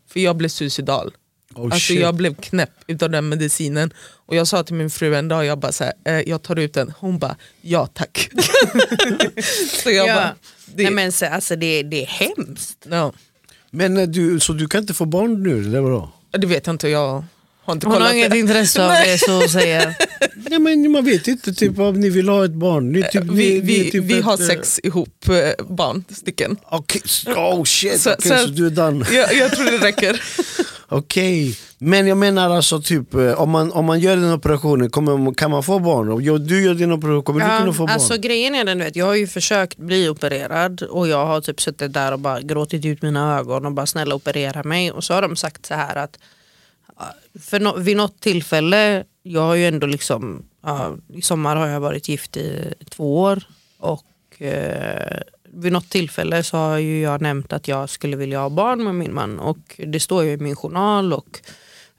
För 0.10 0.20
jag 0.20 0.36
blev 0.38 0.50
suicidal. 0.50 1.14
Oh, 1.56 1.64
alltså 1.66 1.80
shit. 1.80 2.00
jag 2.02 2.16
blev 2.16 2.36
knäpp 2.36 2.70
utav 2.88 3.10
den 3.10 3.30
medicinen. 3.30 3.94
Och 4.26 4.36
jag 4.36 4.48
sa 4.48 4.64
till 4.64 4.76
min 4.76 4.90
fru 4.90 5.16
en 5.16 5.28
dag, 5.28 5.46
jag 5.46 5.60
bara 5.60 5.72
så 5.72 5.84
här, 5.84 5.94
eh, 6.06 6.30
jag 6.30 6.42
tar 6.44 6.60
ut 6.60 6.74
den. 6.74 6.94
Hon 7.00 7.20
bara, 7.20 7.36
ja 7.62 7.88
tack. 7.88 8.30
så 9.84 9.92
jag 9.92 10.08
Ja. 10.08 10.16
bara, 10.16 10.36
det, 10.66 10.84
Nej, 10.84 10.92
men, 10.94 11.12
så, 11.12 11.26
alltså, 11.26 11.56
det, 11.56 11.84
det 11.84 12.02
är 12.04 12.08
hemskt. 12.08 12.86
ja. 12.90 13.14
Men 13.72 13.98
eh, 13.98 14.08
du, 14.08 14.40
så 14.40 14.54
du 14.54 14.68
kan 14.68 14.82
inte 14.82 14.94
få 14.94 15.06
barn 15.06 15.44
nu? 15.44 15.64
Det 15.64 15.78
är 15.78 15.82
bra. 15.82 16.12
det 16.32 16.48
vet 16.48 16.68
jag 16.68 16.74
inte, 16.74 16.90
jag 16.90 17.24
har 17.66 17.74
inte 17.74 17.88
Hon 17.88 18.02
har 18.02 18.14
inget 18.14 18.32
det. 18.32 18.38
intresse 18.40 18.86
av 18.86 18.90
det 18.92 19.18
så 19.18 19.42
säger 19.50 19.96
Ja, 20.50 20.60
men 20.60 20.92
man 20.92 21.06
vet 21.06 21.28
inte 21.28 21.54
typ, 21.54 21.80
om 21.80 22.00
ni 22.00 22.10
vill 22.10 22.30
ha 22.30 22.46
ett 22.46 22.54
barn. 22.54 22.92
Ni, 22.92 23.04
typ, 23.12 23.24
Vi, 23.24 23.62
vi, 23.62 23.92
typ 23.92 24.04
vi 24.04 24.18
ett, 24.20 24.26
har 24.26 24.34
eh, 24.42 24.48
sex 24.48 24.80
ihop, 24.84 25.30
eh, 25.30 25.66
barn, 25.66 26.04
stycken. 26.10 26.58
Okej, 26.66 27.02
oh 27.36 27.64
shit, 27.64 28.02
Så- 28.02 28.14
okej, 28.14 28.32
så, 28.32 28.38
så- 28.38 28.52
du 28.54 28.66
är 28.66 28.70
done. 28.70 29.06
Jag, 29.12 29.34
jag 29.36 29.52
tror 29.52 29.66
det 29.66 29.78
räcker. 29.78 30.22
Okej, 30.88 31.58
men 31.78 32.08
jag 32.08 32.18
menar 32.18 32.50
alltså 32.50 32.82
typ 32.82 33.14
eh, 33.14 33.42
om 33.42 33.50
man, 33.50 33.72
om 33.72 33.86
man 33.86 34.00
gör 34.00 34.16
den 34.16 34.34
operationen, 34.34 34.90
kommer, 34.90 35.34
kan 35.34 35.52
man 35.52 35.64
få 35.64 35.80
barn? 35.80 36.10
Om 36.12 36.46
du 36.48 36.64
gör 36.64 36.74
din 36.74 36.92
operation, 36.92 37.24
kommer 37.24 37.40
du 37.40 37.58
kunna 37.60 37.74
få 37.74 37.84
barn? 37.86 37.90
alltså 37.94 38.18
grejen 38.18 38.56
är 38.56 38.64
den, 38.64 38.78
du 38.78 38.84
vet, 38.84 38.96
jag 38.96 39.06
har 39.06 39.16
ju 39.16 39.28
försökt 39.28 39.78
bli 39.78 40.10
opererad 40.10 40.82
och 40.82 41.08
jag 41.08 41.26
har 41.26 41.42
typ 41.42 41.62
suttit 41.62 41.94
där 41.94 42.12
och 42.12 42.20
bara 42.20 42.42
gråtit 42.42 42.86
ut 42.86 43.02
mina 43.02 43.38
ögon 43.40 43.66
och 43.66 43.72
bara 43.72 43.86
snälla 43.86 44.16
operera 44.16 44.64
mig 44.64 44.92
och 44.92 45.04
så 45.04 45.14
har 45.14 45.22
de 45.22 45.36
sagt 45.36 45.66
så 45.66 45.74
här 45.74 45.96
att 45.96 46.18
ja, 46.22 46.28
för 47.40 47.60
no, 47.60 47.80
vid 47.80 47.98
något 47.98 48.20
tillfälle, 48.20 49.04
jag 49.24 49.42
har 49.42 49.56
ju 49.56 49.68
ändå 49.68 49.88
liksom, 49.88 50.46
ja, 50.64 50.96
i 51.14 51.22
sommar 51.22 51.56
har 51.56 51.68
jag 51.68 51.80
varit 51.80 52.10
gift 52.10 52.38
i 52.38 52.74
två 52.90 53.22
år 53.22 53.44
och 53.78 54.42
eh, 54.42 55.20
vid 55.44 55.72
något 55.72 55.90
tillfälle 55.90 56.44
så 56.44 56.58
har 56.58 56.78
ju 56.78 57.02
jag 57.02 57.22
nämnt 57.22 57.54
att 57.54 57.68
jag 57.68 57.90
skulle 57.90 58.18
vilja 58.18 58.40
ha 58.40 58.50
barn 58.50 58.84
med 58.84 58.96
min 58.96 59.14
man 59.14 59.40
och 59.40 59.80
det 59.88 60.00
står 60.00 60.24
ju 60.24 60.32
i 60.32 60.38
min 60.38 60.56
journal 60.56 61.14
och 61.14 61.42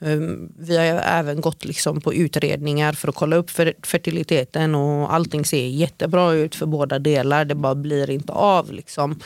eh, 0.00 0.18
vi 0.58 0.76
har 0.76 0.84
även 1.04 1.40
gått 1.40 1.64
liksom 1.64 2.00
på 2.00 2.14
utredningar 2.14 2.92
för 2.92 3.08
att 3.08 3.14
kolla 3.14 3.36
upp 3.36 3.50
fer- 3.50 3.86
fertiliteten 3.86 4.74
och 4.74 5.14
allting 5.14 5.44
ser 5.44 5.66
jättebra 5.66 6.32
ut 6.32 6.54
för 6.54 6.66
båda 6.66 6.98
delar, 6.98 7.44
det 7.44 7.54
bara 7.54 7.74
blir 7.74 8.10
inte 8.10 8.32
av. 8.32 8.72
Liksom. 8.72 9.20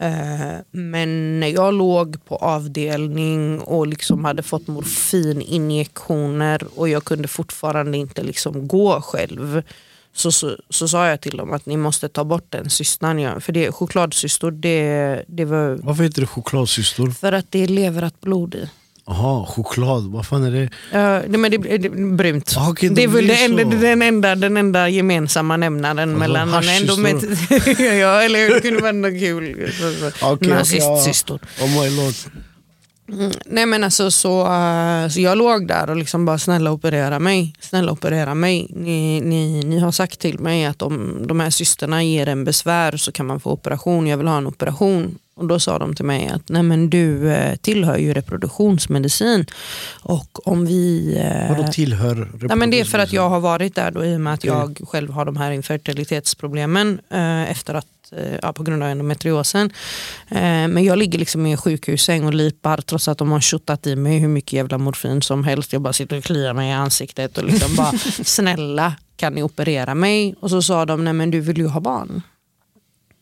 Eh, 0.00 0.56
Men 0.70 1.40
när 1.40 1.48
jag 1.48 1.74
låg 1.74 2.24
på 2.24 2.36
avdelning 2.36 3.60
och 3.60 3.86
liksom 3.86 4.24
hade 4.24 4.42
fått 4.42 4.66
morfininjektioner 4.66 6.62
och 6.76 6.88
jag 6.88 7.04
kunde 7.04 7.28
fortfarande 7.28 7.98
inte 7.98 8.22
liksom 8.22 8.68
gå 8.68 9.00
själv 9.00 9.62
så, 10.12 10.32
så, 10.32 10.56
så 10.70 10.88
sa 10.88 11.06
jag 11.08 11.20
till 11.20 11.36
dem 11.36 11.52
att 11.52 11.66
ni 11.66 11.76
måste 11.76 12.08
ta 12.08 12.24
bort 12.24 12.46
den 12.48 12.70
cystan. 12.70 13.18
Ja. 13.18 13.40
För 13.40 13.52
det, 13.52 13.72
chokladsystor, 13.72 14.50
det, 14.50 15.24
det 15.28 15.44
var 15.44 15.78
Varför 15.82 16.02
heter 16.04 16.20
det 16.20 16.26
chokladsystor? 16.26 17.10
för 17.10 17.32
att 17.32 17.46
det 17.50 17.58
är 17.62 17.68
leverat 17.68 18.20
blod 18.20 18.54
i. 18.54 18.70
Jaha, 19.08 19.46
choklad, 19.46 20.12
vad 20.12 20.26
fan 20.26 20.44
är 20.44 20.50
det? 20.50 20.70
Nej, 21.28 21.38
men 21.38 21.50
det, 21.50 21.56
det, 21.56 21.78
det 21.78 21.88
är 21.88 22.16
brunt. 22.16 22.54
Ah, 22.58 22.70
okej, 22.70 22.88
det 22.88 23.02
är 23.04 23.08
väl 23.08 23.26
det 23.26 23.44
enda, 23.44 23.64
den, 23.64 24.02
enda, 24.02 24.34
den 24.34 24.56
enda 24.56 24.88
gemensamma 24.88 25.56
nämnaren 25.56 26.18
mellan 26.18 26.48
en 26.48 26.54
haschsystor. 26.54 27.08
endomet... 27.08 27.22
ja, 27.78 28.22
eller 28.22 28.38
hur? 28.38 28.54
det 28.54 28.60
kunde 28.60 28.82
vara 28.82 28.92
något 28.92 29.18
kul. 29.20 29.72
Okej, 30.22 30.48
Nazistsystor. 30.48 31.40
ja. 31.58 31.64
Oh 31.64 31.70
my 31.70 31.96
lord. 31.96 32.14
Nej 33.46 33.66
men 33.66 33.84
alltså 33.84 34.10
så, 34.10 34.40
eh, 34.46 35.08
så 35.08 35.20
jag 35.20 35.38
låg 35.38 35.68
där 35.68 35.90
och 35.90 35.96
liksom 35.96 36.24
bara 36.24 36.38
snälla 36.38 36.70
operera 36.70 37.18
mig. 37.18 37.54
Snälla 37.60 37.92
operera 37.92 38.34
mig. 38.34 38.66
Ni, 38.70 39.20
ni, 39.20 39.62
ni 39.64 39.78
har 39.78 39.92
sagt 39.92 40.18
till 40.20 40.38
mig 40.38 40.64
att 40.64 40.82
om 40.82 41.26
de 41.26 41.40
här 41.40 41.50
systerna 41.50 42.02
ger 42.02 42.28
en 42.28 42.44
besvär 42.44 42.96
så 42.96 43.12
kan 43.12 43.26
man 43.26 43.40
få 43.40 43.50
operation. 43.50 44.06
Jag 44.06 44.16
vill 44.18 44.26
ha 44.26 44.38
en 44.38 44.46
operation. 44.46 45.18
Och 45.34 45.46
då 45.46 45.60
sa 45.60 45.78
de 45.78 45.94
till 45.94 46.04
mig 46.04 46.28
att 46.28 46.48
nej 46.48 46.62
men 46.62 46.90
du 46.90 47.32
eh, 47.32 47.56
tillhör 47.56 47.96
ju 47.98 48.14
reproduktionsmedicin. 48.14 49.46
Och 50.02 50.48
om 50.48 50.66
vi... 50.66 51.16
eh, 51.18 51.56
Vadå 51.56 51.72
tillhör 51.72 52.28
Nej, 52.40 52.56
men 52.56 52.70
det 52.70 52.80
är 52.80 52.84
för 52.84 52.98
att 52.98 53.12
jag 53.12 53.28
har 53.28 53.40
varit 53.40 53.74
där 53.74 53.90
då, 53.90 54.04
i 54.04 54.16
och 54.16 54.20
med 54.20 54.34
att 54.34 54.44
jag 54.44 54.80
själv 54.88 55.10
har 55.10 55.24
de 55.24 55.36
här 55.36 55.50
infertilitetsproblemen 55.50 57.00
eh, 57.10 57.50
efter 57.50 57.74
att, 57.74 57.86
eh, 58.12 58.38
ja, 58.42 58.52
på 58.52 58.62
grund 58.62 58.82
av 58.82 58.88
endometriosen. 58.88 59.70
Eh, 60.28 60.68
men 60.68 60.84
jag 60.84 60.98
ligger 60.98 61.18
liksom 61.18 61.46
i 61.46 61.50
en 61.50 61.56
sjukhussäng 61.56 62.24
och 62.24 62.34
lipar 62.34 62.76
trots 62.76 63.08
att 63.08 63.18
de 63.18 63.30
har 63.32 63.40
tjottat 63.40 63.86
i 63.86 63.96
mig 63.96 64.18
hur 64.18 64.28
mycket 64.28 64.52
jävla 64.52 64.78
morfin 64.78 65.22
som 65.22 65.44
helst. 65.44 65.72
Jag 65.72 65.82
bara 65.82 65.92
sitter 65.92 66.18
och 66.18 66.24
kliar 66.24 66.54
mig 66.54 66.68
i 66.68 66.72
ansiktet 66.72 67.38
och 67.38 67.44
liksom 67.44 67.76
bara 67.76 67.92
snälla 68.24 68.94
kan 69.16 69.32
ni 69.32 69.42
operera 69.42 69.94
mig? 69.94 70.34
Och 70.40 70.50
så 70.50 70.62
sa 70.62 70.84
de 70.86 71.04
nej 71.04 71.12
men 71.12 71.30
du 71.30 71.40
vill 71.40 71.58
ju 71.58 71.66
ha 71.66 71.80
barn. 71.80 72.22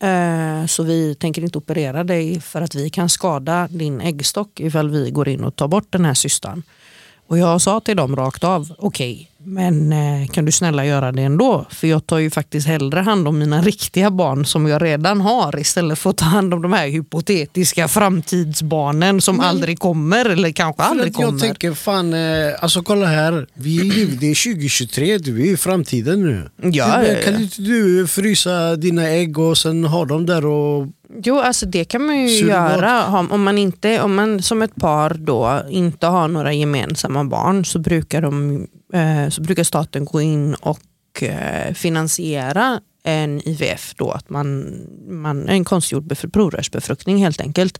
Eh, 0.01 0.65
Så 0.67 0.83
vi 0.83 1.15
tänker 1.15 1.41
inte 1.41 1.57
operera 1.57 2.03
dig 2.03 2.41
för 2.41 2.61
att 2.61 2.75
vi 2.75 2.89
kan 2.89 3.09
skada 3.09 3.67
din 3.71 4.01
äggstock 4.01 4.59
ifall 4.59 4.89
vi 4.89 5.11
går 5.11 5.27
in 5.27 5.43
och 5.43 5.55
tar 5.55 5.67
bort 5.67 5.87
den 5.89 6.05
här 6.05 6.13
cystan. 6.13 6.63
Och 7.27 7.37
jag 7.37 7.61
sa 7.61 7.79
till 7.79 7.97
dem 7.97 8.15
rakt 8.15 8.43
av, 8.43 8.73
okej, 8.77 9.29
men 9.43 9.93
eh, 9.93 10.27
kan 10.27 10.45
du 10.45 10.51
snälla 10.51 10.85
göra 10.85 11.11
det 11.11 11.21
ändå? 11.21 11.65
För 11.69 11.87
jag 11.87 12.07
tar 12.07 12.17
ju 12.17 12.29
faktiskt 12.29 12.67
hellre 12.67 12.99
hand 12.99 13.27
om 13.27 13.39
mina 13.39 13.61
riktiga 13.61 14.11
barn 14.11 14.45
som 14.45 14.67
jag 14.67 14.81
redan 14.81 15.21
har 15.21 15.59
istället 15.59 15.99
för 15.99 16.09
att 16.09 16.17
ta 16.17 16.25
hand 16.25 16.53
om 16.53 16.61
de 16.61 16.73
här 16.73 16.87
hypotetiska 16.87 17.87
framtidsbarnen 17.87 19.21
som 19.21 19.39
aldrig 19.39 19.79
kommer 19.79 20.25
eller 20.25 20.51
kanske 20.51 20.83
För 20.83 20.89
aldrig 20.89 21.09
att 21.13 21.19
jag 21.19 21.27
kommer. 21.27 21.39
tänker 21.39 21.73
fan, 21.73 22.13
eh, 22.13 22.53
alltså 22.63 22.81
kolla 22.81 23.05
här, 23.05 23.47
vi 23.53 23.79
är, 23.79 23.83
ju- 23.83 24.05
det 24.15 24.31
är 24.31 24.53
2023, 24.53 25.17
du 25.17 25.41
är 25.47 25.53
i 25.53 25.57
framtiden 25.57 26.23
nu. 26.23 26.49
Ja, 26.71 27.03
kan 27.25 27.41
inte 27.41 27.61
du 27.61 28.07
frysa 28.07 28.75
dina 28.75 29.07
ägg 29.09 29.39
och 29.39 29.57
sen 29.57 29.83
ha 29.83 30.05
dem 30.05 30.25
där 30.25 30.45
och... 30.45 30.87
Jo, 31.23 31.39
alltså 31.39 31.65
det 31.65 31.85
kan 31.85 32.05
man 32.05 32.21
ju 32.21 32.29
Surrogat. 32.29 32.71
göra. 32.71 33.05
Om- 33.31 33.43
man, 33.43 33.57
inte, 33.57 34.01
om 34.01 34.15
man 34.15 34.41
som 34.41 34.61
ett 34.61 34.75
par 34.75 35.13
då 35.13 35.61
inte 35.69 36.07
har 36.07 36.27
några 36.27 36.53
gemensamma 36.53 37.23
barn 37.23 37.65
så 37.65 37.79
brukar, 37.79 38.21
de, 38.21 38.67
eh, 38.93 39.29
så 39.29 39.41
brukar 39.41 39.63
staten 39.63 40.05
gå 40.05 40.21
in 40.21 40.53
och 40.53 41.23
eh, 41.23 41.73
finansiera 41.73 42.79
en 43.03 43.41
IVF, 43.47 43.93
då, 43.95 44.11
att 44.11 44.29
man, 44.29 44.73
man, 45.09 45.49
en 45.49 45.65
konstgjord 45.65 46.11
bef- 46.11 46.31
provrörsbefruktning 46.31 47.17
helt 47.17 47.41
enkelt. 47.41 47.79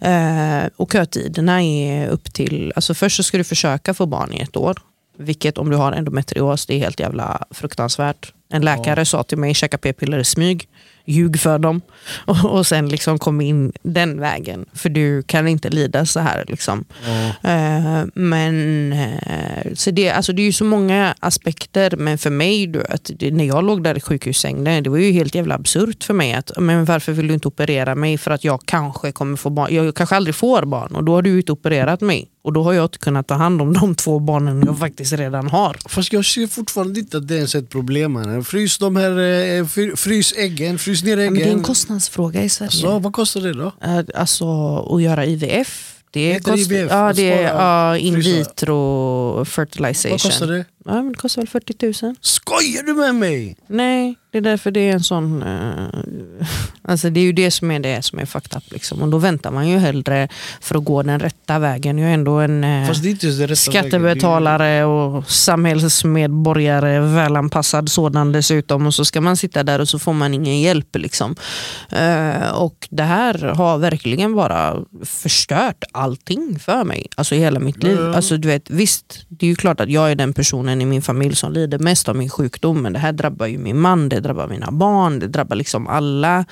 Eh, 0.00 0.64
och 0.76 0.92
kötiderna 0.92 1.62
är 1.62 2.08
upp 2.08 2.32
till, 2.32 2.72
alltså 2.76 2.94
först 2.94 3.16
så 3.16 3.22
ska 3.22 3.38
du 3.38 3.44
försöka 3.44 3.94
få 3.94 4.06
barn 4.06 4.32
i 4.32 4.40
ett 4.40 4.56
år. 4.56 4.76
Vilket 5.18 5.58
om 5.58 5.70
du 5.70 5.76
har 5.76 5.92
endometrios, 5.92 6.66
det 6.66 6.74
är 6.74 6.78
helt 6.78 7.00
jävla 7.00 7.44
fruktansvärt. 7.50 8.32
En 8.50 8.62
läkare 8.62 9.04
sa 9.04 9.22
till 9.22 9.38
mig, 9.38 9.54
käka 9.54 9.78
p-piller 9.78 10.18
i 10.18 10.24
smyg, 10.24 10.68
ljug 11.06 11.40
för 11.40 11.58
dem 11.58 11.80
och, 12.24 12.44
och 12.44 12.66
sen 12.66 12.88
liksom 12.88 13.18
kom 13.18 13.40
in 13.40 13.72
den 13.82 14.20
vägen. 14.20 14.66
För 14.72 14.88
du 14.88 15.22
kan 15.22 15.48
inte 15.48 15.68
lida 15.68 16.06
så 16.06 16.20
här. 16.20 16.44
Liksom. 16.48 16.84
Eh, 17.42 18.04
men 18.14 18.92
eh, 18.92 19.74
så 19.74 19.90
det, 19.90 20.10
alltså 20.10 20.32
det 20.32 20.42
är 20.42 20.46
ju 20.46 20.52
så 20.52 20.64
många 20.64 21.14
aspekter, 21.20 21.96
men 21.96 22.18
för 22.18 22.30
mig, 22.30 22.66
du, 22.66 22.78
vet, 22.78 23.10
det, 23.18 23.30
när 23.30 23.44
jag 23.44 23.64
låg 23.64 23.84
där 23.84 23.96
i 23.96 24.00
sjukhussängen, 24.00 24.82
det 24.82 24.90
var 24.90 24.98
ju 24.98 25.12
helt 25.12 25.34
jävla 25.34 25.54
absurt 25.54 26.04
för 26.04 26.14
mig. 26.14 26.34
Att, 26.34 26.50
men 26.58 26.84
varför 26.84 27.12
vill 27.12 27.28
du 27.28 27.34
inte 27.34 27.48
operera 27.48 27.94
mig 27.94 28.18
för 28.18 28.30
att 28.30 28.44
jag 28.44 28.60
kanske 28.64 29.12
kommer 29.12 29.36
få 29.36 29.50
barn? 29.50 29.74
Jag 29.74 29.94
kanske 29.94 30.16
aldrig 30.16 30.34
får 30.34 30.64
barn 30.64 30.94
och 30.94 31.04
då 31.04 31.14
har 31.14 31.22
du 31.22 31.36
inte 31.36 31.52
opererat 31.52 32.00
mig. 32.00 32.30
Och 32.46 32.52
då 32.52 32.62
har 32.62 32.72
jag 32.72 32.84
inte 32.84 32.98
kunnat 32.98 33.26
ta 33.26 33.34
hand 33.34 33.62
om 33.62 33.72
de 33.72 33.94
två 33.94 34.18
barnen 34.18 34.62
jag 34.66 34.78
faktiskt 34.78 35.12
redan 35.12 35.48
har. 35.48 35.76
Fast 35.88 36.12
jag 36.12 36.24
ser 36.24 36.46
fortfarande 36.46 37.00
inte 37.00 37.16
att 37.16 37.28
det 37.28 37.34
ens 37.36 37.54
är 37.54 37.58
ett 37.58 37.68
problem. 37.70 38.12
Man. 38.12 38.44
Frys 38.44 38.78
de 38.78 38.96
här, 38.96 39.10
eh, 39.10 39.64
fry- 39.66 39.96
frys 39.96 40.32
äggen, 40.36 40.78
frys 40.78 41.02
ner 41.04 41.18
äggen. 41.18 41.32
Men 41.32 41.42
det 41.42 41.48
är 41.48 41.52
en 41.52 41.62
kostnadsfråga 41.62 42.42
i 42.42 42.48
Sverige. 42.48 42.70
Så, 42.70 42.98
vad 42.98 43.12
kostar 43.12 43.40
det 43.40 43.52
då? 43.52 43.72
Eh, 43.82 44.00
Alltså 44.14 44.76
att 44.78 45.02
göra 45.02 45.24
IVF. 45.26 45.92
Det 46.10 46.32
det 46.32 46.40
kost- 46.40 46.70
IVF? 46.70 46.90
Ja, 46.90 47.12
det 47.16 47.32
är 47.32 47.42
ja, 47.42 47.96
in 47.96 48.14
vitro 48.20 49.44
fertilization. 49.44 50.10
Vad 50.10 50.22
kostar 50.22 50.46
det? 50.46 50.64
Ja, 50.86 50.94
men 50.94 51.08
det 51.12 51.18
kostar 51.18 51.42
väl 51.42 51.48
40 51.48 52.04
000. 52.06 52.14
Skojar 52.20 52.82
du 52.82 52.94
med 52.94 53.14
mig? 53.14 53.56
Nej, 53.66 54.14
det 54.30 54.38
är 54.38 54.42
därför 54.42 54.70
det 54.70 54.80
är 54.80 54.92
en 54.92 55.02
sån... 55.02 55.42
eh, 55.42 56.00
alltså 56.82 57.10
det 57.10 57.20
är 57.20 57.24
ju 57.24 57.32
det 57.32 57.50
som 57.50 57.70
är 57.70 57.80
det 57.80 58.02
som 58.02 58.18
är 58.18 58.26
fucked 58.26 58.56
up. 58.56 58.72
Liksom. 58.72 59.02
Och 59.02 59.08
då 59.08 59.18
väntar 59.18 59.50
man 59.50 59.68
ju 59.68 59.78
hellre 59.78 60.28
för 60.60 60.78
att 60.78 60.84
gå 60.84 61.02
den 61.02 61.20
rätta 61.20 61.58
vägen. 61.58 61.98
Jag 61.98 62.10
är 62.10 62.14
ändå 62.14 62.32
en 62.38 62.64
eh, 62.64 62.88
är 62.88 63.54
skattebetalare 63.54 64.84
och 64.84 65.30
samhällsmedborgare, 65.30 67.00
välanpassad 67.00 67.88
sådan 67.88 68.32
dessutom. 68.32 68.86
Och 68.86 68.94
så 68.94 69.04
ska 69.04 69.20
man 69.20 69.36
sitta 69.36 69.62
där 69.62 69.80
och 69.80 69.88
så 69.88 69.98
får 69.98 70.12
man 70.12 70.34
ingen 70.34 70.60
hjälp. 70.60 70.96
Liksom. 70.96 71.36
Eh, 71.90 72.50
och 72.50 72.88
det 72.90 73.02
här 73.02 73.38
har 73.38 73.78
verkligen 73.78 74.34
bara 74.34 74.76
förstört 75.04 75.84
allting 75.92 76.58
för 76.58 76.84
mig. 76.84 77.06
Alltså 77.16 77.34
hela 77.34 77.60
mitt 77.60 77.82
liv. 77.82 77.98
Ja. 78.00 78.14
Alltså, 78.14 78.36
du 78.36 78.48
vet, 78.48 78.70
visst, 78.70 79.24
det 79.28 79.46
är 79.46 79.50
ju 79.50 79.56
klart 79.56 79.80
att 79.80 79.90
jag 79.90 80.10
är 80.10 80.14
den 80.14 80.32
personen 80.32 80.75
i 80.82 80.86
min 80.86 81.02
familj 81.02 81.36
som 81.36 81.52
lider 81.52 81.78
mest 81.78 82.08
av 82.08 82.16
min 82.16 82.30
sjukdom. 82.30 82.82
Men 82.82 82.92
det 82.92 82.98
här 82.98 83.12
drabbar 83.12 83.46
ju 83.46 83.58
min 83.58 83.80
man, 83.80 84.08
det 84.08 84.20
drabbar 84.20 84.48
mina 84.48 84.70
barn, 84.70 85.18
det 85.18 85.26
drabbar 85.26 85.56
liksom 85.56 85.86
alla. 85.86 86.44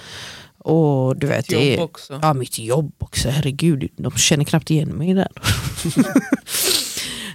Och 0.58 1.16
du 1.16 1.26
vet, 1.26 1.48
det 1.48 1.54
Jobb 1.54 1.78
är, 1.78 1.82
också. 1.82 2.18
Ja, 2.22 2.34
mitt 2.34 2.58
jobb 2.58 2.92
också. 2.98 3.28
Herregud, 3.28 3.90
de 3.96 4.12
känner 4.12 4.44
knappt 4.44 4.70
igen 4.70 4.88
mig 4.88 5.14
där. 5.14 5.28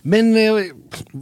Men 0.01 0.37
eh, 0.37 0.63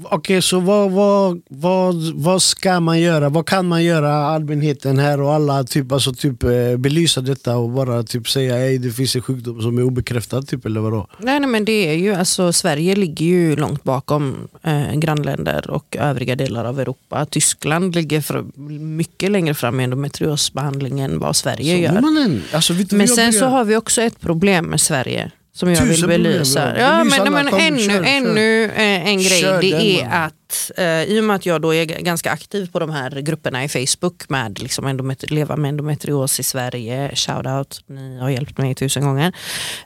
okej, 0.03 0.41
så 0.41 0.59
vad, 0.59 0.91
vad, 0.91 1.41
vad, 1.49 1.95
vad 2.15 2.41
ska 2.41 2.79
man 2.79 2.99
göra? 2.99 3.29
Vad 3.29 3.45
kan 3.45 3.67
man 3.67 3.83
göra, 3.83 4.13
allmänheten 4.13 4.99
här 4.99 5.21
och 5.21 5.33
alla, 5.33 5.63
typ, 5.63 5.91
alltså, 5.91 6.13
typ, 6.13 6.43
eh, 6.43 6.77
belysa 6.77 7.21
detta 7.21 7.57
och 7.57 7.69
bara 7.69 8.03
typ, 8.03 8.29
säga 8.29 8.75
att 8.75 8.83
det 8.83 8.91
finns 8.91 9.15
en 9.15 9.21
sjukdom 9.21 9.61
som 9.61 9.77
är 9.77 9.83
obekräftad, 9.83 10.41
typ, 10.41 10.65
eller 10.65 10.79
vadå? 10.79 11.07
Nej, 11.19 11.39
nej 11.39 11.49
men 11.49 11.65
det 11.65 11.89
är 11.89 11.93
ju, 11.93 12.13
alltså, 12.13 12.53
Sverige 12.53 12.95
ligger 12.95 13.25
ju 13.25 13.55
långt 13.55 13.83
bakom 13.83 14.47
eh, 14.63 14.93
grannländer 14.93 15.69
och 15.69 15.97
övriga 15.99 16.35
delar 16.35 16.65
av 16.65 16.79
Europa. 16.79 17.25
Tyskland 17.25 17.95
ligger 17.95 18.21
för, 18.21 18.45
mycket 18.79 19.31
längre 19.31 19.53
fram 19.53 19.79
i 19.79 19.83
endometriosbehandling 19.83 20.99
än 20.99 21.19
vad 21.19 21.35
Sverige 21.35 21.75
Så, 21.75 21.81
gör. 21.81 22.01
mannen, 22.01 22.43
alltså, 22.53 22.73
Men 22.91 23.07
sen 23.07 23.33
så 23.33 23.45
har 23.45 23.63
vi 23.63 23.75
också 23.75 24.01
ett 24.01 24.19
problem 24.19 24.65
med 24.65 24.81
Sverige 24.81 25.31
som 25.57 25.71
jag 25.73 25.81
vill 25.81 25.95
Tusen 25.95 26.09
belysa. 26.09 26.73
ja. 26.77 26.81
Ja, 26.81 27.03
Belys 27.03 27.19
men, 27.19 27.33
men 27.33 27.47
ännu, 27.53 27.79
kör, 27.79 28.03
ännu 28.03 28.63
eh, 28.65 29.07
en 29.07 29.17
grej 29.17 29.41
Kör 29.41 29.61
det 29.61 29.67
är 29.99 30.03
man. 30.03 30.13
att 30.13 30.71
eh, 30.77 31.03
i 31.03 31.19
och 31.19 31.23
med 31.23 31.35
att 31.35 31.45
jag 31.45 31.61
då 31.61 31.73
är 31.73 31.85
ganska 31.85 32.31
aktiv 32.31 32.69
på 32.71 32.79
de 32.79 32.89
här 32.89 33.11
grupperna 33.21 33.63
i 33.63 33.69
Facebook 33.69 34.29
med 34.29 34.59
liksom 34.59 34.85
endometri- 34.87 35.33
Leva 35.33 35.55
med 35.55 35.69
endometrios 35.69 36.39
i 36.39 36.43
Sverige, 36.43 37.11
shoutout, 37.15 37.81
ni 37.87 38.19
har 38.19 38.29
hjälpt 38.29 38.57
mig 38.57 38.75
tusen 38.75 39.03
gånger. 39.03 39.27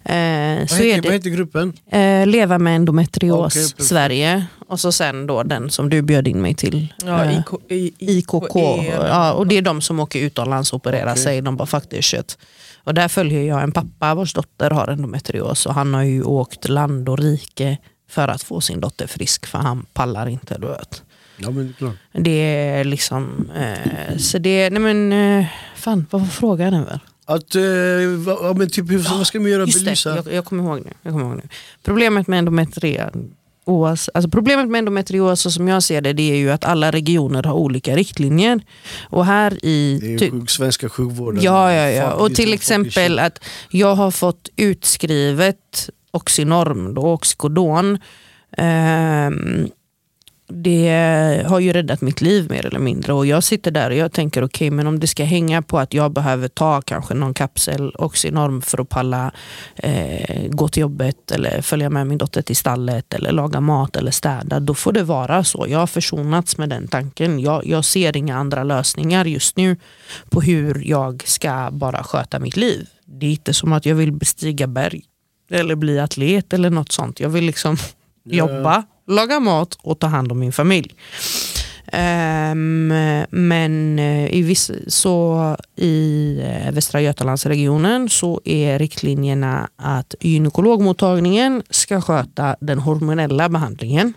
Eh, 0.06 0.60
Vad 0.60 0.70
så 0.70 0.76
heter, 0.76 0.88
är 0.88 0.96
vad 0.96 1.04
det 1.04 1.12
heter 1.14 1.30
gruppen? 1.30 1.74
eh, 1.92 2.28
Leva 2.28 2.58
med 2.58 2.76
endometrios 2.76 3.54
perfekt. 3.54 3.84
Sverige 3.84 4.46
och 4.68 4.80
så 4.80 4.92
sen 4.92 5.28
då 5.28 5.44
den 5.44 5.70
som 5.70 5.90
du 5.90 6.02
bjöd 6.02 6.28
in 6.28 6.42
mig 6.42 6.56
till. 6.56 6.94
Ja, 7.06 7.24
eh, 7.26 7.38
IK, 7.70 7.94
IKK. 8.00 8.56
eller- 8.58 9.08
Ja, 9.08 9.32
och 9.34 9.48
det 9.48 9.58
är 9.58 9.62
de 9.62 9.82
som 9.82 10.00
åker 10.00 10.20
utomlands 10.20 10.74
och 10.74 10.78
opererar 10.78 11.12
Okej. 11.12 11.24
sig. 11.24 11.42
De 11.42 11.58
bara 11.58 11.66
fuck 11.66 11.90
this 11.90 12.06
shit. 12.06 12.38
Och 12.84 12.94
där 12.94 13.08
följer 13.08 13.44
jag 13.44 13.64
en 13.64 13.72
pappa 13.72 14.16
vars 14.16 14.34
dotter 14.34 14.70
har 14.70 14.88
endometrios 14.88 15.66
och 15.66 15.74
han 15.74 15.94
har 15.94 16.04
ju 16.04 16.24
åkt 16.24 16.70
land 16.70 17.10
och 17.10 17.20
rike 17.20 17.78
för 18.10 18.28
att 18.28 18.44
få 18.44 18.62
sin 18.62 18.80
dotter 18.80 19.08
frisk 19.08 19.46
för 19.46 19.58
han 19.58 19.86
pallar 19.94 20.28
inte. 20.30 20.58
Du 20.58 20.68
vet. 20.68 21.04
Ja, 21.38 21.52
men 21.52 21.66
det 21.66 21.72
är 21.72 21.74
klart. 21.74 21.96
Det 22.12 22.32
är 22.32 22.84
liksom, 22.84 23.52
eh, 23.56 24.18
så 24.18 24.38
det, 24.38 24.70
nej 24.70 24.94
men 24.94 25.14
eh, 25.14 25.46
fan 25.76 26.06
vad 26.10 26.22
var 26.22 26.28
frågan 26.28 26.86
väl? 26.86 27.00
Att, 27.26 27.56
eh, 27.56 27.64
ja, 27.64 28.54
men 28.58 28.70
typ, 28.70 28.92
hur, 28.92 28.98
vad 28.98 29.28
ska 29.28 29.40
man 29.40 29.52
göra? 29.52 29.66
Just 29.66 29.80
det, 29.80 29.86
Belysa? 29.86 30.16
jag, 30.16 30.34
jag, 30.34 30.46
kommer 30.46 30.64
ihåg 30.64 30.86
nu, 30.86 30.92
jag 31.02 31.14
kommer 31.14 31.26
ihåg 31.26 31.36
nu. 31.36 31.50
Problemet 31.84 32.28
med 32.28 32.40
endometrios, 32.40 33.12
alltså 33.66 34.30
problemet 34.30 34.68
med 34.70 34.80
endometrios 34.80 35.54
som 35.54 35.68
jag 35.68 35.84
ser 35.84 36.02
det, 36.02 36.14
det 36.14 36.32
är 36.32 36.36
ju 36.36 36.52
att 36.52 36.66
alla 36.66 36.92
regioner 36.92 37.44
har 37.44 37.54
olika 37.54 37.96
riktlinjer. 37.96 38.62
Och 39.10 39.26
här 39.26 39.66
i... 39.66 40.00
Det 40.02 40.14
är 40.14 40.18
ty- 40.20 40.32
sjuk, 40.32 40.50
svenska 40.50 40.90
sjukvården. 40.90 41.44
Ja, 41.44 41.74
ja, 41.74 41.90
ja. 41.90 42.14
Och 42.14 42.36
till 42.36 42.54
exempel 42.54 43.20
att 43.20 43.44
jag 43.70 43.96
har 43.96 44.12
fått 44.12 44.50
utskrivet 44.56 45.90
Oxynorm, 46.12 46.94
då, 46.94 47.02
Oxycodon. 47.02 48.00
Ehm, 48.58 49.68
det 50.54 51.46
har 51.48 51.60
ju 51.60 51.74
räddat 51.74 52.02
mitt 52.02 52.22
liv 52.22 52.50
mer 52.50 52.66
eller 52.66 52.80
mindre 52.80 53.14
och 53.14 53.26
jag 53.26 53.44
sitter 53.44 53.72
där 53.72 53.90
och 53.90 53.96
jag 53.96 54.12
tänker 54.12 54.44
okej 54.44 54.70
men 54.72 54.88
om 54.88 55.00
det 55.00 55.08
ska 55.08 55.24
hänga 55.24 55.62
på 55.62 55.80
att 55.80 55.94
jag 55.94 56.12
behöver 56.12 56.48
ta 56.48 56.82
kanske 56.82 57.14
någon 57.14 57.34
kapsel 57.34 57.96
Oxynorm 57.96 58.62
för 58.62 58.82
att 58.82 58.90
palla 58.90 59.32
eh, 59.76 60.48
gå 60.50 60.68
till 60.68 60.82
jobbet 60.82 61.32
eller 61.32 61.62
följa 61.62 61.90
med 61.90 62.08
min 62.08 62.18
dotter 62.18 62.42
till 62.42 62.56
stallet 62.56 63.14
eller 63.14 63.32
laga 63.32 63.60
mat 63.62 63.96
eller 63.96 64.12
städa 64.12 64.60
då 64.60 64.74
får 64.74 64.92
det 64.92 65.04
vara 65.04 65.44
så. 65.44 65.66
Jag 65.70 65.80
har 65.80 65.88
försonats 65.88 66.58
med 66.58 66.70
den 66.70 66.88
tanken. 66.88 67.40
Jag, 67.40 67.66
jag 67.66 67.86
ser 67.86 68.18
inga 68.18 68.38
andra 68.38 68.64
lösningar 68.64 69.26
just 69.26 69.58
nu 69.58 69.76
på 70.30 70.42
hur 70.42 70.84
jag 70.88 71.24
ska 71.26 71.70
bara 71.72 72.04
sköta 72.04 72.40
mitt 72.40 72.58
liv. 72.58 72.88
Det 73.06 73.26
är 73.26 73.32
inte 73.32 73.54
som 73.54 73.74
att 73.74 73.86
jag 73.86 73.96
vill 73.96 74.12
bestiga 74.12 74.68
berg 74.68 75.02
eller 75.50 75.76
bli 75.76 76.00
atlet 76.00 76.54
eller 76.54 76.70
något 76.70 76.92
sånt. 76.92 77.20
Jag 77.20 77.30
vill 77.30 77.44
liksom 77.46 77.78
Ja. 78.24 78.36
jobba, 78.38 78.84
laga 79.08 79.40
mat 79.40 79.78
och 79.82 80.00
ta 80.00 80.08
hand 80.08 80.32
om 80.32 80.40
min 80.40 80.52
familj. 80.52 80.96
Um, 81.94 82.88
men 83.30 84.00
eh, 84.00 84.34
i, 84.34 84.42
viss, 84.42 84.72
så 84.88 85.58
i 85.76 86.38
eh, 86.44 86.72
Västra 86.72 87.02
Götalandsregionen 87.02 88.10
så 88.10 88.42
är 88.46 88.80
riktlinjerna 88.80 89.70
att 89.76 90.16
gynekologmottagningen 90.20 91.64
ska 91.70 92.02
sköta 92.02 92.56
den 92.60 92.80
hormonella 92.80 93.50
behandlingen 93.50 94.14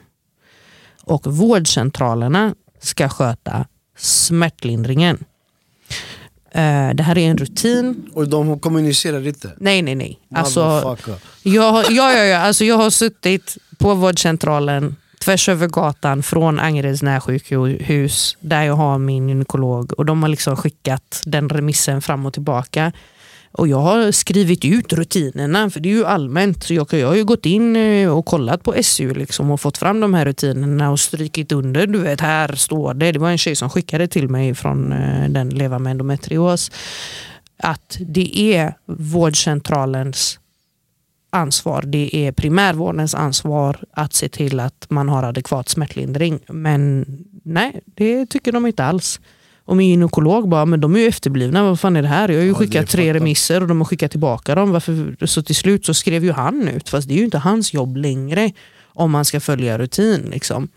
och 1.03 1.27
vårdcentralerna 1.27 2.55
ska 2.81 3.09
sköta 3.09 3.67
smärtlindringen. 3.99 5.25
Eh, 6.55 6.95
det 6.95 7.03
här 7.03 7.19
är 7.19 7.31
en 7.31 7.39
rutin. 7.39 8.11
Och 8.13 8.29
de 8.29 8.59
kommunicerar 8.59 9.27
inte? 9.27 9.53
Nej, 9.57 9.83
nej, 9.83 9.95
nej. 9.95 10.19
Alltså, 10.35 10.97
jag, 11.43 11.85
ja, 11.91 12.13
ja, 12.13 12.25
ja. 12.25 12.39
Alltså, 12.39 12.65
jag 12.65 12.77
har 12.77 12.91
suttit 12.91 13.57
på 13.79 13.95
vårdcentralen 13.95 14.97
tvärs 15.25 15.49
över 15.49 15.69
gatan 15.69 16.23
från 16.23 16.59
Angereds 16.61 17.03
närsjukhus 17.03 18.37
där 18.41 18.63
jag 18.63 18.75
har 18.75 18.99
min 18.99 19.29
gynekolog 19.29 19.93
och 19.99 20.05
de 20.05 20.23
har 20.23 20.29
liksom 20.29 20.57
skickat 20.57 21.23
den 21.25 21.49
remissen 21.49 22.03
fram 22.03 22.27
och 22.27 22.33
tillbaka. 22.33 22.93
Och 23.59 23.69
jag 23.69 23.81
har 23.81 24.13
skrivit 24.13 24.65
ut 24.65 24.93
rutinerna 24.93 25.71
för 25.71 25.81
det 25.81 25.89
är 25.89 25.95
ju 25.95 26.05
allmänt. 26.05 26.65
Så 26.65 26.75
jag, 26.75 26.93
jag 26.93 27.09
har 27.09 27.15
ju 27.15 27.25
gått 27.25 27.47
in 27.47 27.77
eh, 27.77 28.09
och 28.09 28.27
kollat 28.27 28.63
på 28.63 28.75
SU 28.83 29.15
liksom 29.15 29.51
och 29.51 29.61
fått 29.61 29.79
fram 29.79 30.01
de 30.01 30.15
här 30.15 30.25
rutinerna 30.25 30.91
och 30.91 31.01
strykit 31.01 31.53
under. 31.53 31.87
Du 31.87 31.99
vet, 31.99 32.21
här 32.21 32.55
står 32.55 32.95
det. 32.95 33.13
Det 33.13 33.19
var 33.19 33.31
en 33.31 33.39
tjej 33.39 33.57
som 33.57 33.71
skickade 33.71 34.09
till 34.09 34.29
mig 34.29 34.55
från 34.55 34.93
eh, 34.93 35.29
den 35.29 35.51
Leva 35.51 35.79
med 35.79 35.91
endometrios. 35.91 36.71
Att 37.57 37.97
det 38.01 38.55
är 38.55 38.75
vårdcentralens 38.87 40.39
ansvar. 41.31 41.83
Det 41.83 42.17
är 42.17 42.33
primärvårdens 42.33 43.15
ansvar 43.15 43.85
att 43.91 44.13
se 44.13 44.29
till 44.29 44.61
att 44.61 44.87
man 44.89 45.09
har 45.09 45.23
adekvat 45.23 45.69
smärtlindring. 45.69 46.41
Men 46.49 47.07
nej, 47.43 47.81
det 47.85 48.27
tycker 48.27 48.53
de 48.53 48.67
inte 48.67 48.85
alls. 48.85 49.21
Och 49.67 49.77
min 49.77 49.89
gynekolog 49.89 50.49
bara, 50.49 50.65
men 50.65 50.81
de 50.81 50.95
är 50.97 51.01
ju 51.01 51.07
efterblivna, 51.07 51.63
vad 51.65 51.81
fan 51.81 51.97
är 51.97 52.03
det 52.03 52.09
här? 52.09 52.29
Jag 52.29 52.37
har 52.37 52.43
ju 52.43 52.49
Ja, 52.49 52.55
skickat 52.55 52.89
tre 52.89 53.15
remisser 53.15 53.61
och 53.61 53.69
de 53.69 53.79
har 53.79 53.85
skickat 53.85 54.11
tillbaka 54.11 54.55
dem. 54.55 54.71
Varför? 54.71 55.27
Så 55.27 55.43
till 55.43 55.55
slut 55.57 55.87
så 55.87 55.95
skrev 55.95 56.25
ju 56.25 56.33
han 56.33 56.69
ut, 56.69 56.89
fast 56.89 57.09
det 57.09 57.15
är 57.15 57.19
ju 57.19 57.25
inte 57.25 57.39
hans 57.39 57.75
jobb 57.75 57.97
längre 57.97 58.53
om 58.87 59.11
man 59.11 59.25
ska 59.25 59.41
följa 59.41 59.79
rutin. 59.79 60.31
Liksom. 60.33 60.69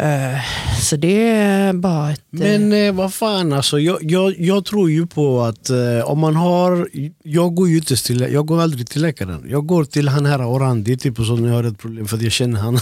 Eh, 0.00 0.40
så 0.82 0.96
det 0.96 1.28
är 1.28 1.72
bara 1.72 2.12
ett... 2.12 2.20
eh, 2.32 2.38
Men 2.38 2.72
eh, 2.72 2.92
vad 2.94 3.14
fan 3.14 3.52
alltså, 3.52 3.78
jag, 3.80 3.98
jag, 4.02 4.34
jag 4.40 4.64
tror 4.64 4.90
ju 4.90 5.06
på 5.06 5.42
att 5.42 5.70
eh, 5.70 6.00
om 6.04 6.18
man 6.18 6.36
har, 6.36 6.88
jag 7.22 7.54
går 7.54 7.68
ju 7.68 7.76
inte 7.76 7.96
till, 7.96 8.20
jag 8.20 8.46
går 8.46 8.60
aldrig 8.62 8.88
till 8.88 9.02
läkaren. 9.02 9.44
Jag 9.48 9.66
går 9.66 9.84
till 9.84 10.08
han 10.08 10.26
här 10.26 10.46
Orandi 10.48 10.96
typ 10.96 11.18
och 11.20 11.26
så 11.26 11.36
när 11.36 11.48
jag 11.48 11.54
har 11.54 11.64
ett 11.64 11.78
problem 11.78 12.08
för 12.08 12.16
att 12.16 12.22
jag 12.22 12.32
känner 12.32 12.60
han. 12.60 12.74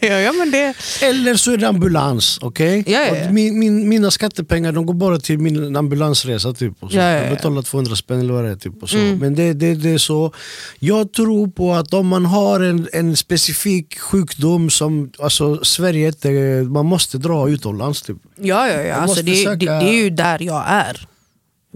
ja, 0.00 0.08
ja, 0.20 0.32
men 0.32 0.50
det, 0.50 0.74
Eller 1.02 1.34
så 1.34 1.52
är 1.52 1.56
det 1.56 1.68
ambulans, 1.68 2.38
okej? 2.42 2.84
Ja, 2.86 2.92
ja, 3.00 3.16
ja. 3.16 3.26
Och 3.28 3.34
Min, 3.34 3.58
min, 3.58 3.88
mina 3.88 4.10
skattepengar 4.10 4.72
de 4.72 4.86
går 4.86 4.94
bara 4.94 5.18
till 5.18 5.38
min 5.38 5.76
ambulansresa 5.76 6.52
typ. 6.52 6.72
Och 6.80 6.90
så. 6.90 6.96
Ja, 6.96 7.02
ja, 7.02 7.16
ja. 7.16 7.22
Jag 7.22 7.30
betalar 7.36 7.62
200 7.62 7.96
spänn 7.96 8.20
eller 8.20 8.32
vad 8.34 8.44
det 8.44 8.50
är. 8.50 8.56
Typ, 8.56 8.82
och 8.82 8.90
så. 8.90 8.98
Mm. 8.98 9.18
Men 9.18 9.34
det, 9.34 9.52
det, 9.52 9.74
det 9.74 9.90
är 9.90 9.98
så. 9.98 10.32
Jag 10.78 11.12
tror 11.12 11.48
på 11.48 11.72
att 11.72 11.94
om 11.94 12.06
man 12.06 12.26
har 12.26 12.60
en, 12.60 12.88
en 12.92 13.16
specifik 13.16 13.98
sjukdom 13.98 14.70
som 14.70 15.10
alltså, 15.18 15.64
Sverige 15.80 16.06
inte, 16.06 16.30
man 16.70 16.86
måste 16.86 17.18
dra 17.18 17.48
utomlands. 17.48 18.02
Typ. 18.02 18.16
Ja, 18.36 18.68
ja, 18.68 18.82
ja. 18.82 18.94
Alltså, 18.94 19.22
det, 19.22 19.34
söka- 19.34 19.56
det, 19.56 19.66
det 19.66 19.88
är 19.90 20.02
ju 20.04 20.10
där 20.10 20.42
jag 20.42 20.64
är. 20.68 21.06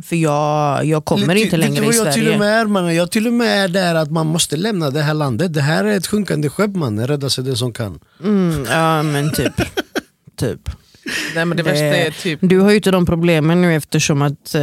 För 0.03 0.17
jag, 0.17 0.85
jag 0.85 1.05
kommer 1.05 1.35
du- 1.35 1.41
inte 1.41 1.57
längre 1.57 1.85
i 1.85 1.87
jag 1.87 1.93
till 1.93 2.01
och 2.01 2.15
Sverige. 2.15 2.39
med 2.39 2.61
är, 2.61 2.67
man? 2.67 2.95
Jag 2.95 3.11
till 3.11 3.27
och 3.27 3.33
med 3.33 3.65
är 3.65 3.69
där 3.69 3.95
att 3.95 4.11
man 4.11 4.27
måste 4.27 4.57
lämna 4.57 4.91
det 4.91 5.03
här 5.03 5.15
landet. 5.15 5.55
Det 5.55 5.61
här 5.61 5.85
är 5.85 5.97
ett 5.97 6.07
sjunkande 6.07 6.49
skepp 6.49 6.71
man, 6.77 7.07
rädda 7.07 7.31
sig 7.31 7.45
den 7.45 7.57
som 7.57 7.73
kan. 7.73 8.01
Mm, 8.25 8.67
ja 8.71 9.03
men 9.03 9.33
typ. 9.33 9.53
typ. 10.37 10.61
Nej, 11.35 11.45
men 11.45 11.57
det 11.57 11.63
Det- 11.63 11.71
värsta 11.71 11.85
är 11.85 12.11
typ 12.11 12.39
Du 12.43 12.61
har 12.61 12.71
ju 12.71 12.77
inte 12.77 12.91
de 12.91 13.07
problemen 13.07 13.63
nu 13.63 13.75
eftersom 13.75 14.23
att 14.23 14.55
eh, 14.55 14.63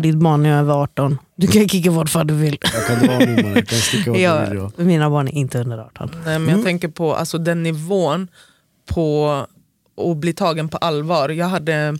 ditt 0.00 0.14
barn 0.16 0.46
är 0.46 0.58
över 0.58 0.74
18. 0.74 1.18
Du 1.36 1.46
kan 1.46 1.68
kicka 1.68 1.90
vart 1.90 2.08
fan 2.10 2.26
du 2.26 2.34
vill. 2.34 2.58
Jag 2.74 2.86
kan 2.86 3.06
dra 3.06 3.18
nu 3.18 3.42
man, 3.42 3.54
jag 3.54 3.68
kan 3.68 3.78
sticka 3.78 4.10
vart 4.10 4.20
jag 4.20 4.50
vill. 4.50 4.86
Mina 4.86 5.10
barn 5.10 5.28
är 5.28 5.32
inte 5.32 5.58
under 5.60 5.78
18. 5.78 6.10
Nej, 6.14 6.22
men 6.24 6.36
Mm. 6.36 6.50
jag 6.56 6.64
tänker 6.64 6.88
på 6.88 7.14
alltså, 7.14 7.38
den 7.38 7.62
nivån 7.62 8.28
på 8.94 9.30
att 10.10 10.16
bli 10.16 10.32
tagen 10.32 10.68
på 10.68 10.76
allvar. 10.76 11.28
Jag 11.28 11.46
hade 11.46 11.98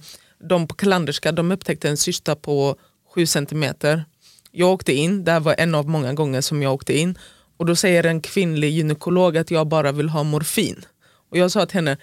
de 0.48 0.66
på 0.68 0.74
Kalanderska, 0.74 1.32
de 1.32 1.52
upptäckte 1.52 1.88
en 1.88 1.96
cysta 1.96 2.34
på 2.36 2.76
7 3.14 3.26
centimeter. 3.26 4.04
Jag 4.52 4.70
åkte 4.70 4.92
in, 4.92 5.24
det 5.24 5.32
här 5.32 5.40
var 5.40 5.54
en 5.58 5.74
av 5.74 5.88
många 5.88 6.12
gånger 6.12 6.40
som 6.40 6.62
jag 6.62 6.74
åkte 6.74 6.98
in. 6.98 7.18
Och 7.56 7.66
då 7.66 7.76
säger 7.76 8.06
en 8.06 8.20
kvinnlig 8.20 8.70
gynekolog 8.70 9.36
att 9.36 9.50
jag 9.50 9.66
bara 9.68 9.92
vill 9.92 10.08
ha 10.08 10.22
morfin. 10.22 10.84
Och 11.30 11.36
jag 11.38 11.50
sa 11.50 11.66
till 11.66 11.74
henne, 11.76 11.96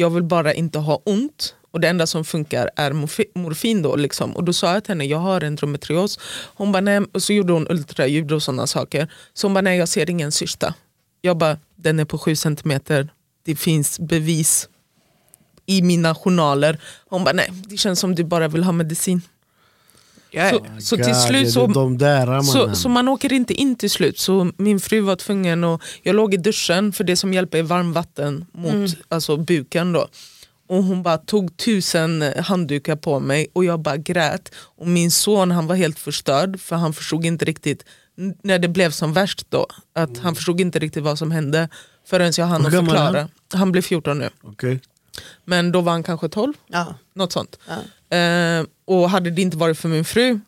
jag 0.00 0.10
vill 0.10 0.22
bara 0.22 0.54
inte 0.54 0.78
ha 0.78 1.02
ont. 1.04 1.54
Och 1.70 1.80
det 1.80 1.88
enda 1.88 2.06
som 2.06 2.24
funkar 2.24 2.70
är 2.76 2.92
morfin 3.38 3.82
då. 3.82 3.96
Liksom. 3.96 4.36
Och 4.36 4.44
då 4.44 4.52
sa 4.52 4.72
jag 4.74 4.84
till 4.84 4.90
henne, 4.90 5.04
jag 5.04 5.18
har 5.18 5.40
endometrios. 5.44 6.18
Hon 6.54 6.72
bara, 6.72 6.80
nej. 6.80 7.00
Och 7.12 7.22
så 7.22 7.32
gjorde 7.32 7.52
hon 7.52 7.66
ultraljud 7.70 8.32
och 8.32 8.42
sådana 8.42 8.66
saker. 8.66 9.12
Så 9.34 9.46
hon 9.46 9.54
bara, 9.54 9.60
nej 9.60 9.78
jag 9.78 9.88
ser 9.88 10.10
ingen 10.10 10.32
cysta. 10.32 10.74
Jag 11.20 11.36
bara, 11.36 11.58
den 11.76 12.00
är 12.00 12.04
på 12.04 12.18
7 12.18 12.36
centimeter. 12.36 13.08
Det 13.44 13.56
finns 13.56 14.00
bevis 14.00 14.68
i 15.66 15.82
mina 15.82 16.14
journaler. 16.14 16.80
Hon 17.08 17.24
bara, 17.24 17.32
nej 17.32 17.50
det 17.68 17.76
känns 17.76 18.00
som 18.00 18.14
du 18.14 18.24
bara 18.24 18.48
vill 18.48 18.64
ha 18.64 18.72
medicin. 18.72 19.22
Ja. 20.30 20.50
Så, 20.50 20.66
så 20.80 20.96
till 20.96 21.04
God, 21.06 21.16
slut 21.16 21.44
det 21.44 21.50
så, 21.52 21.66
de 21.66 21.98
där 21.98 22.42
så, 22.42 22.58
mannen. 22.58 22.76
så 22.76 22.88
man 22.88 23.08
åker 23.08 23.32
inte 23.32 23.54
in 23.54 23.76
till 23.76 23.90
slut. 23.90 24.18
Så 24.18 24.50
min 24.56 24.80
fru 24.80 25.00
var 25.00 25.16
tvungen 25.16 25.64
att, 25.64 25.80
jag 26.02 26.16
låg 26.16 26.34
i 26.34 26.36
duschen 26.36 26.92
för 26.92 27.04
det 27.04 27.16
som 27.16 27.34
hjälper 27.34 27.58
är 27.58 27.62
varmvatten 27.62 28.44
mot 28.52 28.72
Mm. 28.72 28.90
alltså, 29.08 29.36
buken 29.36 29.92
då. 29.92 30.08
Och 30.68 30.84
hon 30.84 31.02
bara 31.02 31.18
tog 31.18 31.56
tusen 31.56 32.24
handdukar 32.38 32.96
på 32.96 33.20
mig 33.20 33.46
och 33.52 33.64
jag 33.64 33.80
bara 33.80 33.96
grät. 33.96 34.54
Och 34.56 34.86
min 34.86 35.10
son 35.10 35.50
han 35.50 35.66
var 35.66 35.74
helt 35.76 35.98
förstörd 35.98 36.60
för 36.60 36.76
han 36.76 36.92
förstod 36.92 37.24
inte 37.26 37.44
riktigt 37.44 37.84
när 38.42 38.58
det 38.58 38.68
blev 38.68 38.90
som 38.90 39.12
värst 39.12 39.46
då. 39.48 39.66
Att 39.94 40.18
han 40.18 40.34
förstod 40.34 40.60
inte 40.60 40.78
riktigt 40.78 41.02
vad 41.02 41.18
som 41.18 41.30
hände 41.30 41.68
förrän 42.06 42.32
jag 42.36 42.46
hann 42.46 42.66
är 42.66 42.70
han? 42.70 42.86
förklara. 42.86 43.28
Han 43.54 43.72
blev 43.72 43.82
14 43.82 44.18
nu. 44.18 44.30
Okej. 44.42 44.80
Men 45.44 45.72
då 45.72 45.80
var 45.80 45.92
han 45.92 46.02
kanske 46.02 46.28
12, 46.28 46.52
Ja. 46.66 46.94
något 47.14 47.32
sånt. 47.32 47.58
Ja. 47.68 47.74
Eh, 48.10 48.64
och 48.84 49.10
hade 49.10 49.30
det 49.30 49.42
inte 49.42 49.56
varit 49.56 49.78
för 49.78 49.88
min 49.88 50.04
fru, 50.04 50.40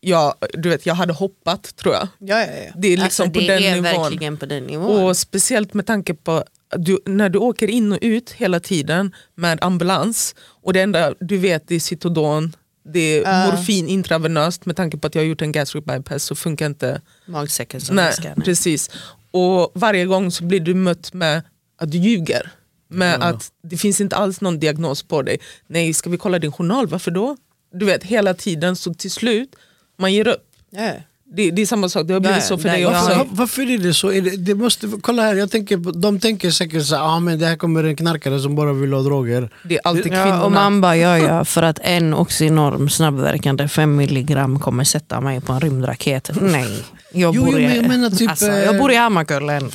jag, 0.00 0.34
du 0.52 0.68
vet, 0.68 0.86
jag 0.86 0.94
hade 0.94 1.12
hoppat 1.12 1.76
tror 1.76 1.94
jag. 1.94 2.08
Ja, 2.18 2.40
ja, 2.40 2.46
ja. 2.66 2.72
Det 2.76 2.88
är 2.88 2.96
liksom 2.96 3.04
alltså, 3.04 3.24
på 3.24 3.40
det 3.40 3.46
den 3.46 3.62
är 3.62 3.74
nivån. 3.74 4.02
verkligen 4.02 4.36
på 4.36 4.46
den 4.46 4.64
nivån. 4.64 5.04
Och 5.04 5.16
speciellt 5.16 5.74
med 5.74 5.86
tanke 5.86 6.14
på 6.14 6.32
att 6.70 6.84
du, 6.84 6.98
när 7.06 7.28
du 7.28 7.38
åker 7.38 7.68
in 7.70 7.92
och 7.92 7.98
ut 8.00 8.30
hela 8.30 8.60
tiden 8.60 9.14
med 9.34 9.58
ambulans 9.64 10.34
och 10.62 10.72
det 10.72 10.80
enda 10.80 11.14
du 11.20 11.36
vet 11.38 11.70
är 11.70 11.78
Citodon, 11.78 12.56
det 12.92 13.00
är 13.00 13.22
Ja. 13.22 13.50
morfin 13.50 13.88
intravenöst 13.88 14.66
med 14.66 14.76
tanke 14.76 14.96
på 14.98 15.06
att 15.06 15.14
jag 15.14 15.22
har 15.22 15.26
gjort 15.26 15.42
en 15.42 15.52
gastric 15.52 15.84
bypass 15.84 16.22
så 16.24 16.34
funkar 16.34 16.66
inte 16.66 17.00
Magsäcken 17.26 17.80
som 17.80 17.96
nej. 17.96 18.12
precis. 18.44 18.90
Och 19.30 19.70
varje 19.74 20.04
gång 20.04 20.30
så 20.30 20.44
blir 20.44 20.60
du 20.60 20.74
mött 20.74 21.12
med 21.12 21.42
att 21.78 21.90
du 21.92 21.98
ljuger. 21.98 22.50
Med 22.88 23.22
att 23.22 23.52
det 23.62 23.76
finns 23.76 24.00
inte 24.00 24.16
alls 24.16 24.40
någon 24.40 24.58
diagnos 24.58 25.02
på 25.02 25.22
dig. 25.22 25.40
Nej, 25.66 25.94
ska 25.94 26.10
vi 26.10 26.18
kolla 26.18 26.38
din 26.38 26.52
journal? 26.52 26.86
Varför 26.86 27.10
då? 27.10 27.36
Du 27.72 27.86
vet, 27.86 28.04
hela 28.04 28.34
tiden. 28.34 28.76
Så 28.76 28.94
till 28.94 29.10
slut, 29.10 29.56
man 29.96 30.12
ger 30.12 30.28
upp. 30.28 30.44
Ja. 30.70 30.92
Det, 31.36 31.50
det 31.50 31.62
är 31.62 31.66
samma 31.66 31.88
sak, 31.88 32.06
det 32.06 32.12
har 32.12 32.20
blivit 32.20 32.36
Ja, 32.38 32.42
så 32.42 32.58
för 32.58 32.64
nej, 32.68 32.72
dig 32.72 32.82
jag 32.82 32.92
också. 32.92 33.08
Varför, 33.08 33.26
varför 33.30 33.70
är 33.70 33.78
det 33.78 33.94
så? 33.94 34.12
Är 34.12 34.20
det, 34.22 34.36
det 34.36 34.54
måste, 34.54 34.88
kolla 35.00 35.22
här, 35.22 35.34
jag 35.34 35.50
tänker, 35.50 35.76
de 36.00 36.20
tänker 36.20 36.50
säkert 36.50 36.84
så 36.84 36.96
här, 36.96 37.02
ah, 37.02 37.20
men 37.20 37.38
det 37.38 37.46
här 37.46 37.56
kommer 37.56 37.84
en 37.84 37.96
knarkare 37.96 38.40
som 38.40 38.54
bara 38.56 38.72
vill 38.72 38.92
ha 38.92 39.00
droger. 39.00 39.50
Det 39.64 39.74
är 39.74 39.80
alltid 39.84 40.06
Ja, 40.12 40.22
kvinnorna. 40.24 40.44
och 40.44 40.52
man 40.52 40.80
bara, 40.80 40.96
ja, 40.96 41.18
ja, 41.18 41.44
för 41.44 41.62
att 41.62 41.78
en 41.82 42.14
Oxynorm 42.14 42.88
snabbverkande 42.88 43.68
5 43.68 43.96
milligram 43.96 44.60
kommer 44.60 44.84
sätta 44.84 45.20
mig 45.20 45.40
på 45.40 45.52
en 45.52 45.60
rymdraket. 45.60 46.30
Nej. 46.40 46.84
Jag 47.12 47.34
Jo, 47.34 47.44
bor, 47.44 47.60
i, 47.60 47.66
men 47.66 47.76
jag 47.76 47.88
menar 47.88 48.10
typ, 48.10 48.30
alltså, 48.30 48.46
eh, 48.46 48.64
jag 48.64 48.78
bor 48.78 48.92
i 48.92 48.96
Hammarkullen. 48.96 49.68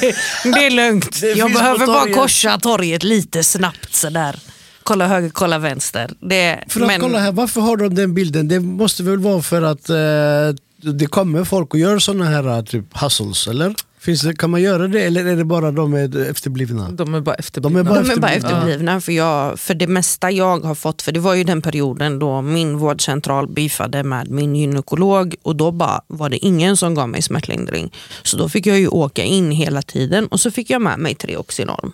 det, 0.00 0.14
det 0.44 0.66
är 0.66 0.70
lugnt. 0.70 1.20
Det 1.20 1.32
jag 1.32 1.52
behöver 1.52 1.86
bara 1.86 2.12
korsa 2.14 2.58
torget 2.58 3.02
lite 3.02 3.44
snabbt 3.44 3.94
sådär. 3.94 4.38
Kolla 4.82 5.06
höger, 5.06 5.30
kolla 5.30 5.58
vänster. 5.58 6.10
Det, 6.20 6.64
För 6.68 6.80
att 6.80 6.86
men, 6.86 7.00
kolla 7.00 7.18
här, 7.18 7.32
varför 7.32 7.60
har 7.60 7.76
de 7.76 7.94
den 7.94 8.14
bilden? 8.14 8.48
Det 8.48 8.60
måste 8.60 9.02
väl 9.02 9.18
vara 9.18 9.42
för 9.42 9.62
att 9.62 9.88
eh, 9.90 9.96
det 10.92 11.06
kommer 11.06 11.44
folk 11.44 11.74
och 11.74 11.80
gör 11.80 11.98
såna 11.98 12.24
här 12.24 12.48
eh, 12.58 12.62
typ 12.64 12.96
hustles, 12.98 13.46
eller? 13.48 13.74
Finns 13.98 14.22
det, 14.22 14.34
kan 14.36 14.50
man 14.50 14.62
göra 14.62 14.88
det 14.88 15.00
eller 15.02 15.24
är 15.26 15.36
det 15.36 15.44
bara 15.44 15.70
de 15.70 15.94
är 15.94 16.30
efterblivna? 16.30 16.90
De 16.90 17.14
är 17.14 17.20
bara 17.20 17.34
efterblivna. 17.34 17.82
De 17.82 17.88
är 17.88 17.94
bara 17.94 18.02
De 18.02 18.16
är 18.16 18.16
bara 18.16 18.30
efterblivna. 18.30 18.58
efterblivna. 18.58 19.00
För, 19.00 19.12
jag, 19.12 19.58
för 19.58 19.74
det 19.74 19.86
mesta 19.86 20.30
jag 20.30 20.60
har 20.60 20.74
fått, 20.74 21.02
för 21.02 21.12
det 21.12 21.20
var 21.20 21.34
ju 21.34 21.44
den 21.44 21.62
perioden 21.62 22.18
då 22.18 22.42
min 22.42 22.78
vårdcentral 22.78 23.48
beefade 23.48 24.02
med 24.02 24.30
min 24.30 24.56
gynekolog 24.56 25.34
och 25.42 25.56
då 25.56 25.70
bara 25.70 26.00
var 26.06 26.28
det 26.28 26.38
ingen 26.38 26.76
som 26.76 26.94
gav 26.94 27.08
mig 27.08 27.22
smärtlindring. 27.22 27.92
Så 28.22 28.36
då 28.36 28.48
fick 28.48 28.66
jag 28.66 28.78
ju 28.78 28.88
åka 28.88 29.22
in 29.22 29.50
hela 29.50 29.82
tiden 29.82 30.26
och 30.26 30.40
så 30.40 30.50
fick 30.50 30.70
jag 30.70 30.82
med 30.82 30.98
mig 30.98 31.14
Treoxynorm. 31.14 31.92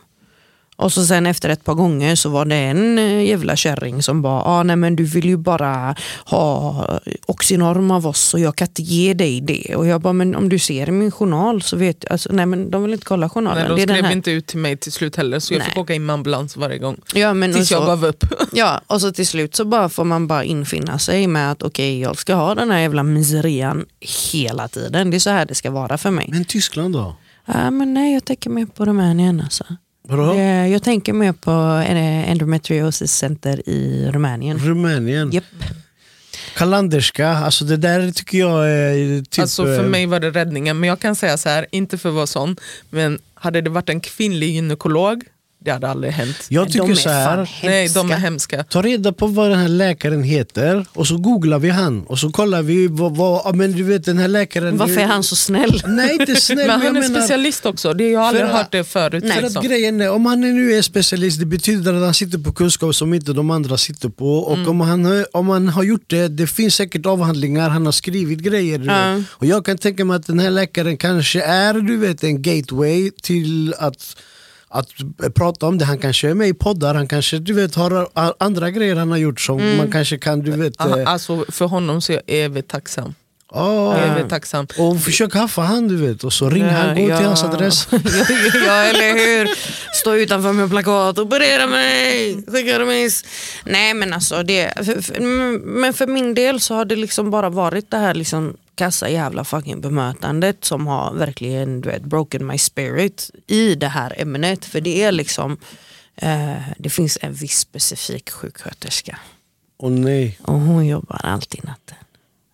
Och 0.77 0.93
så 0.93 1.05
sen 1.05 1.27
efter 1.27 1.49
ett 1.49 1.65
par 1.65 1.75
gånger 1.75 2.15
så 2.17 2.29
var 2.29 2.45
det 2.45 2.57
en 2.57 2.99
eh, 2.99 3.25
jävla 3.25 3.57
kärring 3.57 4.03
som 4.03 4.23
bara, 4.23 4.43
ah, 4.43 4.63
nej 4.63 4.77
men 4.77 4.97
du 4.97 5.05
vill 5.05 5.25
ju 5.25 5.37
bara 5.37 5.95
ha 6.25 7.01
Oxynorm 7.27 7.91
av 7.91 8.07
oss 8.07 8.35
och 8.35 8.41
jag 8.41 8.57
kan 8.57 8.69
inte 8.69 8.83
ge 8.83 9.15
dig 9.15 9.41
det. 9.41 9.77
Och 9.77 9.87
jag 9.87 10.01
bara, 10.01 10.13
men 10.13 10.35
om 10.35 10.49
du 10.49 10.59
ser 10.59 10.89
i 10.89 10.93
min 10.93 11.11
journal 11.11 11.63
så 11.63 11.77
vet 11.77 12.01
du, 12.01 12.07
alltså, 12.11 12.29
nej 12.33 12.47
men 12.47 12.71
de 12.71 12.83
vill 12.83 12.93
inte 12.93 13.05
kolla 13.05 13.29
journalen. 13.29 13.59
Nej, 13.69 13.77
de 13.77 13.93
skrev 13.93 14.05
här. 14.05 14.13
inte 14.13 14.31
ut 14.31 14.47
till 14.47 14.59
mig 14.59 14.77
till 14.77 14.93
slut 14.93 15.17
heller 15.17 15.39
så 15.41 15.55
jag 15.55 15.59
Nej. 15.59 15.69
fick 15.69 15.79
åka 15.79 15.95
in 15.95 16.07
med 16.07 16.15
ambulans 16.15 16.57
varje 16.57 16.79
gång. 16.79 16.97
Ja, 17.15 17.35
men 17.35 17.53
Tills 17.55 17.71
jag 17.71 17.81
så- 17.83 17.87
gav 17.87 18.05
upp. 18.05 18.25
Ja, 18.53 18.81
och 18.87 19.01
så 19.01 19.13
till 19.13 19.27
slut 19.27 19.55
så 19.57 19.65
bara 19.65 19.89
får 19.89 20.05
man 20.05 20.27
bara 20.27 20.45
infinna 20.45 20.99
sig 20.99 21.27
med 21.27 21.53
att 21.53 21.63
okej, 21.63 22.01
jag 22.01 22.17
ska 22.19 22.35
ha 22.35 22.55
den 22.55 22.71
här 22.71 22.79
jävla 22.79 23.03
miserian 23.03 23.85
hela 24.33 24.69
tiden. 24.69 25.11
Det 25.11 25.17
är 25.17 25.19
så 25.19 25.31
här 25.31 25.47
det 25.47 25.55
ska 25.55 25.71
vara 25.71 25.99
för 25.99 26.11
mig. 26.11 26.29
Men 26.33 26.45
Tyskland 26.45 26.95
då? 26.95 27.17
Ja, 27.47 27.71
men 27.71 27.95
nej, 27.95 28.15
jag 28.15 28.25
tänker 28.25 28.51
mer 28.51 28.67
på 28.67 28.85
Rumänien. 28.85 29.41
Alltså. 29.41 29.65
Vadå? 30.03 30.33
Eh, 30.33 30.67
Jag 30.69 30.83
tänker 30.83 31.13
mer 31.13 31.33
på 31.33 31.51
Endometriosis 31.51 33.13
Center 33.13 33.69
i 33.69 34.09
Rumänien. 34.13 34.59
Rumänien? 34.59 35.31
Japp. 35.31 35.45
Kalanderska, 36.57 37.29
alltså 37.29 37.65
det 37.65 37.77
där 37.77 38.13
tycker 38.13 38.39
jag 38.39 38.71
är 38.71 39.23
typ... 39.25 39.43
alltså 39.43 39.65
för 39.65 39.85
eh, 39.85 39.91
mig 39.91 40.07
var 40.07 40.21
det 40.21 40.31
räddningen. 40.31 40.81
Men 40.81 40.89
jag 40.89 41.01
kan 41.01 41.17
säga 41.17 41.37
så 41.37 41.49
här, 41.49 41.67
inte 41.71 41.99
för 41.99 42.09
att 42.09 42.15
vara 42.15 42.27
sån, 42.27 42.57
men 42.91 43.19
hade 43.35 43.61
det 43.61 43.71
varit 43.71 43.89
en 43.89 44.01
kvinnlig 44.01 44.49
gynekolog, 44.51 45.25
det 45.65 45.73
hade 45.73 45.89
aldrig 45.89 46.13
hänt. 46.13 46.37
Jag 46.49 46.67
De 46.67 46.73
tycker 46.73 46.91
är 46.91 46.95
så 46.95 47.09
här. 47.09 47.51
Nej, 47.63 47.89
de 47.89 48.11
är 48.11 48.17
hemska. 48.17 48.65
Ta 48.65 48.83
reda 48.83 49.13
på 49.13 49.27
vad 49.27 49.51
den 49.51 49.59
här 49.59 49.69
läkaren 49.69 50.23
heter 50.23 50.87
och 50.93 51.07
så 51.07 51.17
googlar 51.17 51.59
vi 51.59 51.69
han 51.71 52.05
och 52.05 52.19
så 52.19 52.31
kollar 52.33 52.63
vi 52.63 52.87
vad, 52.89 53.17
vad 53.17 53.57
men 53.57 53.73
du 53.73 53.83
vet 53.83 54.05
den 54.05 54.19
här 54.19 54.29
läkaren... 54.29 54.77
Varför 54.79 55.01
är 55.01 55.07
han 55.07 55.23
så 55.23 55.37
snäll? 55.37 55.83
Nej 55.87 56.13
inte 56.21 56.37
snäll 56.37 56.57
Men 56.57 56.67
men 56.67 56.81
han 56.87 56.97
är 56.97 57.01
menar... 57.01 57.21
specialist 57.21 57.67
också, 57.67 57.93
det, 57.95 58.11
jag 58.11 58.21
har 58.21 58.27
aldrig 58.27 58.47
För 58.47 58.53
hört 58.53 58.73
det 58.73 58.85
förut. 58.85 59.25
Nej. 59.25 59.33
För 59.37 59.43
liksom. 59.43 59.61
att 59.61 59.67
grejen 59.67 60.01
är, 60.01 60.11
om 60.11 60.27
han 60.27 60.41
nu 60.41 60.73
är 60.73 60.83
specialist 60.83 61.41
det 61.41 61.47
betyder 61.47 61.95
att 61.95 62.03
han 62.05 62.15
sitter 62.15 62.39
på 62.39 62.53
kunskap 62.53 62.95
som 62.95 63.15
inte 63.15 63.33
de 63.33 63.51
andra 63.51 63.77
sitter 63.77 64.09
på 64.09 64.39
och 64.39 64.57
Mm. 64.57 64.69
om, 64.69 64.81
han, 64.81 65.05
har- 65.05 65.37
om 65.37 65.49
han 65.49 65.69
har 65.69 65.83
gjort 65.83 66.05
det, 66.07 66.29
det 66.29 66.47
finns 66.47 66.75
säkert 66.75 67.07
avhandlingar, 67.07 67.69
han 67.69 67.85
har 67.85 67.93
skrivit 67.93 68.39
grejer. 68.39 68.79
vet. 68.79 69.25
Och 69.31 69.47
jag 69.47 69.65
kan 69.65 69.79
tänka 69.79 70.05
mig 70.05 70.17
att 70.17 70.27
den 70.27 70.39
här 70.39 70.51
läkaren 70.51 70.97
kanske 70.97 71.43
är 71.43 71.75
du 71.75 71.97
vet, 71.97 72.25
en 72.25 72.43
gateway 72.43 73.11
till 73.23 73.75
att 73.79 74.17
att 74.73 74.89
prata 75.35 75.67
om 75.67 75.79
det, 75.79 75.85
han 75.85 75.99
kanske 75.99 76.31
är 76.31 76.35
med 76.35 76.49
i 76.49 76.55
poddar, 76.55 76.95
han 76.95 77.09
kanske 77.09 77.39
du 77.39 77.53
vet, 77.53 77.75
har 77.75 78.09
andra 78.39 78.71
grejer 78.71 78.97
han 78.97 79.11
har 79.11 79.19
gjort 79.19 79.41
som 79.41 79.59
Mm. 79.61 79.77
man 79.77 79.91
kanske 79.93 80.19
kan 80.19 80.41
du 80.41 80.51
vet... 80.51 80.81
Aha, 80.81 80.99
eh, 81.01 81.09
Alltså, 81.13 81.45
för 81.49 81.65
honom 81.67 82.01
så 82.01 82.13
är 82.13 82.17
jag 82.17 82.37
evigt 82.45 82.69
tacksam. 82.71 83.15
ah, 83.55 83.95
Evigt 83.97 84.29
tacksam. 84.31 84.67
och 84.79 85.01
försök 85.01 85.35
haffa 85.35 85.63
han 85.63 85.89
du 85.89 85.97
vet 85.97 86.25
och 86.25 86.33
så 86.33 86.51
ring 86.51 86.65
han, 86.65 86.89
gå 86.97 87.17
till 87.17 87.27
hans 87.27 87.45
adress. 87.45 87.89
ja 88.67 88.73
eller 88.83 89.13
hur. 89.39 89.49
Stå 89.95 90.15
utanför 90.15 90.53
med 90.53 90.71
plakat, 90.71 91.19
operera 91.19 91.67
mig, 91.67 92.35
skicka 92.47 92.79
remiss. 92.79 93.25
Nej 93.65 93.95
men 93.95 94.13
alltså, 94.13 94.43
det, 94.43 94.73
för, 94.77 95.03
för, 95.03 95.21
men 95.81 95.93
för 95.95 96.07
min 96.07 96.35
del 96.35 96.61
så 96.61 96.75
har 96.75 96.85
det 96.85 96.97
liksom 96.97 97.31
bara 97.31 97.49
varit 97.51 97.91
det 97.91 97.97
här 97.97 98.15
liksom 98.15 98.57
kassa 98.75 99.09
jävla 99.09 99.45
fucking 99.45 99.81
bemötandet 99.81 100.65
som 100.65 100.87
har 100.87 101.15
verkligen 101.15 101.81
du 101.81 101.89
vet, 101.89 102.03
broken 102.03 102.47
my 102.47 102.59
spirit 102.59 103.31
i 103.47 103.75
det 103.75 103.89
här 103.89 104.15
ämnet. 104.17 104.65
För 104.65 104.81
det 104.81 105.03
är 105.03 105.13
liksom, 105.13 105.57
eh, 106.17 106.57
det 106.79 106.91
finns 106.91 107.19
en 107.21 107.33
viss 107.33 107.59
specifik 107.59 108.31
sjuksköterska 108.31 109.19
Åh 109.79 109.91
nej. 109.91 110.39
och 110.43 110.61
hon 110.61 110.87
jobbar 110.87 111.21
alltid 111.23 111.65
natten. 111.65 111.97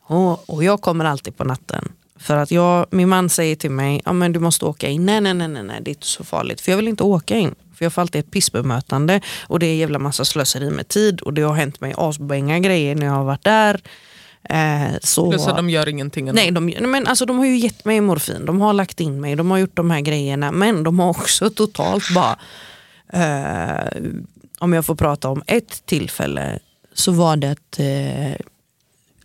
Och, 0.06 0.50
och 0.50 0.64
jag 0.64 0.80
kommer 0.80 1.04
alltid 1.04 1.36
på 1.36 1.44
natten. 1.44 1.92
För 2.16 2.36
att 2.36 2.50
jag, 2.50 2.86
min 2.90 3.08
man 3.08 3.28
säger 3.28 3.56
till 3.56 3.70
mig, 3.70 4.02
ja, 4.04 4.12
men 4.12 4.32
du 4.32 4.40
måste 4.40 4.64
åka 4.64 4.88
in. 4.88 5.06
Nej, 5.06 5.20
nej, 5.20 5.34
nej, 5.34 5.48
nej, 5.48 5.62
nej, 5.62 5.80
det 5.82 5.90
är 5.90 5.92
inte 5.92 6.06
så 6.06 6.24
farligt. 6.24 6.60
För 6.60 6.72
jag 6.72 6.76
vill 6.76 6.88
inte 6.88 7.02
åka 7.02 7.36
in. 7.36 7.54
För 7.74 7.84
jag 7.84 7.92
får 7.92 8.02
alltid 8.02 8.18
ett 8.18 8.30
pissbemötande 8.30 9.20
och 9.46 9.58
det 9.58 9.66
är 9.66 9.70
en 9.70 9.76
jävla 9.76 9.98
massa 9.98 10.24
slöseri 10.24 10.70
med 10.70 10.88
tid. 10.88 11.20
Och 11.20 11.34
det 11.34 11.42
har 11.42 11.54
hänt 11.54 11.80
mig 11.80 11.94
asbänga 11.96 12.58
grejer 12.58 12.94
när 12.94 13.06
jag 13.06 13.12
har 13.12 13.24
varit 13.24 13.44
där. 13.44 13.80
Eh, 14.48 14.98
så... 15.02 15.30
Plus 15.30 15.46
att 15.46 15.56
de 15.56 15.70
gör 15.70 15.88
ingenting. 15.88 16.28
ändå. 16.28 16.40
Nej, 16.40 16.50
de, 16.50 16.90
men 16.90 17.06
alltså, 17.06 17.26
de 17.26 17.38
har 17.38 17.46
ju 17.46 17.56
gett 17.56 17.84
mig 17.84 18.00
morfin, 18.00 18.46
de 18.46 18.60
har 18.60 18.72
lagt 18.72 19.00
in 19.00 19.20
mig, 19.20 19.36
de 19.36 19.50
har 19.50 19.58
gjort 19.58 19.76
de 19.76 19.90
här 19.90 20.00
grejerna. 20.00 20.52
Men 20.52 20.82
de 20.82 20.98
har 20.98 21.08
också 21.10 21.50
totalt 21.50 22.04
bara, 22.14 22.38
eh, 23.12 24.02
om 24.58 24.72
jag 24.72 24.86
får 24.86 24.94
prata 24.94 25.28
om 25.28 25.42
ett 25.46 25.86
tillfälle, 25.86 26.58
så 26.92 27.12
var 27.12 27.36
det 27.36 27.50
att 27.50 27.78
eh, 27.78 28.46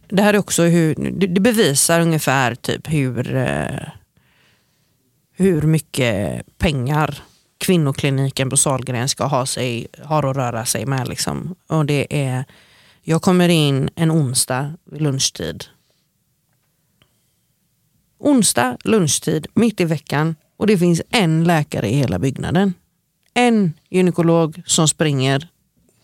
det 0.07 0.21
här 0.21 0.34
är 0.34 0.38
också 0.38 0.63
hur, 0.63 0.95
det 1.28 1.39
bevisar 1.39 2.01
ungefär 2.01 2.55
typ 2.55 2.93
hur, 2.93 3.36
eh, 3.36 3.88
hur 5.36 5.61
mycket 5.61 6.45
pengar 6.57 7.24
kvinnokliniken 7.57 8.49
på 8.49 8.57
Sahlgren 8.57 9.09
ska 9.09 9.26
ha, 9.26 9.45
sig, 9.45 9.88
har 10.03 10.30
att 10.30 10.38
röra 10.38 10.65
sig 10.65 10.86
med. 10.86 11.07
Liksom. 11.07 11.55
Och 11.67 11.86
det 11.86 12.07
är, 12.09 12.45
jag 13.04 13.22
kommer 13.22 13.49
in 13.49 13.89
en 13.95 14.12
onsdag 14.12 14.74
vid 14.86 15.01
lunchtid. 15.01 15.66
Onsdag 18.20 18.78
lunchtid, 18.84 19.47
mitt 19.54 19.82
i 19.82 19.86
veckan 19.86 20.36
och 20.58 20.68
det 20.68 20.78
finns 20.78 21.01
en 21.10 21.43
läkare 21.43 21.89
i 21.89 21.95
hela 21.95 22.20
byggnaden. 22.20 22.74
En 23.34 23.74
gynekolog 23.89 24.62
som 24.66 24.88
springer 24.88 25.47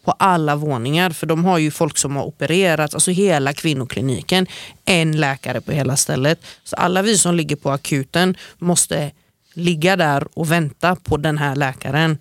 på 0.06 0.12
alla 0.12 0.56
våningar 0.56 1.10
för 1.10 1.28
de 1.28 1.45
har 1.45 1.58
ju 1.58 1.72
folk 1.72 1.97
som 1.97 2.16
har 2.16 2.24
opererats, 2.24 2.93
alltså 2.93 3.12
hela 3.12 3.54
kvinnokliniken. 3.54 4.47
En 4.86 5.12
läkare 5.12 5.62
på 5.62 5.72
hela 5.72 5.97
stället. 5.97 6.39
Så 6.64 6.76
alla 6.76 7.02
vi 7.02 7.18
som 7.18 7.36
ligger 7.36 7.56
på 7.56 7.72
akuten 7.72 8.38
måste 8.58 9.12
ligga 9.54 9.95
där 9.95 10.28
och 10.34 10.52
vänta 10.52 10.95
på 10.95 11.18
den 11.18 11.38
här 11.38 11.56
läkaren. 11.56 12.18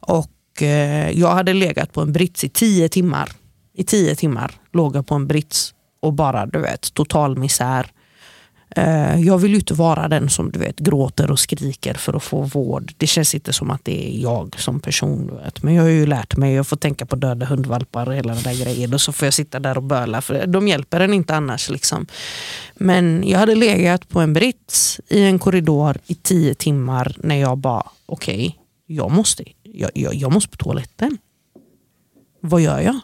Och 0.00 0.62
eh, 0.62 1.10
jag 1.10 1.30
hade 1.30 1.52
legat 1.52 1.92
på 1.92 2.00
en 2.00 2.12
brits 2.12 2.44
i 2.44 2.48
tio 2.48 2.88
timmar. 2.88 3.39
I 3.80 3.84
tio 3.84 4.14
timmar 4.14 4.52
låg 4.72 4.96
jag 4.96 5.06
på 5.06 5.14
en 5.14 5.26
brits 5.26 5.74
och 6.00 6.12
bara 6.12 6.46
du 6.46 6.58
vet 6.58 6.94
total 6.94 7.38
misär. 7.38 7.92
Eh, 8.76 9.20
jag 9.20 9.38
vill 9.38 9.50
ju 9.50 9.56
inte 9.56 9.74
vara 9.74 10.08
den 10.08 10.28
som 10.28 10.50
du 10.50 10.58
vet 10.58 10.78
gråter 10.78 11.30
och 11.30 11.38
skriker 11.38 11.94
för 11.94 12.16
att 12.16 12.22
få 12.22 12.42
vård. 12.42 12.92
Det 12.96 13.06
känns 13.06 13.34
inte 13.34 13.52
som 13.52 13.70
att 13.70 13.84
det 13.84 14.08
är 14.08 14.22
jag 14.22 14.60
som 14.60 14.80
person. 14.80 15.26
Du 15.26 15.34
vet. 15.34 15.62
Men 15.62 15.74
jag 15.74 15.82
har 15.82 15.90
ju 15.90 16.06
lärt 16.06 16.36
mig, 16.36 16.54
jag 16.54 16.66
får 16.66 16.76
tänka 16.76 17.06
på 17.06 17.16
döda 17.16 17.46
hundvalpar 17.46 18.06
och 18.06 18.14
hela 18.14 18.34
den 18.34 18.42
där 18.42 18.64
grejen. 18.64 18.94
Och 18.94 19.00
så 19.00 19.12
får 19.12 19.26
jag 19.26 19.34
sitta 19.34 19.60
där 19.60 19.76
och 19.76 19.82
böla, 19.82 20.20
för 20.20 20.46
de 20.46 20.68
hjälper 20.68 21.00
en 21.00 21.14
inte 21.14 21.34
annars. 21.34 21.70
Liksom. 21.70 22.06
Men 22.74 23.28
jag 23.28 23.38
hade 23.38 23.54
legat 23.54 24.08
på 24.08 24.20
en 24.20 24.32
brits 24.32 25.00
i 25.08 25.22
en 25.22 25.38
korridor 25.38 25.98
i 26.06 26.14
tio 26.14 26.54
timmar 26.54 27.16
när 27.18 27.36
jag 27.36 27.58
bara, 27.58 27.86
okej, 28.06 28.46
okay, 28.46 28.52
jag, 28.86 29.10
måste, 29.10 29.44
jag, 29.62 29.90
jag, 29.94 30.14
jag 30.14 30.32
måste 30.32 30.50
på 30.50 30.64
toaletten. 30.64 31.18
Vad 32.40 32.60
gör 32.60 32.80
jag? 32.80 33.00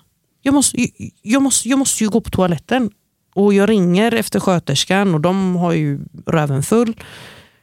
Jag 0.46 0.54
måste, 0.54 0.76
jag, 1.22 1.42
måste, 1.42 1.68
jag 1.68 1.78
måste 1.78 2.04
ju 2.04 2.10
gå 2.10 2.20
på 2.20 2.30
toaletten. 2.30 2.90
Och 3.34 3.54
jag 3.54 3.68
ringer 3.68 4.14
efter 4.14 4.40
sköterskan 4.40 5.14
och 5.14 5.20
de 5.20 5.56
har 5.56 5.72
ju 5.72 6.00
röven 6.26 6.62
full. 6.62 6.96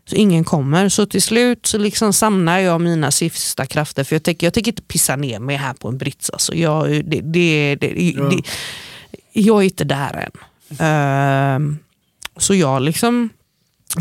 Så 0.05 0.15
ingen 0.15 0.43
kommer. 0.43 0.89
Så 0.89 1.05
till 1.05 1.21
slut 1.21 1.65
så 1.65 1.77
liksom 1.77 2.13
samlar 2.13 2.59
jag 2.59 2.81
mina 2.81 3.11
sista 3.11 3.65
krafter. 3.65 4.03
För 4.03 4.15
jag 4.15 4.23
tänker, 4.23 4.47
jag 4.47 4.53
tänker 4.53 4.71
inte 4.71 4.81
pissa 4.81 5.15
ner 5.15 5.39
mig 5.39 5.55
här 5.55 5.73
på 5.73 5.87
en 5.87 5.97
brits. 5.97 6.29
Alltså 6.29 6.55
jag, 6.55 7.05
det, 7.05 7.21
det, 7.21 7.75
det, 7.75 8.11
ja. 8.11 8.31
jag 9.33 9.61
är 9.61 9.65
inte 9.65 9.83
där 9.83 10.27
än. 10.27 10.33
Uh, 10.71 11.75
så 12.37 12.55
jag 12.55 12.81
liksom 12.81 13.29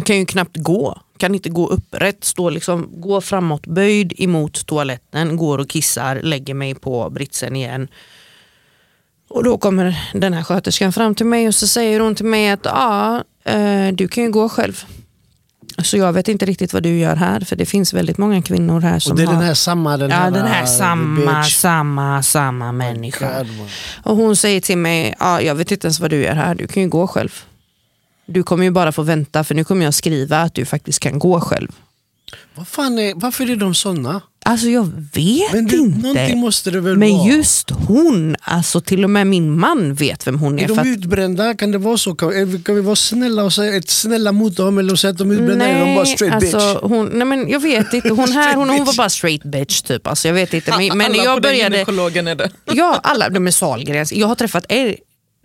kan 0.05 0.19
ju 0.19 0.27
knappt 0.27 0.57
gå. 0.57 1.01
Kan 1.17 1.35
inte 1.35 1.51
gå 1.51 1.69
upprätt. 1.69 2.25
Stå 2.25 2.51
liksom, 2.51 2.89
gå 2.93 3.21
framåt 3.21 3.67
böjd 3.67 4.13
emot 4.19 4.67
toaletten. 4.67 5.37
Går 5.37 5.59
och 5.59 5.69
kissar. 5.69 6.21
Lägger 6.23 6.55
mig 6.55 6.75
på 6.75 7.11
britsen 7.11 7.57
igen. 7.57 7.89
Och 9.33 9.45
då 9.45 9.59
kommer 9.59 10.11
den 10.13 10.33
här 10.33 10.43
sköterskan 10.43 10.93
fram 10.93 11.15
till 11.15 11.27
mig 11.27 11.49
och 11.49 11.55
så 11.55 11.67
säger 11.67 12.01
hon 12.01 12.15
till 12.15 12.27
mig 12.27 12.51
att 12.51 12.65
ja, 12.65 13.25
eh, 13.45 13.89
du 13.93 14.09
kan 14.09 14.25
ju 14.25 14.31
gå 14.31 14.49
själv. 14.49 14.85
Så 15.83 15.97
jag 15.97 16.13
vet 16.13 16.29
inte 16.29 16.47
riktigt 16.47 16.73
vad 16.73 16.83
du 16.83 16.99
gör 16.99 17.17
här 17.17 17.41
för 17.41 17.57
det 17.57 17.67
finns 17.67 17.95
väldigt 17.95 18.19
många 18.19 18.43
kvinnor 18.43 18.81
här 18.81 18.99
som 18.99 19.13
och 19.13 19.17
det 19.17 19.23
är 19.23 19.27
har... 19.27 19.35
den 19.35 19.43
här 19.43 19.55
samma, 19.55 19.97
den 19.97 20.11
ja, 20.11 20.17
här, 20.17 20.31
den 20.31 20.47
här 20.47 20.67
samma, 20.67 21.41
bitch. 21.41 21.55
samma, 21.55 22.23
samma 22.23 22.73
människa. 22.73 23.39
God, 23.39 23.47
man. 23.59 23.69
och 24.03 24.17
hon 24.17 24.37
säger 24.37 24.61
till 24.61 24.79
mig, 24.79 25.15
ja, 25.19 25.41
jag 25.41 25.55
vet 25.55 25.73
inte 25.73 25.87
ens 25.87 26.01
vad 26.01 26.11
du 26.11 26.23
gör 26.23 26.35
här, 26.35 26.55
du 26.55 26.67
kan 26.67 26.83
ju 26.83 26.89
gå 26.89 27.07
själv. 27.07 27.33
Du 28.27 28.43
kommer 28.43 28.65
ju 28.65 28.71
bara 28.71 28.93
få 28.93 29.03
vänta 29.03 29.45
för 29.45 29.55
nu 29.55 29.65
kommer 29.65 29.85
jag 29.85 29.95
skriva 29.95 30.39
att 30.39 30.55
du 30.55 30.65
faktiskt 30.65 31.01
kan 31.01 31.19
gå 31.19 31.41
själv. 31.41 31.73
Vad 32.55 32.69
fan 32.69 32.99
är, 32.99 33.13
varför 33.17 33.51
är 33.51 33.57
de 33.57 33.75
såna? 33.75 34.21
Alltså 34.45 34.67
jag 34.69 34.93
vet 35.15 35.53
Men 35.53 35.67
det, 35.67 35.77
inte. 35.77 35.99
någonting 35.99 36.39
måste 36.39 36.71
det 36.71 36.81
väl 36.81 36.97
Men 36.97 37.13
vara? 37.19 37.29
just 37.29 37.71
hon, 37.71 38.37
alltså 38.41 38.81
till 38.81 39.05
och 39.05 39.11
med 39.11 39.27
min 39.27 39.59
man 39.59 39.95
vet 39.95 40.27
vem 40.27 40.39
hon 40.39 40.59
är. 40.59 40.63
Är 40.65 40.69
för 40.69 40.75
de 40.75 40.81
att- 40.81 40.87
utbrända? 40.87 41.55
Kan 41.55 41.71
det 41.73 41.79
vara 41.79 41.97
så? 41.99 42.15
Kan, 42.15 42.63
kan 42.63 42.75
vi 42.75 42.81
vara 42.81 42.97
snälla 42.97 43.45
och 43.45 43.53
säga 43.53 43.77
ett 43.77 43.91
snälla 43.91 44.33
mot 44.33 44.57
dem 44.57 44.79
eller 44.79 44.97
säga 44.97 45.11
att 45.11 45.19
de 45.19 45.31
är 45.31 45.35
utbrända? 45.35 45.65
eller 45.69 45.81
är 45.81 45.87
de 45.87 45.95
bara 45.95 46.07
straight 46.07 46.35
alltså, 46.35 46.57
bitch? 46.59 46.79
Hon, 46.83 47.07
nej 47.13 47.27
men 47.27 47.49
jag 47.49 47.61
vet 47.61 47.93
inte. 47.95 48.09
Hon 48.09 48.33
här 48.33 48.55
hon, 48.55 48.69
hon 48.71 48.85
var 48.85 48.95
bara 48.97 49.09
straight 49.11 49.43
bitch 49.45 49.81
typ. 49.83 50.07
Alltså, 50.07 50.29
jag 50.29 50.35
vet 50.35 50.55
inte. 50.55 50.71
Men, 50.79 50.99
men 50.99 51.07
Alla 51.07 51.15
på 51.19 51.25
jag 51.25 51.35
den 51.37 51.43
började... 51.43 51.77
gynekologen 51.77 52.29
är 52.29 52.35
det. 52.35 52.51
Ja, 52.73 53.01
alla 53.03 53.29
de 53.31 53.47
är 53.47 53.51
Sahlgrens. 53.51 54.13
Jag 54.13 54.27
har 54.27 54.35
träffat 54.35 54.65
er, 54.69 54.97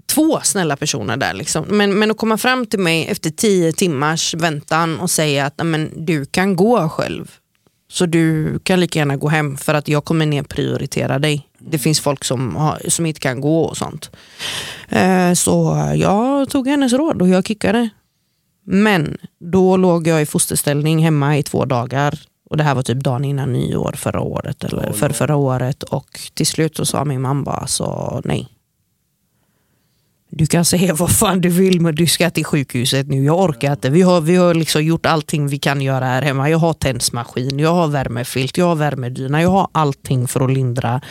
två 0.08 0.40
snälla 0.44 0.76
personer 0.76 1.18
där. 1.18 1.34
Liksom. 1.34 1.66
Men, 1.68 2.00
men 2.00 2.12
att 2.12 2.18
komma 2.18 2.38
fram 2.38 2.66
till 2.66 2.80
mig 2.80 3.08
efter 3.08 3.30
tio 3.30 3.72
timmars 3.72 4.34
väntan 4.34 5.00
och 5.00 5.12
säga 5.12 5.46
att 5.46 5.66
men, 5.66 5.92
du 5.96 6.26
kan 6.26 6.56
gå 6.56 6.90
själv. 6.90 7.32
Så 7.90 8.06
du 8.06 8.60
kan 8.60 8.80
lika 8.80 9.00
gärna 9.00 9.18
gå 9.18 9.28
hem 9.28 9.58
för 9.58 9.74
att 9.74 9.88
jag 9.88 10.06
kommer 10.06 10.26
ner 10.26 10.44
prioritera 10.44 11.20
dig. 11.20 11.48
Det 11.60 11.78
finns 11.78 12.00
folk 12.00 12.24
som, 12.24 12.56
har, 12.56 12.82
som 12.88 13.06
inte 13.06 13.20
kan 13.20 13.42
gå 13.42 13.62
och 13.62 13.78
sånt. 13.78 14.12
Eh, 14.90 15.34
så 15.34 15.78
jag 15.96 16.50
tog 16.50 16.68
hennes 16.68 16.94
råd 16.94 17.22
och 17.22 17.30
jag 17.30 17.48
kickade. 17.48 17.90
Men 18.66 19.18
då 19.40 19.78
låg 19.78 20.08
jag 20.08 20.22
i 20.22 20.26
fosterställning 20.26 21.04
hemma 21.04 21.38
i 21.38 21.44
två 21.44 21.66
dagar. 21.66 22.20
Och 22.50 22.58
Det 22.58 22.64
här 22.64 22.76
var 22.76 22.84
typ 22.84 23.04
dagen 23.04 23.26
innan 23.26 23.54
nyår 23.54 23.94
förra 23.98 24.22
året. 24.22 24.64
Eller 24.64 24.92
för 24.92 25.10
förra 25.10 25.36
året. 25.36 25.84
Och 25.84 26.20
till 26.34 26.48
slut 26.48 26.78
så 26.78 26.86
sa 26.86 27.06
min 27.06 27.22
mamma 27.22 27.44
bara 27.44 27.68
så 27.68 28.22
nej. 28.26 28.57
Du 30.38 30.46
kan 30.46 30.66
säga 30.66 30.94
vad 30.94 31.12
fan 31.12 31.42
du 31.42 31.50
vill 31.50 31.82
men 31.82 31.96
du 31.96 32.08
ska 32.08 32.30
till 32.30 32.46
sjukhuset 32.46 33.08
nu. 33.08 33.24
Jag 33.24 33.40
orkar 33.40 33.72
inte. 33.72 33.90
Vi 33.90 34.02
har, 34.02 34.22
vi 34.22 34.36
har 34.36 34.54
liksom 34.54 34.84
gjort 34.84 35.06
allting 35.06 35.48
vi 35.48 35.60
kan 35.60 35.82
göra 35.82 36.06
här 36.06 36.22
hemma. 36.22 36.50
Jag 36.50 36.58
har 36.58 36.74
tändsmaskin, 36.74 37.60
jag 37.60 37.74
har 37.74 37.88
värmefilt, 37.88 38.58
jag 38.58 38.66
har 38.66 38.76
värmedyna. 38.76 39.42
Jag 39.42 39.50
har 39.50 39.68
allting 39.72 40.28
för 40.28 40.46
att 40.46 40.52
lindra. 40.52 41.02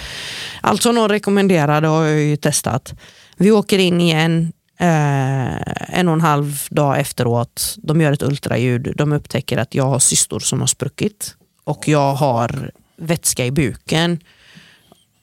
Allt 0.60 0.82
som 0.82 0.94
någon 0.94 1.08
rekommenderade 1.08 1.88
har 1.88 2.04
jag 2.04 2.20
ju 2.20 2.36
testat. 2.36 2.94
Vi 3.36 3.50
åker 3.50 3.78
in 3.78 4.00
igen 4.00 4.52
eh, 4.80 5.98
en 5.98 6.08
och 6.08 6.14
en 6.14 6.20
halv 6.20 6.58
dag 6.70 7.00
efteråt. 7.00 7.74
De 7.76 8.00
gör 8.00 8.12
ett 8.12 8.22
ultraljud. 8.22 8.92
De 8.96 9.12
upptäcker 9.12 9.58
att 9.58 9.74
jag 9.74 9.84
har 9.84 9.98
cystor 9.98 10.40
som 10.40 10.60
har 10.60 10.66
spruckit. 10.66 11.34
Och 11.64 11.88
jag 11.88 12.14
har 12.14 12.70
vätska 12.96 13.46
i 13.46 13.50
buken. 13.50 14.20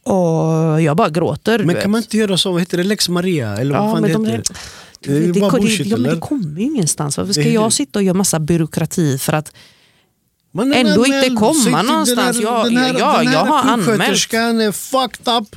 Och 0.04 0.82
jag 0.82 0.98
bara 0.98 1.10
gråter. 1.10 1.58
Men 1.60 1.68
vet. 1.68 1.82
kan 1.82 1.92
man 1.92 2.02
inte 2.02 2.18
göra 2.18 2.38
så? 2.38 2.52
Vad 2.52 2.62
heter 2.62 2.78
det? 2.78 2.84
Lex 2.84 3.10
Maria? 3.10 3.58
Eller 3.58 3.78
vad 3.78 3.88
Ja, 3.88 3.92
fan 3.94 4.02
men 4.02 4.10
det 4.12 4.14
de 4.14 4.26
heter? 4.26 4.56
Det 5.00 5.20
det, 5.20 5.32
det, 5.32 5.52
bullshit, 5.52 5.88
ja, 5.88 5.98
men 5.98 6.14
det 6.16 6.20
kommer 6.20 6.60
ju 6.60 6.66
ingenstans. 6.66 7.18
Varför 7.18 7.34
ska 7.34 7.50
jag 7.50 7.74
sitta 7.74 8.00
och 8.00 8.04
göra 8.04 8.14
massa 8.18 8.40
byråkrati 8.40 9.18
för 9.18 9.34
att 9.34 9.52
är 10.72 10.76
Ändå 10.76 11.06
inte 11.06 11.18
anmäld. 11.18 11.40
komma 11.40 11.54
Säg 11.54 11.64
till 11.64 11.72
den 11.74 11.86
någonstans. 11.86 12.38
här- 12.38 12.44
Ja, 12.44 12.64
den 12.64 12.78
här, 12.78 12.96
ja, 13.00 13.18
den 13.18 13.28
här 13.28 13.34
jag 13.34 13.46
har 13.46 13.72
anmält. 13.72 14.02
är 14.62 14.72
fucked 14.72 15.34
up. 15.42 15.56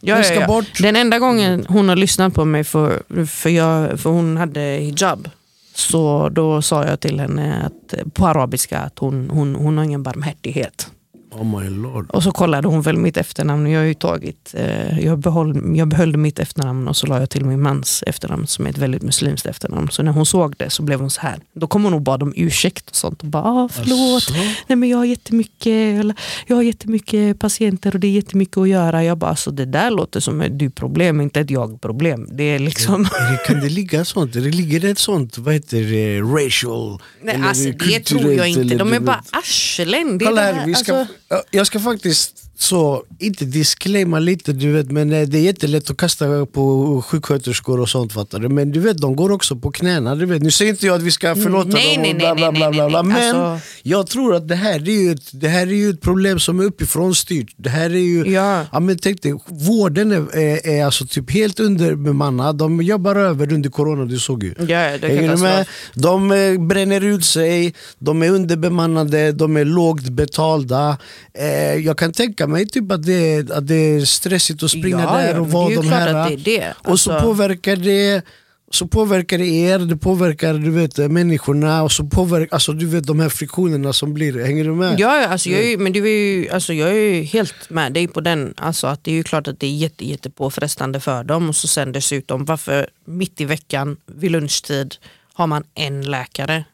Ja, 0.00 0.14
Den 0.14 0.24
ska 0.24 0.46
bort. 0.46 0.82
Den 0.82 0.96
enda 0.96 1.18
gången 1.18 1.66
hon 1.68 1.88
har 1.88 1.96
lyssnat 1.96 2.34
på 2.34 2.44
mig 2.44 2.64
för, 2.64 3.02
för, 3.26 3.50
jag, 3.50 4.00
för 4.00 4.10
hon 4.10 4.36
hade 4.36 4.60
hijab. 4.60 5.30
Så 5.74 6.28
då 6.28 6.62
sa 6.62 6.84
jag 6.84 7.00
till 7.00 7.20
henne 7.20 7.62
att, 7.66 8.14
på 8.14 8.26
arabiska 8.26 8.78
att 8.78 8.98
hon, 8.98 9.30
hon, 9.30 9.54
hon 9.54 9.76
har 9.76 9.84
ingen 9.84 10.02
barmhärtighet. 10.02 10.90
Oh 11.30 11.60
my 11.60 11.68
lord. 11.68 12.10
Och 12.10 12.22
så 12.22 12.32
kollade 12.32 12.68
hon 12.68 12.82
väl 12.82 12.96
mitt 12.96 13.16
efternamn. 13.16 13.70
Jag 13.70 13.80
har 13.80 13.86
ju 13.86 13.94
tagit, 13.94 14.54
eh, 14.54 15.00
jag, 15.00 15.18
behåll, 15.18 15.76
jag 15.76 15.88
behöll 15.88 16.16
mitt 16.16 16.38
efternamn 16.38 16.88
och 16.88 16.96
så 16.96 17.06
la 17.06 17.20
jag 17.20 17.30
till 17.30 17.44
min 17.44 17.62
mans 17.62 18.04
efternamn 18.06 18.46
som 18.46 18.66
är 18.66 18.70
ett 18.70 18.78
väldigt 18.78 19.02
muslimskt 19.02 19.46
efternamn. 19.46 19.88
Så 19.90 20.02
när 20.02 20.12
hon 20.12 20.26
såg 20.26 20.54
det 20.56 20.70
så 20.70 20.82
blev 20.82 21.00
hon 21.00 21.10
så 21.10 21.20
här. 21.20 21.40
Då 21.52 21.66
kom 21.66 21.84
hon 21.84 21.94
och 21.94 22.00
bad 22.00 22.22
om 22.22 22.32
ursäkt 22.36 22.90
och 22.90 22.96
sånt. 22.96 23.22
Och 23.22 23.28
bara, 23.28 23.42
ah, 23.42 23.68
förlåt, 23.72 24.28
Alltså, 24.28 24.32
Nej, 24.66 24.76
men 24.76 24.88
jag, 24.88 24.98
har 24.98 25.04
jättemycket, 25.04 26.16
jag 26.46 26.56
har 26.56 26.62
jättemycket 26.62 27.38
patienter 27.38 27.94
och 27.94 28.00
det 28.00 28.06
är 28.06 28.10
jättemycket 28.10 28.56
att 28.56 28.68
göra. 28.68 29.04
Jag 29.04 29.18
bara, 29.18 29.36
så 29.36 29.50
det 29.50 29.64
där 29.64 29.90
låter 29.90 30.20
som 30.20 30.40
ett 30.40 30.58
du-problem, 30.58 31.20
inte 31.20 31.40
ett 31.40 31.50
jag-problem. 31.50 32.28
Det 32.32 32.44
är 32.44 32.58
liksom... 32.58 33.02
det, 33.02 33.46
kan 33.46 33.60
det 33.60 33.68
ligga 33.68 34.04
sånt? 34.04 34.32
Det 34.32 34.40
ligger 34.40 34.84
ett 34.84 34.98
sånt, 34.98 35.38
vad 35.38 35.54
heter 35.54 35.82
det, 35.82 36.20
racial? 36.20 37.02
Nej, 37.22 37.42
alltså, 37.44 37.70
det 37.70 38.00
tror 38.00 38.32
jag 38.32 38.48
inte. 38.48 38.74
De 38.76 38.92
är 38.92 39.00
bara 39.00 39.24
arslen. 39.32 40.18
Det 40.18 40.24
Kolla 40.24 40.42
här, 40.42 40.66
vi 40.66 40.74
ska, 40.74 40.94
alltså, 40.94 41.14
jag 41.50 41.66
ska 41.66 41.80
faktiskt 41.80 42.47
så, 42.60 43.02
inte 43.18 43.44
disclaima 43.44 44.18
lite 44.18 44.52
du 44.52 44.72
vet 44.72 44.90
men 44.90 45.12
eh, 45.12 45.28
det 45.28 45.38
är 45.38 45.42
jättelätt 45.42 45.90
att 45.90 45.96
kasta 45.96 46.46
på 46.46 47.02
sjuksköterskor 47.06 47.80
och 47.80 47.88
sånt 47.88 48.12
fattar 48.12 48.38
du 48.38 48.48
Men 48.48 48.70
du 48.72 48.80
vet 48.80 48.98
de 48.98 49.16
går 49.16 49.32
också 49.32 49.56
på 49.56 49.70
knäna 49.70 50.14
du 50.14 50.26
vet 50.26 50.42
Nu 50.42 50.50
säger 50.50 50.70
inte 50.70 50.86
jag 50.86 50.96
att 50.96 51.02
vi 51.02 51.10
ska 51.10 51.34
förlåta 51.34 51.68
Nej, 51.68 51.94
dem 51.94 52.02
nej, 52.02 52.10
och 52.10 52.16
nej, 52.16 52.34
bla 52.34 52.34
bla 52.34 52.52
bla, 52.52 52.70
bla, 52.70 52.88
bla. 52.88 53.02
Men 53.02 53.16
Alltså- 53.36 53.66
jag 53.82 54.06
tror 54.06 54.34
att 54.34 54.48
det 54.48 54.54
här, 54.54 54.74
är 54.88 55.02
ju 55.02 55.12
ett, 55.12 55.30
det 55.32 55.48
här 55.48 55.66
är 55.66 55.72
ju 55.72 55.90
ett 55.90 56.00
problem 56.00 56.38
som 56.38 56.60
är 56.60 56.64
uppifrån 56.64 57.14
styrt 57.14 57.54
Det 57.56 57.70
här 57.70 57.90
är 57.90 57.94
ju, 57.98 58.32
Ja. 58.32 58.80
men 58.80 58.98
tänk 58.98 59.22
dig, 59.22 59.34
vården 59.46 60.12
är, 60.12 60.36
är, 60.38 60.66
är 60.68 60.84
alltså 60.84 61.06
typ 61.06 61.30
helt 61.30 61.60
underbemannad 61.60 62.58
De 62.58 62.82
jobbar 62.82 63.16
över 63.16 63.52
under 63.52 63.70
corona, 63.70 64.04
du 64.04 64.18
såg 64.18 64.42
ju 64.44 64.54
ja, 64.58 64.98
det 64.98 65.28
du 65.28 65.36
med? 65.36 65.66
De 65.94 66.32
eh, 66.32 66.60
bränner 66.60 67.04
ut 67.04 67.24
sig, 67.24 67.74
de 67.98 68.22
är 68.22 68.30
underbemannade, 68.30 69.32
de 69.32 69.56
är 69.56 69.64
lågt 69.64 70.08
betalda. 70.08 70.98
Eh, 71.34 71.74
jag 71.74 71.98
kan 71.98 72.12
tänka 72.12 72.46
mig 72.48 72.66
typ 72.66 72.92
att 72.92 73.02
det, 73.06 73.12
är, 73.34 73.52
att 73.52 73.66
det 73.66 73.74
är 73.74 74.00
stressigt 74.04 74.62
att 74.62 74.70
springa 74.70 75.00
Ja, 75.02 75.16
där 75.16 75.40
och 75.40 75.50
vara 75.50 75.74
de 75.74 75.88
här. 75.88 76.30
det 76.30 76.36
det. 76.36 76.74
Och 76.78 77.00
så 77.00 77.12
Alltså- 77.12 77.26
påverkar 77.26 77.76
det 77.76 78.22
så 78.70 78.86
påverkar 78.86 79.38
det 79.38 79.46
er, 79.46 79.78
det 79.78 79.96
påverkar 79.96 80.54
du 80.54 80.70
vet, 80.70 80.96
människorna 81.10 81.82
och 81.82 81.92
så 81.92 82.04
påverkar 82.04 82.54
alltså, 82.54 82.72
du 82.72 82.86
vet, 82.86 83.06
de 83.06 83.20
här 83.20 83.28
friktionerna 83.28 83.92
som 83.92 84.14
blir. 84.14 84.44
Hänger 84.44 84.64
du 84.64 84.70
med? 84.74 85.00
Ja, 85.00 85.26
alltså 85.26 85.50
jag, 85.50 85.60
är, 85.60 85.68
ju- 85.68 85.78
men 85.78 85.92
du 85.92 86.04
är 86.04 86.08
ju, 86.36 86.48
alltså 86.48 86.72
jag 86.72 86.96
är 86.96 87.22
helt 87.22 87.54
med 87.70 87.92
dig 87.92 88.08
på 88.08 88.20
den. 88.20 88.54
Alltså 88.56 88.86
att 88.86 89.04
det 89.04 89.10
är 89.10 89.14
ju 89.14 89.22
klart 89.22 89.48
att 89.48 89.60
det 89.60 89.66
är 89.66 89.70
jätte, 89.76 90.04
jätte 90.08 90.30
påfrestande 90.30 91.00
för 91.00 91.24
dem. 91.24 91.48
Och 91.48 91.56
så 91.56 91.68
sen 91.68 91.92
dessutom, 91.92 92.44
varför 92.44 92.88
mitt 93.04 93.40
i 93.40 93.44
veckan 93.44 93.96
vid 94.06 94.30
lunchtid 94.30 94.94
har 95.34 95.46
man 95.46 95.64
en 95.74 96.10
läkare? 96.10 96.64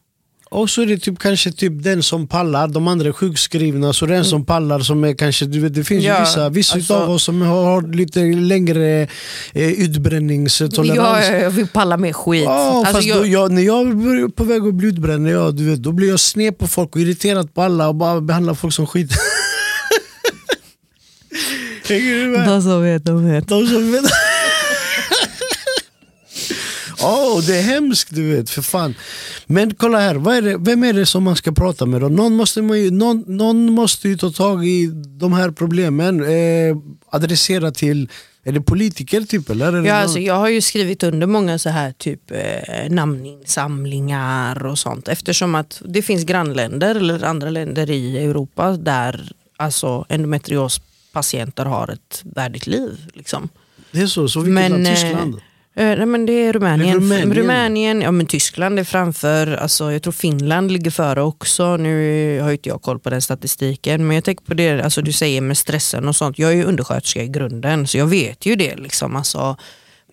Och 0.55 0.71
så 0.71 0.83
är 0.83 0.87
det 0.87 0.99
typ 0.99 1.19
kanske 1.19 1.53
typ 1.53 1.73
den 1.83 2.03
som 2.03 2.27
pallar, 2.27 2.69
de 2.69 2.89
andra 2.89 3.09
är 3.09 3.13
sjukskrivna, 3.13 3.93
så 3.93 4.07
den 4.07 4.25
som 4.25 4.45
pallar 4.45 4.81
som 4.81 5.05
är 5.05 5.15
kanske, 5.15 5.47
du 5.47 5.61
vet, 5.61 5.75
det 5.75 5.85
finns 5.85 6.05
Ja, 6.05 6.15
ju 6.15 6.21
vissa, 6.21 6.49
vissa 6.49 6.75
alltså- 6.75 6.95
av 6.95 7.11
oss 7.11 7.23
som 7.23 7.43
har 7.43 7.95
lite 7.95 8.21
längre 8.21 9.09
eh, 9.53 9.69
utbränningstolerans. 9.73 11.27
Ja, 11.27 11.33
ja, 11.33 11.39
jag 11.39 11.51
vill 11.51 11.67
palla 11.67 11.97
med 11.97 12.17
skit. 12.17 12.45
Ja, 12.45 12.77
alltså 12.79 12.95
fast 12.95 13.07
jag, 13.07 13.19
Då, 13.19 13.27
jag, 13.27 13.53
när 13.53 13.63
jag 13.63 13.87
är 13.89 14.29
på 14.29 14.45
väg 14.45 14.63
att 14.67 14.75
bli 14.75 14.89
utbränd, 14.89 15.29
ja, 15.29 15.51
du 15.51 15.71
vet, 15.71 15.83
då 15.83 15.93
blir 15.93 16.09
jag 16.09 16.21
sned 16.21 16.59
på 16.59 16.67
folk 16.67 16.95
och 16.97 17.01
irriterad 17.01 17.55
på 17.55 17.63
alla 17.63 17.89
och 17.89 17.95
bara 17.95 18.21
behandlar 18.21 18.55
folk 18.55 18.75
som 18.75 18.87
skit. 18.87 19.11
De 22.47 22.63
som 22.63 22.83
vet, 22.83 23.05
de 23.05 23.31
vet. 23.31 23.49
De 23.49 23.67
som 23.67 23.93
vet. 23.93 24.05
Och 27.05 27.43
det 27.43 27.57
är 27.59 27.63
hemskt 27.63 28.09
du 28.15 28.37
vet, 28.37 28.51
för 28.51 28.63
fan. 28.63 28.95
Men 29.47 29.75
kolla 29.75 29.99
här, 29.99 30.15
vad 30.15 30.37
är 30.37 30.43
det, 30.43 30.57
vem 30.59 30.85
är 30.85 30.93
det 30.93 31.07
som 31.07 31.23
man 31.23 31.37
ska 31.37 31.53
prata 31.53 31.87
med 31.87 32.01
då? 32.01 32.09
Någon 32.09 32.37
måste, 32.37 32.61
ju, 32.61 32.91
någon, 32.91 33.25
någon 33.27 33.73
måste 33.73 34.09
ju 34.09 34.17
ta 34.17 34.31
tag 34.31 34.67
i 34.67 34.91
de 35.21 35.33
här 35.33 35.51
problemen, 35.51 36.23
eh, 36.25 36.77
adressera 37.11 37.71
till 37.71 38.09
är 38.47 38.53
det 38.53 38.61
politiker 38.61 39.21
typ 39.21 39.51
eller? 39.51 39.67
Ja, 39.67 39.71
någon- 39.73 39.91
alltså, 39.91 40.19
jag 40.19 40.35
har 40.35 40.49
ju 40.49 40.61
skrivit 40.61 41.03
under 41.03 41.27
många 41.27 41.59
så 41.59 41.69
här 41.71 41.93
typ 41.93 42.31
eh, 42.31 42.91
namninsamlingar 42.91 44.67
och 44.67 44.79
sånt 44.79 45.09
eftersom 45.09 45.55
att 45.55 45.83
det 45.85 46.03
finns 46.03 46.25
grannländer 46.25 46.95
eller 46.95 47.25
andra 47.25 47.51
länder 47.51 47.91
i 47.91 48.19
Europa 48.19 48.73
där 48.73 49.33
alltså, 49.57 50.05
endometriospatienter 50.09 51.65
har 51.65 51.89
ett 51.89 52.23
värdigt 52.25 52.67
liv. 52.67 52.99
Liksom. 53.15 53.49
det 53.93 54.01
är 54.01 54.07
så, 54.07 54.29
så 54.29 54.41
vilket 54.41 54.71
land? 54.71 54.87
Tyskland? 54.87 55.41
Eh, 55.77 55.97
nej, 55.97 56.07
men 56.07 56.27
det 56.27 56.33
är 56.33 56.53
Rumänien. 56.53 57.09
Det 57.09 57.17
är 57.17 57.19
Rumänien. 57.19 57.35
Rumänien. 57.35 58.01
ja, 58.01 58.11
men 58.11 58.27
Tyskland 58.27 58.79
är 58.79 58.85
framför. 58.85 59.47
Alltså, 59.47 59.93
jag 59.93 60.03
tror 60.03 60.13
Finland 60.13 60.73
ligger 60.73 60.91
före 60.91 61.23
också. 61.23 61.77
Nu 61.77 62.41
har 62.41 62.53
inte 62.53 62.69
jag 62.69 62.83
koll 62.83 62.99
på 62.99 63.11
den 63.11 63.23
statistiken. 63.23 64.07
Men 64.07 64.15
jag 64.15 64.25
tänker 64.25 64.45
på 64.45 64.55
det 64.55 64.83
alltså, 64.83 65.03
du 65.03 65.13
säger 65.13 65.41
med 65.41 65.59
stressen 65.59 66.09
och 66.09 66.17
sånt. 66.17 66.39
Jag 66.39 66.51
är 66.51 66.57
ju 66.57 66.65
undersköterska 66.65 67.23
i 67.23 67.29
grunden 67.29 67.87
så 67.87 67.99
jag 67.99 68.07
vet 68.07 68.47
ju 68.47 68.57
det. 68.57 68.77
Liksom. 68.77 69.17
Alltså, 69.17 69.57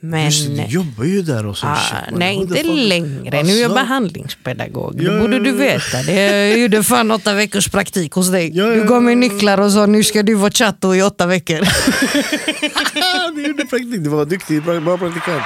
men, 0.03 0.25
Just 0.25 0.47
det, 0.47 0.55
du 0.55 0.73
jobbar 0.73 1.03
ju 1.03 1.21
där 1.21 1.45
och 1.45 1.57
så. 1.57 1.67
Ah, 1.67 1.75
shit, 1.75 2.17
nej, 2.17 2.35
inte 2.35 2.63
längre. 2.63 3.43
Nu 3.43 3.51
är 3.53 3.61
jag 3.61 3.73
behandlingspedagog. 3.73 4.97
Det 4.97 5.03
Ja, 5.03 5.19
borde 5.19 5.37
ja, 5.37 5.43
du 5.43 5.51
veta. 5.51 6.03
Det 6.05 6.49
jag 6.49 6.59
gjorde 6.59 6.83
fan 6.83 7.11
åtta 7.11 7.33
veckors 7.33 7.67
praktik 7.69 8.11
hos 8.11 8.31
dig. 8.31 8.51
Ja, 8.53 8.67
ja, 8.67 8.75
Du 8.75 8.87
gav 8.87 9.03
mig 9.03 9.15
nycklar 9.15 9.59
och 9.59 9.71
sa 9.71 9.85
nu 9.85 10.03
ska 10.03 10.23
du 10.23 10.33
vara 10.33 10.51
chatto 10.51 10.95
i 10.95 11.01
åtta 11.01 11.25
veckor. 11.25 11.59
du 13.35 13.47
gjorde 13.47 13.65
praktik, 13.65 14.03
du 14.03 14.09
var 14.09 14.25
duktig, 14.25 14.63
bra, 14.63 14.79
bra 14.79 14.97
praktikant. 14.97 15.43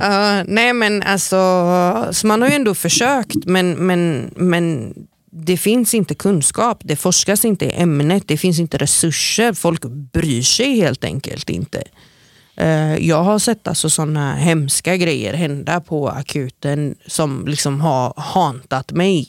Ja, 0.00 0.42
nej 0.46 0.72
men 0.72 1.02
alltså, 1.02 1.36
så 2.12 2.26
man 2.26 2.42
har 2.42 2.48
ju 2.48 2.54
ändå 2.54 2.74
försökt 2.74 3.44
men, 3.46 3.70
men, 3.70 4.30
men 4.36 4.94
det 5.30 5.56
finns 5.56 5.94
inte 5.94 6.14
kunskap, 6.14 6.80
det 6.84 6.96
forskas 6.96 7.44
inte 7.44 7.64
i 7.64 7.72
ämnet, 7.72 8.22
det 8.26 8.36
finns 8.36 8.58
inte 8.58 8.78
resurser, 8.78 9.52
folk 9.52 9.84
bryr 10.12 10.42
sig 10.42 10.76
helt 10.76 11.04
enkelt 11.04 11.50
inte. 11.50 11.82
Eh, 12.56 12.96
jag 12.96 13.22
har 13.22 13.38
sett 13.38 13.68
alltså 13.68 13.90
sådana 13.90 14.34
hemska 14.34 14.96
grejer 14.96 15.34
hända 15.34 15.80
på 15.80 16.08
akuten 16.08 16.94
som 17.06 17.46
liksom 17.46 17.80
har 17.80 18.14
hantat 18.16 18.92
mig 18.92 19.28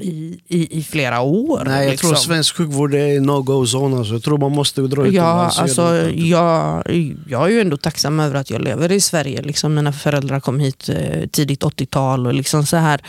i, 0.00 0.40
i, 0.48 0.78
i 0.78 0.82
flera 0.82 1.20
år. 1.20 1.62
Nej, 1.64 1.84
jag 1.84 1.90
liksom. 1.90 2.08
tror 2.08 2.16
svensk 2.16 2.56
sjukvård 2.56 2.94
är 2.94 3.20
no-go-zone. 3.20 3.98
Alltså. 3.98 4.12
Jag 4.12 4.22
tror 4.22 4.38
man 4.38 4.52
måste 4.52 4.80
dra 4.80 5.06
Ja, 5.06 5.52
alltså, 5.56 5.90
det. 5.90 6.10
jag, 6.10 6.82
jag 7.28 7.44
är 7.44 7.48
ju 7.48 7.60
ändå 7.60 7.76
tacksam 7.76 8.20
över 8.20 8.40
att 8.40 8.50
jag 8.50 8.62
lever 8.62 8.92
i 8.92 9.00
Sverige. 9.00 9.42
Liksom, 9.42 9.74
mina 9.74 9.92
föräldrar 9.92 10.40
kom 10.40 10.60
hit 10.60 10.88
eh, 10.88 11.26
tidigt 11.26 11.62
80-tal 11.62 12.26
och 12.26 12.34
liksom 12.34 12.66
så 12.66 12.76
här. 12.76 13.00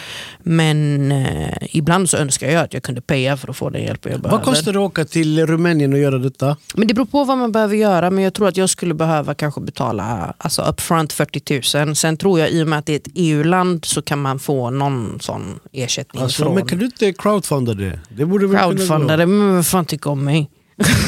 Men 0.43 1.11
eh, 1.11 1.57
ibland 1.71 2.09
så 2.09 2.17
önskar 2.17 2.47
jag 2.47 2.63
att 2.63 2.73
jag 2.73 2.83
kunde 2.83 3.01
paya 3.01 3.37
för 3.37 3.49
att 3.49 3.57
få 3.57 3.69
den 3.69 3.83
hjälp 3.83 4.05
jag 4.05 4.21
behöver. 4.21 4.37
Vad 4.37 4.45
kostar 4.45 4.73
det 4.73 4.79
att 4.79 4.85
åka 4.85 5.05
till 5.05 5.47
Rumänien 5.47 5.93
och 5.93 5.99
göra 5.99 6.17
detta? 6.17 6.57
Men 6.75 6.87
det 6.87 6.93
beror 6.93 7.05
på 7.05 7.23
vad 7.23 7.37
man 7.37 7.51
behöver 7.51 7.75
göra. 7.75 8.11
Men 8.11 8.23
jag 8.23 8.33
tror 8.33 8.47
att 8.47 8.57
jag 8.57 8.69
skulle 8.69 8.93
behöva 8.93 9.33
kanske 9.33 9.61
betala 9.61 10.33
alltså 10.37 10.61
upfront 10.61 11.13
40 11.13 11.85
000. 11.85 11.95
Sen 11.95 12.17
tror 12.17 12.39
jag 12.39 12.49
i 12.49 12.63
och 12.63 12.67
med 12.67 12.79
att 12.79 12.85
det 12.85 12.93
är 12.93 12.97
ett 12.97 13.11
EU-land 13.15 13.85
så 13.85 14.01
kan 14.01 14.21
man 14.21 14.39
få 14.39 14.69
någon 14.69 15.19
sån 15.21 15.59
ersättning 15.71 16.23
Alltså, 16.23 16.43
från 16.43 16.55
du 16.81 16.85
inte 16.85 17.13
crowdfundade. 17.13 17.99
det? 18.09 18.25
Borde 18.25 18.47
väl. 18.47 19.27
Men 19.27 19.53
vem 19.53 19.63
fan 19.63 19.85
tycker 19.85 20.09
om 20.09 20.23
mig? 20.23 20.49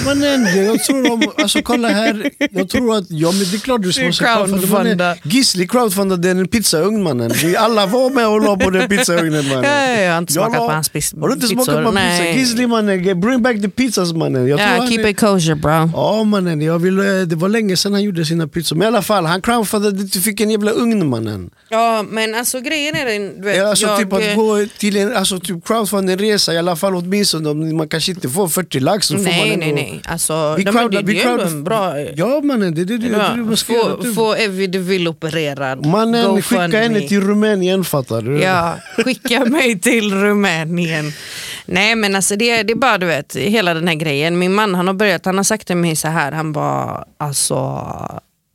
Men 0.06 0.24
ändå, 0.24 0.62
jag 0.62 0.84
tror 0.84 1.12
om, 1.12 1.24
alltså 1.38 1.62
kolla 1.62 1.88
här, 1.90 2.30
jag 2.52 2.70
tror 2.70 2.96
att, 2.98 3.06
ja 3.10 3.32
men 3.32 3.40
det 3.40 3.56
är 3.56 3.60
klart 3.60 3.82
du 3.82 3.88
måste 3.88 4.24
crowdfunda. 4.26 4.68
mannen. 4.68 5.16
Gisli 5.24 5.68
crowdfundade 5.68 6.30
en 6.30 6.48
pizzaugn 6.48 7.04
mannen. 7.04 7.32
Vi 7.44 7.56
alla 7.58 7.86
var 7.86 8.10
med 8.10 8.28
och 8.28 8.42
la 8.42 8.58
på 8.58 8.70
den 8.70 8.90
pizzaugnen 8.90 9.48
mannen. 9.48 9.64
Ja, 9.64 9.92
ja, 9.92 10.02
jag 10.02 10.12
har 10.12 10.18
inte 10.18 10.34
smakat 10.34 10.54
la- 10.54 10.68
på 10.68 10.74
hans 10.74 10.92
pis- 10.92 11.20
Har 11.22 11.28
du 11.28 11.34
inte 11.34 11.48
pizzor? 11.48 11.64
smakat 11.64 11.84
på 11.86 11.92
pizza? 11.92 12.04
Nej. 12.04 12.38
Gisli 12.40 12.68
mannen, 12.68 13.20
bring 13.22 13.42
back 13.42 13.62
the 13.62 13.70
pizzas 13.70 14.14
mannen. 14.14 14.48
Jag 14.48 14.60
Ja, 14.60 14.88
keep 14.90 15.00
är- 15.06 15.08
it 15.08 15.20
kosher 15.20 15.56
bro. 15.56 15.90
Ja 15.94 16.24
mannen, 16.24 16.62
jag 16.62 16.80
vill, 16.80 17.00
eh, 17.00 17.06
det 17.06 17.36
var 17.36 17.50
länge 17.50 17.78
sedan 17.78 17.94
han 17.94 18.04
gjorde 18.04 18.26
sina 18.26 18.48
pizzor. 18.48 18.76
Men 18.76 18.84
i 18.86 18.88
alla 18.88 19.02
fall, 19.02 19.26
han 19.26 19.42
crowdfundade, 19.42 20.04
du 20.04 20.22
fick 20.22 20.42
en 20.42 20.50
jävla 20.50 20.72
ugn 20.72 21.10
mannen. 21.10 21.50
Ja 21.70 22.06
men 22.10 22.36
alltså 22.36 22.60
grejen 22.62 22.96
är 22.96 23.06
den, 23.06 23.36
du 23.42 23.48
vet, 23.48 23.58
Ja, 23.58 23.70
alltså 23.70 23.86
jag, 23.86 24.00
typ 24.00 24.14
att 24.14 24.36
gå 24.36 24.66
till 24.78 24.98
en, 24.98 25.16
alltså 25.16 25.40
typ 25.40 25.66
crowdfunda 25.68 26.14
en 26.14 26.20
resa 26.20 26.54
i 26.54 26.58
alla 26.58 26.76
fall 26.76 26.96
åtminstone 26.96 27.74
man 27.74 27.88
kanske 27.88 28.12
inte 28.12 28.30
får 28.30 28.48
40 28.48 28.80
lax 28.80 29.08
så 29.08 29.18
får 29.18 29.24
man 29.24 29.52
ändå... 29.52 29.63
nej 29.66 29.74
nej, 29.74 30.02
alltså, 30.06 30.56
Vi 30.58 30.64
men 30.64 30.74
crowdar- 30.74 30.90
det, 30.90 31.04
vi 31.04 31.14
det 31.14 31.20
crowdar- 31.24 31.48
en 31.48 31.64
bra... 31.64 32.00
Ja 32.00 32.42
mannen, 32.44 32.76
det 32.76 32.82
är 32.82 32.86
det, 32.86 32.98
det, 32.98 33.08
det, 33.08 33.10
det 33.10 33.16
göra. 33.16 33.96
få, 33.98 34.04
typ. 34.04 34.16
få 34.16 34.34
Evie 34.34 34.68
DeVille 34.68 35.10
opererad. 35.10 35.86
Mannen, 35.86 36.42
skicka 36.42 36.68
henne 36.68 37.00
me. 37.00 37.08
till 37.08 37.22
Rumänien 37.22 37.84
fattar 37.84 38.22
du? 38.22 38.40
Ja, 38.42 38.78
skicka 38.98 39.46
mig 39.46 39.80
till 39.80 40.14
Rumänien. 40.14 41.12
Nej 41.66 41.96
men 41.96 42.16
alltså 42.16 42.36
det, 42.36 42.64
det 42.64 42.74
är 42.74 42.78
bara 42.78 42.98
du 42.98 43.06
vet, 43.06 43.36
hela 43.36 43.74
den 43.74 43.88
här 43.88 43.96
grejen. 43.96 44.40
Min 44.40 44.54
man 44.54 44.76
han 44.76 44.88
har 44.88 44.94
börjat, 44.94 45.26
han 45.26 45.38
har 45.38 45.44
sagt 45.44 45.68
till 45.68 45.78
mig 45.78 45.96
så 45.96 46.08
här, 46.08 46.32
han 46.32 46.52
bara 46.54 47.06
alltså, 47.18 47.86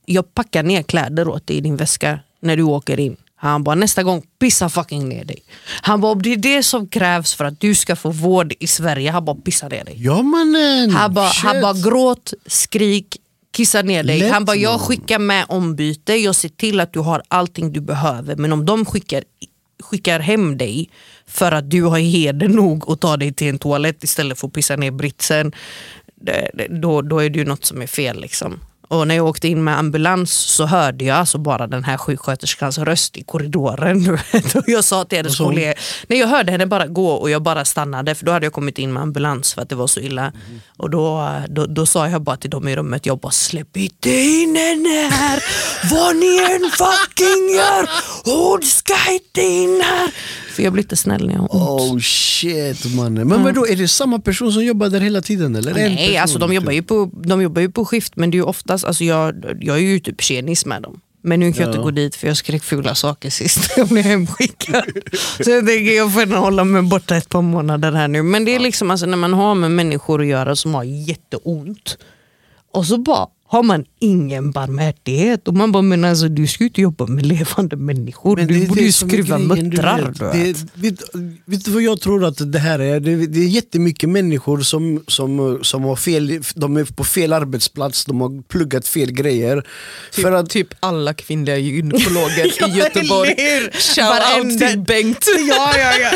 jag 0.07 0.35
packar 0.35 0.63
ner 0.63 0.83
kläder 0.83 1.29
åt 1.29 1.47
dig 1.47 1.57
i 1.57 1.61
din 1.61 1.77
väska 1.77 2.19
när 2.41 2.57
du 2.57 2.63
åker 2.63 3.01
in. 3.01 3.17
Han 3.41 3.65
bara 3.65 3.75
nästa 3.75 4.03
gång, 4.03 4.23
pissa 4.39 4.69
fucking 4.69 5.09
ner 5.09 5.25
dig. 5.25 5.43
Han 5.83 6.01
bara 6.01 6.13
om 6.13 6.23
det 6.23 6.33
är 6.33 6.37
det 6.37 6.63
som 6.63 6.89
krävs 6.89 7.35
för 7.35 7.45
att 7.45 7.61
du 7.61 7.75
ska 7.75 7.97
få 7.97 8.11
vård 8.11 8.53
i 8.61 8.67
Sverige, 8.67 9.11
han 9.11 9.25
bara 9.25 9.37
pissa 9.37 9.69
ner 9.69 9.85
dig. 9.85 9.95
Ja 9.99 10.23
mannen! 10.23 10.91
Han 10.91 11.15
bara, 11.15 11.61
bara 11.61 11.73
gråt, 11.73 12.33
skrik, 12.47 13.17
kissa 13.53 13.83
ner 13.83 14.03
dig. 14.03 14.19
Lätt, 14.19 14.33
han 14.33 14.45
bara, 14.45 14.57
jag 14.57 14.81
skickar 14.81 15.19
med 15.19 15.45
ombyte, 15.49 16.15
jag 16.15 16.35
ser 16.35 16.49
till 16.49 16.81
att 16.81 16.93
du 16.93 16.99
har 16.99 17.23
allting 17.29 17.73
du 17.73 17.81
behöver. 17.81 18.37
Men 18.37 18.53
om 18.53 18.67
de 18.67 18.85
skickar, 18.85 19.25
skickar 19.83 20.21
hem 20.21 20.59
dig 20.59 20.91
för 21.27 21.53
att 21.53 21.71
du 21.71 21.83
har 21.83 21.99
heder 21.99 22.49
nog 22.49 22.91
att 22.93 23.01
ta 23.01 23.17
dig 23.17 23.33
till 23.33 23.49
en 23.49 23.59
toalett 23.59 24.05
istället 24.05 24.39
för 24.39 24.47
att 24.47 24.53
pissa 24.53 24.77
ner 24.77 24.91
britsen, 24.91 25.53
då, 26.69 27.03
då 27.03 27.19
är 27.19 27.31
det 27.31 27.39
ju 27.39 27.45
något 27.45 27.65
som 27.65 27.83
är 27.83 27.87
fel. 27.87 28.21
Liksom. 28.21 28.61
Och 28.89 29.09
när 29.09 29.15
jag 29.15 29.27
åkte 29.27 29.49
in 29.49 29.65
med 29.65 29.79
ambulans 29.79 30.33
så 30.33 30.67
hörde 30.67 31.05
jag 31.05 31.17
alltså 31.17 31.39
bara 31.39 31.67
den 31.67 31.85
här 31.85 31.97
sjuksköterskans 31.97 32.79
röst 32.79 33.17
i 33.17 33.23
korridoren. 33.23 34.19
Och 34.55 34.65
jag 34.67 34.85
sa 34.85 35.05
till 35.05 35.19
hennes 35.19 35.39
hon? 35.39 35.49
kollega, 35.49 35.75
nej 36.07 36.19
jag 36.19 36.29
hörde 36.29 36.53
henne 36.53 36.67
bara 36.67 36.87
gå 36.87 37.11
och 37.11 37.31
jag 37.31 37.43
bara 37.43 37.65
stannade 37.65 38.15
för 38.15 38.27
då 38.27 38.33
hade 38.33 38.47
jag 38.47 38.53
kommit 38.53 38.79
in 38.79 38.93
med 38.93 39.03
ambulans 39.03 39.55
för 39.55 39.63
att 39.63 39.69
det 39.69 39.75
var 39.75 39.87
så 39.87 40.01
illa. 40.01 40.25
Mhm. 40.25 40.61
Och 40.77 40.91
då, 40.91 41.33
då, 41.49 41.67
då 41.67 41.87
sa 41.87 42.09
jag 42.09 42.23
bara 42.23 42.37
till 42.37 42.51
dem 42.51 42.69
i 42.69 42.77
rummet, 42.77 43.07
jag 43.07 43.19
bara 43.19 43.33
släpp 43.33 43.77
inte 43.77 44.11
in 44.11 44.57
henne 44.57 45.09
här, 45.11 45.43
vad 45.91 46.17
ni 46.17 46.39
än 46.39 46.71
fucking 46.71 47.49
gör, 47.57 47.89
hon 48.25 48.63
ska 48.63 48.95
inte 49.13 49.43
in 49.43 49.81
här. 49.85 50.11
För 50.59 50.63
jag 50.63 50.73
blir 50.73 50.83
inte 50.85 50.97
snäll 50.97 51.27
när 51.27 51.35
jag 51.35 51.41
har 51.41 51.73
ont. 51.73 51.93
Oh 51.93 51.99
shit 52.01 52.95
mannen. 52.95 53.29
Men 53.29 53.43
vadå, 53.45 53.67
är 53.67 53.77
det 53.77 53.89
samma 53.89 54.19
person 54.19 54.53
som 54.53 54.65
jobbar 54.65 54.89
där 54.89 55.01
hela 55.01 55.21
tiden 55.23 55.57
eller? 55.57 55.75
Nej, 55.75 55.97
person, 55.97 56.21
alltså 56.23 56.39
de 56.39 56.53
jobbar, 56.55 56.73
typ? 56.73 56.77
ju 56.77 56.83
på, 56.83 57.11
de 57.25 57.43
jobbar 57.43 57.61
ju 57.63 57.71
på 57.71 57.85
skift 57.85 58.17
men 58.17 58.31
det 58.31 58.35
är 58.35 58.39
ju 58.39 58.45
oftast, 58.45 58.85
alltså 58.85 59.05
jag, 59.05 59.45
jag 59.61 59.77
är 59.77 59.81
ju 59.81 60.01
typ 60.01 60.21
tjenis 60.23 60.67
med 60.67 60.83
dem. 60.83 61.01
Men 61.23 61.41
nu 61.41 61.53
kan 61.53 61.61
jag 61.63 61.69
Ja. 61.69 61.73
inte 61.73 61.83
gå 61.83 61.91
dit 61.91 62.17
för 62.17 62.27
jag 62.27 62.37
skrek 62.37 62.63
fula 62.63 62.95
saker 62.95 63.31
sist 63.31 63.71
jag 63.77 63.89
blev 63.89 64.05
hemskickad. 64.05 64.85
Så 65.45 65.51
jag 65.51 65.67
tänker 65.67 65.93
jag 65.97 66.13
får 66.13 66.37
hålla 66.37 66.65
mig 66.65 66.83
borta 66.83 67.17
ett 67.17 67.29
par 67.29 67.43
månader 67.43 67.93
här 67.93 68.09
nu. 68.09 68.23
Men 68.23 68.45
det 68.45 68.55
är 68.55 68.59
liksom 68.61 68.91
alltså, 68.91 69.07
när 69.07 69.17
man 69.17 69.33
har 69.33 69.55
med 69.55 69.71
människor 69.71 70.21
att 70.21 70.27
göra 70.27 70.57
som 70.57 70.75
har 70.75 70.85
jätteont 70.85 71.99
och 72.75 72.87
så 72.87 72.99
bara 72.99 73.27
har 73.49 73.63
man 73.63 73.85
ingen 74.01 74.51
barmhärtighet. 74.51 75.49
Och 75.49 75.55
man 75.55 75.73
bara, 75.73 75.83
men 75.83 76.05
alltså, 76.05 76.29
du 76.29 76.47
ska 76.47 76.65
ju 76.65 76.69
inte 76.69 76.81
jobba 76.81 77.07
med 77.07 77.27
levande 77.27 77.77
människor. 77.77 78.37
Men 78.37 78.47
du 78.47 78.67
borde 78.67 78.81
ju 78.81 78.93
skruva 78.93 79.37
grejen, 79.39 79.49
du 79.49 79.77
muttrar. 79.77 80.33
vet. 80.33 80.57
Det, 80.75 80.91
vet. 80.91 81.01
vet, 81.45 81.65
du 81.65 81.71
vad 81.71 81.83
jag 81.83 82.01
tror 82.01 82.25
att 82.25 82.53
det 82.53 82.59
här 82.59 82.79
är? 82.79 83.01
Det, 83.01 83.27
det 83.27 83.41
är 83.41 83.49
jättemycket 83.49 84.09
människor 84.09 84.61
som, 84.61 85.05
som, 85.07 85.59
som 85.63 85.85
har 85.85 85.97
fel, 85.97 86.41
de 86.55 86.77
är 86.77 86.85
på 86.85 87.05
fel 87.05 87.33
arbetsplats, 87.33 88.05
de 88.05 88.21
har 88.21 88.43
pluggat 88.43 88.89
fel 88.89 89.13
grejer. 89.13 89.67
Typ, 90.13 90.23
För 90.25 90.33
att, 90.33 90.51
typ 90.51 90.69
alla 90.81 91.15
kvinnliga 91.15 91.57
gynekologer 91.57 92.45
i 92.69 92.79
Göteborg. 92.79 93.31
eller 93.39 93.61
hur? 93.61 93.71
Shout 93.71 93.99
out 93.99 94.55
Varenda- 94.59 94.69
till 94.69 94.79
Bengt. 94.81 95.25
Ja, 95.49 95.71
ja, 95.79 95.93
ja. 96.01 96.11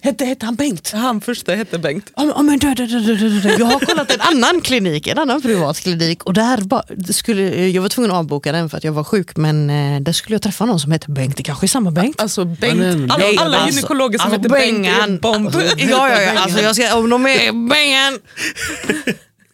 hette, 0.00 0.24
hette 0.24 0.46
han 0.46 0.54
Bengt? 0.54 0.90
Han 0.92 1.20
första 1.20 1.52
hette 1.54 1.78
Bengt. 1.78 2.10
Men- 2.16 2.28
ja, 2.28 2.42
men, 2.42 2.58
dö, 2.58 2.74
dö, 2.74 2.86
dö, 2.86 2.98
dö, 3.00 3.28
dö. 3.28 3.56
Jag 3.58 3.66
har 3.66 3.78
kollat 3.80 4.10
en 4.12 4.20
annan 4.20 4.60
klinik, 4.60 5.06
en 5.06 5.18
annan 5.18 5.42
privat 5.42 5.80
klinik 5.80 6.24
och 6.24 6.34
där 6.34 6.60
skulle, 7.12 7.68
jag 7.68 7.82
var 7.82 7.88
tvungen 7.88 8.10
att 8.10 8.16
avboka 8.16 8.52
den 8.52 8.70
för 8.70 8.76
att 8.76 8.84
jag 8.84 8.92
var 8.92 9.04
sjuk 9.04 9.36
men 9.36 9.70
eh, 9.70 10.00
där 10.00 10.12
skulle 10.12 10.34
jag 10.34 10.42
träffa 10.42 10.64
någon 10.64 10.80
som 10.80 10.92
heter 10.92 11.10
Bengt, 11.10 11.36
det 11.36 11.42
kanske 11.42 11.66
är 11.66 11.68
samma 11.68 11.90
Bengt? 11.90 12.20
Alltså 12.20 12.44
Bengt, 12.44 13.12
alla, 13.12 13.24
alla 13.38 13.58
Alltså- 13.58 13.76
gynekologer 13.76 14.18
som 14.18 14.32
alltså, 14.32 14.40
heter 14.40 14.48
Bengt 14.48 14.86
är 14.86 15.18
bomb. 15.20 15.50
Ja, 15.76 16.08
ja, 16.10 16.22
ja. 16.22 16.32
Alltså, 16.40 16.60
jag 16.60 16.76
ska, 16.76 16.96
om 16.98 17.10
de 17.10 17.26
är 17.26 17.52
Bengan. 17.68 18.18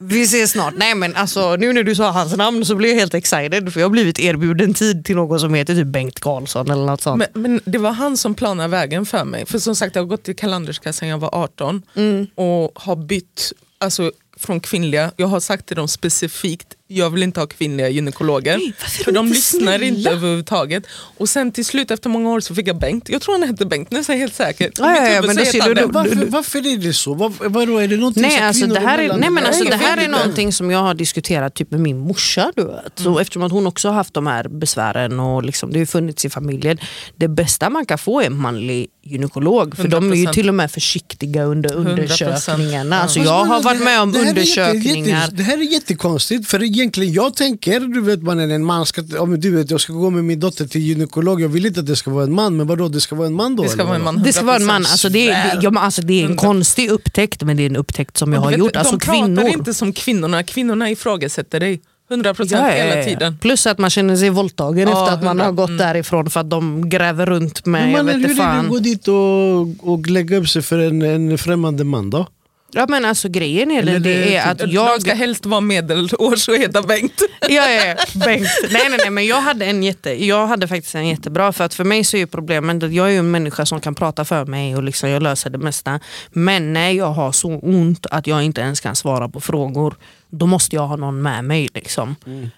Vi 0.04 0.22
ses 0.22 0.50
snart. 0.50 0.74
Nej 0.76 0.94
men 0.94 1.16
alltså 1.16 1.56
nu 1.56 1.72
när 1.72 1.82
du 1.82 1.94
sa 1.94 2.10
hans 2.10 2.36
namn 2.36 2.64
så 2.64 2.74
blev 2.74 2.90
jag 2.90 2.98
helt 2.98 3.14
excited 3.14 3.72
för 3.72 3.80
jag 3.80 3.84
har 3.84 3.90
blivit 3.90 4.18
erbjuden 4.18 4.74
tid 4.74 5.04
till 5.04 5.16
någon 5.16 5.40
som 5.40 5.54
heter 5.54 5.74
typ 5.74 5.86
Bengt 5.86 6.20
Karlsson 6.20 6.70
eller 6.70 6.86
något 6.86 7.00
sånt. 7.00 7.24
Men, 7.34 7.42
men 7.42 7.60
det 7.64 7.78
var 7.78 7.90
han 7.92 8.16
som 8.16 8.34
planade 8.34 8.68
vägen 8.68 9.06
för 9.06 9.24
mig. 9.24 9.46
För 9.46 9.58
som 9.58 9.76
sagt 9.76 9.96
jag 9.96 10.02
har 10.02 10.06
gått 10.08 10.22
till 10.22 10.36
kalenderska 10.36 10.92
sedan 10.92 11.08
jag 11.08 11.18
var 11.18 11.30
18 11.34 11.82
Mm. 11.96 12.26
och 12.34 12.72
har 12.74 12.96
bytt 12.96 13.52
alltså, 13.78 14.12
från 14.36 14.60
kvinnliga, 14.60 15.10
jag 15.16 15.26
har 15.26 15.40
sagt 15.40 15.66
till 15.66 15.76
dem 15.76 15.88
specifikt 15.88 16.68
jag 16.96 17.10
vill 17.10 17.22
inte 17.22 17.40
ha 17.40 17.46
kvinnliga 17.46 17.88
gynekologer. 17.88 18.56
Nej, 18.58 18.72
för 19.04 19.12
de 19.12 19.28
lyssnar 19.28 19.60
snälla? 19.60 19.84
inte 19.84 20.10
överhuvudtaget. 20.10 20.84
Och 21.18 21.28
sen 21.28 21.52
till 21.52 21.64
slut 21.64 21.90
efter 21.90 22.10
många 22.10 22.30
år 22.30 22.40
så 22.40 22.54
fick 22.54 22.68
jag 22.68 22.78
Bengt. 22.78 23.08
Jag 23.08 23.22
tror 23.22 23.38
han 23.38 23.48
hette 23.48 23.66
Bengt, 23.66 23.90
nu 23.90 23.98
är 23.98 24.04
jag 24.08 24.16
helt 24.16 24.34
säker. 24.34 24.70
Ja, 24.78 24.96
ja, 24.96 25.08
ja, 25.08 25.22
men 25.22 25.36
då 25.36 25.44
ser 25.44 25.74
du- 25.74 25.86
Varför, 25.86 26.24
varför 26.26 26.58
är 26.58 26.76
det 26.76 26.92
så? 26.92 27.14
Vad, 27.14 27.32
vadå, 27.40 27.78
är 27.78 27.88
det 27.88 27.96
någonting 27.96 28.22
Nej, 28.22 28.36
som 28.36 28.46
alltså, 28.46 28.60
kvinnor 28.62 28.74
det 28.74 28.80
här 28.80 28.98
är, 28.98 29.16
nej, 29.16 29.30
men 29.30 29.44
alltså, 29.46 29.64
det 29.64 29.76
här 29.76 29.96
är 29.96 30.08
någonting 30.08 30.52
som 30.52 30.70
jag 30.70 30.78
har 30.78 30.94
diskuterat 30.94 31.54
typ 31.54 31.70
med 31.70 31.80
min 31.80 31.98
morsa. 31.98 32.52
Du 32.56 32.64
vet. 32.64 32.98
Så 32.98 33.18
Eftersom 33.18 33.42
att 33.42 33.52
hon 33.52 33.66
också 33.66 33.88
har 33.88 33.94
haft 33.94 34.14
de 34.14 34.26
här 34.26 34.48
besvären 34.48 35.20
och 35.20 35.42
liksom, 35.42 35.70
det 35.70 35.76
har 35.76 35.80
ju 35.80 35.86
funnits 35.86 36.24
i 36.24 36.30
familjen. 36.30 36.78
Det 37.16 37.28
bästa 37.28 37.70
man 37.70 37.86
kan 37.86 37.98
få 37.98 38.20
är 38.20 38.26
en 38.26 38.36
manlig 38.36 38.86
gynekolog 39.04 39.76
för 39.76 39.88
de 39.88 40.12
är 40.12 40.16
ju 40.16 40.26
100%. 40.26 40.32
till 40.32 40.48
och 40.48 40.54
med 40.54 40.70
försiktiga 40.70 41.44
under 41.44 41.70
100%. 41.70 41.74
undersökningarna. 41.74 43.00
Alltså, 43.00 43.18
jag 43.18 43.44
har 43.44 43.62
varit 43.62 43.82
med 43.82 44.00
om 44.00 44.12
det 44.12 44.18
här 44.18 44.28
undersökningar. 44.28 44.96
Jätte, 44.96 45.10
jätte, 45.10 45.34
det 45.36 45.42
här 45.42 45.58
är 45.58 45.62
jättekonstigt 45.62 46.48
för 46.48 46.62
egentligen 46.62 47.12
jag 47.12 47.34
tänker, 47.36 47.80
du 47.80 48.00
vet 48.00 48.22
man 48.22 48.40
är 48.40 48.48
en 48.48 48.64
man, 48.64 48.86
ska, 48.86 49.02
om 49.18 49.40
du 49.40 49.50
vet 49.56 49.70
jag 49.70 49.80
ska 49.80 49.92
gå 49.92 50.10
med 50.10 50.24
min 50.24 50.40
dotter 50.40 50.66
till 50.66 50.80
gynekolog, 50.80 51.40
jag 51.40 51.48
vill 51.48 51.66
inte 51.66 51.80
att 51.80 51.86
det 51.86 51.96
ska 51.96 52.10
vara 52.10 52.24
en 52.24 52.34
man, 52.34 52.56
men 52.56 52.66
vadå 52.66 52.88
det 52.88 53.00
ska 53.00 53.14
vara 53.14 53.26
en 53.26 53.34
man 53.34 53.56
då? 53.56 53.62
Det 53.62 53.68
ska 53.68 53.84
vara 53.84 53.96
en 53.96 54.04
man. 54.04 54.22
Det 54.22 54.32
ska 54.32 54.44
vara 54.44 54.56
en 54.56 54.62
100% 54.62 54.66
man. 54.66 54.76
Alltså, 54.76 55.08
det, 55.08 55.30
är, 55.30 55.58
ja, 55.62 55.70
men 55.70 55.82
alltså, 55.82 56.02
det 56.02 56.20
är 56.20 56.24
en 56.24 56.32
100%. 56.32 56.36
konstig 56.36 56.90
upptäckt 56.90 57.42
men 57.42 57.56
det 57.56 57.62
är 57.62 57.66
en 57.66 57.76
upptäckt 57.76 58.16
som 58.16 58.32
jag 58.32 58.40
har 58.40 58.50
vet, 58.50 58.58
gjort. 58.58 58.76
Alltså, 58.76 58.96
de 58.96 59.04
pratar 59.04 59.26
kvinnor. 59.26 59.48
inte 59.48 59.74
som 59.74 59.92
kvinnorna, 59.92 60.42
kvinnorna 60.42 60.90
ifrågasätter 60.90 61.60
dig. 61.60 61.80
100% 62.12 62.46
Ja, 62.52 62.58
ja, 62.76 62.84
hela 62.84 63.04
tiden. 63.04 63.38
Plus 63.38 63.66
att 63.66 63.78
man 63.78 63.90
känner 63.90 64.16
sig 64.16 64.30
våldtagen 64.30 64.88
Ja, 64.88 65.02
efter 65.02 65.14
att 65.14 65.22
man 65.24 65.40
100. 65.40 65.44
har 65.44 65.52
gått 65.52 65.68
Mm. 65.68 65.78
därifrån 65.78 66.30
för 66.30 66.40
att 66.40 66.50
de 66.50 66.88
gräver 66.88 67.26
runt 67.26 67.66
med, 67.66 67.82
Men 67.82 67.90
jag 67.92 68.04
vet 68.04 68.16
hur 68.16 68.30
är 68.30 68.34
det 68.34 68.60
att 68.60 68.68
gå 68.68 68.78
dit 68.78 69.08
och, 69.08 69.92
och 69.92 70.06
lägga 70.06 70.36
upp 70.36 70.48
sig 70.48 70.62
för 70.62 70.78
en, 70.78 71.02
en 71.02 71.38
främmande 71.38 71.84
man 71.84 72.10
då? 72.10 72.26
Ja 72.74 72.86
men 72.88 73.04
alltså 73.04 73.28
grejen 73.28 73.70
är 73.70 73.78
Eller 73.78 73.92
det, 73.92 73.98
det- 73.98 74.36
är 74.36 74.50
att 74.50 74.58
De 74.58 74.66
jag... 74.70 75.02
ska 75.02 75.14
helst 75.14 75.46
vara 75.46 75.60
medelårs 75.60 76.48
och 76.48 76.56
heta 76.56 76.82
Bengt. 76.82 77.12
Ja, 77.48 77.70
ja, 77.70 77.84
ja, 77.86 77.94
Bengt. 78.24 78.48
Nej, 78.70 78.82
nej, 78.90 78.98
nej, 78.98 79.10
men 79.10 79.26
jag 79.26 79.40
hade, 79.40 79.64
en 79.66 79.82
jätte, 79.82 80.24
jag 80.26 80.46
hade 80.46 80.68
faktiskt 80.68 80.94
en 80.94 81.08
jättebra, 81.08 81.52
för 81.52 81.64
att 81.64 81.74
för 81.74 81.84
mig 81.84 82.04
så 82.04 82.16
är 82.16 82.18
ju 82.18 82.26
problemet 82.26 82.82
att 82.82 82.92
jag 82.92 83.06
är 83.06 83.10
ju 83.10 83.18
en 83.18 83.30
människa 83.30 83.66
som 83.66 83.80
kan 83.80 83.94
prata 83.94 84.24
för 84.24 84.44
mig 84.46 84.76
och 84.76 84.82
liksom 84.82 85.08
jag 85.10 85.22
löser 85.22 85.50
det 85.50 85.58
mesta. 85.58 86.00
Men 86.30 86.72
när 86.72 86.90
jag 86.90 87.12
har 87.12 87.32
så 87.32 87.48
ont 87.58 88.06
att 88.10 88.26
jag 88.26 88.42
inte 88.42 88.60
ens 88.60 88.80
kan 88.80 88.96
svara 88.96 89.28
på 89.28 89.40
frågor, 89.40 89.94
då 90.34 90.46
måste 90.46 90.76
jag 90.76 90.86
ha 90.86 90.96
någon 90.96 91.22
med 91.22 91.44
mig. 91.44 91.68
Liksom. 91.74 92.16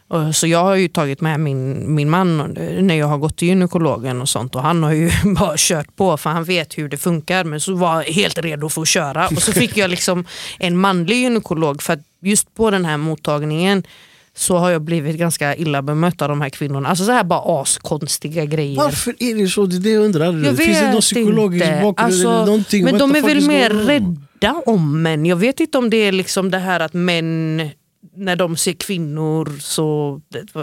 Och 0.09 0.37
Så 0.37 0.47
jag 0.47 0.65
har 0.65 0.75
ju 0.75 0.89
tagit 0.89 1.21
med 1.21 1.41
min, 1.41 1.95
min 1.95 2.11
man 2.11 2.57
när 2.81 2.95
jag 2.95 3.07
har 3.07 3.19
gått 3.19 3.37
till 3.37 3.49
gynekologen 3.49 4.21
och 4.21 4.29
sånt 4.29 4.55
och 4.55 4.63
han 4.63 4.83
har 4.83 4.93
ju 4.93 5.11
bara 5.39 5.55
kört 5.57 5.97
på 5.97 6.17
för 6.17 6.31
han 6.31 6.45
vet 6.45 6.79
hur 6.79 6.89
det 6.89 6.97
funkar 6.97 7.45
men 7.45 7.61
så 7.61 7.75
var 7.75 7.95
jag 7.95 8.13
helt 8.13 8.39
redo 8.39 8.69
för 8.69 8.83
att 8.83 8.89
köra. 8.89 9.29
Och 9.29 9.43
så 9.43 9.53
fick 9.53 9.77
jag 9.77 9.91
liksom 9.91 10.25
en 10.59 10.79
manlig 10.79 11.17
gynekolog 11.17 11.83
för 11.83 11.93
att 11.93 12.01
just 12.23 12.55
på 12.55 12.71
den 12.71 12.85
här 12.85 12.97
mottagningen 12.97 13.83
så 14.37 14.57
har 14.57 14.71
jag 14.71 14.83
blivit 14.83 15.17
ganska 15.17 15.57
illa 15.57 15.83
bemött 15.83 16.23
av 16.23 16.29
de 16.29 16.41
här 16.41 16.49
kvinnorna. 16.51 16.89
Alltså 16.89 17.05
så 17.05 17.13
här 17.13 17.25
bara 17.25 17.63
askonstiga 17.63 18.45
grejer. 18.45 18.77
Varför 18.77 19.15
är 19.19 19.35
det 19.35 19.49
så? 19.49 19.67
Det 19.67 19.77
är 19.77 19.81
det 19.81 19.91
jag 19.91 20.05
undrar. 20.05 20.45
Jag 20.45 20.57
Finns 20.57 20.81
det 20.81 20.93
någon 20.93 21.01
psykologisk 21.01 21.65
inte. 21.67 21.81
bakgrund 21.83 22.13
Alltså? 22.13 22.77
Men 22.85 22.99
de 22.99 23.15
är 23.15 23.23
väl 23.23 23.47
mer 23.47 24.01
on? 24.01 24.24
Rädda 24.45 24.63
om 24.67 25.03
män. 25.03 25.27
Jag 25.27 25.37
vet 25.37 25.61
inte 25.61 25.79
om 25.79 25.91
det 25.91 25.97
är 25.97 26.13
liksom 26.13 26.51
det 26.51 26.59
här 26.59 26.81
att 26.81 26.93
män 26.93 27.71
när 28.17 28.37
de 28.37 28.57
ser 28.57 28.73
kvinnor 28.73 29.59
så, 29.61 30.21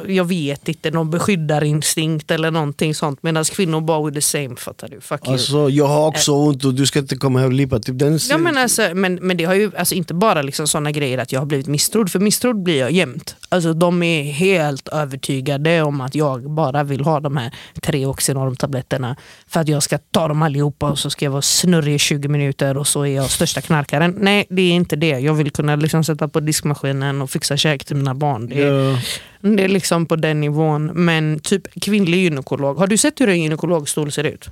jag 0.07 0.25
vet 0.25 0.67
inte, 0.67 0.91
någon 0.91 1.09
beskyddarinstinkt 1.09 2.31
eller 2.31 2.51
någonting 2.51 2.95
sånt. 2.95 3.23
Medan 3.23 3.43
kvinnor 3.43 3.81
bara 3.81 4.05
with 4.05 4.15
the 4.15 4.21
same, 4.21 4.55
fattar 4.55 4.87
du? 4.87 5.01
Fuck 5.01 5.25
you. 5.25 5.33
Alltså, 5.33 5.69
jag 5.69 5.87
har 5.87 6.07
också 6.07 6.31
ont 6.31 6.65
och 6.65 6.73
du 6.73 6.85
ska 6.85 6.99
inte 6.99 7.15
komma 7.15 7.39
här 7.39 7.45
och 7.45 7.53
lipa. 7.53 7.79
Typ 7.79 7.99
den 7.99 8.19
Ja, 8.29 8.37
men, 8.37 8.57
alltså, 8.57 8.89
men, 8.93 9.15
men 9.15 9.37
det 9.37 9.43
har 9.43 9.53
ju 9.53 9.71
alltså 9.77 9.95
inte 9.95 10.13
bara 10.13 10.41
liksom 10.41 10.67
såna 10.67 10.91
grejer 10.91 11.17
att 11.17 11.31
jag 11.31 11.39
har 11.39 11.45
blivit 11.45 11.67
misstrodd, 11.67 12.11
för 12.11 12.19
misstrodd 12.19 12.63
blir 12.63 12.79
jag 12.79 12.91
jämt. 12.91 13.35
Alltså, 13.49 13.73
de 13.73 14.03
är 14.03 14.23
helt 14.23 14.87
övertygade 14.87 15.81
om 15.81 16.01
att 16.01 16.15
jag 16.15 16.51
bara 16.51 16.83
vill 16.83 17.01
ha 17.01 17.19
de 17.19 17.37
här 17.37 17.55
tre 17.81 18.05
Oxynorm-tabletterna 18.05 19.15
för 19.47 19.59
att 19.59 19.67
jag 19.67 19.83
ska 19.83 19.97
ta 19.97 20.27
dem 20.27 20.41
allihopa 20.41 20.91
och 20.91 20.99
så 20.99 21.09
ska 21.09 21.25
jag 21.25 21.31
vara 21.31 21.41
snurrig 21.41 21.95
i 21.95 21.99
20 21.99 22.27
minuter 22.27 22.77
och 22.77 22.87
så 22.87 23.01
är 23.01 23.15
jag 23.15 23.29
största 23.29 23.61
knarkaren. 23.61 24.17
Nej, 24.19 24.45
det 24.49 24.61
är 24.61 24.71
inte 24.71 24.95
det. 24.95 25.19
Jag 25.19 25.33
vill 25.33 25.51
kunna 25.51 25.75
liksom 25.75 26.03
sätta 26.03 26.27
på 26.27 26.39
diskmaskinen 26.39 27.21
och 27.21 27.30
fixa 27.31 27.57
käk 27.57 27.85
till 27.85 27.95
mina 27.95 28.13
barn. 28.15 28.49
Det 28.49 28.61
är, 28.61 28.67
Ja. 28.91 28.97
det 29.41 29.63
är 29.63 29.67
liksom 29.67 30.05
på 30.05 30.15
den 30.15 30.41
nivån. 30.41 30.85
Men 30.85 31.39
typ 31.39 31.81
kvinnlig 31.81 32.17
gynekolog. 32.17 32.77
Har 32.77 32.87
du 32.87 32.97
sett 32.97 33.21
hur 33.21 33.29
en 33.29 33.41
gynekologstol 33.41 34.11
ser 34.11 34.23
ut? 34.23 34.49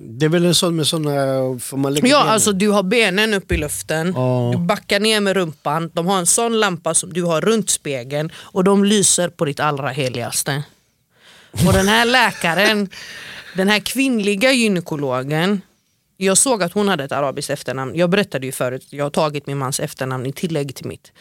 Det 0.00 0.24
är 0.26 0.30
väl 0.30 0.44
en 0.46 0.54
sån 0.54 0.76
med 0.76 0.86
såna... 0.86 1.10
Man 1.72 1.94
Ja, 1.94 2.00
benen? 2.02 2.14
alltså 2.28 2.52
du 2.52 2.68
har 2.68 2.82
benen 2.82 3.34
upp 3.34 3.52
i 3.52 3.56
luften, 3.56 4.12
Ja. 4.16 4.50
du 4.54 4.58
backar 4.58 5.00
ner 5.00 5.20
med 5.20 5.36
rumpan, 5.36 5.90
de 5.94 6.06
har 6.06 6.18
en 6.18 6.26
sån 6.26 6.60
lampa 6.60 6.94
som 6.94 7.12
du 7.12 7.22
har 7.22 7.40
runt 7.40 7.70
spegeln 7.70 8.30
och 8.36 8.64
de 8.64 8.84
lyser 8.84 9.28
på 9.28 9.44
ditt 9.44 9.60
allra 9.60 9.88
heligaste. 9.88 10.62
Och 11.66 11.72
den 11.72 11.88
här 11.88 12.04
läkaren, 12.04 12.88
den 13.56 13.68
här 13.68 13.78
kvinnliga 13.80 14.52
gynekologen, 14.52 15.60
jag 16.16 16.38
såg 16.38 16.62
att 16.62 16.72
hon 16.72 16.88
hade 16.88 17.04
ett 17.04 17.12
arabiskt 17.12 17.50
efternamn. 17.50 17.92
Jag 17.96 18.10
berättade 18.10 18.46
ju 18.46 18.52
förut, 18.52 18.86
jag 18.90 19.04
har 19.04 19.10
tagit 19.10 19.46
min 19.46 19.58
mans 19.58 19.80
efternamn 19.80 20.26
i 20.26 20.32
tillägg 20.32 20.74
till 20.74 20.86
mitt. 20.86 21.12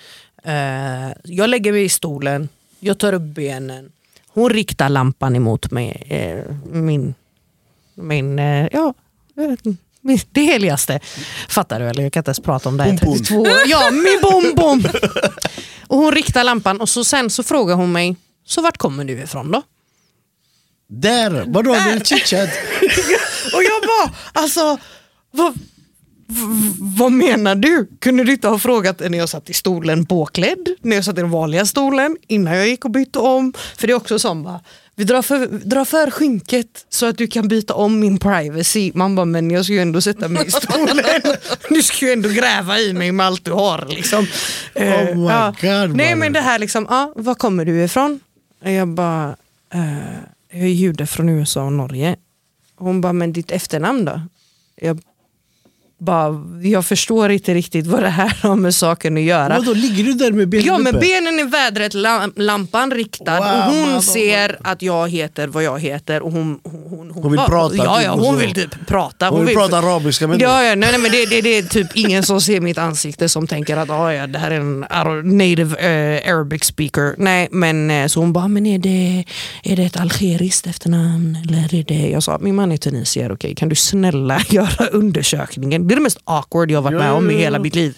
Eh, 0.47 1.11
jag 1.23 1.49
lägger 1.49 1.71
mig 1.71 1.83
i 1.83 1.89
stolen, 1.89 2.49
jag 2.79 2.97
tar 2.97 3.13
upp 3.13 3.21
benen, 3.21 3.91
hon 4.27 4.49
riktar 4.49 4.89
lampan 4.89 5.35
emot 5.35 5.71
mig, 5.71 6.03
eh, 6.09 6.55
min 6.71 7.15
min, 7.95 8.39
eh, 8.39 8.67
ja, 8.71 8.93
det 10.29 10.41
heligaste. 10.41 10.99
Fattar 11.49 11.79
du 11.79 11.85
eller? 11.85 12.03
Jag 12.03 12.13
kan 12.13 12.19
inte 12.19 12.29
ens 12.29 12.39
prata 12.39 12.69
om 12.69 12.77
det. 12.77 12.83
här. 12.83 12.91
Bom, 12.91 12.99
bom. 12.99 13.13
32 13.17 13.35
år. 13.41 13.49
Ja, 13.65 13.91
min 13.91 14.19
bom 14.21 14.53
bom. 14.55 14.83
Och 15.87 15.97
hon 15.97 16.11
riktar 16.11 16.43
lampan 16.43 16.81
och 16.81 16.89
så 16.89 17.03
sen 17.03 17.29
så 17.29 17.43
frågar 17.43 17.75
hon 17.75 17.91
mig, 17.91 18.15
så 18.45 18.61
vart 18.61 18.77
kommer 18.77 19.05
du 19.05 19.13
ifrån 19.13 19.51
då? 19.51 19.61
Där! 20.87 21.43
Vadå? 21.47 21.71
Det 21.71 21.79
är 21.79 21.99
chitchat. 21.99 22.49
Och 23.53 23.63
jag 23.63 23.81
bara, 23.81 24.15
alltså, 24.33 24.77
vad, 25.31 25.53
vad 26.79 27.11
menar 27.11 27.55
du? 27.55 27.87
Kunde 27.99 28.23
du 28.23 28.31
inte 28.31 28.47
ha 28.47 28.59
frågat 28.59 28.99
när 28.99 29.17
jag 29.17 29.29
satt 29.29 29.49
i 29.49 29.53
stolen 29.53 30.05
påklädd, 30.05 30.67
när 30.81 30.95
jag 30.95 31.05
satt 31.05 31.17
i 31.17 31.21
den 31.21 31.29
vanliga 31.29 31.65
stolen, 31.65 32.17
innan 32.27 32.57
jag 32.57 32.67
gick 32.67 32.85
och 32.85 32.91
bytte 32.91 33.19
om? 33.19 33.53
För 33.77 33.87
det 33.87 33.93
är 33.93 33.95
också 33.95 34.19
som 34.19 34.43
bara, 34.43 34.59
vi 34.95 35.03
drar 35.03 35.21
för, 35.21 35.47
drar 35.47 35.85
för 35.85 36.11
skynket 36.11 36.85
så 36.89 37.05
att 37.05 37.17
du 37.17 37.27
kan 37.27 37.47
byta 37.47 37.73
om 37.73 37.99
min 37.99 38.17
privacy. 38.19 38.91
Man 38.95 39.15
bara, 39.15 39.25
men 39.25 39.51
jag 39.51 39.65
ska 39.65 39.73
ju 39.73 39.79
ändå 39.79 40.01
sätta 40.01 40.27
mig 40.27 40.47
i 40.47 40.51
stolen. 40.51 41.05
Du 41.69 41.83
ska 41.83 42.05
ju 42.05 42.11
ändå 42.11 42.29
gräva 42.29 42.79
i 42.79 42.93
mig 42.93 43.11
med 43.11 43.25
allt 43.25 43.45
du 43.45 43.51
har. 43.51 43.85
Liksom. 43.89 44.27
Eh, 44.73 44.93
Oh 44.93 45.15
my 45.15 45.27
ja. 45.27 45.53
God, 45.61 45.95
Nej 45.95 46.15
men 46.15 46.33
det 46.33 46.41
här 46.41 46.59
liksom, 46.59 46.87
ja, 46.89 47.13
var 47.15 47.35
kommer 47.35 47.65
du 47.65 47.83
ifrån? 47.83 48.19
Jag 48.63 48.87
bara, 48.87 49.35
eh, 49.73 50.17
jag 50.51 50.61
är 50.61 50.67
jude 50.67 51.07
från 51.07 51.29
USA 51.29 51.63
och 51.63 51.73
Norge. 51.73 52.15
Hon 52.75 53.01
bara, 53.01 53.13
men 53.13 53.33
ditt 53.33 53.51
efternamn 53.51 54.05
då? 54.05 54.21
Jag 54.81 55.01
bara, 55.99 56.35
jag 56.63 56.85
förstår 56.85 57.31
inte 57.31 57.53
riktigt 57.53 57.87
vad 57.87 58.03
det 58.03 58.09
här 58.09 58.37
har 58.41 58.55
med 58.55 58.75
saken 58.75 59.17
att 59.17 59.23
göra. 59.23 59.57
Vadå, 59.59 59.73
ligger 59.73 60.03
du 60.03 60.13
där 60.13 60.31
med 60.31 60.49
benen 60.49 60.65
Ja 60.65 60.79
uppe? 60.79 60.99
benen 60.99 61.39
i 61.39 61.43
vädret, 61.43 61.93
lam- 61.93 62.33
lampan 62.35 62.91
riktad 62.91 63.37
Wow, 63.37 63.45
och 63.47 63.73
hon 63.75 63.91
man, 63.91 64.01
ser 64.01 64.57
att 64.63 64.81
jag 64.81 65.09
heter 65.11 65.47
vad 65.47 65.63
jag 65.63 65.79
heter 65.81 66.21
och 66.21 66.31
hon, 66.31 66.59
hon, 66.63 66.83
hon, 66.89 67.11
Hon 67.11 67.31
vill 67.31 67.37
bara- 67.37 67.47
prata, 67.47 67.75
Ja, 67.75 67.95
typ, 67.97 68.05
ja 68.05 68.11
och 68.13 68.19
hon 68.19 68.37
vill 68.37 68.53
typ 68.53 68.87
prata. 68.87 69.29
Hon 69.29 69.45
vill 69.45 69.55
prata 69.55 69.77
arabiska 69.77 70.27
med. 70.27 70.41
Ja, 70.41 70.63
ja, 70.63 70.75
nej, 70.75 70.89
nej, 70.91 71.01
men 71.01 71.11
det, 71.11 71.25
det, 71.25 71.41
det 71.41 71.57
är 71.57 71.63
typ 71.63 71.87
ingen 71.95 72.23
som 72.23 72.41
ser 72.41 72.61
mitt 72.61 72.77
ansikte 72.77 73.29
som 73.29 73.47
tänker 73.47 73.77
att 73.77 73.89
ah, 73.89 74.13
ja, 74.13 74.27
det 74.27 74.39
här 74.39 74.51
är 74.51 74.59
en 74.59 74.79
native 75.37 75.75
eh, 75.79 76.33
Arabic 76.33 76.63
speaker. 76.63 77.15
Nej, 77.17 77.47
men 77.51 77.91
eh, 77.91 78.07
så 78.07 78.19
hon 78.19 78.33
bara, 78.33 78.47
men 78.47 78.65
är 78.65 78.79
det, 78.79 79.23
är 79.63 79.75
det 79.75 79.83
ett 79.83 79.97
algeriskt 79.99 80.67
efternamn? 80.67 81.37
Eller 81.47 81.75
är 81.79 81.83
det... 81.83 82.09
Jag 82.09 82.23
sa, 82.23 82.37
min 82.41 82.55
man 82.55 82.71
är 82.71 82.77
tunisier, 82.77 83.31
okej, 83.31 83.55
kan 83.55 83.69
du 83.69 83.75
snälla 83.75 84.41
göra 84.49 84.85
undersökningen? 84.87 85.86
Det 85.87 85.93
är 85.93 85.95
det 85.95 86.01
mest 86.01 86.19
awkward 86.23 86.71
jag 86.71 86.81
varit 86.81 86.93
Ja, 86.93 86.99
med 86.99 87.11
om 87.11 87.29
i 87.29 87.33
ja, 87.33 87.39
ja. 87.39 87.43
hela 87.45 87.59
mitt 87.59 87.75
liv. 87.75 87.97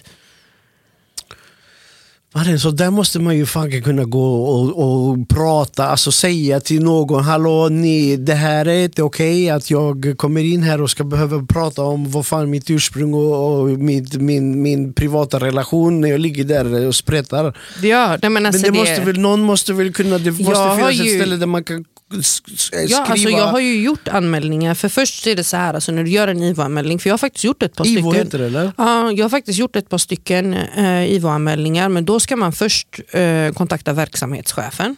Mannen, 2.34 2.60
så 2.60 2.70
där 2.70 2.90
måste 2.90 3.18
man 3.18 3.36
ju 3.36 3.46
fan 3.46 3.82
kunna 3.82 4.04
gå 4.04 4.42
och, 4.44 4.82
och 5.10 5.28
prata, 5.28 5.86
alltså 5.88 6.12
säga 6.12 6.60
till 6.60 6.82
någon 6.84 7.24
Hallå, 7.24 7.68
ni, 7.68 8.16
det 8.16 8.34
här 8.34 8.66
är 8.68 8.84
inte 8.84 9.02
okej 9.02 9.50
att 9.50 9.70
jag 9.70 10.14
kommer 10.16 10.44
in 10.44 10.62
här 10.62 10.82
och 10.82 10.90
ska 10.90 11.04
behöva 11.04 11.46
prata 11.48 11.82
om 11.82 12.10
vad 12.10 12.26
fan 12.26 12.50
mitt 12.50 12.70
ursprung 12.70 13.14
och, 13.14 13.58
och 13.60 13.68
mitt, 13.68 14.14
min, 14.14 14.62
min 14.62 14.92
privata 14.92 15.38
relation 15.38 16.00
när 16.00 16.08
jag 16.08 16.20
ligger 16.20 16.44
där 16.44 16.86
och 16.86 16.94
sprättar. 16.94 17.56
Ja, 17.82 18.18
men 18.22 18.46
alltså 18.46 18.62
Men 18.62 18.72
det 18.72 18.78
det, 18.78 18.90
måste 18.90 19.00
väl, 19.04 19.18
någon 19.20 19.40
måste 19.42 19.72
väl 19.72 19.92
kunna, 19.92 20.18
det 20.18 20.30
måste 20.30 20.44
finnas 20.76 20.90
ett 21.00 21.06
ju- 21.06 21.16
ställe 21.18 21.36
där 21.36 21.46
man 21.46 21.64
kan 21.64 21.84
skriva. 22.22 22.82
Ja, 22.88 23.04
alltså 23.08 23.28
jag 23.28 23.46
har 23.46 23.60
ju 23.60 23.82
gjort 23.82 24.08
anmälningar. 24.08 24.74
För 24.74 24.88
först 24.88 25.26
är 25.26 25.36
det 25.36 25.44
så 25.44 25.56
här, 25.56 25.74
alltså 25.74 25.92
när 25.92 26.04
du 26.04 26.10
gör 26.10 26.28
en 26.28 26.42
IVO-anmälning, 26.42 26.98
för 26.98 27.08
jag 27.10 27.12
har 27.12 27.18
faktiskt 27.18 27.44
gjort 27.44 27.62
ett 27.62 27.76
par 27.76 27.86
Ivo 27.86 28.10
stycken. 28.10 28.26
heter 28.26 28.38
det 28.38 28.46
eller? 28.46 28.72
Ja, 28.78 29.12
jag 29.12 29.24
har 29.24 29.30
faktiskt 29.30 29.58
gjort 29.58 29.76
ett 29.76 29.88
par 29.88 29.98
stycken 29.98 30.54
eh, 30.54 31.12
IVO-anmälningar, 31.12 31.88
men 31.88 32.04
då 32.04 32.20
ska 32.20 32.36
man 32.36 32.52
först 32.52 33.00
eh, 33.10 33.52
kontakta 33.52 33.92
verksamhetschefen. 33.92 34.96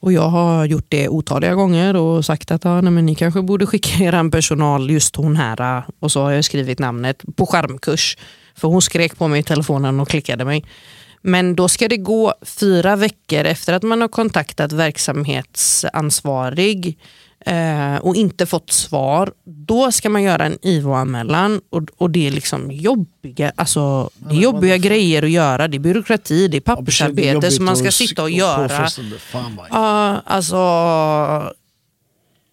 Och 0.00 0.12
jag 0.12 0.28
har 0.28 0.64
gjort 0.64 0.86
det 0.88 1.08
otaliga 1.08 1.54
gånger 1.54 1.96
och 1.96 2.24
sagt 2.24 2.50
att 2.50 2.66
ah, 2.66 2.80
nej, 2.80 2.92
men 2.92 3.06
ni 3.06 3.14
kanske 3.14 3.42
borde 3.42 3.66
skicka 3.66 3.98
er 4.04 4.30
personal, 4.30 4.90
just 4.90 5.16
hon 5.16 5.36
här. 5.36 5.78
eh, 5.78 5.84
Och 6.00 6.12
så 6.12 6.22
har 6.22 6.30
jag 6.30 6.44
skrivit 6.44 6.78
namnet 6.78 7.22
på 7.36 7.46
skärmkurs. 7.46 8.16
För 8.54 8.68
hon 8.68 8.82
skrek 8.82 9.18
på 9.18 9.28
mig 9.28 9.40
i 9.40 9.42
telefonen 9.42 10.00
och 10.00 10.08
klickade 10.08 10.44
mig. 10.44 10.64
Men 11.22 11.56
då 11.56 11.68
ska 11.68 11.88
det 11.88 11.96
gå 11.96 12.34
fyra 12.42 12.96
veckor 12.96 13.44
efter 13.44 13.72
att 13.72 13.82
man 13.82 14.00
har 14.00 14.08
kontaktat 14.08 14.72
verksamhetsansvarig 14.72 16.98
eh, 17.46 17.96
och 17.96 18.16
inte 18.16 18.46
fått 18.46 18.72
svar. 18.72 19.32
Då 19.44 19.92
ska 19.92 20.08
man 20.08 20.22
göra 20.22 20.44
en 20.44 20.58
IVO-anmälan 20.62 21.60
och, 21.70 21.82
och 21.96 22.10
det 22.10 22.26
är 22.26 22.30
liksom 22.30 22.70
jobbiga, 22.72 23.52
alltså, 23.56 24.10
det 24.14 24.34
är 24.34 24.40
jobbiga 24.40 24.76
grejer 24.76 25.22
att 25.22 25.30
göra. 25.30 25.68
Det 25.68 25.76
är 25.76 25.78
byråkrati, 25.78 26.48
det 26.48 26.56
är 26.56 26.60
pappersarbete 26.60 27.50
som 27.50 27.64
man 27.64 27.76
ska 27.76 27.90
sitta 27.90 28.22
och 28.22 28.30
göra. 28.30 28.88
Ja, 29.70 30.22
alltså... 30.26 30.56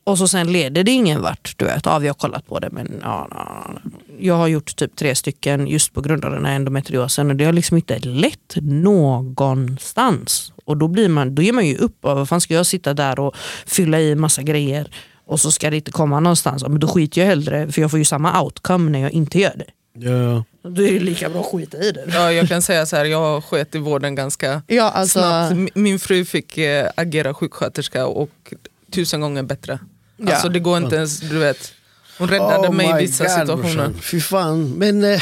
Och 0.09 0.17
så 0.17 0.27
sen 0.27 0.51
leder 0.51 0.83
det 0.83 0.91
ingen 0.91 1.21
vart. 1.21 1.53
Du 1.57 1.65
vet, 1.65 1.85
ja, 1.85 1.99
vi 1.99 2.07
har 2.07 2.13
kollat 2.13 2.47
på 2.47 2.59
det 2.59 2.69
men 2.71 2.99
ja, 3.01 3.27
ja, 3.31 3.71
jag 4.19 4.35
har 4.35 4.47
gjort 4.47 4.75
typ 4.75 4.95
tre 4.95 5.15
stycken 5.15 5.67
just 5.67 5.93
på 5.93 6.01
grund 6.01 6.25
av 6.25 6.31
den 6.31 6.45
här 6.45 6.55
endometriosen 6.55 7.29
och 7.29 7.35
det 7.35 7.45
har 7.45 7.53
liksom 7.53 7.77
inte 7.77 7.99
lett 7.99 8.55
någonstans. 8.61 10.53
Och 10.65 10.77
då, 10.77 10.87
blir 10.87 11.09
man, 11.09 11.35
då 11.35 11.41
ger 11.41 11.53
man 11.53 11.65
ju 11.67 11.77
upp. 11.77 11.97
Vad 12.01 12.29
fan 12.29 12.41
ska 12.41 12.53
jag 12.53 12.65
sitta 12.65 12.93
där 12.93 13.19
och 13.19 13.35
fylla 13.65 13.99
i 14.01 14.15
massa 14.15 14.41
grejer 14.41 14.91
och 15.25 15.39
så 15.39 15.51
ska 15.51 15.69
det 15.69 15.75
inte 15.75 15.91
komma 15.91 16.19
någonstans. 16.19 16.63
Men 16.67 16.79
då 16.79 16.87
skiter 16.87 17.21
jag 17.21 17.27
hellre 17.27 17.71
för 17.71 17.81
jag 17.81 17.89
får 17.91 17.99
ju 17.99 18.05
samma 18.05 18.41
outcome 18.43 18.91
när 18.91 18.99
jag 18.99 19.11
inte 19.11 19.39
gör 19.39 19.53
det. 19.55 19.65
Ja. 20.09 20.43
Då 20.69 20.81
är 20.83 20.93
det 20.93 20.99
lika 20.99 21.29
bra 21.29 21.39
att 21.41 21.45
skita 21.47 21.77
i 21.77 21.91
det. 21.91 22.03
Ja, 22.13 22.31
jag 22.31 22.47
kan 22.47 22.61
säga 22.61 22.85
så 22.85 22.95
här, 22.95 23.05
jag 23.05 23.43
sket 23.43 23.75
i 23.75 23.77
vården 23.77 24.15
ganska 24.15 24.61
Ja, 24.67 24.83
alltså, 24.89 25.19
snabbt. 25.19 25.53
Mi- 25.55 25.69
Min 25.75 25.99
fru 25.99 26.25
fick 26.25 26.57
eh, 26.57 26.89
agera 26.95 27.33
sjuksköterska 27.33 28.07
och 28.07 28.53
tusen 28.91 29.21
gånger 29.21 29.43
bättre. 29.43 29.79
Ja. 30.19 30.33
Alltså 30.33 30.49
det 30.49 30.59
går 30.59 30.77
inte 30.77 30.95
ens, 30.95 31.19
du 31.19 31.37
vet. 31.37 31.73
Hon 32.17 32.27
räddade 32.27 32.67
Oh 32.67 32.73
mig 32.73 32.89
i 32.89 33.05
vissa 33.05 33.23
God, 33.23 33.33
situationer. 33.33 33.75
brorsan. 33.75 33.93
Fy 34.01 34.21
fan. 34.21 34.69
Men, 34.69 35.03
eh, 35.03 35.21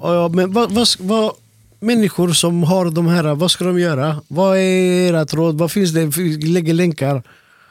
ja, 0.00 0.28
men 0.28 0.52
vad, 0.52 0.72
vad, 0.72 0.88
vad, 0.98 1.32
människor 1.80 2.32
som 2.32 2.62
har 2.62 2.90
de 2.90 3.06
här, 3.06 3.34
vad 3.34 3.50
ska 3.50 3.64
de 3.64 3.80
göra? 3.80 4.22
Vad 4.28 4.56
är 4.56 5.08
era 5.08 5.24
råd? 5.24 5.58
Vad 5.58 5.72
finns 5.72 5.92
det? 5.92 6.16
Lägger 6.46 6.74
länkar. 6.74 7.22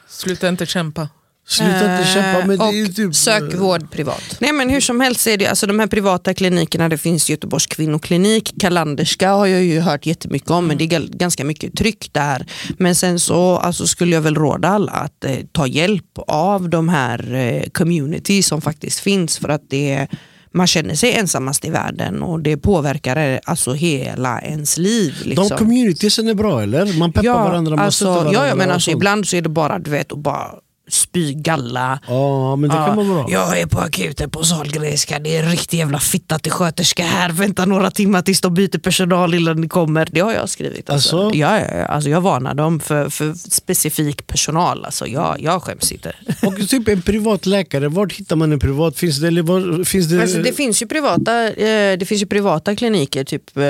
Sluta 0.08 0.48
inte 0.48 0.66
kämpa. 0.66 1.08
Sluta 1.48 1.98
inte 1.98 2.10
kämpa. 2.14 2.46
Men 2.46 2.58
det 2.58 2.64
är 2.64 2.88
och 2.88 2.96
typ, 2.96 3.14
sök 3.14 3.54
vård 3.54 3.90
privat. 3.90 4.36
Nej 4.40 4.52
men 4.52 4.70
hur 4.70 4.80
som 4.80 5.00
helst 5.00 5.26
är 5.26 5.36
det, 5.36 5.46
alltså 5.46 5.66
de 5.66 5.78
här 5.78 5.86
privata 5.86 6.34
klinikerna, 6.34 6.88
det 6.88 6.98
finns 6.98 7.30
Göteborgs 7.30 7.66
kvinnoklinik, 7.66 8.54
Kalanderska 8.60 9.30
har 9.30 9.46
jag 9.46 9.64
ju 9.64 9.80
hört 9.80 10.06
jättemycket 10.06 10.50
om, 10.50 10.66
men 10.66 10.78
det 10.78 10.84
är 10.84 11.00
ganska 11.00 11.44
mycket 11.44 11.76
tryck 11.76 12.10
där. 12.12 12.46
Men 12.78 12.94
sen 12.94 13.20
så 13.20 13.56
alltså, 13.56 13.86
skulle 13.86 14.14
jag 14.14 14.22
väl 14.22 14.34
råda 14.34 14.68
alla 14.68 14.92
att 14.92 15.24
eh, 15.24 15.36
ta 15.52 15.66
hjälp 15.66 16.18
av 16.26 16.68
de 16.68 16.88
här 16.88 17.34
eh, 17.34 17.62
community 17.70 18.42
som 18.42 18.60
faktiskt 18.60 19.00
finns 19.00 19.38
för 19.38 19.48
att 19.48 19.62
det 19.70 20.06
man 20.52 20.66
känner 20.66 20.94
sig 20.94 21.12
ensammast 21.12 21.64
i 21.64 21.70
världen 21.70 22.22
och 22.22 22.40
det 22.40 22.56
påverkar 22.56 23.16
eh, 23.16 23.38
alltså 23.44 23.72
hela 23.72 24.40
ens 24.40 24.78
liv. 24.78 25.14
Liksom. 25.24 25.48
De 25.48 25.58
communitiesen 25.58 26.28
är 26.28 26.34
bra 26.34 26.62
eller? 26.62 26.98
Man 26.98 27.12
peppar 27.12 27.32
varandra, 27.32 27.76
man 27.76 27.84
alltså, 27.84 28.04
stöttar 28.04 28.14
varandra. 28.14 28.40
ja, 28.40 28.46
ja, 28.46 28.54
men 28.54 28.68
och 28.68 28.74
alltså, 28.74 28.90
ibland 28.90 29.28
så 29.28 29.36
är 29.36 29.42
det 29.42 29.48
bara 29.48 29.78
du 29.78 29.90
vet, 29.90 30.12
att 30.12 30.18
bara 30.18 30.50
spy 30.88 31.32
galla. 31.32 31.98
Ja 32.08 32.56
men 32.56 32.70
det 32.70 32.76
kan 32.76 32.96
vara 32.96 33.06
bra. 33.06 33.26
Jag 33.28 33.60
är 33.60 33.66
på 33.66 33.80
akuten 33.80 34.30
på 34.30 34.44
Sahlgrenska, 34.44 35.18
det 35.18 35.36
är 35.36 35.42
en 35.42 35.50
riktig 35.50 35.78
jävla 35.78 35.98
fitta 35.98 36.38
till 36.38 36.52
sköterska 36.52 37.02
här. 37.02 37.32
Vänta 37.32 37.64
några 37.64 37.90
timmar 37.90 38.22
tills 38.22 38.40
de 38.40 38.54
byter 38.54 38.78
personal 38.78 39.34
innan 39.34 39.60
ni 39.60 39.68
kommer. 39.68 40.08
Det 40.10 40.20
har 40.20 40.32
jag 40.32 40.48
skrivit. 40.48 40.90
Alltså. 40.90 41.08
Alltså? 41.16 41.38
Ja, 41.38 41.60
ja, 41.60 41.66
ja. 41.78 41.86
alltså, 41.86 42.10
jag 42.10 42.20
varnar 42.20 42.54
dem 42.54 42.80
för, 42.80 43.08
för 43.08 43.34
specifik 43.34 44.26
personal. 44.26 44.84
Alltså, 44.84 45.06
jag, 45.06 45.40
jag 45.40 45.62
skäms 45.62 45.92
inte. 45.92 46.12
Och 46.42 46.68
typ 46.68 46.88
en 46.88 47.02
privat 47.02 47.46
läkare, 47.46 47.88
vart 47.88 48.12
hittar 48.12 48.36
man 48.36 48.52
en 48.52 48.58
privat? 48.58 48.98
Finns 48.98 49.20
det, 49.20 49.28
eller 49.28 49.42
var, 49.42 49.84
finns 49.84 50.06
det, 50.06 50.22
Alltså, 50.22 50.38
det, 50.38 50.52
finns 50.52 50.82
ju 50.82 50.86
privata, 50.86 51.48
eh, 51.48 51.98
det 51.98 52.08
finns 52.08 52.22
ju 52.22 52.26
privata 52.26 52.76
kliniker 52.76 53.24
typ, 53.24 53.56
eh, 53.56 53.62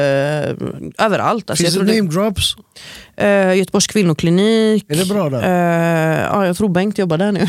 överallt. 1.06 1.50
Alltså, 1.50 1.64
finns 1.64 1.76
jag 1.76 1.86
det 1.86 1.96
name 1.96 2.10
drops? 2.10 2.56
Eh, 3.16 3.54
Göteborgs 3.54 3.86
kvinnoklinik. 3.86 4.84
Är 4.88 4.96
det 4.96 5.06
bra 5.06 5.30
där? 5.30 5.42
Eh, 5.42 6.24
ja, 6.32 6.46
jag 6.46 6.56
tror 6.56 6.68
Bengt 6.68 6.98
jobbar 7.08 7.18
där 7.18 7.32
nu. 7.32 7.40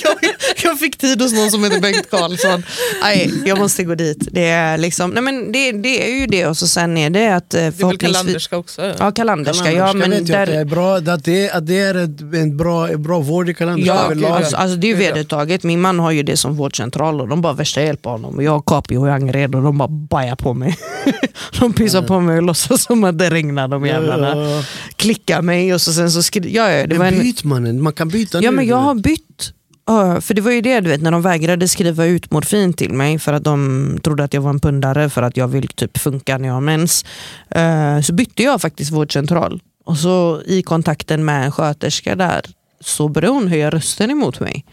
jag, 0.02 0.34
jag 0.78 0.92
fick 0.92 0.98
tid 0.98 1.22
hos 1.22 1.32
någon 1.32 1.50
som 1.50 1.64
heter 1.64 1.80
Bengt 1.80 2.10
Karlsson. 2.10 2.62
Nej, 3.02 3.32
jag 3.46 3.58
måste 3.58 3.84
gå 3.84 3.94
dit. 3.94 4.28
Det 4.32 4.46
är, 4.48 4.78
liksom, 4.78 5.10
nej 5.10 5.22
men 5.22 5.52
det, 5.52 5.72
det 5.72 6.08
är 6.12 6.20
ju 6.20 6.26
det 6.26 6.46
och 6.46 6.56
så 6.56 6.66
sen 6.68 6.96
är 6.96 7.10
det 7.10 7.28
att 7.36 7.54
eh, 7.54 7.58
Det 7.60 7.66
är 7.66 7.70
väl 7.70 7.72
förhoppningsvis... 7.72 8.16
Kalanderska 8.16 8.56
också? 8.56 8.82
Ja. 8.86 8.94
Ja, 8.98 9.10
Kalanderska 9.12 9.92
men 9.94 10.10
vet 10.10 10.28
jag 10.28 10.48
det 10.48 10.52
där, 10.52 10.60
är 10.60 10.64
bra, 10.64 10.96
att 10.96 11.24
det, 11.24 11.50
att 11.50 11.66
det 11.66 11.78
är 11.80 11.94
ett, 11.94 12.20
en 12.20 12.56
bra, 12.56 12.88
en 12.88 13.02
bra 13.02 13.18
vård 13.18 13.48
i 13.48 13.54
Kalanderska 13.54 13.94
Ja, 13.94 14.04
överlag. 14.04 14.30
alltså, 14.30 14.56
alltså 14.56 14.76
det 14.76 14.90
är 14.90 14.96
ju 14.96 15.02
ja. 15.04 15.14
vedertaget. 15.14 15.62
Min 15.62 15.80
man 15.80 15.98
har 15.98 16.10
ju 16.10 16.22
det 16.22 16.36
som 16.36 16.56
vårdcentral 16.56 17.20
och 17.20 17.28
de 17.28 17.42
bara 17.42 17.52
värsta 17.52 17.82
hjälper 17.82 18.10
honom. 18.10 18.34
Och 18.36 18.42
jag 18.42 18.50
har 18.52 18.62
Capio 18.66 19.08
i 19.08 19.10
Angered 19.10 19.54
och 19.54 19.62
de 19.62 19.78
bara 19.78 19.88
bajar 19.88 20.36
på 20.36 20.54
mig. 20.54 20.78
de 21.60 21.72
pissar 21.72 22.02
på 22.02 22.20
mig 22.20 22.36
och 22.36 22.42
låtsas 22.42 22.82
som 22.82 23.04
att 23.04 23.18
det 23.18 23.30
regnar 23.30 23.68
de 23.68 23.86
jävlarna. 23.86 24.36
Ja. 24.50 24.62
Klickar 24.96 25.42
mig 25.42 25.74
och 25.74 25.80
så 25.80 25.92
sen 25.92 26.10
så 26.10 26.22
skri- 26.22 26.54
ja, 26.54 26.70
ja, 26.72 26.86
det 26.86 26.94
var 26.98 27.04
Men 27.04 27.14
en, 27.14 27.20
byt 27.20 27.44
mannen, 27.44 27.82
man 27.82 27.92
kan 27.92 28.08
byta 28.08 28.38
Ja 28.42 28.50
nu. 28.50 28.56
men 28.56 28.66
jag 28.66 28.76
har 28.76 28.94
bytt. 28.94 29.52
Ja, 29.88 30.20
För 30.20 30.34
det 30.34 30.40
var 30.40 30.50
ju 30.50 30.60
det 30.60 30.80
du 30.80 30.90
vet 30.90 31.02
när 31.02 31.10
de 31.10 31.22
vägrade 31.22 31.68
skriva 31.68 32.04
ut 32.04 32.30
morfin 32.30 32.72
till 32.72 32.92
mig 32.92 33.18
för 33.18 33.32
att 33.32 33.44
de 33.44 33.98
trodde 34.02 34.24
att 34.24 34.34
jag 34.34 34.40
var 34.40 34.50
en 34.50 34.60
pundare 34.60 35.10
för 35.10 35.22
att 35.22 35.36
jag 35.36 35.48
vill 35.48 35.68
typ 35.68 35.98
funka 35.98 36.38
när 36.38 36.48
jag 36.48 36.54
har 36.54 36.60
mens. 36.60 37.04
Eh, 37.50 38.00
så 38.00 38.12
bytte 38.12 38.42
jag 38.42 38.60
faktiskt 38.60 38.92
vårdcentral. 38.92 39.60
Och 39.84 39.96
så 39.96 40.42
i 40.46 40.62
kontakten 40.62 41.24
med 41.24 41.44
en 41.44 41.52
sköterska 41.52 42.16
där 42.16 42.40
så 42.80 43.08
började 43.08 43.34
hon 43.34 43.48
höja 43.48 43.70
rösten 43.70 44.10
emot 44.10 44.40
mig. 44.40 44.64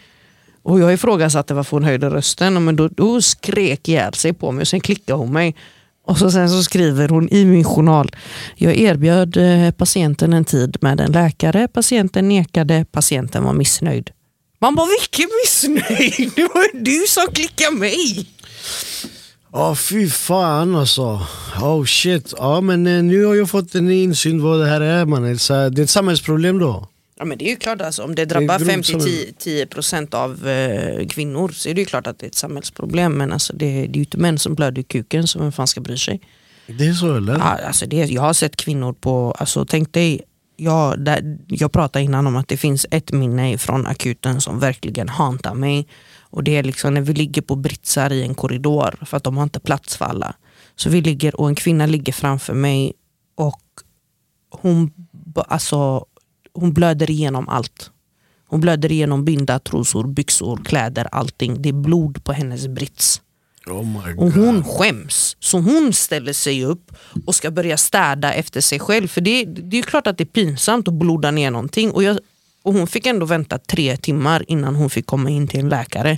Och 0.64 0.80
jag 0.80 0.94
ifrågasatte 0.94 1.54
varför 1.54 1.78
hon 1.78 1.84
höjde 1.84 2.10
rösten 2.10 2.66
men 2.66 2.76
då, 2.76 2.88
då 2.88 3.22
skrek 3.22 3.88
ihjäl 3.88 4.14
sig 4.14 4.34
på 4.34 4.52
mig 4.52 4.62
och 4.62 4.68
sen 4.68 4.80
klickade 4.80 5.20
hon 5.20 5.34
mig. 5.34 5.56
Och 6.06 6.18
så 6.18 6.32
sen 6.32 6.50
så 6.50 6.64
skriver 6.64 7.10
hon 7.10 7.30
i 7.30 7.46
min 7.46 7.64
journal. 7.64 8.12
Jag 8.56 8.76
erbjöd 8.76 9.38
eh, 9.38 9.72
patienten 9.72 10.34
en 10.34 10.46
tid 10.46 10.78
med 10.82 11.02
en 11.02 11.12
läkare. 11.12 11.68
Patienten 11.68 12.28
nekade. 12.28 12.86
Patienten 12.92 13.44
var 13.44 13.54
missnöjd. 13.54 14.12
Man 14.66 14.76
bara 14.76 14.88
vilken 15.00 15.30
missnöjd? 15.44 16.32
Det 16.36 16.42
var 16.44 16.84
du 16.84 17.06
som 17.08 17.34
klickade 17.34 17.76
mig. 17.76 18.28
Ja 19.52 19.76
fy 19.76 20.10
fan 20.10 20.76
alltså. 20.76 21.22
Oh 21.62 21.86
shit. 21.86 22.34
Ja 22.38 22.62
men 22.62 22.88
eh, 22.88 23.04
nu 23.04 23.26
har 23.26 23.36
jag 23.36 23.50
fått 23.50 23.76
en 23.76 23.92
insyn 23.92 24.44
vad 24.44 24.60
det 24.60 24.66
här 24.66 24.82
är 24.82 25.06
mannen. 25.06 25.40
Så 25.40 25.70
Det 25.70 25.82
är 25.82 25.84
ett 25.84 25.90
samhällsproblem 25.90 26.60
då. 26.60 26.88
Ja 27.20 27.26
men 27.26 27.38
det 27.38 27.46
är 27.46 27.50
ju 27.50 27.56
klart 27.56 27.82
alltså, 27.82 28.04
om 28.04 28.16
det 28.16 28.26
drabbar 28.26 28.60
Det 28.60 28.74
är 28.74 28.94
grovt 28.94 29.46
5-10% 29.46 30.16
av 30.16 30.48
eh, 30.48 31.08
kvinnor 31.08 31.50
så 31.50 31.70
är 31.70 31.74
det 31.74 31.82
ju 31.82 31.86
klart 31.86 32.08
att 32.08 32.20
det 32.20 32.26
är 32.26 32.30
ett 32.30 32.36
samhällsproblem. 32.36 33.14
Men 33.14 33.34
alltså, 33.34 33.54
det, 33.54 33.66
det 33.66 33.80
är 33.82 33.96
ju 33.96 34.00
inte 34.00 34.18
män 34.18 34.40
som 34.40 34.56
blöder 34.56 34.82
i 34.82 34.84
kuken 34.84 35.28
så 35.28 35.40
vem 35.40 35.52
fan 35.52 35.68
ska 35.68 35.82
bry 35.82 35.98
sig? 35.98 36.22
Det 36.68 36.88
är 36.88 36.94
så 36.94 37.16
eller? 37.16 37.34
Ja, 37.34 37.60
alltså 37.68 37.86
det, 37.86 37.98
jag 37.98 38.22
har 38.22 38.34
sett 38.34 38.56
kvinnor 38.56 38.94
på, 38.94 39.36
alltså 39.40 39.66
tänk 39.66 39.94
dig, 39.94 40.22
jag, 40.56 41.00
där, 41.00 41.38
jag 41.48 41.72
pratade 41.72 42.06
innan 42.06 42.28
om 42.28 42.36
att 42.36 42.48
det 42.48 42.58
finns 42.58 42.86
ett 42.92 43.12
minne 43.12 43.58
från 43.58 43.86
akuten 43.86 44.42
som 44.42 44.60
verkligen 44.60 45.10
hantar 45.10 45.54
mig. 45.54 45.88
Och 46.20 46.44
det 46.44 46.58
är 46.58 46.64
liksom 46.64 46.94
när 46.94 47.02
vi 47.02 47.14
ligger 47.14 47.42
på 47.42 47.56
britsar 47.56 48.14
i 48.14 48.24
en 48.24 48.36
korridor 48.36 49.06
för 49.06 49.18
att 49.18 49.24
de 49.24 49.38
har 49.38 49.44
inte 49.44 49.60
plats 49.60 49.98
för 49.98 50.06
alla. 50.06 50.36
Så 50.76 50.90
vi 50.90 51.02
ligger 51.02 51.42
och 51.42 51.50
en 51.50 51.56
kvinna 51.56 51.86
ligger 51.86 52.14
framför 52.14 52.54
mig 52.54 52.94
och 53.36 53.62
hon, 54.50 54.92
alltså, 55.36 56.06
hon 56.54 56.74
blöder 56.74 57.12
igenom 57.12 57.50
allt. 57.50 57.92
Hon 58.48 58.62
blöder 58.62 58.92
igenom 58.92 59.26
binda, 59.26 59.60
trosor, 59.60 60.08
byxor, 60.08 60.58
kläder, 60.66 61.08
allting. 61.12 61.62
Det 61.62 61.70
är 61.70 61.74
blod 61.74 62.24
på 62.24 62.34
hennes 62.34 62.68
brits. 62.68 63.22
Oh 63.68 64.18
Och 64.26 64.32
hon 64.32 64.64
skäms. 64.64 65.38
Så 65.40 65.60
hon 65.60 65.94
ställer 65.94 66.34
sig 66.34 66.66
upp 66.66 66.92
och 67.26 67.36
ska 67.36 67.52
börja 67.52 67.78
städa 67.78 68.34
efter 68.34 68.62
sig 68.62 68.80
själv. 68.80 69.08
För 69.08 69.22
det, 69.22 69.46
det 69.46 69.76
är 69.76 69.80
ju 69.80 69.84
klart 69.84 70.08
att 70.08 70.18
det 70.18 70.24
är 70.24 70.26
pinsamt 70.26 70.88
att 70.88 70.94
bloda 70.94 71.32
ner 71.32 71.52
någonting. 71.52 71.92
Och, 71.92 72.04
jag, 72.04 72.18
och 72.64 72.74
hon 72.74 72.88
fick 72.88 73.06
ändå 73.06 73.26
vänta 73.26 73.58
tre 73.58 73.98
timmar 73.98 74.46
innan 74.48 74.76
hon 74.76 74.90
fick 74.90 75.06
komma 75.06 75.30
in 75.30 75.48
till 75.48 75.60
en 75.60 75.70
läkare. 75.70 76.18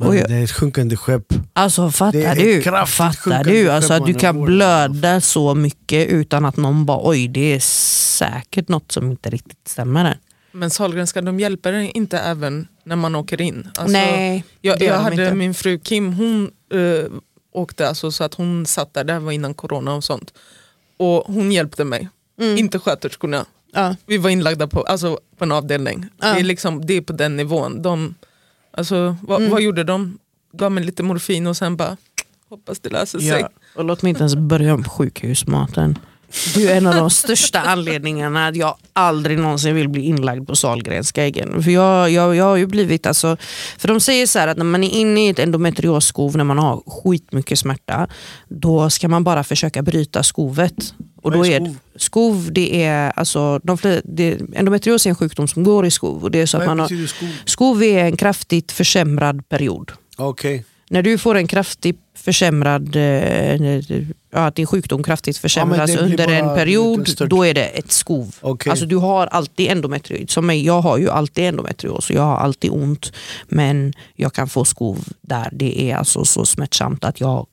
Jag- 0.00 0.28
Det 0.28 0.34
är 0.34 0.44
ett 0.44 0.52
sjunkande 0.52 0.96
skepp. 0.96 1.26
Alltså 1.52 1.90
fattar 1.90 2.18
du? 2.34 2.62
Fattar 2.86 3.44
du? 3.44 3.70
Alltså 3.70 3.92
att 3.92 4.06
du 4.06 4.14
kan 4.14 4.44
blöda 4.44 5.20
så 5.20 5.54
mycket 5.54 6.08
utan 6.08 6.44
att 6.44 6.56
någon 6.56 6.86
bara 6.86 7.00
oj 7.08 7.28
det 7.28 7.54
är 7.54 7.60
säkert 7.60 8.68
något 8.68 8.92
som 8.92 9.10
inte 9.10 9.30
riktigt 9.30 9.68
stämmer 9.68 10.04
här. 10.04 10.18
Men 10.52 10.70
Sahlgrenska 10.70 11.20
de 11.22 11.40
hjälper 11.40 11.72
inte 11.96 12.18
även 12.18 12.68
när 12.84 12.96
man 12.96 13.14
åker 13.14 13.40
in. 13.40 13.68
Alltså, 13.78 13.92
Nej, 13.92 14.44
jag, 14.60 14.82
jag 14.82 14.98
de 14.98 15.02
hade 15.04 15.22
inte. 15.24 15.34
min 15.34 15.54
fru 15.54 15.78
Kim, 15.78 16.12
hon 16.12 16.50
eh, 16.72 17.10
åkte 17.52 17.88
alltså 17.88 18.10
så 18.12 18.24
att 18.24 18.34
hon 18.34 18.66
satt 18.66 18.94
där, 18.94 19.04
det 19.04 19.12
här 19.12 19.20
var 19.20 19.32
innan 19.32 19.54
corona 19.54 19.94
och 19.94 20.04
sånt. 20.04 20.32
Och 20.96 21.24
hon 21.26 21.52
hjälpte 21.52 21.84
mig, 21.84 22.08
Mm. 22.40 22.58
inte 22.58 22.78
sköterskorna. 22.78 23.44
Ja. 23.72 23.96
Vi 24.06 24.18
var 24.18 24.30
inlagda 24.30 24.66
på, 24.66 24.82
alltså, 24.82 25.18
på 25.36 25.44
en 25.44 25.52
avdelning. 25.52 26.06
Ja. 26.20 26.32
Det, 26.34 26.40
är 26.40 26.44
liksom, 26.44 26.86
det 26.86 26.94
är 26.94 27.00
på 27.00 27.12
den 27.12 27.36
nivån. 27.36 27.82
De, 27.82 28.14
alltså, 28.70 29.16
vad, 29.22 29.40
Mm. 29.40 29.52
vad 29.52 29.62
gjorde 29.62 29.84
de? 29.84 30.18
Gav 30.52 30.72
mig 30.72 30.84
lite 30.84 31.02
morfin 31.02 31.46
och 31.46 31.56
sen 31.56 31.76
bara 31.76 31.96
hoppas 32.48 32.80
det 32.80 32.88
löser 32.90 33.18
sig. 33.18 33.28
Ja. 33.40 33.48
Och 33.74 33.84
låt 33.84 34.02
mig 34.02 34.10
inte 34.10 34.20
ens 34.22 34.34
börja 34.34 34.74
om 34.74 34.84
sjukhusmaten. 34.84 35.98
Det 36.54 36.66
är 36.66 36.76
en 36.76 36.86
av 36.86 36.94
de 36.94 37.10
största 37.10 37.60
anledningarna 37.60 38.46
att 38.46 38.56
jag 38.56 38.76
aldrig 38.92 39.38
någonsin 39.38 39.74
vill 39.74 39.88
bli 39.88 40.02
inlagd 40.02 40.46
på 40.46 40.56
Sahlgrenska 40.56 41.26
igen. 41.26 41.62
För 41.62 41.70
jag, 41.70 42.10
jag, 42.10 42.36
jag 42.36 42.44
har 42.44 42.56
ju 42.56 42.66
blivit, 42.66 43.06
alltså, 43.06 43.36
för 43.78 43.88
de 43.88 44.00
säger 44.00 44.26
så 44.26 44.38
att 44.38 44.56
när 44.56 44.64
man 44.64 44.84
är 44.84 44.90
inne 44.90 45.26
i 45.26 45.28
ett 45.28 45.38
endometriosskov, 45.38 46.36
när 46.36 46.44
man 46.44 46.58
har 46.58 46.82
skitmycket 46.86 47.58
smärta, 47.58 48.08
då 48.48 48.90
ska 48.90 49.08
man 49.08 49.24
bara 49.24 49.44
försöka 49.44 49.82
bryta 49.82 50.22
skovet. 50.22 50.94
Och 51.22 51.32
då 51.32 51.46
är 51.46 51.74
skov? 51.96 52.48
det 52.52 52.84
är, 52.84 53.12
alltså, 53.16 53.60
de 53.62 53.78
fler, 53.78 54.00
det, 54.04 54.40
endometrios 54.54 55.06
är 55.06 55.10
en 55.10 55.16
sjukdom 55.16 55.48
som 55.48 55.64
går 55.64 55.86
i 55.86 55.90
skov. 55.90 56.24
Och 56.24 56.30
det 56.30 56.40
är 56.40 56.46
så 56.46 56.58
att 56.58 56.66
man 56.66 56.78
har, 56.78 56.88
skov 57.48 57.82
är 57.82 58.04
en 58.04 58.16
kraftigt 58.16 58.72
försämrad 58.72 59.48
period. 59.48 59.92
Okej. 60.16 60.64
När 60.90 61.02
du 61.02 61.18
får 61.18 61.34
en 61.34 61.46
kraftigt 61.46 62.00
försämrad, 62.14 62.96
eh, 62.96 63.80
ja, 64.30 64.46
att 64.46 64.54
din 64.54 64.66
sjukdom 64.66 65.02
kraftigt 65.02 65.38
försämras 65.38 65.90
blir 65.90 66.02
under 66.02 66.28
en 66.28 66.54
period, 66.54 67.08
då 67.28 67.46
är 67.46 67.54
det 67.54 67.64
ett 67.64 67.92
skov. 67.92 68.34
Okej. 68.40 68.70
Alltså 68.70 68.86
du 68.86 68.96
har 68.96 69.26
alltid 69.26 69.70
endometrios. 69.70 70.30
Som 70.30 70.46
mig, 70.46 70.64
jag 70.66 70.80
har 70.80 70.98
ju 70.98 71.10
alltid 71.10 71.44
endometrios 71.44 72.10
jag 72.10 72.22
har 72.22 72.36
alltid 72.36 72.70
ont. 72.70 73.12
Men 73.48 73.92
jag 74.14 74.32
kan 74.32 74.48
få 74.48 74.64
skov 74.64 74.98
där 75.20 75.48
det 75.52 75.90
är 75.90 75.96
alltså 75.96 76.24
så 76.24 76.44
smärtsamt 76.44 77.04
att 77.04 77.20
jag, 77.20 77.46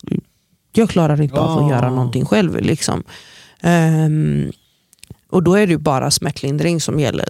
jag 0.73 0.89
klarar 0.89 1.21
inte 1.21 1.39
av 1.39 1.57
Ah. 1.59 1.63
att 1.65 1.69
göra 1.71 1.89
någonting 1.89 2.25
själv. 2.25 2.61
Liksom. 2.61 3.03
Ehm, 3.61 4.51
och 5.29 5.43
då 5.43 5.55
är 5.55 5.67
det 5.67 5.77
bara 5.77 6.11
smärtlindring 6.11 6.81
som 6.81 6.99
gäller. 6.99 7.29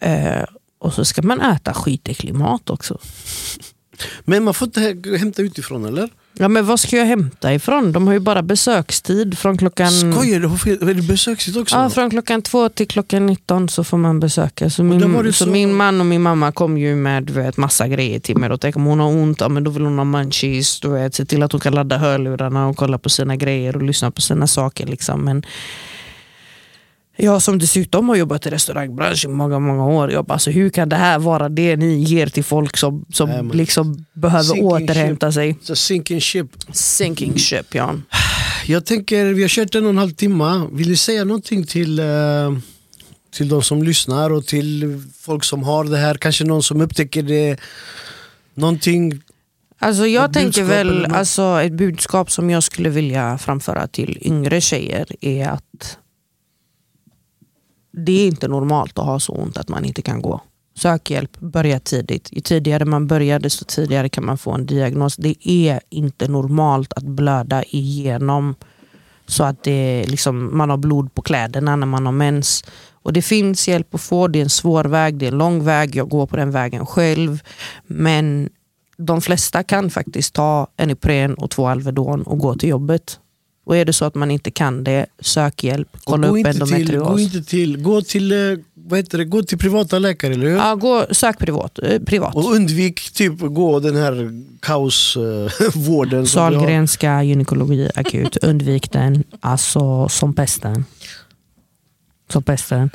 Eh, 0.00 0.44
och 0.78 0.92
så 0.92 1.04
ska 1.04 1.22
man 1.22 1.40
äta 1.40 1.74
skitäcklig 1.74 2.34
mat 2.34 2.70
också. 2.70 2.98
Men 4.24 4.44
man 4.44 4.54
får 4.54 4.68
inte 4.68 4.80
hä- 4.80 5.16
hämta 5.18 5.42
utifrån 5.42 5.84
eller? 5.84 6.08
Ja 6.40 6.48
men 6.48 6.66
vad 6.66 6.80
ska 6.80 6.96
jag 6.96 7.06
hämta 7.06 7.54
ifrån? 7.54 7.92
De 7.92 8.06
har 8.06 8.14
ju 8.14 8.20
bara 8.20 8.42
besökstid 8.42 9.38
från 9.38 9.58
klockan... 9.58 9.90
Skojar 9.90 10.40
du? 10.40 10.90
Är 10.90 10.94
det 10.94 11.02
besökstid 11.02 11.56
också? 11.58 11.76
Ja, 11.76 11.90
från 11.90 12.10
klockan 12.10 12.42
två 12.42 12.68
till 12.68 12.88
klockan 12.88 13.26
19 13.26 13.68
så 13.68 13.84
får 13.84 13.96
man 13.98 14.20
besöka. 14.20 14.70
Så 14.70 14.82
min, 14.84 15.00
så 15.26 15.32
så- 15.32 15.50
min 15.50 15.74
man 15.74 16.00
och 16.00 16.06
min 16.06 16.22
mamma 16.22 16.52
kom 16.52 16.78
ju 16.78 16.96
med 16.96 17.22
du 17.24 17.32
vet, 17.32 17.56
massa 17.56 17.88
grejer 17.88 18.20
till 18.20 18.36
mig. 18.36 18.48
Då 18.48 18.58
tänker 18.58 18.80
om 18.80 18.86
hon 18.86 19.00
har 19.00 19.08
ont, 19.08 19.40
ja, 19.40 19.48
men 19.48 19.64
då 19.64 19.70
vill 19.70 19.82
hon 19.84 19.98
ha 19.98 20.04
munchies. 20.04 20.80
Du 20.80 20.88
vet, 20.88 21.14
se 21.14 21.24
till 21.24 21.42
att 21.42 21.52
hon 21.52 21.60
kan 21.60 21.74
ladda 21.74 21.98
hörlurarna 21.98 22.66
och 22.66 22.76
kolla 22.76 22.98
på 22.98 23.08
sina 23.08 23.36
grejer 23.36 23.76
och 23.76 23.82
lyssna 23.82 24.10
på 24.10 24.20
sina 24.20 24.46
saker. 24.46 24.86
Liksom. 24.86 25.24
Men 25.24 25.42
jag 27.20 27.42
som 27.42 27.58
dessutom 27.58 28.08
har 28.08 28.16
jobbat 28.16 28.46
i 28.46 28.50
restaurangbranschen 28.50 29.30
i 29.30 29.34
många, 29.34 29.58
många 29.58 29.86
år. 29.86 30.12
Jag 30.12 30.24
bara, 30.24 30.32
alltså, 30.34 30.50
hur 30.50 30.70
kan 30.70 30.88
det 30.88 30.96
här 30.96 31.18
vara 31.18 31.48
det 31.48 31.76
ni 31.76 32.02
ger 32.02 32.26
till 32.26 32.44
folk 32.44 32.76
som, 32.76 33.04
som 33.12 33.30
Nej, 33.30 33.56
liksom 33.56 34.04
behöver 34.12 34.44
Sinking 34.44 34.64
återhämta 34.64 35.32
sig? 35.32 35.56
Så 35.62 35.76
sinking 35.76 36.20
ship. 36.20 36.46
Sinking 36.72 37.38
ship, 37.38 37.74
ja. 37.74 37.94
Jag 38.66 38.84
tänker, 38.84 39.24
vi 39.24 39.42
har 39.42 39.48
kört 39.48 39.74
en 39.74 39.84
och 39.84 39.90
en 39.90 39.98
halv 39.98 40.10
timme. 40.10 40.66
Vill 40.72 40.88
ni 40.88 40.96
säga 40.96 41.24
någonting 41.24 41.66
till, 41.66 41.98
eh, 41.98 42.06
till 43.30 43.48
de 43.48 43.62
som 43.62 43.82
lyssnar 43.82 44.30
och 44.30 44.46
till 44.46 45.02
folk 45.20 45.44
som 45.44 45.62
har 45.62 45.84
det 45.84 45.98
här? 45.98 46.14
Kanske 46.14 46.44
någon 46.44 46.62
som 46.62 46.80
upptäcker 46.80 47.22
det. 47.22 47.56
Någonting. 48.54 49.22
Alltså 49.78 50.06
jag 50.06 50.32
tänker 50.32 50.64
väl, 50.64 51.04
alltså 51.04 51.60
ett 51.62 51.72
budskap 51.72 52.30
som 52.30 52.50
jag 52.50 52.62
skulle 52.62 52.88
vilja 52.88 53.38
framföra 53.38 53.86
till 53.86 54.18
yngre 54.20 54.60
tjejer 54.60 55.06
är 55.20 55.48
att 55.48 55.98
det 58.04 58.12
är 58.12 58.26
inte 58.26 58.48
normalt 58.48 58.98
att 58.98 59.04
ha 59.04 59.20
så 59.20 59.32
ont 59.32 59.56
att 59.56 59.68
man 59.68 59.84
inte 59.84 60.02
kan 60.02 60.22
gå. 60.22 60.40
Sök 60.76 61.10
hjälp, 61.10 61.40
börja 61.40 61.80
tidigt. 61.80 62.28
Ju 62.32 62.40
tidigare 62.40 62.84
man 62.84 63.06
börjar 63.06 63.38
desto 63.38 63.64
tidigare 63.64 64.08
kan 64.08 64.26
man 64.26 64.38
få 64.38 64.52
en 64.52 64.66
diagnos. 64.66 65.16
Det 65.16 65.48
är 65.48 65.80
inte 65.90 66.28
normalt 66.28 66.92
att 66.92 67.02
blöda 67.02 67.62
igenom 67.62 68.54
så 69.26 69.44
att 69.44 69.64
det 69.64 70.04
liksom, 70.08 70.56
man 70.56 70.70
har 70.70 70.76
blod 70.76 71.14
på 71.14 71.22
kläderna 71.22 71.76
när 71.76 71.86
man 71.86 72.06
har 72.06 72.12
mens. 72.12 72.64
Och 72.92 73.12
Det 73.12 73.22
finns 73.22 73.68
hjälp 73.68 73.94
att 73.94 74.00
få, 74.00 74.28
det 74.28 74.38
är 74.38 74.42
en 74.42 74.50
svår 74.50 74.84
väg, 74.84 75.18
det 75.18 75.26
är 75.26 75.32
en 75.32 75.38
lång 75.38 75.64
väg, 75.64 75.96
jag 75.96 76.08
går 76.08 76.26
på 76.26 76.36
den 76.36 76.50
vägen 76.50 76.86
själv. 76.86 77.42
Men 77.86 78.48
de 78.96 79.20
flesta 79.20 79.62
kan 79.62 79.90
faktiskt 79.90 80.34
ta 80.34 80.66
en 80.76 80.90
Ipren 80.90 81.34
och 81.34 81.50
två 81.50 81.68
Alvedon 81.68 82.22
och 82.22 82.38
gå 82.38 82.54
till 82.54 82.68
jobbet. 82.68 83.20
Och 83.68 83.76
är 83.76 83.84
det 83.84 83.92
så 83.92 84.04
att 84.04 84.14
man 84.14 84.30
inte 84.30 84.50
kan 84.50 84.84
det, 84.84 85.06
sök 85.20 85.64
hjälp, 85.64 85.88
kolla 86.04 86.28
gå, 86.28 86.32
upp 86.32 86.38
inte 86.38 86.52
till, 86.52 86.62
endometrios. 86.62 87.08
gå 87.08 87.18
inte 87.18 87.42
till, 87.42 87.76
gå 87.82 88.02
till, 88.02 88.32
eh, 88.32 88.58
vad 88.74 88.98
heter 88.98 89.18
det, 89.18 89.24
gå 89.24 89.42
till 89.42 89.58
privata 89.58 89.98
läkare, 89.98 90.32
eller 90.32 90.46
hur? 90.46 90.56
Ja, 90.56 90.74
gå, 90.74 91.06
sök 91.10 91.38
privat. 91.38 91.78
Eh, 91.82 91.98
privat. 92.02 92.34
Och 92.34 92.52
undvik 92.52 93.10
typ 93.10 93.32
gå 93.40 93.80
den 93.80 93.96
här 93.96 94.42
kaosvården. 94.60 96.18
har. 96.18 96.26
Sahlgrenska 96.26 97.22
gynekologi 97.22 97.90
akut, 97.94 98.36
undvik 98.42 98.92
den. 98.92 99.24
Alltså 99.40 100.08
som 100.08 100.34
pesten. 100.34 100.84
Som 102.32 102.42
pesten. 102.42 102.90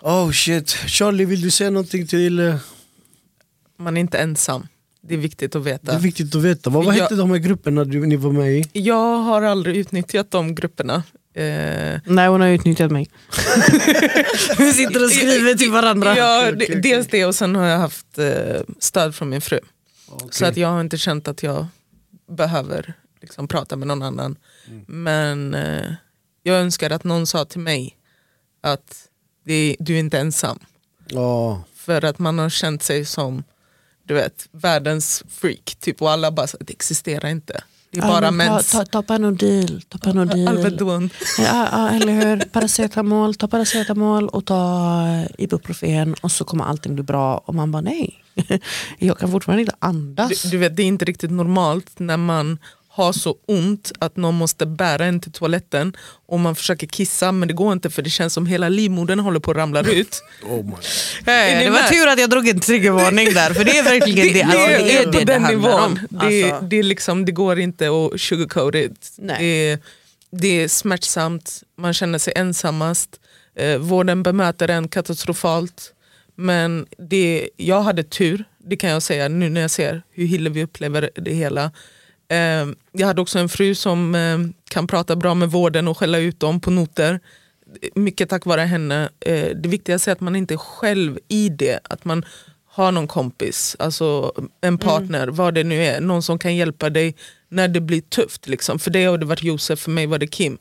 Oh 0.00 0.30
shit. 0.32 0.68
Charlie, 0.70 1.24
vill 1.24 1.40
du 1.40 1.50
säga 1.50 1.70
någonting 1.70 2.06
till... 2.06 2.38
eh, 2.40 2.56
Man 3.78 3.96
är 3.96 4.00
inte 4.00 4.18
ensam. 4.18 4.66
Det 5.08 5.14
är 5.14 5.18
viktigt 5.18 5.56
att 5.56 5.64
Det 5.64 5.70
veta. 5.70 5.92
är 5.92 5.98
viktigt 5.98 6.34
att 6.34 6.42
veta. 6.42 6.70
Vad, 6.70 6.84
vad 6.84 6.94
hette 6.94 7.14
de 7.14 7.30
här 7.30 7.38
grupperna 7.38 7.84
du, 7.84 8.06
ni 8.06 8.16
var 8.16 8.32
med 8.32 8.52
i? 8.52 8.64
Jag 8.72 9.16
har 9.18 9.42
aldrig 9.42 9.76
utnyttjat 9.76 10.30
de 10.30 10.54
grupperna. 10.54 11.02
Eh, 11.34 12.00
Nej 12.06 12.28
hon 12.28 12.40
har 12.40 12.48
utnyttjat 12.48 12.90
mig. 12.90 13.10
Vi 14.58 14.72
sitter 14.72 15.04
och 15.04 15.10
skriver 15.10 15.54
till 15.54 15.70
varandra. 15.70 16.16
ja, 16.16 16.52
det- 16.52 16.64
okej, 16.64 16.80
dels 16.80 17.06
det 17.06 17.24
och 17.26 17.34
sen 17.34 17.54
har 17.56 17.66
jag 17.66 17.78
haft 17.78 18.18
eh, 18.18 18.60
stöd 18.78 19.14
från 19.14 19.28
min 19.28 19.40
fru. 19.40 19.58
Så 20.06 20.14
Okej. 20.14 20.48
att 20.48 20.56
jag 20.56 20.68
har 20.68 20.80
inte 20.80 20.98
känt 20.98 21.28
att 21.28 21.42
jag 21.42 21.66
behöver 22.36 22.94
liksom, 23.20 23.48
prata 23.48 23.76
med 23.76 23.88
någon 23.88 24.02
annan. 24.02 24.36
Mm. 24.68 24.84
Men 24.86 25.54
eh, 25.54 25.92
jag 26.42 26.56
önskar 26.60 26.90
att 26.90 27.04
någon 27.04 27.26
sa 27.26 27.44
till 27.44 27.60
mig 27.60 27.96
att 28.62 29.08
det, 29.44 29.76
du 29.78 29.94
är 29.94 29.98
inte 29.98 30.18
ensam. 30.18 30.58
Ja. 31.08 31.64
För 31.74 32.04
att 32.04 32.18
man 32.18 32.38
har 32.38 32.50
känt 32.50 32.82
sig 32.82 33.04
som 33.04 33.44
du 34.04 34.14
vet, 34.14 34.48
världens 34.52 35.22
freak. 35.28 35.76
Typ, 35.80 36.02
och 36.02 36.10
alla 36.10 36.30
bara, 36.30 36.46
det 36.60 36.72
existerar 36.72 37.28
inte. 37.28 37.60
Det 37.90 38.00
är 38.00 38.02
bara 38.02 38.24
Ja, 38.24 38.30
mens. 38.30 38.70
ta, 38.72 38.84
ta 38.84 39.02
Panodil. 39.02 39.82
Ta 39.88 39.98
Panodil. 39.98 40.48
Alvedon. 40.48 41.10
Ja, 41.38 41.68
ja, 41.72 41.90
eller 41.90 42.12
hur? 42.12 42.36
Paracetamol, 42.44 43.34
ta 43.34 43.48
paracetamol 43.48 44.28
och 44.28 44.44
ta 44.44 45.06
eh, 45.06 45.26
ibuprofen 45.38 46.14
och 46.20 46.32
så 46.32 46.44
kommer 46.44 46.64
allting 46.64 46.94
bli 46.94 47.04
bra. 47.04 47.38
Och 47.38 47.54
man 47.54 47.72
bara 47.72 47.82
nej, 47.82 48.24
jag 48.98 49.18
kan 49.18 49.30
fortfarande 49.30 49.60
inte 49.60 49.76
andas. 49.78 50.42
Du, 50.42 50.48
du 50.50 50.58
vet, 50.58 50.76
det 50.76 50.82
är 50.82 50.86
inte 50.86 51.04
riktigt 51.04 51.30
normalt 51.30 51.98
när 51.98 52.16
man 52.16 52.58
har 52.94 53.12
så 53.12 53.36
ont 53.48 53.92
att 53.98 54.16
någon 54.16 54.34
måste 54.34 54.66
bära 54.66 55.04
en 55.04 55.20
till 55.20 55.32
toaletten 55.32 55.96
och 56.26 56.40
man 56.40 56.54
försöker 56.56 56.86
kissa 56.86 57.32
men 57.32 57.48
det 57.48 57.54
går 57.54 57.72
inte 57.72 57.90
för 57.90 58.02
det 58.02 58.10
känns 58.10 58.32
som 58.34 58.46
hela 58.46 58.68
livmodern 58.68 59.18
håller 59.20 59.40
på 59.40 59.50
att 59.50 59.56
ramla 59.56 59.80
ut. 59.80 60.22
Oh 60.42 60.64
my. 60.64 60.72
Hey, 61.26 61.58
ni 61.58 61.64
det 61.64 61.70
var 61.70 61.82
tur 61.82 62.08
att 62.08 62.20
jag 62.20 62.30
drog 62.30 62.48
en 62.48 62.60
triggervarning 62.60 63.34
där 63.34 63.54
för 63.54 63.64
det 63.64 63.78
är 63.78 63.82
verkligen 63.84 64.32
det, 64.32 64.42
alltså, 64.42 64.58
det, 64.58 64.96
är 64.96 65.06
det 65.06 65.18
det 65.18 65.24
den 65.24 65.42
handlar 65.44 65.68
nivån. 65.70 65.82
om. 65.82 65.98
Det, 66.10 66.42
Alltså, 66.50 66.66
det, 66.66 66.76
är 66.78 66.82
liksom, 66.82 67.24
det 67.24 67.32
går 67.32 67.58
inte 67.58 67.88
att 67.88 68.20
sugarcoat 68.20 68.74
it. 68.74 69.12
Nej. 69.18 69.36
Det, 69.38 69.70
är- 69.72 69.78
det 70.36 70.62
är 70.62 70.68
smärtsamt, 70.68 71.62
man 71.78 71.92
känner 71.94 72.18
sig 72.18 72.32
ensammast. 72.36 73.10
Eh, 73.56 73.78
vården 73.78 74.22
bemöter 74.22 74.68
en 74.68 74.88
katastrofalt. 74.88 75.92
Men 76.36 76.86
det, 76.98 77.48
jag 77.56 77.82
hade 77.82 78.02
tur, 78.02 78.44
det 78.66 78.76
kan 78.76 78.90
jag 78.90 79.02
säga 79.02 79.28
nu 79.28 79.48
när 79.50 79.60
jag 79.60 79.70
ser 79.70 80.02
hur 80.12 80.26
Hillevi 80.26 80.62
upplever 80.62 81.10
det 81.14 81.32
hela. 81.32 81.70
Eh, 82.28 82.66
jag 82.92 83.06
hade 83.06 83.20
också 83.20 83.38
en 83.38 83.48
fru 83.48 83.74
som 83.74 84.14
eh, 84.14 84.38
kan 84.70 84.86
prata 84.86 85.16
bra 85.16 85.34
med 85.34 85.50
vården 85.50 85.88
och 85.88 85.98
skälla 85.98 86.18
ut 86.18 86.40
dem 86.40 86.60
på 86.60 86.70
noter. 86.70 87.20
Mycket 87.94 88.28
tack 88.28 88.46
vare 88.46 88.60
henne. 88.60 89.08
Eh, 89.20 89.56
det 89.56 89.68
viktigaste 89.68 90.10
är 90.10 90.12
att 90.12 90.20
man 90.20 90.36
inte 90.36 90.54
är 90.54 90.58
själv 90.58 91.18
i 91.28 91.48
det. 91.48 91.80
Att 91.84 92.04
man 92.04 92.24
har 92.66 92.92
någon 92.92 93.08
kompis, 93.08 93.76
alltså 93.78 94.32
en 94.60 94.78
partner, 94.78 95.28
vad 95.28 95.54
det 95.54 95.64
nu 95.64 95.84
är. 95.84 96.00
Någon 96.00 96.22
som 96.22 96.38
kan 96.38 96.56
hjälpa 96.56 96.90
dig 96.90 97.14
när 97.48 97.68
det 97.68 97.80
blir 97.80 98.00
tufft. 98.00 98.48
Liksom. 98.48 98.78
För 98.78 98.90
dig 98.90 99.04
har 99.04 99.18
det 99.18 99.26
varit 99.26 99.42
Josef, 99.42 99.78
för 99.78 99.90
mig 99.90 100.06
var 100.06 100.18
det 100.18 100.26
Kim. 100.26 100.58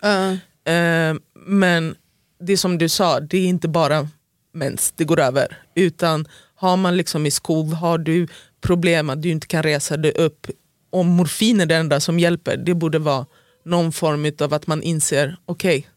Eh, 0.66 1.14
men 1.46 1.96
det 2.40 2.58
som 2.58 2.78
du 2.78 2.90
sa, 2.90 3.20
det 3.20 3.38
är 3.38 3.48
inte 3.48 3.68
bara 3.68 4.08
mens, 4.54 4.94
det 4.96 5.04
går 5.04 5.20
över. 5.20 5.58
Utan 5.76 6.28
har 6.56 6.78
man 6.78 6.98
liksom 6.98 7.26
i 7.26 7.32
skov, 7.32 7.74
har 7.74 7.98
du 7.98 8.28
problem 8.62 9.10
att 9.10 9.22
du 9.22 9.30
inte 9.30 9.48
kan 9.48 9.64
resa 9.64 9.98
dig 9.98 10.12
upp, 10.12 10.48
om 10.94 11.08
morfin 11.08 11.62
är 11.62 11.66
det 11.66 11.76
enda 11.76 12.00
som 12.00 12.20
hjälper, 12.20 12.58
det 12.58 12.74
borde 12.74 13.00
vara 13.00 13.26
någon 13.66 13.92
form 13.92 14.32
av 14.42 14.54
att 14.54 14.68
man 14.68 14.84
inser, 14.84 15.38
okej, 15.46 15.88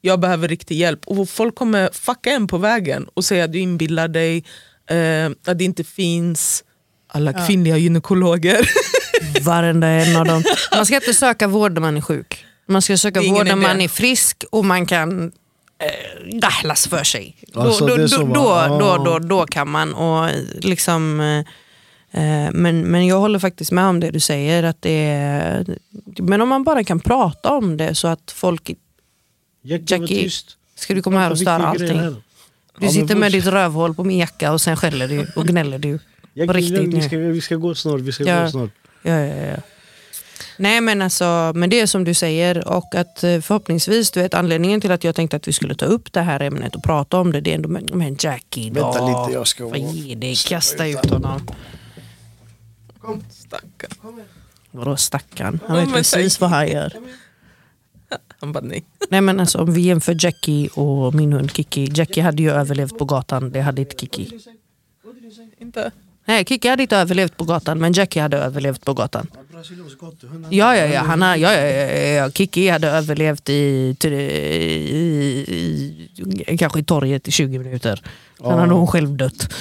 jag 0.00 0.20
behöver 0.20 0.48
riktig 0.48 0.78
hjälp. 0.78 1.00
Och 1.06 1.28
folk 1.28 1.54
kommer 1.54 1.90
fucka 1.92 2.30
en 2.30 2.46
på 2.46 2.58
vägen 2.58 3.08
och 3.14 3.24
säga 3.24 3.44
att 3.44 3.52
du 3.52 3.58
inbillar 3.58 4.08
dig, 4.08 4.44
eh, 4.90 5.26
att 5.46 5.58
det 5.58 5.64
inte 5.64 5.84
finns 5.84 6.64
alla 7.08 7.46
kvinnliga 7.46 7.76
gynekologer. 7.76 8.68
Varenda 9.42 9.86
en 9.86 10.16
av 10.16 10.24
dem. 10.24 10.44
Man 10.76 10.86
ska 10.86 10.94
inte 10.94 11.14
söka 11.14 11.48
vård 11.48 11.72
när 11.72 11.80
man 11.80 11.96
är 11.96 12.00
sjuk. 12.00 12.44
Man 12.68 12.82
ska 12.82 12.96
söka 12.96 13.20
vård 13.20 13.46
när 13.46 13.56
man 13.56 13.80
är 13.80 13.88
frisk 13.88 14.44
och 14.50 14.64
man 14.64 14.86
kan 14.86 15.32
eh, 15.78 16.38
dahlas 16.40 16.88
för 16.88 17.04
sig. 17.04 17.36
Då, 17.52 17.60
Alltså, 17.60 17.86
då, 17.86 17.96
då, 17.96 18.06
då, 18.06 18.24
då, 18.24 18.40
Ja. 18.40 19.02
då, 19.04 19.18
då 19.18 19.46
kan 19.46 19.68
man 19.68 19.94
och 19.94 20.30
liksom 20.60 21.20
Eh, 21.20 21.44
Men, 22.52 22.80
men 22.80 23.06
jag 23.06 23.20
håller 23.20 23.38
faktiskt 23.38 23.72
med 23.72 23.84
om 23.84 24.00
det 24.00 24.10
du 24.10 24.20
säger. 24.20 24.62
Att 24.62 24.82
det 24.82 25.04
är, 25.06 25.78
men 26.18 26.40
om 26.40 26.48
man 26.48 26.64
bara 26.64 26.84
kan 26.84 27.00
prata 27.00 27.52
om 27.52 27.76
det 27.76 27.94
så 27.94 28.08
att 28.08 28.30
folk... 28.30 28.70
Jackie. 29.62 30.30
Ska 30.74 30.94
du 30.94 31.02
komma 31.02 31.18
här 31.18 31.30
och 31.30 31.38
störa 31.38 31.66
allting? 31.66 32.00
Du 32.78 32.88
sitter 32.88 33.16
med 33.16 33.32
ditt 33.32 33.46
rövhål 33.46 33.94
på 33.94 34.04
min 34.04 34.18
jacka 34.18 34.52
och 34.52 34.60
sen 34.60 34.76
skäller 34.76 35.08
du 35.08 35.26
och 35.36 35.46
gnäller 35.46 35.78
du. 35.78 35.98
På 36.46 36.52
riktigt 36.52 36.94
vi, 36.94 37.02
ska, 37.02 37.16
vi 37.18 37.40
ska 37.40 37.56
gå 37.56 37.74
snart, 37.74 38.00
vi 38.00 38.12
ska 38.12 38.24
Ja. 38.24 38.42
gå 38.42 38.50
snart. 38.50 38.70
Ja, 39.02 39.20
ja, 39.20 39.46
ja. 39.46 39.56
Nej 40.56 40.80
men 40.80 41.02
alltså, 41.02 41.52
men 41.54 41.70
det 41.70 41.80
är 41.80 41.86
som 41.86 42.04
du 42.04 42.14
säger 42.14 42.68
och 42.68 42.94
att 42.94 43.24
eh, 43.24 43.40
förhoppningsvis, 43.40 44.10
du 44.10 44.20
vet 44.20 44.34
anledningen 44.34 44.80
till 44.80 44.90
att 44.92 45.04
jag 45.04 45.14
tänkte 45.14 45.36
att 45.36 45.48
vi 45.48 45.52
skulle 45.52 45.74
ta 45.74 45.86
upp 45.86 46.12
det 46.12 46.20
här 46.20 46.40
ämnet 46.40 46.76
och 46.76 46.82
prata 46.82 47.18
om 47.20 47.32
det, 47.32 47.40
det 47.40 47.50
är 47.50 47.54
ändå 47.54 47.68
men, 47.68 48.16
Jackie 48.20 48.70
då. 48.70 48.92
Vänta 48.92 49.06
lite, 49.06 49.32
jag 49.32 49.46
ska 49.46 49.68
Vad 49.68 49.78
ge 49.78 50.14
dig, 50.14 50.34
kasta 50.48 50.86
ut 50.86 51.10
honom. 51.10 51.40
Stackarn. 53.30 54.22
Vadå 54.70 54.96
stackarn? 54.96 55.60
Han 55.66 55.76
vet 55.76 55.86
men 55.86 55.94
precis 55.94 56.40
vad 56.40 56.50
han 56.50 56.68
gör. 56.68 56.92
Han 58.40 58.52
bara 58.52 58.64
nej. 58.64 58.84
Nej 59.10 59.20
men 59.20 59.40
alltså 59.40 59.58
om 59.58 59.74
vi 59.74 59.80
jämför 59.80 60.16
Jackie 60.18 60.68
och 60.68 61.14
min 61.14 61.32
hund 61.32 61.50
Kiki. 61.50 61.90
Jackie 61.94 62.22
hade 62.22 62.42
ju 62.42 62.50
överlevt 62.50 62.98
på 62.98 63.04
gatan, 63.04 63.50
det 63.50 63.60
hade 63.60 63.80
inte 63.80 63.96
Kiki. 63.96 64.40
Inte. 65.58 65.90
Nej 66.24 66.44
Kiki 66.44 66.68
hade 66.68 66.82
inte 66.82 66.96
överlevt 66.96 67.36
på 67.36 67.44
gatan 67.44 67.78
men 67.78 67.92
Jackie 67.92 68.22
hade 68.22 68.36
överlevt 68.36 68.84
på 68.84 68.94
gatan. 68.94 69.26
Ja, 70.50 70.76
ja, 70.76 70.86
ja, 70.86 71.00
han 71.00 71.22
har, 71.22 71.36
ja, 71.36 71.52
ja, 71.52 71.66
ja, 71.66 72.08
ja. 72.08 72.30
Kiki 72.30 72.68
hade 72.68 72.88
överlevt 72.88 73.48
i, 73.48 73.96
i, 74.04 74.08
i, 75.48 76.03
kanske 76.58 76.80
i 76.80 76.84
torget 76.84 77.28
i 77.28 77.30
20 77.30 77.58
minuter. 77.58 77.96
Sen 77.96 78.04
Ja. 78.46 78.56
hade 78.56 78.74
hon 78.74 78.86
själv 78.86 79.16
dött. 79.16 79.52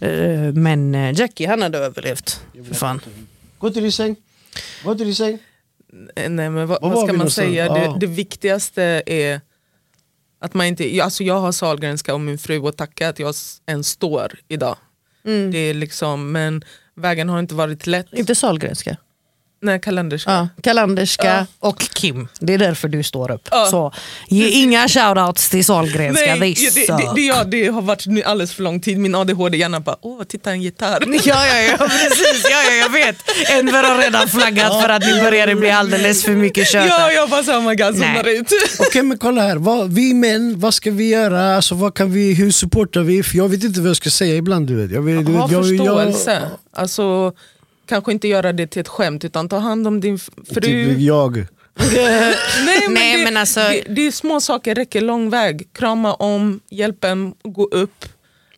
Eh, 0.00 0.10
Men 0.52 0.94
eh, 0.94 1.12
Jackie 1.20 1.48
han 1.48 1.62
hade 1.62 1.78
överlevt. 1.78 2.40
För 2.68 2.74
fan. 2.74 3.00
Gå 3.58 3.70
till 3.70 3.82
din 3.82 3.92
säng. 3.92 4.16
Gå 4.84 4.94
till 4.94 5.06
din 5.06 5.14
säng. 5.14 5.38
Eh, 6.16 6.30
Nej, 6.30 6.50
men 6.50 6.66
vad, 6.66 6.82
vad 6.82 7.08
ska 7.08 7.12
man 7.16 7.30
säga? 7.30 7.66
Ja. 7.66 7.74
Det, 7.74 7.96
det 8.00 8.06
viktigaste 8.06 9.02
är 9.06 9.40
att 10.38 10.54
man 10.54 10.66
inte, 10.66 11.02
alltså 11.02 11.24
jag 11.24 11.40
har 11.40 11.52
Sahlgrenska 11.52 12.14
och 12.14 12.20
min 12.20 12.38
fru 12.38 12.58
och 12.58 12.76
tacka 12.76 13.08
att 13.08 13.18
jag 13.18 13.34
ens 13.66 13.88
står 13.88 14.32
idag. 14.48 14.76
Mm. 15.24 15.50
Det 15.50 15.58
är 15.58 15.74
liksom, 15.74 16.32
men 16.32 16.64
vägen 16.94 17.28
har 17.28 17.38
inte 17.38 17.54
varit 17.54 17.86
lätt. 17.86 18.06
Inte 18.12 18.34
Sahlgrenska. 18.34 18.96
Nej, 19.62 19.80
kalenderska. 19.80 20.30
Ja, 20.30 20.48
Kalanderska 20.62 21.26
Ja. 21.26 21.46
och 21.68 21.78
Kim. 21.78 22.28
Det 22.40 22.54
är 22.54 22.58
därför 22.58 22.88
du 22.88 23.02
står 23.02 23.30
upp. 23.30 23.48
Ja. 23.50 23.66
Så, 23.70 23.92
ge 24.28 24.48
inga 24.48 24.88
shoutouts 24.88 25.50
till 25.50 25.64
Sahlgrenska. 25.64 26.34
Nej, 26.36 26.54
det, 26.54 26.74
det, 26.74 26.86
det, 26.96 27.10
det, 27.14 27.20
ja, 27.20 27.44
det 27.44 27.66
har 27.66 27.82
varit 27.82 28.06
nu 28.06 28.22
alldeles 28.22 28.52
för 28.54 28.62
lång 28.62 28.80
tid. 28.80 28.98
Min 28.98 29.14
ADHD-hjärna 29.14 29.80
bara, 29.80 29.96
åh 30.00 30.22
titta 30.24 30.50
en 30.50 30.62
gitarr. 30.62 31.04
Ja, 31.24 31.46
ja, 31.46 31.60
ja, 31.62 31.76
precis. 31.78 32.46
Ja, 32.50 32.62
ja, 32.70 32.74
jag 32.74 32.92
vet. 32.92 33.16
Enver 33.50 33.82
har 33.82 33.98
redan 33.98 34.28
flaggat 34.28 34.82
för 34.82 34.88
att 34.88 35.02
nu 35.02 35.22
börjar 35.22 35.46
det 35.46 35.54
bli 35.54 35.70
alldeles 35.70 36.24
för 36.24 36.32
mycket 36.32 36.68
kött. 36.68 36.86
Ja, 36.88 37.12
jag 37.12 37.30
bara 37.30 37.40
oh 37.40 37.68
my 37.68 37.74
god, 37.74 37.96
Nej. 37.98 38.38
ut. 38.38 38.46
Okej 38.78 39.02
men 39.02 39.18
kolla 39.18 39.42
här, 39.42 39.56
vad, 39.56 39.92
vi 39.92 40.14
män, 40.14 40.60
vad 40.60 40.74
ska 40.74 40.90
vi 40.90 41.08
göra? 41.08 41.56
Alltså, 41.56 41.74
vad 41.74 41.94
kan 41.94 42.12
vi, 42.12 42.34
hur 42.34 42.50
supportar 42.50 43.00
vi? 43.00 43.22
För 43.22 43.36
jag 43.36 43.48
vet 43.48 43.64
inte 43.64 43.80
vad 43.80 43.88
jag 43.88 43.96
ska 43.96 44.10
säga 44.10 44.36
ibland. 44.36 44.66
Du 44.66 44.74
vet. 44.74 44.90
Jag, 44.90 45.02
vet, 45.02 45.26
du 45.26 45.32
Ha 45.32 45.46
vet, 45.46 45.52
jag, 45.52 45.66
förståelse. 45.68 46.42
Alltså, 46.72 47.32
kanske 47.86 48.12
inte 48.12 48.28
göra 48.28 48.52
det 48.52 48.66
till 48.66 48.80
ett 48.80 48.88
skämt 48.88 49.24
utan 49.24 49.48
ta 49.48 49.58
hand 49.58 49.86
om 49.86 50.00
din 50.00 50.18
fru. 50.18 50.60
typ, 50.60 50.98
jag. 51.00 51.36
Nej, 51.76 52.34
men, 52.84 52.94
Nej, 52.94 53.18
det, 53.18 53.24
men 53.24 53.36
alltså- 53.36 53.60
det, 53.60 53.84
det 53.88 54.06
är 54.06 54.10
små 54.10 54.40
saker, 54.40 54.74
räcker 54.74 55.00
lång 55.00 55.30
väg. 55.30 55.68
Krama 55.72 56.14
om, 56.14 56.60
hjälp 56.70 57.04
en 57.04 57.34
gå 57.44 57.64
upp. 57.64 58.04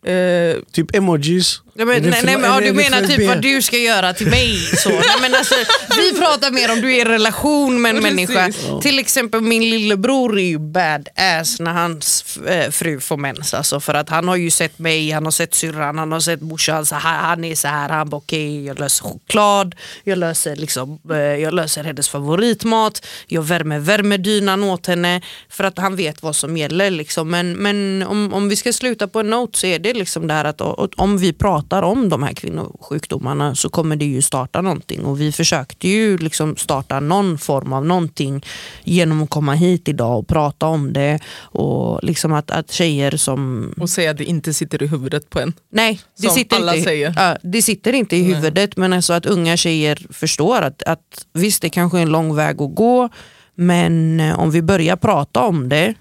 Eh, 0.03 0.55
Typ 0.71 0.95
emojis. 0.95 1.61
Ja, 1.79 1.85
men, 1.85 2.03
nej, 2.03 2.21
nej, 2.23 2.37
men, 2.37 2.51
ja, 2.51 2.59
du 2.59 2.73
menar 2.73 3.01
typ 3.01 3.27
vad 3.27 3.41
du 3.41 3.61
ska 3.61 3.77
göra 3.77 4.13
till 4.13 4.27
mig. 4.27 4.57
Så. 4.57 4.89
Nej, 4.89 5.01
men 5.21 5.35
alltså, 5.35 5.55
vi 5.97 6.19
pratar 6.19 6.51
mer 6.51 6.71
om 6.71 6.81
du 6.81 6.95
är 6.95 7.01
i 7.01 7.09
relation 7.09 7.81
med 7.81 7.95
en 7.95 8.03
människa. 8.03 8.51
Till 8.81 8.99
exempel 8.99 9.41
min 9.41 9.69
lillebror 9.69 10.39
är 10.39 10.43
ju 10.43 10.59
badass 10.59 11.59
när 11.59 11.71
hans 11.71 12.37
eh, 12.37 12.71
fru 12.71 12.99
får 12.99 13.17
mens. 13.17 13.53
Alltså, 13.53 13.79
för 13.79 13.93
att 13.93 14.09
han 14.09 14.27
har 14.27 14.35
ju 14.35 14.51
sett 14.51 14.79
mig, 14.79 15.11
han 15.11 15.25
har 15.25 15.31
sett 15.31 15.55
syrran, 15.55 15.97
han 15.97 16.11
har 16.11 16.19
sett 16.19 16.41
morsan. 16.41 16.85
Så 16.85 16.95
han, 16.95 17.25
han 17.25 17.43
är 17.43 17.55
så 17.55 17.67
här, 17.67 17.89
han 17.89 18.09
bara 18.09 18.17
okej 18.17 18.65
jag 18.65 18.79
löser 18.79 19.03
choklad, 19.03 19.75
jag 20.03 20.17
löser, 20.17 20.55
liksom, 20.55 20.99
eh, 21.11 21.17
jag 21.17 21.53
löser 21.53 21.83
hennes 21.83 22.09
favoritmat, 22.09 23.05
jag 23.27 23.41
värmer 23.41 23.79
värmedynan 23.79 24.63
åt 24.63 24.87
henne. 24.87 25.21
För 25.49 25.63
att 25.63 25.77
han 25.77 25.95
vet 25.95 26.23
vad 26.23 26.35
som 26.35 26.57
gäller. 26.57 26.91
Liksom. 26.91 27.29
Men, 27.29 27.53
men 27.53 28.03
om, 28.07 28.33
om 28.33 28.49
vi 28.49 28.55
ska 28.55 28.73
sluta 28.73 29.07
på 29.07 29.19
en 29.19 29.29
note 29.29 29.59
så 29.59 29.67
är 29.67 29.79
det 29.79 29.93
liksom 29.93 30.27
det 30.27 30.33
här 30.33 30.45
att 30.45 30.61
och, 30.61 30.93
om 30.95 31.17
vi 31.17 31.33
pratar 31.33 31.68
om 31.75 32.09
de 32.09 32.23
här 32.23 32.33
kvinnosjukdomarna 32.33 33.55
så 33.55 33.69
kommer 33.69 33.95
det 33.95 34.05
ju 34.05 34.21
starta 34.21 34.61
någonting. 34.61 35.05
Och 35.05 35.21
vi 35.21 35.31
försökte 35.31 35.87
ju 35.87 36.17
liksom 36.17 36.55
starta 36.55 36.99
någon 36.99 37.37
form 37.37 37.73
av 37.73 37.85
någonting 37.85 38.45
genom 38.83 39.23
att 39.23 39.29
komma 39.29 39.53
hit 39.53 39.87
idag 39.87 40.19
och 40.19 40.27
prata 40.27 40.67
om 40.67 40.93
det. 40.93 41.19
Och 41.41 42.03
liksom 42.03 42.33
att, 42.33 42.51
att 42.51 42.71
tjejer 42.71 43.17
som 43.17 43.73
och 43.77 43.89
säga 43.89 44.11
att 44.11 44.17
det 44.17 44.25
inte 44.25 44.53
sitter 44.53 44.83
i 44.83 44.87
huvudet 44.87 45.29
på 45.29 45.39
en. 45.39 45.53
Nej, 45.71 45.99
det 46.17 46.27
Som 46.27 46.35
sitter, 46.35 46.55
alla 46.55 46.75
inte, 46.75 46.83
säger. 46.83 47.13
Ja, 47.17 47.37
det 47.43 47.61
sitter 47.61 47.93
inte 47.93 48.15
i 48.15 48.23
huvudet 48.23 48.77
men 48.77 48.93
alltså 48.93 49.13
att 49.13 49.25
unga 49.25 49.57
tjejer 49.57 50.07
förstår 50.09 50.61
att, 50.61 50.83
att 50.83 51.25
visst 51.33 51.61
det 51.61 51.69
kanske 51.69 51.97
är 51.97 52.01
en 52.01 52.09
lång 52.09 52.35
väg 52.35 52.61
att 52.61 52.75
gå 52.75 53.09
men 53.55 54.19
eh, 54.19 54.39
om 54.39 54.51
vi 54.51 54.61
börjar 54.61 54.95
prata 54.95 55.43
om 55.43 55.69
det 55.69 55.93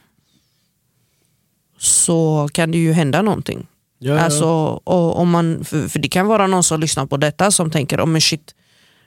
så 1.79 2.49
kan 2.53 2.71
det 2.71 2.79
ju 2.79 2.93
hända 2.93 3.23
någonting. 3.23 3.67
Ja, 3.99 4.15
ja. 4.15 4.21
Alltså, 4.21 4.47
och, 4.85 5.19
om 5.19 5.31
man, 5.31 5.65
för, 5.65 5.89
för 5.89 5.99
det 5.99 6.09
kan 6.09 6.27
vara 6.27 6.47
någon 6.47 6.63
som 6.65 6.81
lyssnar 6.81 7.07
på 7.07 7.17
detta 7.17 7.51
som 7.51 7.71
tänker 7.71 8.01
oh, 8.01 8.07
men 8.07 8.21
shit, 8.21 8.55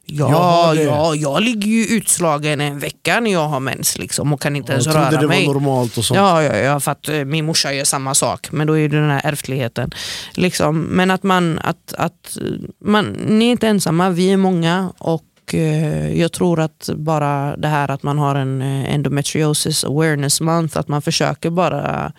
ja, 0.06 0.74
det." 0.76 0.84
ja, 0.84 1.16
jag 1.16 1.42
ligger 1.42 1.68
ju 1.68 1.86
utslagen 1.86 2.62
en 2.62 2.80
vecka 2.80 3.20
när 3.20 3.32
jag 3.32 3.48
har 3.48 3.60
mens 3.60 3.98
liksom, 3.98 4.34
och 4.34 4.42
kan 4.42 4.56
inte 4.56 4.72
ens 4.72 4.86
Jag 4.86 4.96
trodde 4.96 5.12
röra 5.12 5.22
det 5.22 5.28
mig. 5.28 5.48
var 5.48 5.54
normalt 5.54 5.98
och 5.98 6.06
sånt. 6.06 6.18
Ja, 6.18 6.44
ja, 6.44 6.58
ja, 6.58 6.80
för 6.80 6.92
att 6.92 7.10
eh, 7.10 7.26
min 7.26 7.46
morsa 7.46 7.74
gör 7.74 7.84
samma 7.84 8.16
sak. 8.16 8.52
Men 8.52 8.68
då 8.68 8.78
är 8.78 8.90
det 8.90 9.00
den 9.00 9.10
här 9.10 9.22
ärftligheten. 9.24 9.92
Liksom. 10.34 10.82
Men 10.82 11.12
att 11.12 11.24
man, 11.24 11.60
att, 11.60 11.94
att 11.98 12.38
eh, 12.42 12.48
man, 12.86 13.06
ni 13.28 13.46
är 13.48 13.52
inte 13.52 13.68
ensamma, 13.68 14.10
vi 14.10 14.32
är 14.32 14.38
många. 14.38 14.94
Och 14.98 15.54
eh, 15.54 16.20
jag 16.20 16.32
tror 16.32 16.60
att 16.60 16.90
bara 16.96 17.58
det 17.58 17.68
här 17.68 17.92
att 17.92 18.04
man 18.04 18.18
har 18.18 18.36
en 18.36 18.62
endometriosis 18.62 19.84
awareness 19.84 20.42
month, 20.42 20.78
att 20.78 20.88
man 20.88 21.02
försöker 21.02 21.50
bara 21.50 22.14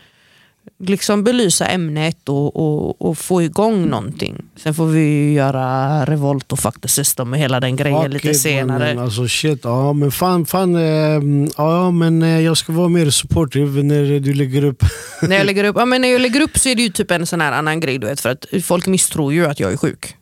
liksom 0.79 1.25
belysa 1.25 1.67
ämnet 1.67 2.29
och, 2.29 2.57
och, 2.57 3.03
och 3.03 3.19
få 3.19 3.43
igång 3.43 3.87
någonting. 3.87 4.43
Sen 4.57 4.75
får 4.75 4.87
vi 4.87 5.33
göra 5.33 6.05
revolt 6.05 6.53
och 6.53 6.81
the 6.83 6.89
system 6.89 7.33
och 7.33 7.39
hela 7.39 7.61
den 7.61 7.77
grejen 7.77 8.03
Fuck 8.03 8.13
lite 8.13 8.31
it, 8.31 8.41
senare. 8.41 8.95
Man, 8.95 9.05
alltså 9.05 9.29
shit, 9.29 9.61
ja 9.65 9.93
men 9.93 10.13
fan, 10.13 10.47
fan 10.47 10.77
eh, 10.77 11.49
ja 11.57 11.91
men 11.91 12.23
eh, 12.23 12.41
jag 12.41 12.57
ska 12.57 12.73
vara 12.73 12.89
mer 12.89 13.11
supportive 13.11 13.83
när 13.83 14.21
du 14.21 14.35
lägger 14.35 14.65
upp. 14.65 14.85
när, 15.23 15.37
jag 15.37 15.47
lägger 15.47 15.65
upp, 15.65 15.77
ja, 15.79 15.85
men 15.85 16.01
när 16.01 16.09
jag 16.09 16.21
lägger 16.21 16.41
upp 16.41 16.59
så 16.59 16.69
är 16.69 16.75
det 16.75 16.83
ju 16.83 16.89
typ 16.89 17.11
en 17.11 17.27
sån 17.27 17.41
här 17.41 17.53
annan 17.53 17.81
grej 17.81 17.99
du 17.99 18.07
vet, 18.07 18.21
för 18.21 18.29
att 18.29 18.47
folk 18.65 18.87
misstror 18.87 19.33
ju 19.33 19.47
att 19.47 19.61
jag 19.61 19.73
är 19.73 19.77
sjuk. 19.77 20.17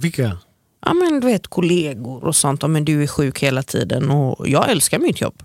Vilka? 0.00 0.38
Ja 0.86 0.94
men 0.94 1.20
du 1.20 1.26
vet 1.26 1.46
kollegor 1.46 2.24
och 2.24 2.36
sånt, 2.36 2.62
ja, 2.62 2.68
men 2.68 2.84
du 2.84 3.02
är 3.02 3.06
sjuk 3.06 3.42
hela 3.42 3.62
tiden 3.62 4.10
och 4.10 4.48
jag 4.48 4.70
älskar 4.70 4.98
mitt 4.98 5.20
jobb. 5.20 5.42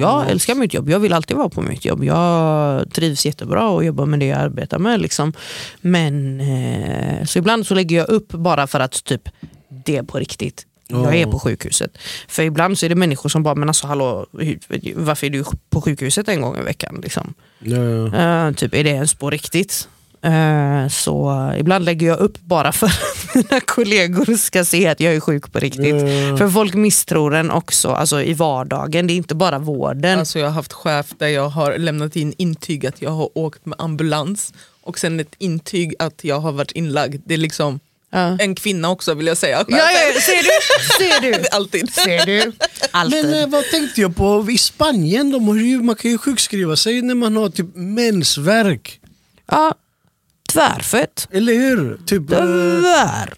Jag 0.00 0.30
älskar 0.30 0.54
mitt 0.54 0.74
jobb, 0.74 0.88
jag 0.88 1.00
vill 1.00 1.12
alltid 1.12 1.36
vara 1.36 1.48
på 1.48 1.62
mitt 1.62 1.84
jobb. 1.84 2.04
Jag 2.04 2.92
trivs 2.92 3.26
jättebra 3.26 3.68
och 3.68 3.84
jobbar 3.84 4.06
med 4.06 4.20
det 4.20 4.26
jag 4.26 4.38
arbetar 4.40 4.78
med. 4.78 5.00
Liksom. 5.00 5.32
Men 5.80 6.40
eh, 6.40 7.24
så 7.24 7.38
ibland 7.38 7.66
så 7.66 7.74
lägger 7.74 7.96
jag 7.96 8.08
upp 8.08 8.28
bara 8.28 8.66
för 8.66 8.80
att 8.80 9.04
typ 9.04 9.28
det 9.84 9.96
är 9.96 10.02
på 10.02 10.18
riktigt. 10.18 10.66
Jag 10.90 11.16
är 11.16 11.26
på 11.26 11.38
sjukhuset. 11.38 11.98
För 12.28 12.42
ibland 12.42 12.78
så 12.78 12.86
är 12.86 12.90
det 12.90 12.94
människor 12.94 13.28
som 13.28 13.42
bara, 13.42 13.54
men 13.54 13.68
alltså 13.68 13.86
hallå, 13.86 14.26
varför 14.94 15.26
är 15.26 15.30
du 15.30 15.44
på 15.70 15.80
sjukhuset 15.80 16.28
en 16.28 16.40
gång 16.40 16.56
i 16.58 16.62
veckan? 16.62 17.00
Liksom. 17.02 17.34
Ja, 17.58 17.76
ja. 17.76 18.46
Eh, 18.48 18.54
typ, 18.54 18.74
är 18.74 18.84
det 18.84 18.90
ens 18.90 19.14
på 19.14 19.30
riktigt? 19.30 19.88
Eh, 20.22 20.88
så 20.88 21.52
ibland 21.58 21.84
lägger 21.84 22.06
jag 22.06 22.18
upp 22.18 22.40
bara 22.40 22.72
för 22.72 22.86
att 22.86 23.34
mina 23.34 23.60
kollegor 23.60 24.36
ska 24.36 24.64
se 24.64 24.86
att 24.88 25.00
jag 25.00 25.14
är 25.14 25.20
sjuk 25.20 25.52
på 25.52 25.58
riktigt. 25.58 25.94
Ja. 25.94 26.36
För 26.36 26.48
folk 26.48 26.74
misstror 26.74 27.34
en 27.34 27.50
också 27.50 27.88
alltså 27.90 28.22
i 28.22 28.32
vardagen, 28.34 29.06
det 29.06 29.12
är 29.12 29.16
inte 29.16 29.34
bara 29.34 29.58
vården. 29.58 30.18
Alltså 30.18 30.38
jag 30.38 30.46
har 30.46 30.52
haft 30.52 30.72
chef 30.72 31.06
där 31.18 31.28
jag 31.28 31.48
har 31.48 31.78
lämnat 31.78 32.16
in 32.16 32.34
intyg 32.38 32.86
att 32.86 33.02
jag 33.02 33.10
har 33.10 33.38
åkt 33.38 33.66
med 33.66 33.80
ambulans 33.80 34.52
och 34.82 34.98
sen 34.98 35.20
ett 35.20 35.34
intyg 35.38 35.94
att 35.98 36.24
jag 36.24 36.40
har 36.40 36.52
varit 36.52 36.72
inlagd. 36.72 37.22
Det 37.24 37.34
är 37.34 37.38
liksom 37.38 37.80
Ja. 38.10 38.36
en 38.40 38.54
kvinna 38.54 38.90
också 38.90 39.14
vill 39.14 39.26
jag 39.26 39.36
säga. 39.36 39.64
Ja, 39.68 39.76
ja, 39.78 40.20
ser 40.20 40.42
du? 40.42 40.50
Ser 41.04 41.20
du? 41.20 41.48
Alltid. 41.52 41.92
Ser 41.94 42.26
du? 42.26 42.52
Alltid. 42.90 43.24
Men 43.24 43.34
eh, 43.42 43.48
vad 43.48 43.64
tänkte 43.70 44.00
jag 44.00 44.16
på? 44.16 44.46
I 44.50 44.58
Spanien 44.58 45.30
de 45.30 45.48
har 45.48 45.54
ju, 45.56 45.82
man 45.82 45.96
kan 45.96 46.10
ju 46.10 46.18
sjukskriva 46.18 46.76
sig 46.76 47.02
när 47.02 47.14
man 47.14 47.36
har 47.36 47.48
typ 47.48 47.66
mensvärk. 47.74 49.00
ja, 49.50 49.74
tvärfett. 50.52 51.28
Eller 51.30 51.54
hur? 51.54 51.98
Typ, 52.06 52.30
eh, 52.32 52.38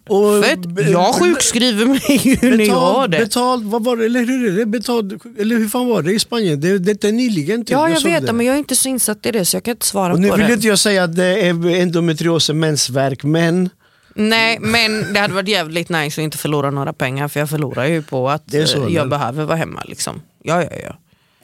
och- 0.09 0.43
Tvärfett. 0.43 0.91
Jag 0.91 1.15
sjukskriver 1.15 1.87
mig 1.87 2.01
ju 2.09 2.57
när 2.57 2.65
jag 2.66 2.74
har 2.74 3.09
betald, 3.09 3.11
det. 3.11 3.19
betald, 3.19 3.65
vad 3.65 3.85
var 3.85 3.97
det? 3.97 4.05
Eller 4.05 4.20
hur 4.24 4.53
är 4.53 4.57
det? 4.59 4.66
Betald, 4.66 5.20
eller 5.39 5.57
hur 5.57 5.69
fan 5.69 5.87
var 5.89 6.03
det 6.03 6.12
i 6.12 6.19
Spanien? 6.19 6.61
Det, 6.61 6.78
det 6.78 7.05
är 7.05 7.12
nyligen 7.12 7.61
typ. 7.65 7.70
Ja, 7.70 7.89
jag 7.89 8.01
såg 8.03 8.11
vet 8.11 8.27
det. 8.27 8.32
men 8.32 8.47
jag 8.47 8.55
är 8.55 8.59
inte 8.59 8.77
så 8.77 8.89
insatt 8.89 9.27
i 9.27 9.31
det 9.31 9.45
så 9.45 9.57
jag 9.57 9.65
kan 9.65 9.73
inte 9.73 9.87
svara 9.87 10.12
Och 10.12 10.20
nu 10.20 10.28
på 10.28 10.37
vill 10.37 10.47
det. 10.47 10.53
inte 10.53 10.66
jag 10.66 10.78
säga 10.78 11.05
att 11.05 11.16
det 11.16 11.24
är 11.47 11.66
endometrios 11.81 12.49
och 12.49 12.57
mensvärk, 12.57 13.24
men 13.24 13.70
Nej, 14.15 14.59
men 14.61 15.12
det 15.12 15.20
hade 15.20 15.35
varit 15.35 15.49
jävligt 15.49 15.89
nice 15.89 16.20
att 16.20 16.24
inte 16.24 16.39
förlora 16.39 16.70
några 16.70 16.93
pengar 16.93 17.28
för 17.28 17.41
jag 17.41 17.51
förlorar 17.51 17.85
ju 17.87 18.03
på 18.03 18.31
att 18.31 18.55
är 18.55 18.66
så, 18.66 18.77
eh, 18.78 18.82
jag 18.82 18.91
eller? 18.93 19.05
behöver 19.07 19.45
vara 19.45 19.57
hemma. 19.57 19.82
Liksom. 19.87 20.23
Ja, 20.43 20.62
ja, 20.62 20.69
ja. 20.87 20.97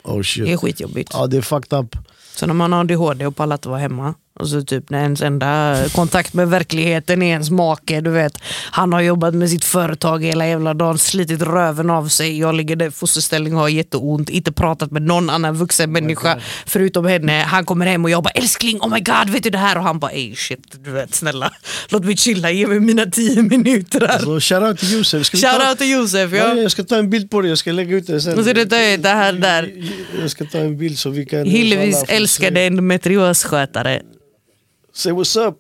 Oh 0.02 0.14
Det 0.14 0.18
är 0.20 0.22
shit. 0.22 0.60
skitjobbigt. 0.60 1.10
Ja 1.12 1.26
det 1.26 1.36
är 1.36 1.40
fucked 1.42 1.78
up. 1.78 1.96
Så 2.34 2.46
när 2.46 2.54
man 2.54 2.72
har 2.72 2.80
ADHD 2.80 3.26
och 3.26 3.36
pallar 3.36 3.54
att 3.54 3.66
vara 3.66 3.78
hemma 3.78 4.14
och 4.38 4.48
så 4.48 4.62
typ 4.62 4.90
när 4.90 5.02
ens 5.02 5.22
enda 5.22 5.76
kontakt 5.94 6.34
med 6.34 6.48
verkligheten 6.48 7.22
är 7.22 7.26
ens 7.30 7.50
make. 7.50 8.00
Du 8.00 8.10
vet, 8.10 8.38
han 8.70 8.92
har 8.92 9.00
jobbat 9.00 9.34
med 9.34 9.50
sitt 9.50 9.64
företag 9.64 10.24
hela 10.24 10.46
jävla 10.46 10.74
dagen, 10.74 10.98
slitit 10.98 11.42
röven 11.42 11.90
av 11.90 12.08
sig. 12.08 12.38
Jag 12.38 12.54
ligger 12.54 12.76
där 12.76 12.86
i 12.86 12.90
fosterställning 12.90 13.54
och 13.54 13.60
har 13.60 13.68
jätteont. 13.68 14.28
Inte 14.30 14.52
pratat 14.52 14.90
med 14.90 15.02
någon 15.02 15.30
annan 15.30 15.54
vuxen 15.54 15.92
människa 15.92 16.38
förutom 16.66 17.06
henne. 17.06 17.32
Han 17.46 17.64
kommer 17.64 17.86
hem 17.86 18.04
och 18.04 18.10
jag 18.10 18.22
bara 18.22 18.30
älskling, 18.30 18.78
oh 18.80 18.88
my 18.94 19.00
god, 19.00 19.30
vet 19.30 19.42
du 19.42 19.50
det 19.50 19.58
här? 19.58 19.76
Och 19.78 19.84
han 19.84 19.98
bara 19.98 20.10
ey 20.12 20.34
shit, 20.34 20.76
du 20.84 20.90
vet 20.90 21.14
snälla. 21.14 21.52
Låt 21.88 22.04
mig 22.04 22.16
chilla, 22.16 22.50
ge 22.50 22.66
mig 22.66 22.80
mina 22.80 23.06
tio 23.06 23.42
minuter 23.42 24.08
här. 24.08 24.18
Så 24.18 24.40
shoutout 24.40 24.78
till 24.78 24.92
Josef. 24.92 25.26
Ska 25.26 25.36
vi 25.36 25.42
ta- 25.42 25.48
Shoutout 25.52 25.78
till 25.78 25.90
Josef. 25.90 26.32
Ja, 26.32 26.36
Ja. 26.38 26.54
jag 26.54 26.70
ska 26.70 26.84
ta 26.84 26.96
en 26.96 27.10
bild 27.10 27.30
på 27.30 27.40
det, 27.40 27.48
jag 27.48 27.58
ska 27.58 27.72
lägga 27.72 27.96
ut 27.96 28.06
det 28.06 28.20
sen. 28.20 28.44
Så 28.44 28.52
det 28.52 28.96
det 28.96 29.08
här 29.08 29.32
där. 29.32 29.72
Jag 30.20 30.30
ska 30.30 30.44
ta 30.44 30.58
en 30.58 30.78
bild 30.78 30.98
så 30.98 31.10
vi 31.10 31.26
kan... 31.26 31.44
Hillevis 31.46 32.04
älskade 32.08 32.60
endometriosskötare. 32.66 34.02
Say 34.96 35.12
what's 35.12 35.48
up. 35.48 35.54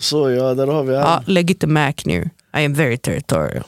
Så 0.00 0.30
ja, 0.30 0.54
där 0.54 0.66
har 0.66 0.84
vi 0.84 0.94
han. 0.94 1.02
Ja, 1.02 1.22
lägg 1.26 1.50
inte 1.50 1.66
Mac 1.66 1.92
nu. 2.04 2.30
I 2.56 2.64
am 2.64 2.74
very 2.74 2.98
territorial. 2.98 3.64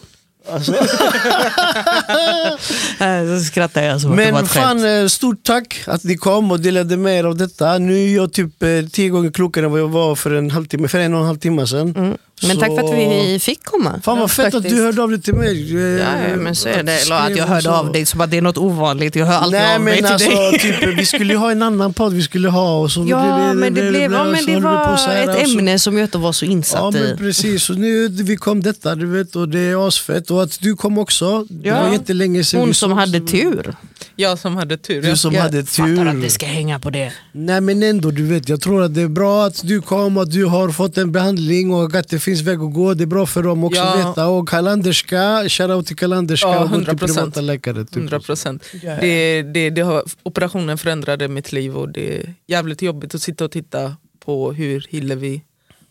Alltså, 0.50 0.72
Så 3.38 3.44
skrattar 3.44 3.82
jag 3.82 4.00
som 4.00 4.10
att 4.10 4.16
det 4.16 4.24
var 4.24 4.32
men 4.32 4.44
ett 4.44 4.50
fan, 4.50 4.84
eh, 4.84 5.06
stort 5.06 5.44
tack 5.44 5.82
att 5.86 6.04
ni 6.04 6.16
kom 6.16 6.50
och 6.50 6.60
delade 6.60 6.96
med 6.96 7.18
er 7.18 7.24
av 7.24 7.36
detta. 7.36 7.78
Nu 7.78 8.04
är 8.04 8.14
jag 8.14 8.32
typ 8.32 8.62
eh, 8.62 8.68
tio 8.92 9.08
gånger 9.08 9.30
klokare 9.30 9.64
än 9.64 9.70
vad 9.72 9.80
jag 9.80 9.88
var 9.88 10.14
för 10.14 10.30
en, 10.30 10.50
halvtimme, 10.50 10.88
för 10.88 10.98
en 10.98 11.14
och 11.14 11.20
en 11.20 11.26
halv 11.26 11.38
timme 11.38 11.66
sedan. 11.66 11.94
Mm. 11.96 12.16
Men 12.48 12.56
tack 12.58 12.68
för 12.68 12.84
att 12.84 12.98
vi 12.98 13.38
fick 13.40 13.64
komma. 13.64 14.00
Fan 14.04 14.18
vad 14.18 14.30
fett 14.30 14.54
att 14.54 14.62
du 14.62 14.82
hörde 14.84 15.02
av 15.02 15.10
dig 15.10 15.22
till 15.22 15.34
mig. 15.34 15.76
Eh, 15.76 15.80
Ja, 15.82 16.28
ja, 16.30 16.36
men 16.36 16.54
så 16.54 16.68
är 16.68 16.82
det. 16.82 16.92
Eller 17.02 17.16
att 17.16 17.30
jag 17.36 17.40
och 17.48 17.48
hörde 17.54 17.70
av 17.70 17.92
dig 17.92 18.06
som 18.06 18.20
att 18.20 18.30
det 18.30 18.36
är 18.36 18.42
något 18.42 18.58
ovanligt. 18.58 19.16
Jag 19.16 19.26
hör 19.26 19.34
alltid 19.34 19.52
Nej 19.60 19.74
av 19.74 19.80
mig 19.80 20.02
men 20.02 20.18
till 20.18 20.26
alltså, 20.32 20.50
dig. 20.50 20.58
typ, 20.80 20.98
vi 20.98 21.06
skulle 21.06 21.32
ju 21.32 21.38
ha 21.38 21.50
en 21.50 21.62
annan 21.62 21.92
podd 21.92 22.12
vi 22.12 22.22
skulle 22.22 22.48
ha 22.48 22.78
och 22.80 22.90
så 22.90 23.04
Ja, 23.08 23.54
men 23.54 23.74
det, 23.74 23.90
blev, 23.90 24.12
ja, 24.12 24.20
och 24.26 24.32
men 24.32 24.46
det 24.46 24.60
var 24.60 24.96
så 24.96 25.10
här 25.10 25.22
ett 25.22 25.28
och 25.42 25.48
så- 25.50 25.58
ämne 25.58 25.78
som 25.78 25.96
jag 25.98 26.04
inte 26.04 26.18
var 26.18 26.32
så 26.32 26.44
Ja 26.44 26.50
insatt 26.50 26.94
men 26.94 27.02
i. 27.14 27.16
precis, 27.16 27.70
och 27.70 27.76
nu 27.78 28.08
vi 28.08 28.36
kom 28.36 28.62
detta 28.62 28.94
du 28.94 29.06
vet 29.06 29.36
och 29.36 29.48
det 29.48 29.58
är 29.60 29.88
asfett 29.88 30.30
och 30.30 30.42
att 30.42 30.58
du 30.60 30.76
kom 30.76 30.98
också. 30.98 31.46
Det 31.50 31.68
Ja. 31.68 31.82
var 31.82 31.92
jättelänge 31.92 32.44
sedan 32.44 32.60
Hon 32.60 32.74
som 32.74 32.92
hade 32.92 33.20
tur. 33.20 33.74
Jag 34.16 34.38
som 34.38 34.56
hade 34.56 34.76
tur. 34.76 35.02
Du 35.02 35.16
som 35.16 35.34
jag 35.34 35.42
hade 35.42 35.64
fattar 35.66 36.06
att 36.06 36.12
tur. 36.14 36.22
det 36.22 36.30
ska 36.30 36.46
hänga 36.46 36.78
på 36.78 36.90
det. 36.90 37.12
Nej 37.32 37.60
men 37.60 37.82
ändå, 37.82 38.10
du 38.10 38.22
vet, 38.26 38.48
jag 38.48 38.60
tror 38.60 38.82
att 38.82 38.94
det 38.94 39.00
är 39.02 39.08
bra 39.08 39.44
att 39.46 39.60
du 39.64 39.80
kom, 39.82 40.18
att 40.18 40.30
du 40.30 40.44
har 40.44 40.68
fått 40.70 40.98
en 40.98 41.12
behandling 41.12 41.74
och 41.74 41.94
att 41.94 42.08
det 42.08 42.18
finns 42.18 42.33
väg 42.42 42.60
att 42.60 42.74
gå. 42.74 42.94
Det 42.94 43.04
är 43.04 43.06
bra 43.06 43.26
för 43.26 43.42
dem 43.42 43.64
också 43.64 43.80
Ja. 43.80 43.94
att 43.94 43.98
veta. 44.10 44.26
Och 44.26 44.48
Kalanderska, 44.48 45.44
shoutout 45.48 45.86
till 45.86 45.96
Kalanderska 45.96 46.48
Ja, 46.48 46.58
och 46.64 46.70
gå 46.70 46.76
till 46.76 46.84
100%. 46.86 46.98
privata 47.06 47.40
läkare. 47.40 47.84
Typ. 47.84 47.96
100 47.96 48.20
procent. 48.20 48.64
Det, 49.00 49.42
det, 49.42 49.70
det 49.70 49.80
har, 49.82 50.02
operationen 50.22 50.78
förändrade 50.78 51.28
mitt 51.28 51.52
liv 51.52 51.76
och 51.76 51.88
det 51.88 52.16
är 52.16 52.34
jävligt 52.46 52.82
jobbigt 52.82 53.14
att 53.14 53.22
sitta 53.22 53.44
och 53.44 53.50
titta 53.50 53.96
på 54.24 54.52
hur 54.52 54.86
Hillevi 54.90 55.42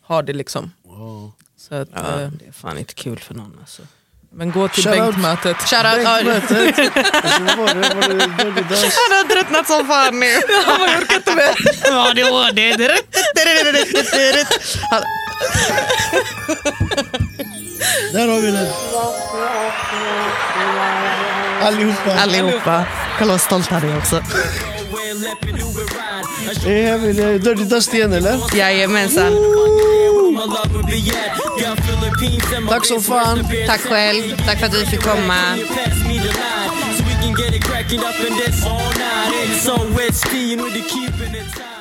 har 0.01 0.23
det. 0.23 0.33
liksom. 0.33 0.71
Så 1.57 1.75
att, 1.75 1.89
Ja, 1.93 1.99
eh, 2.21 2.29
det 2.39 2.47
är 2.47 2.51
fan 2.51 2.77
inte 2.77 2.93
kul 2.93 3.19
för 3.19 3.33
någon 3.33 3.57
alltså. 3.61 3.81
men 4.35 4.51
gå 4.51 4.67
till 4.67 4.83
bänkmötet. 4.83 5.57
Bänkmötet. 5.57 5.61
Alltså? 5.61 5.75
Han 8.99 9.17
har 9.17 9.35
tröttnat 9.35 9.67
som 9.67 9.87
fan 9.87 10.19
nu. 10.19 10.25
Han 10.65 10.81
orkar 10.81 11.15
inte 11.15 11.35
med. 11.35 11.55
Ja, 11.85 12.11
Där 18.13 18.27
har 18.27 18.39
vi 18.39 18.51
den. 18.51 18.67
Allihopa. 21.61 22.13
Allihopa. 22.19 22.85
Kolla 23.19 23.31
vad 23.31 23.41
stolt 23.41 23.67
han 23.67 23.89
är 23.89 23.97
också. 23.97 24.21
Det 26.65 26.85
är 26.85 26.97
väl, 26.97 27.19
eh, 27.19 27.55
Dirty 27.55 27.97
igen 27.97 28.13
eller? 28.13 28.55
Jajamensan. 28.57 29.33
Tack 32.69 32.85
som 32.85 33.01
fan. 33.03 33.47
Tack 33.67 33.81
själv. 33.81 34.21
Tack 34.45 34.59
för 34.59 34.65
att 34.65 34.73
vi 34.73 34.85
fick 34.85 35.01
komma. 35.01 35.35
So 39.63 39.75
it's 39.99 40.21
tea 40.21 40.53
and 40.53 40.61
with 40.61 40.73
the 40.73 40.81
keeping 40.89 41.35
it 41.35 41.51
tight. 41.53 41.72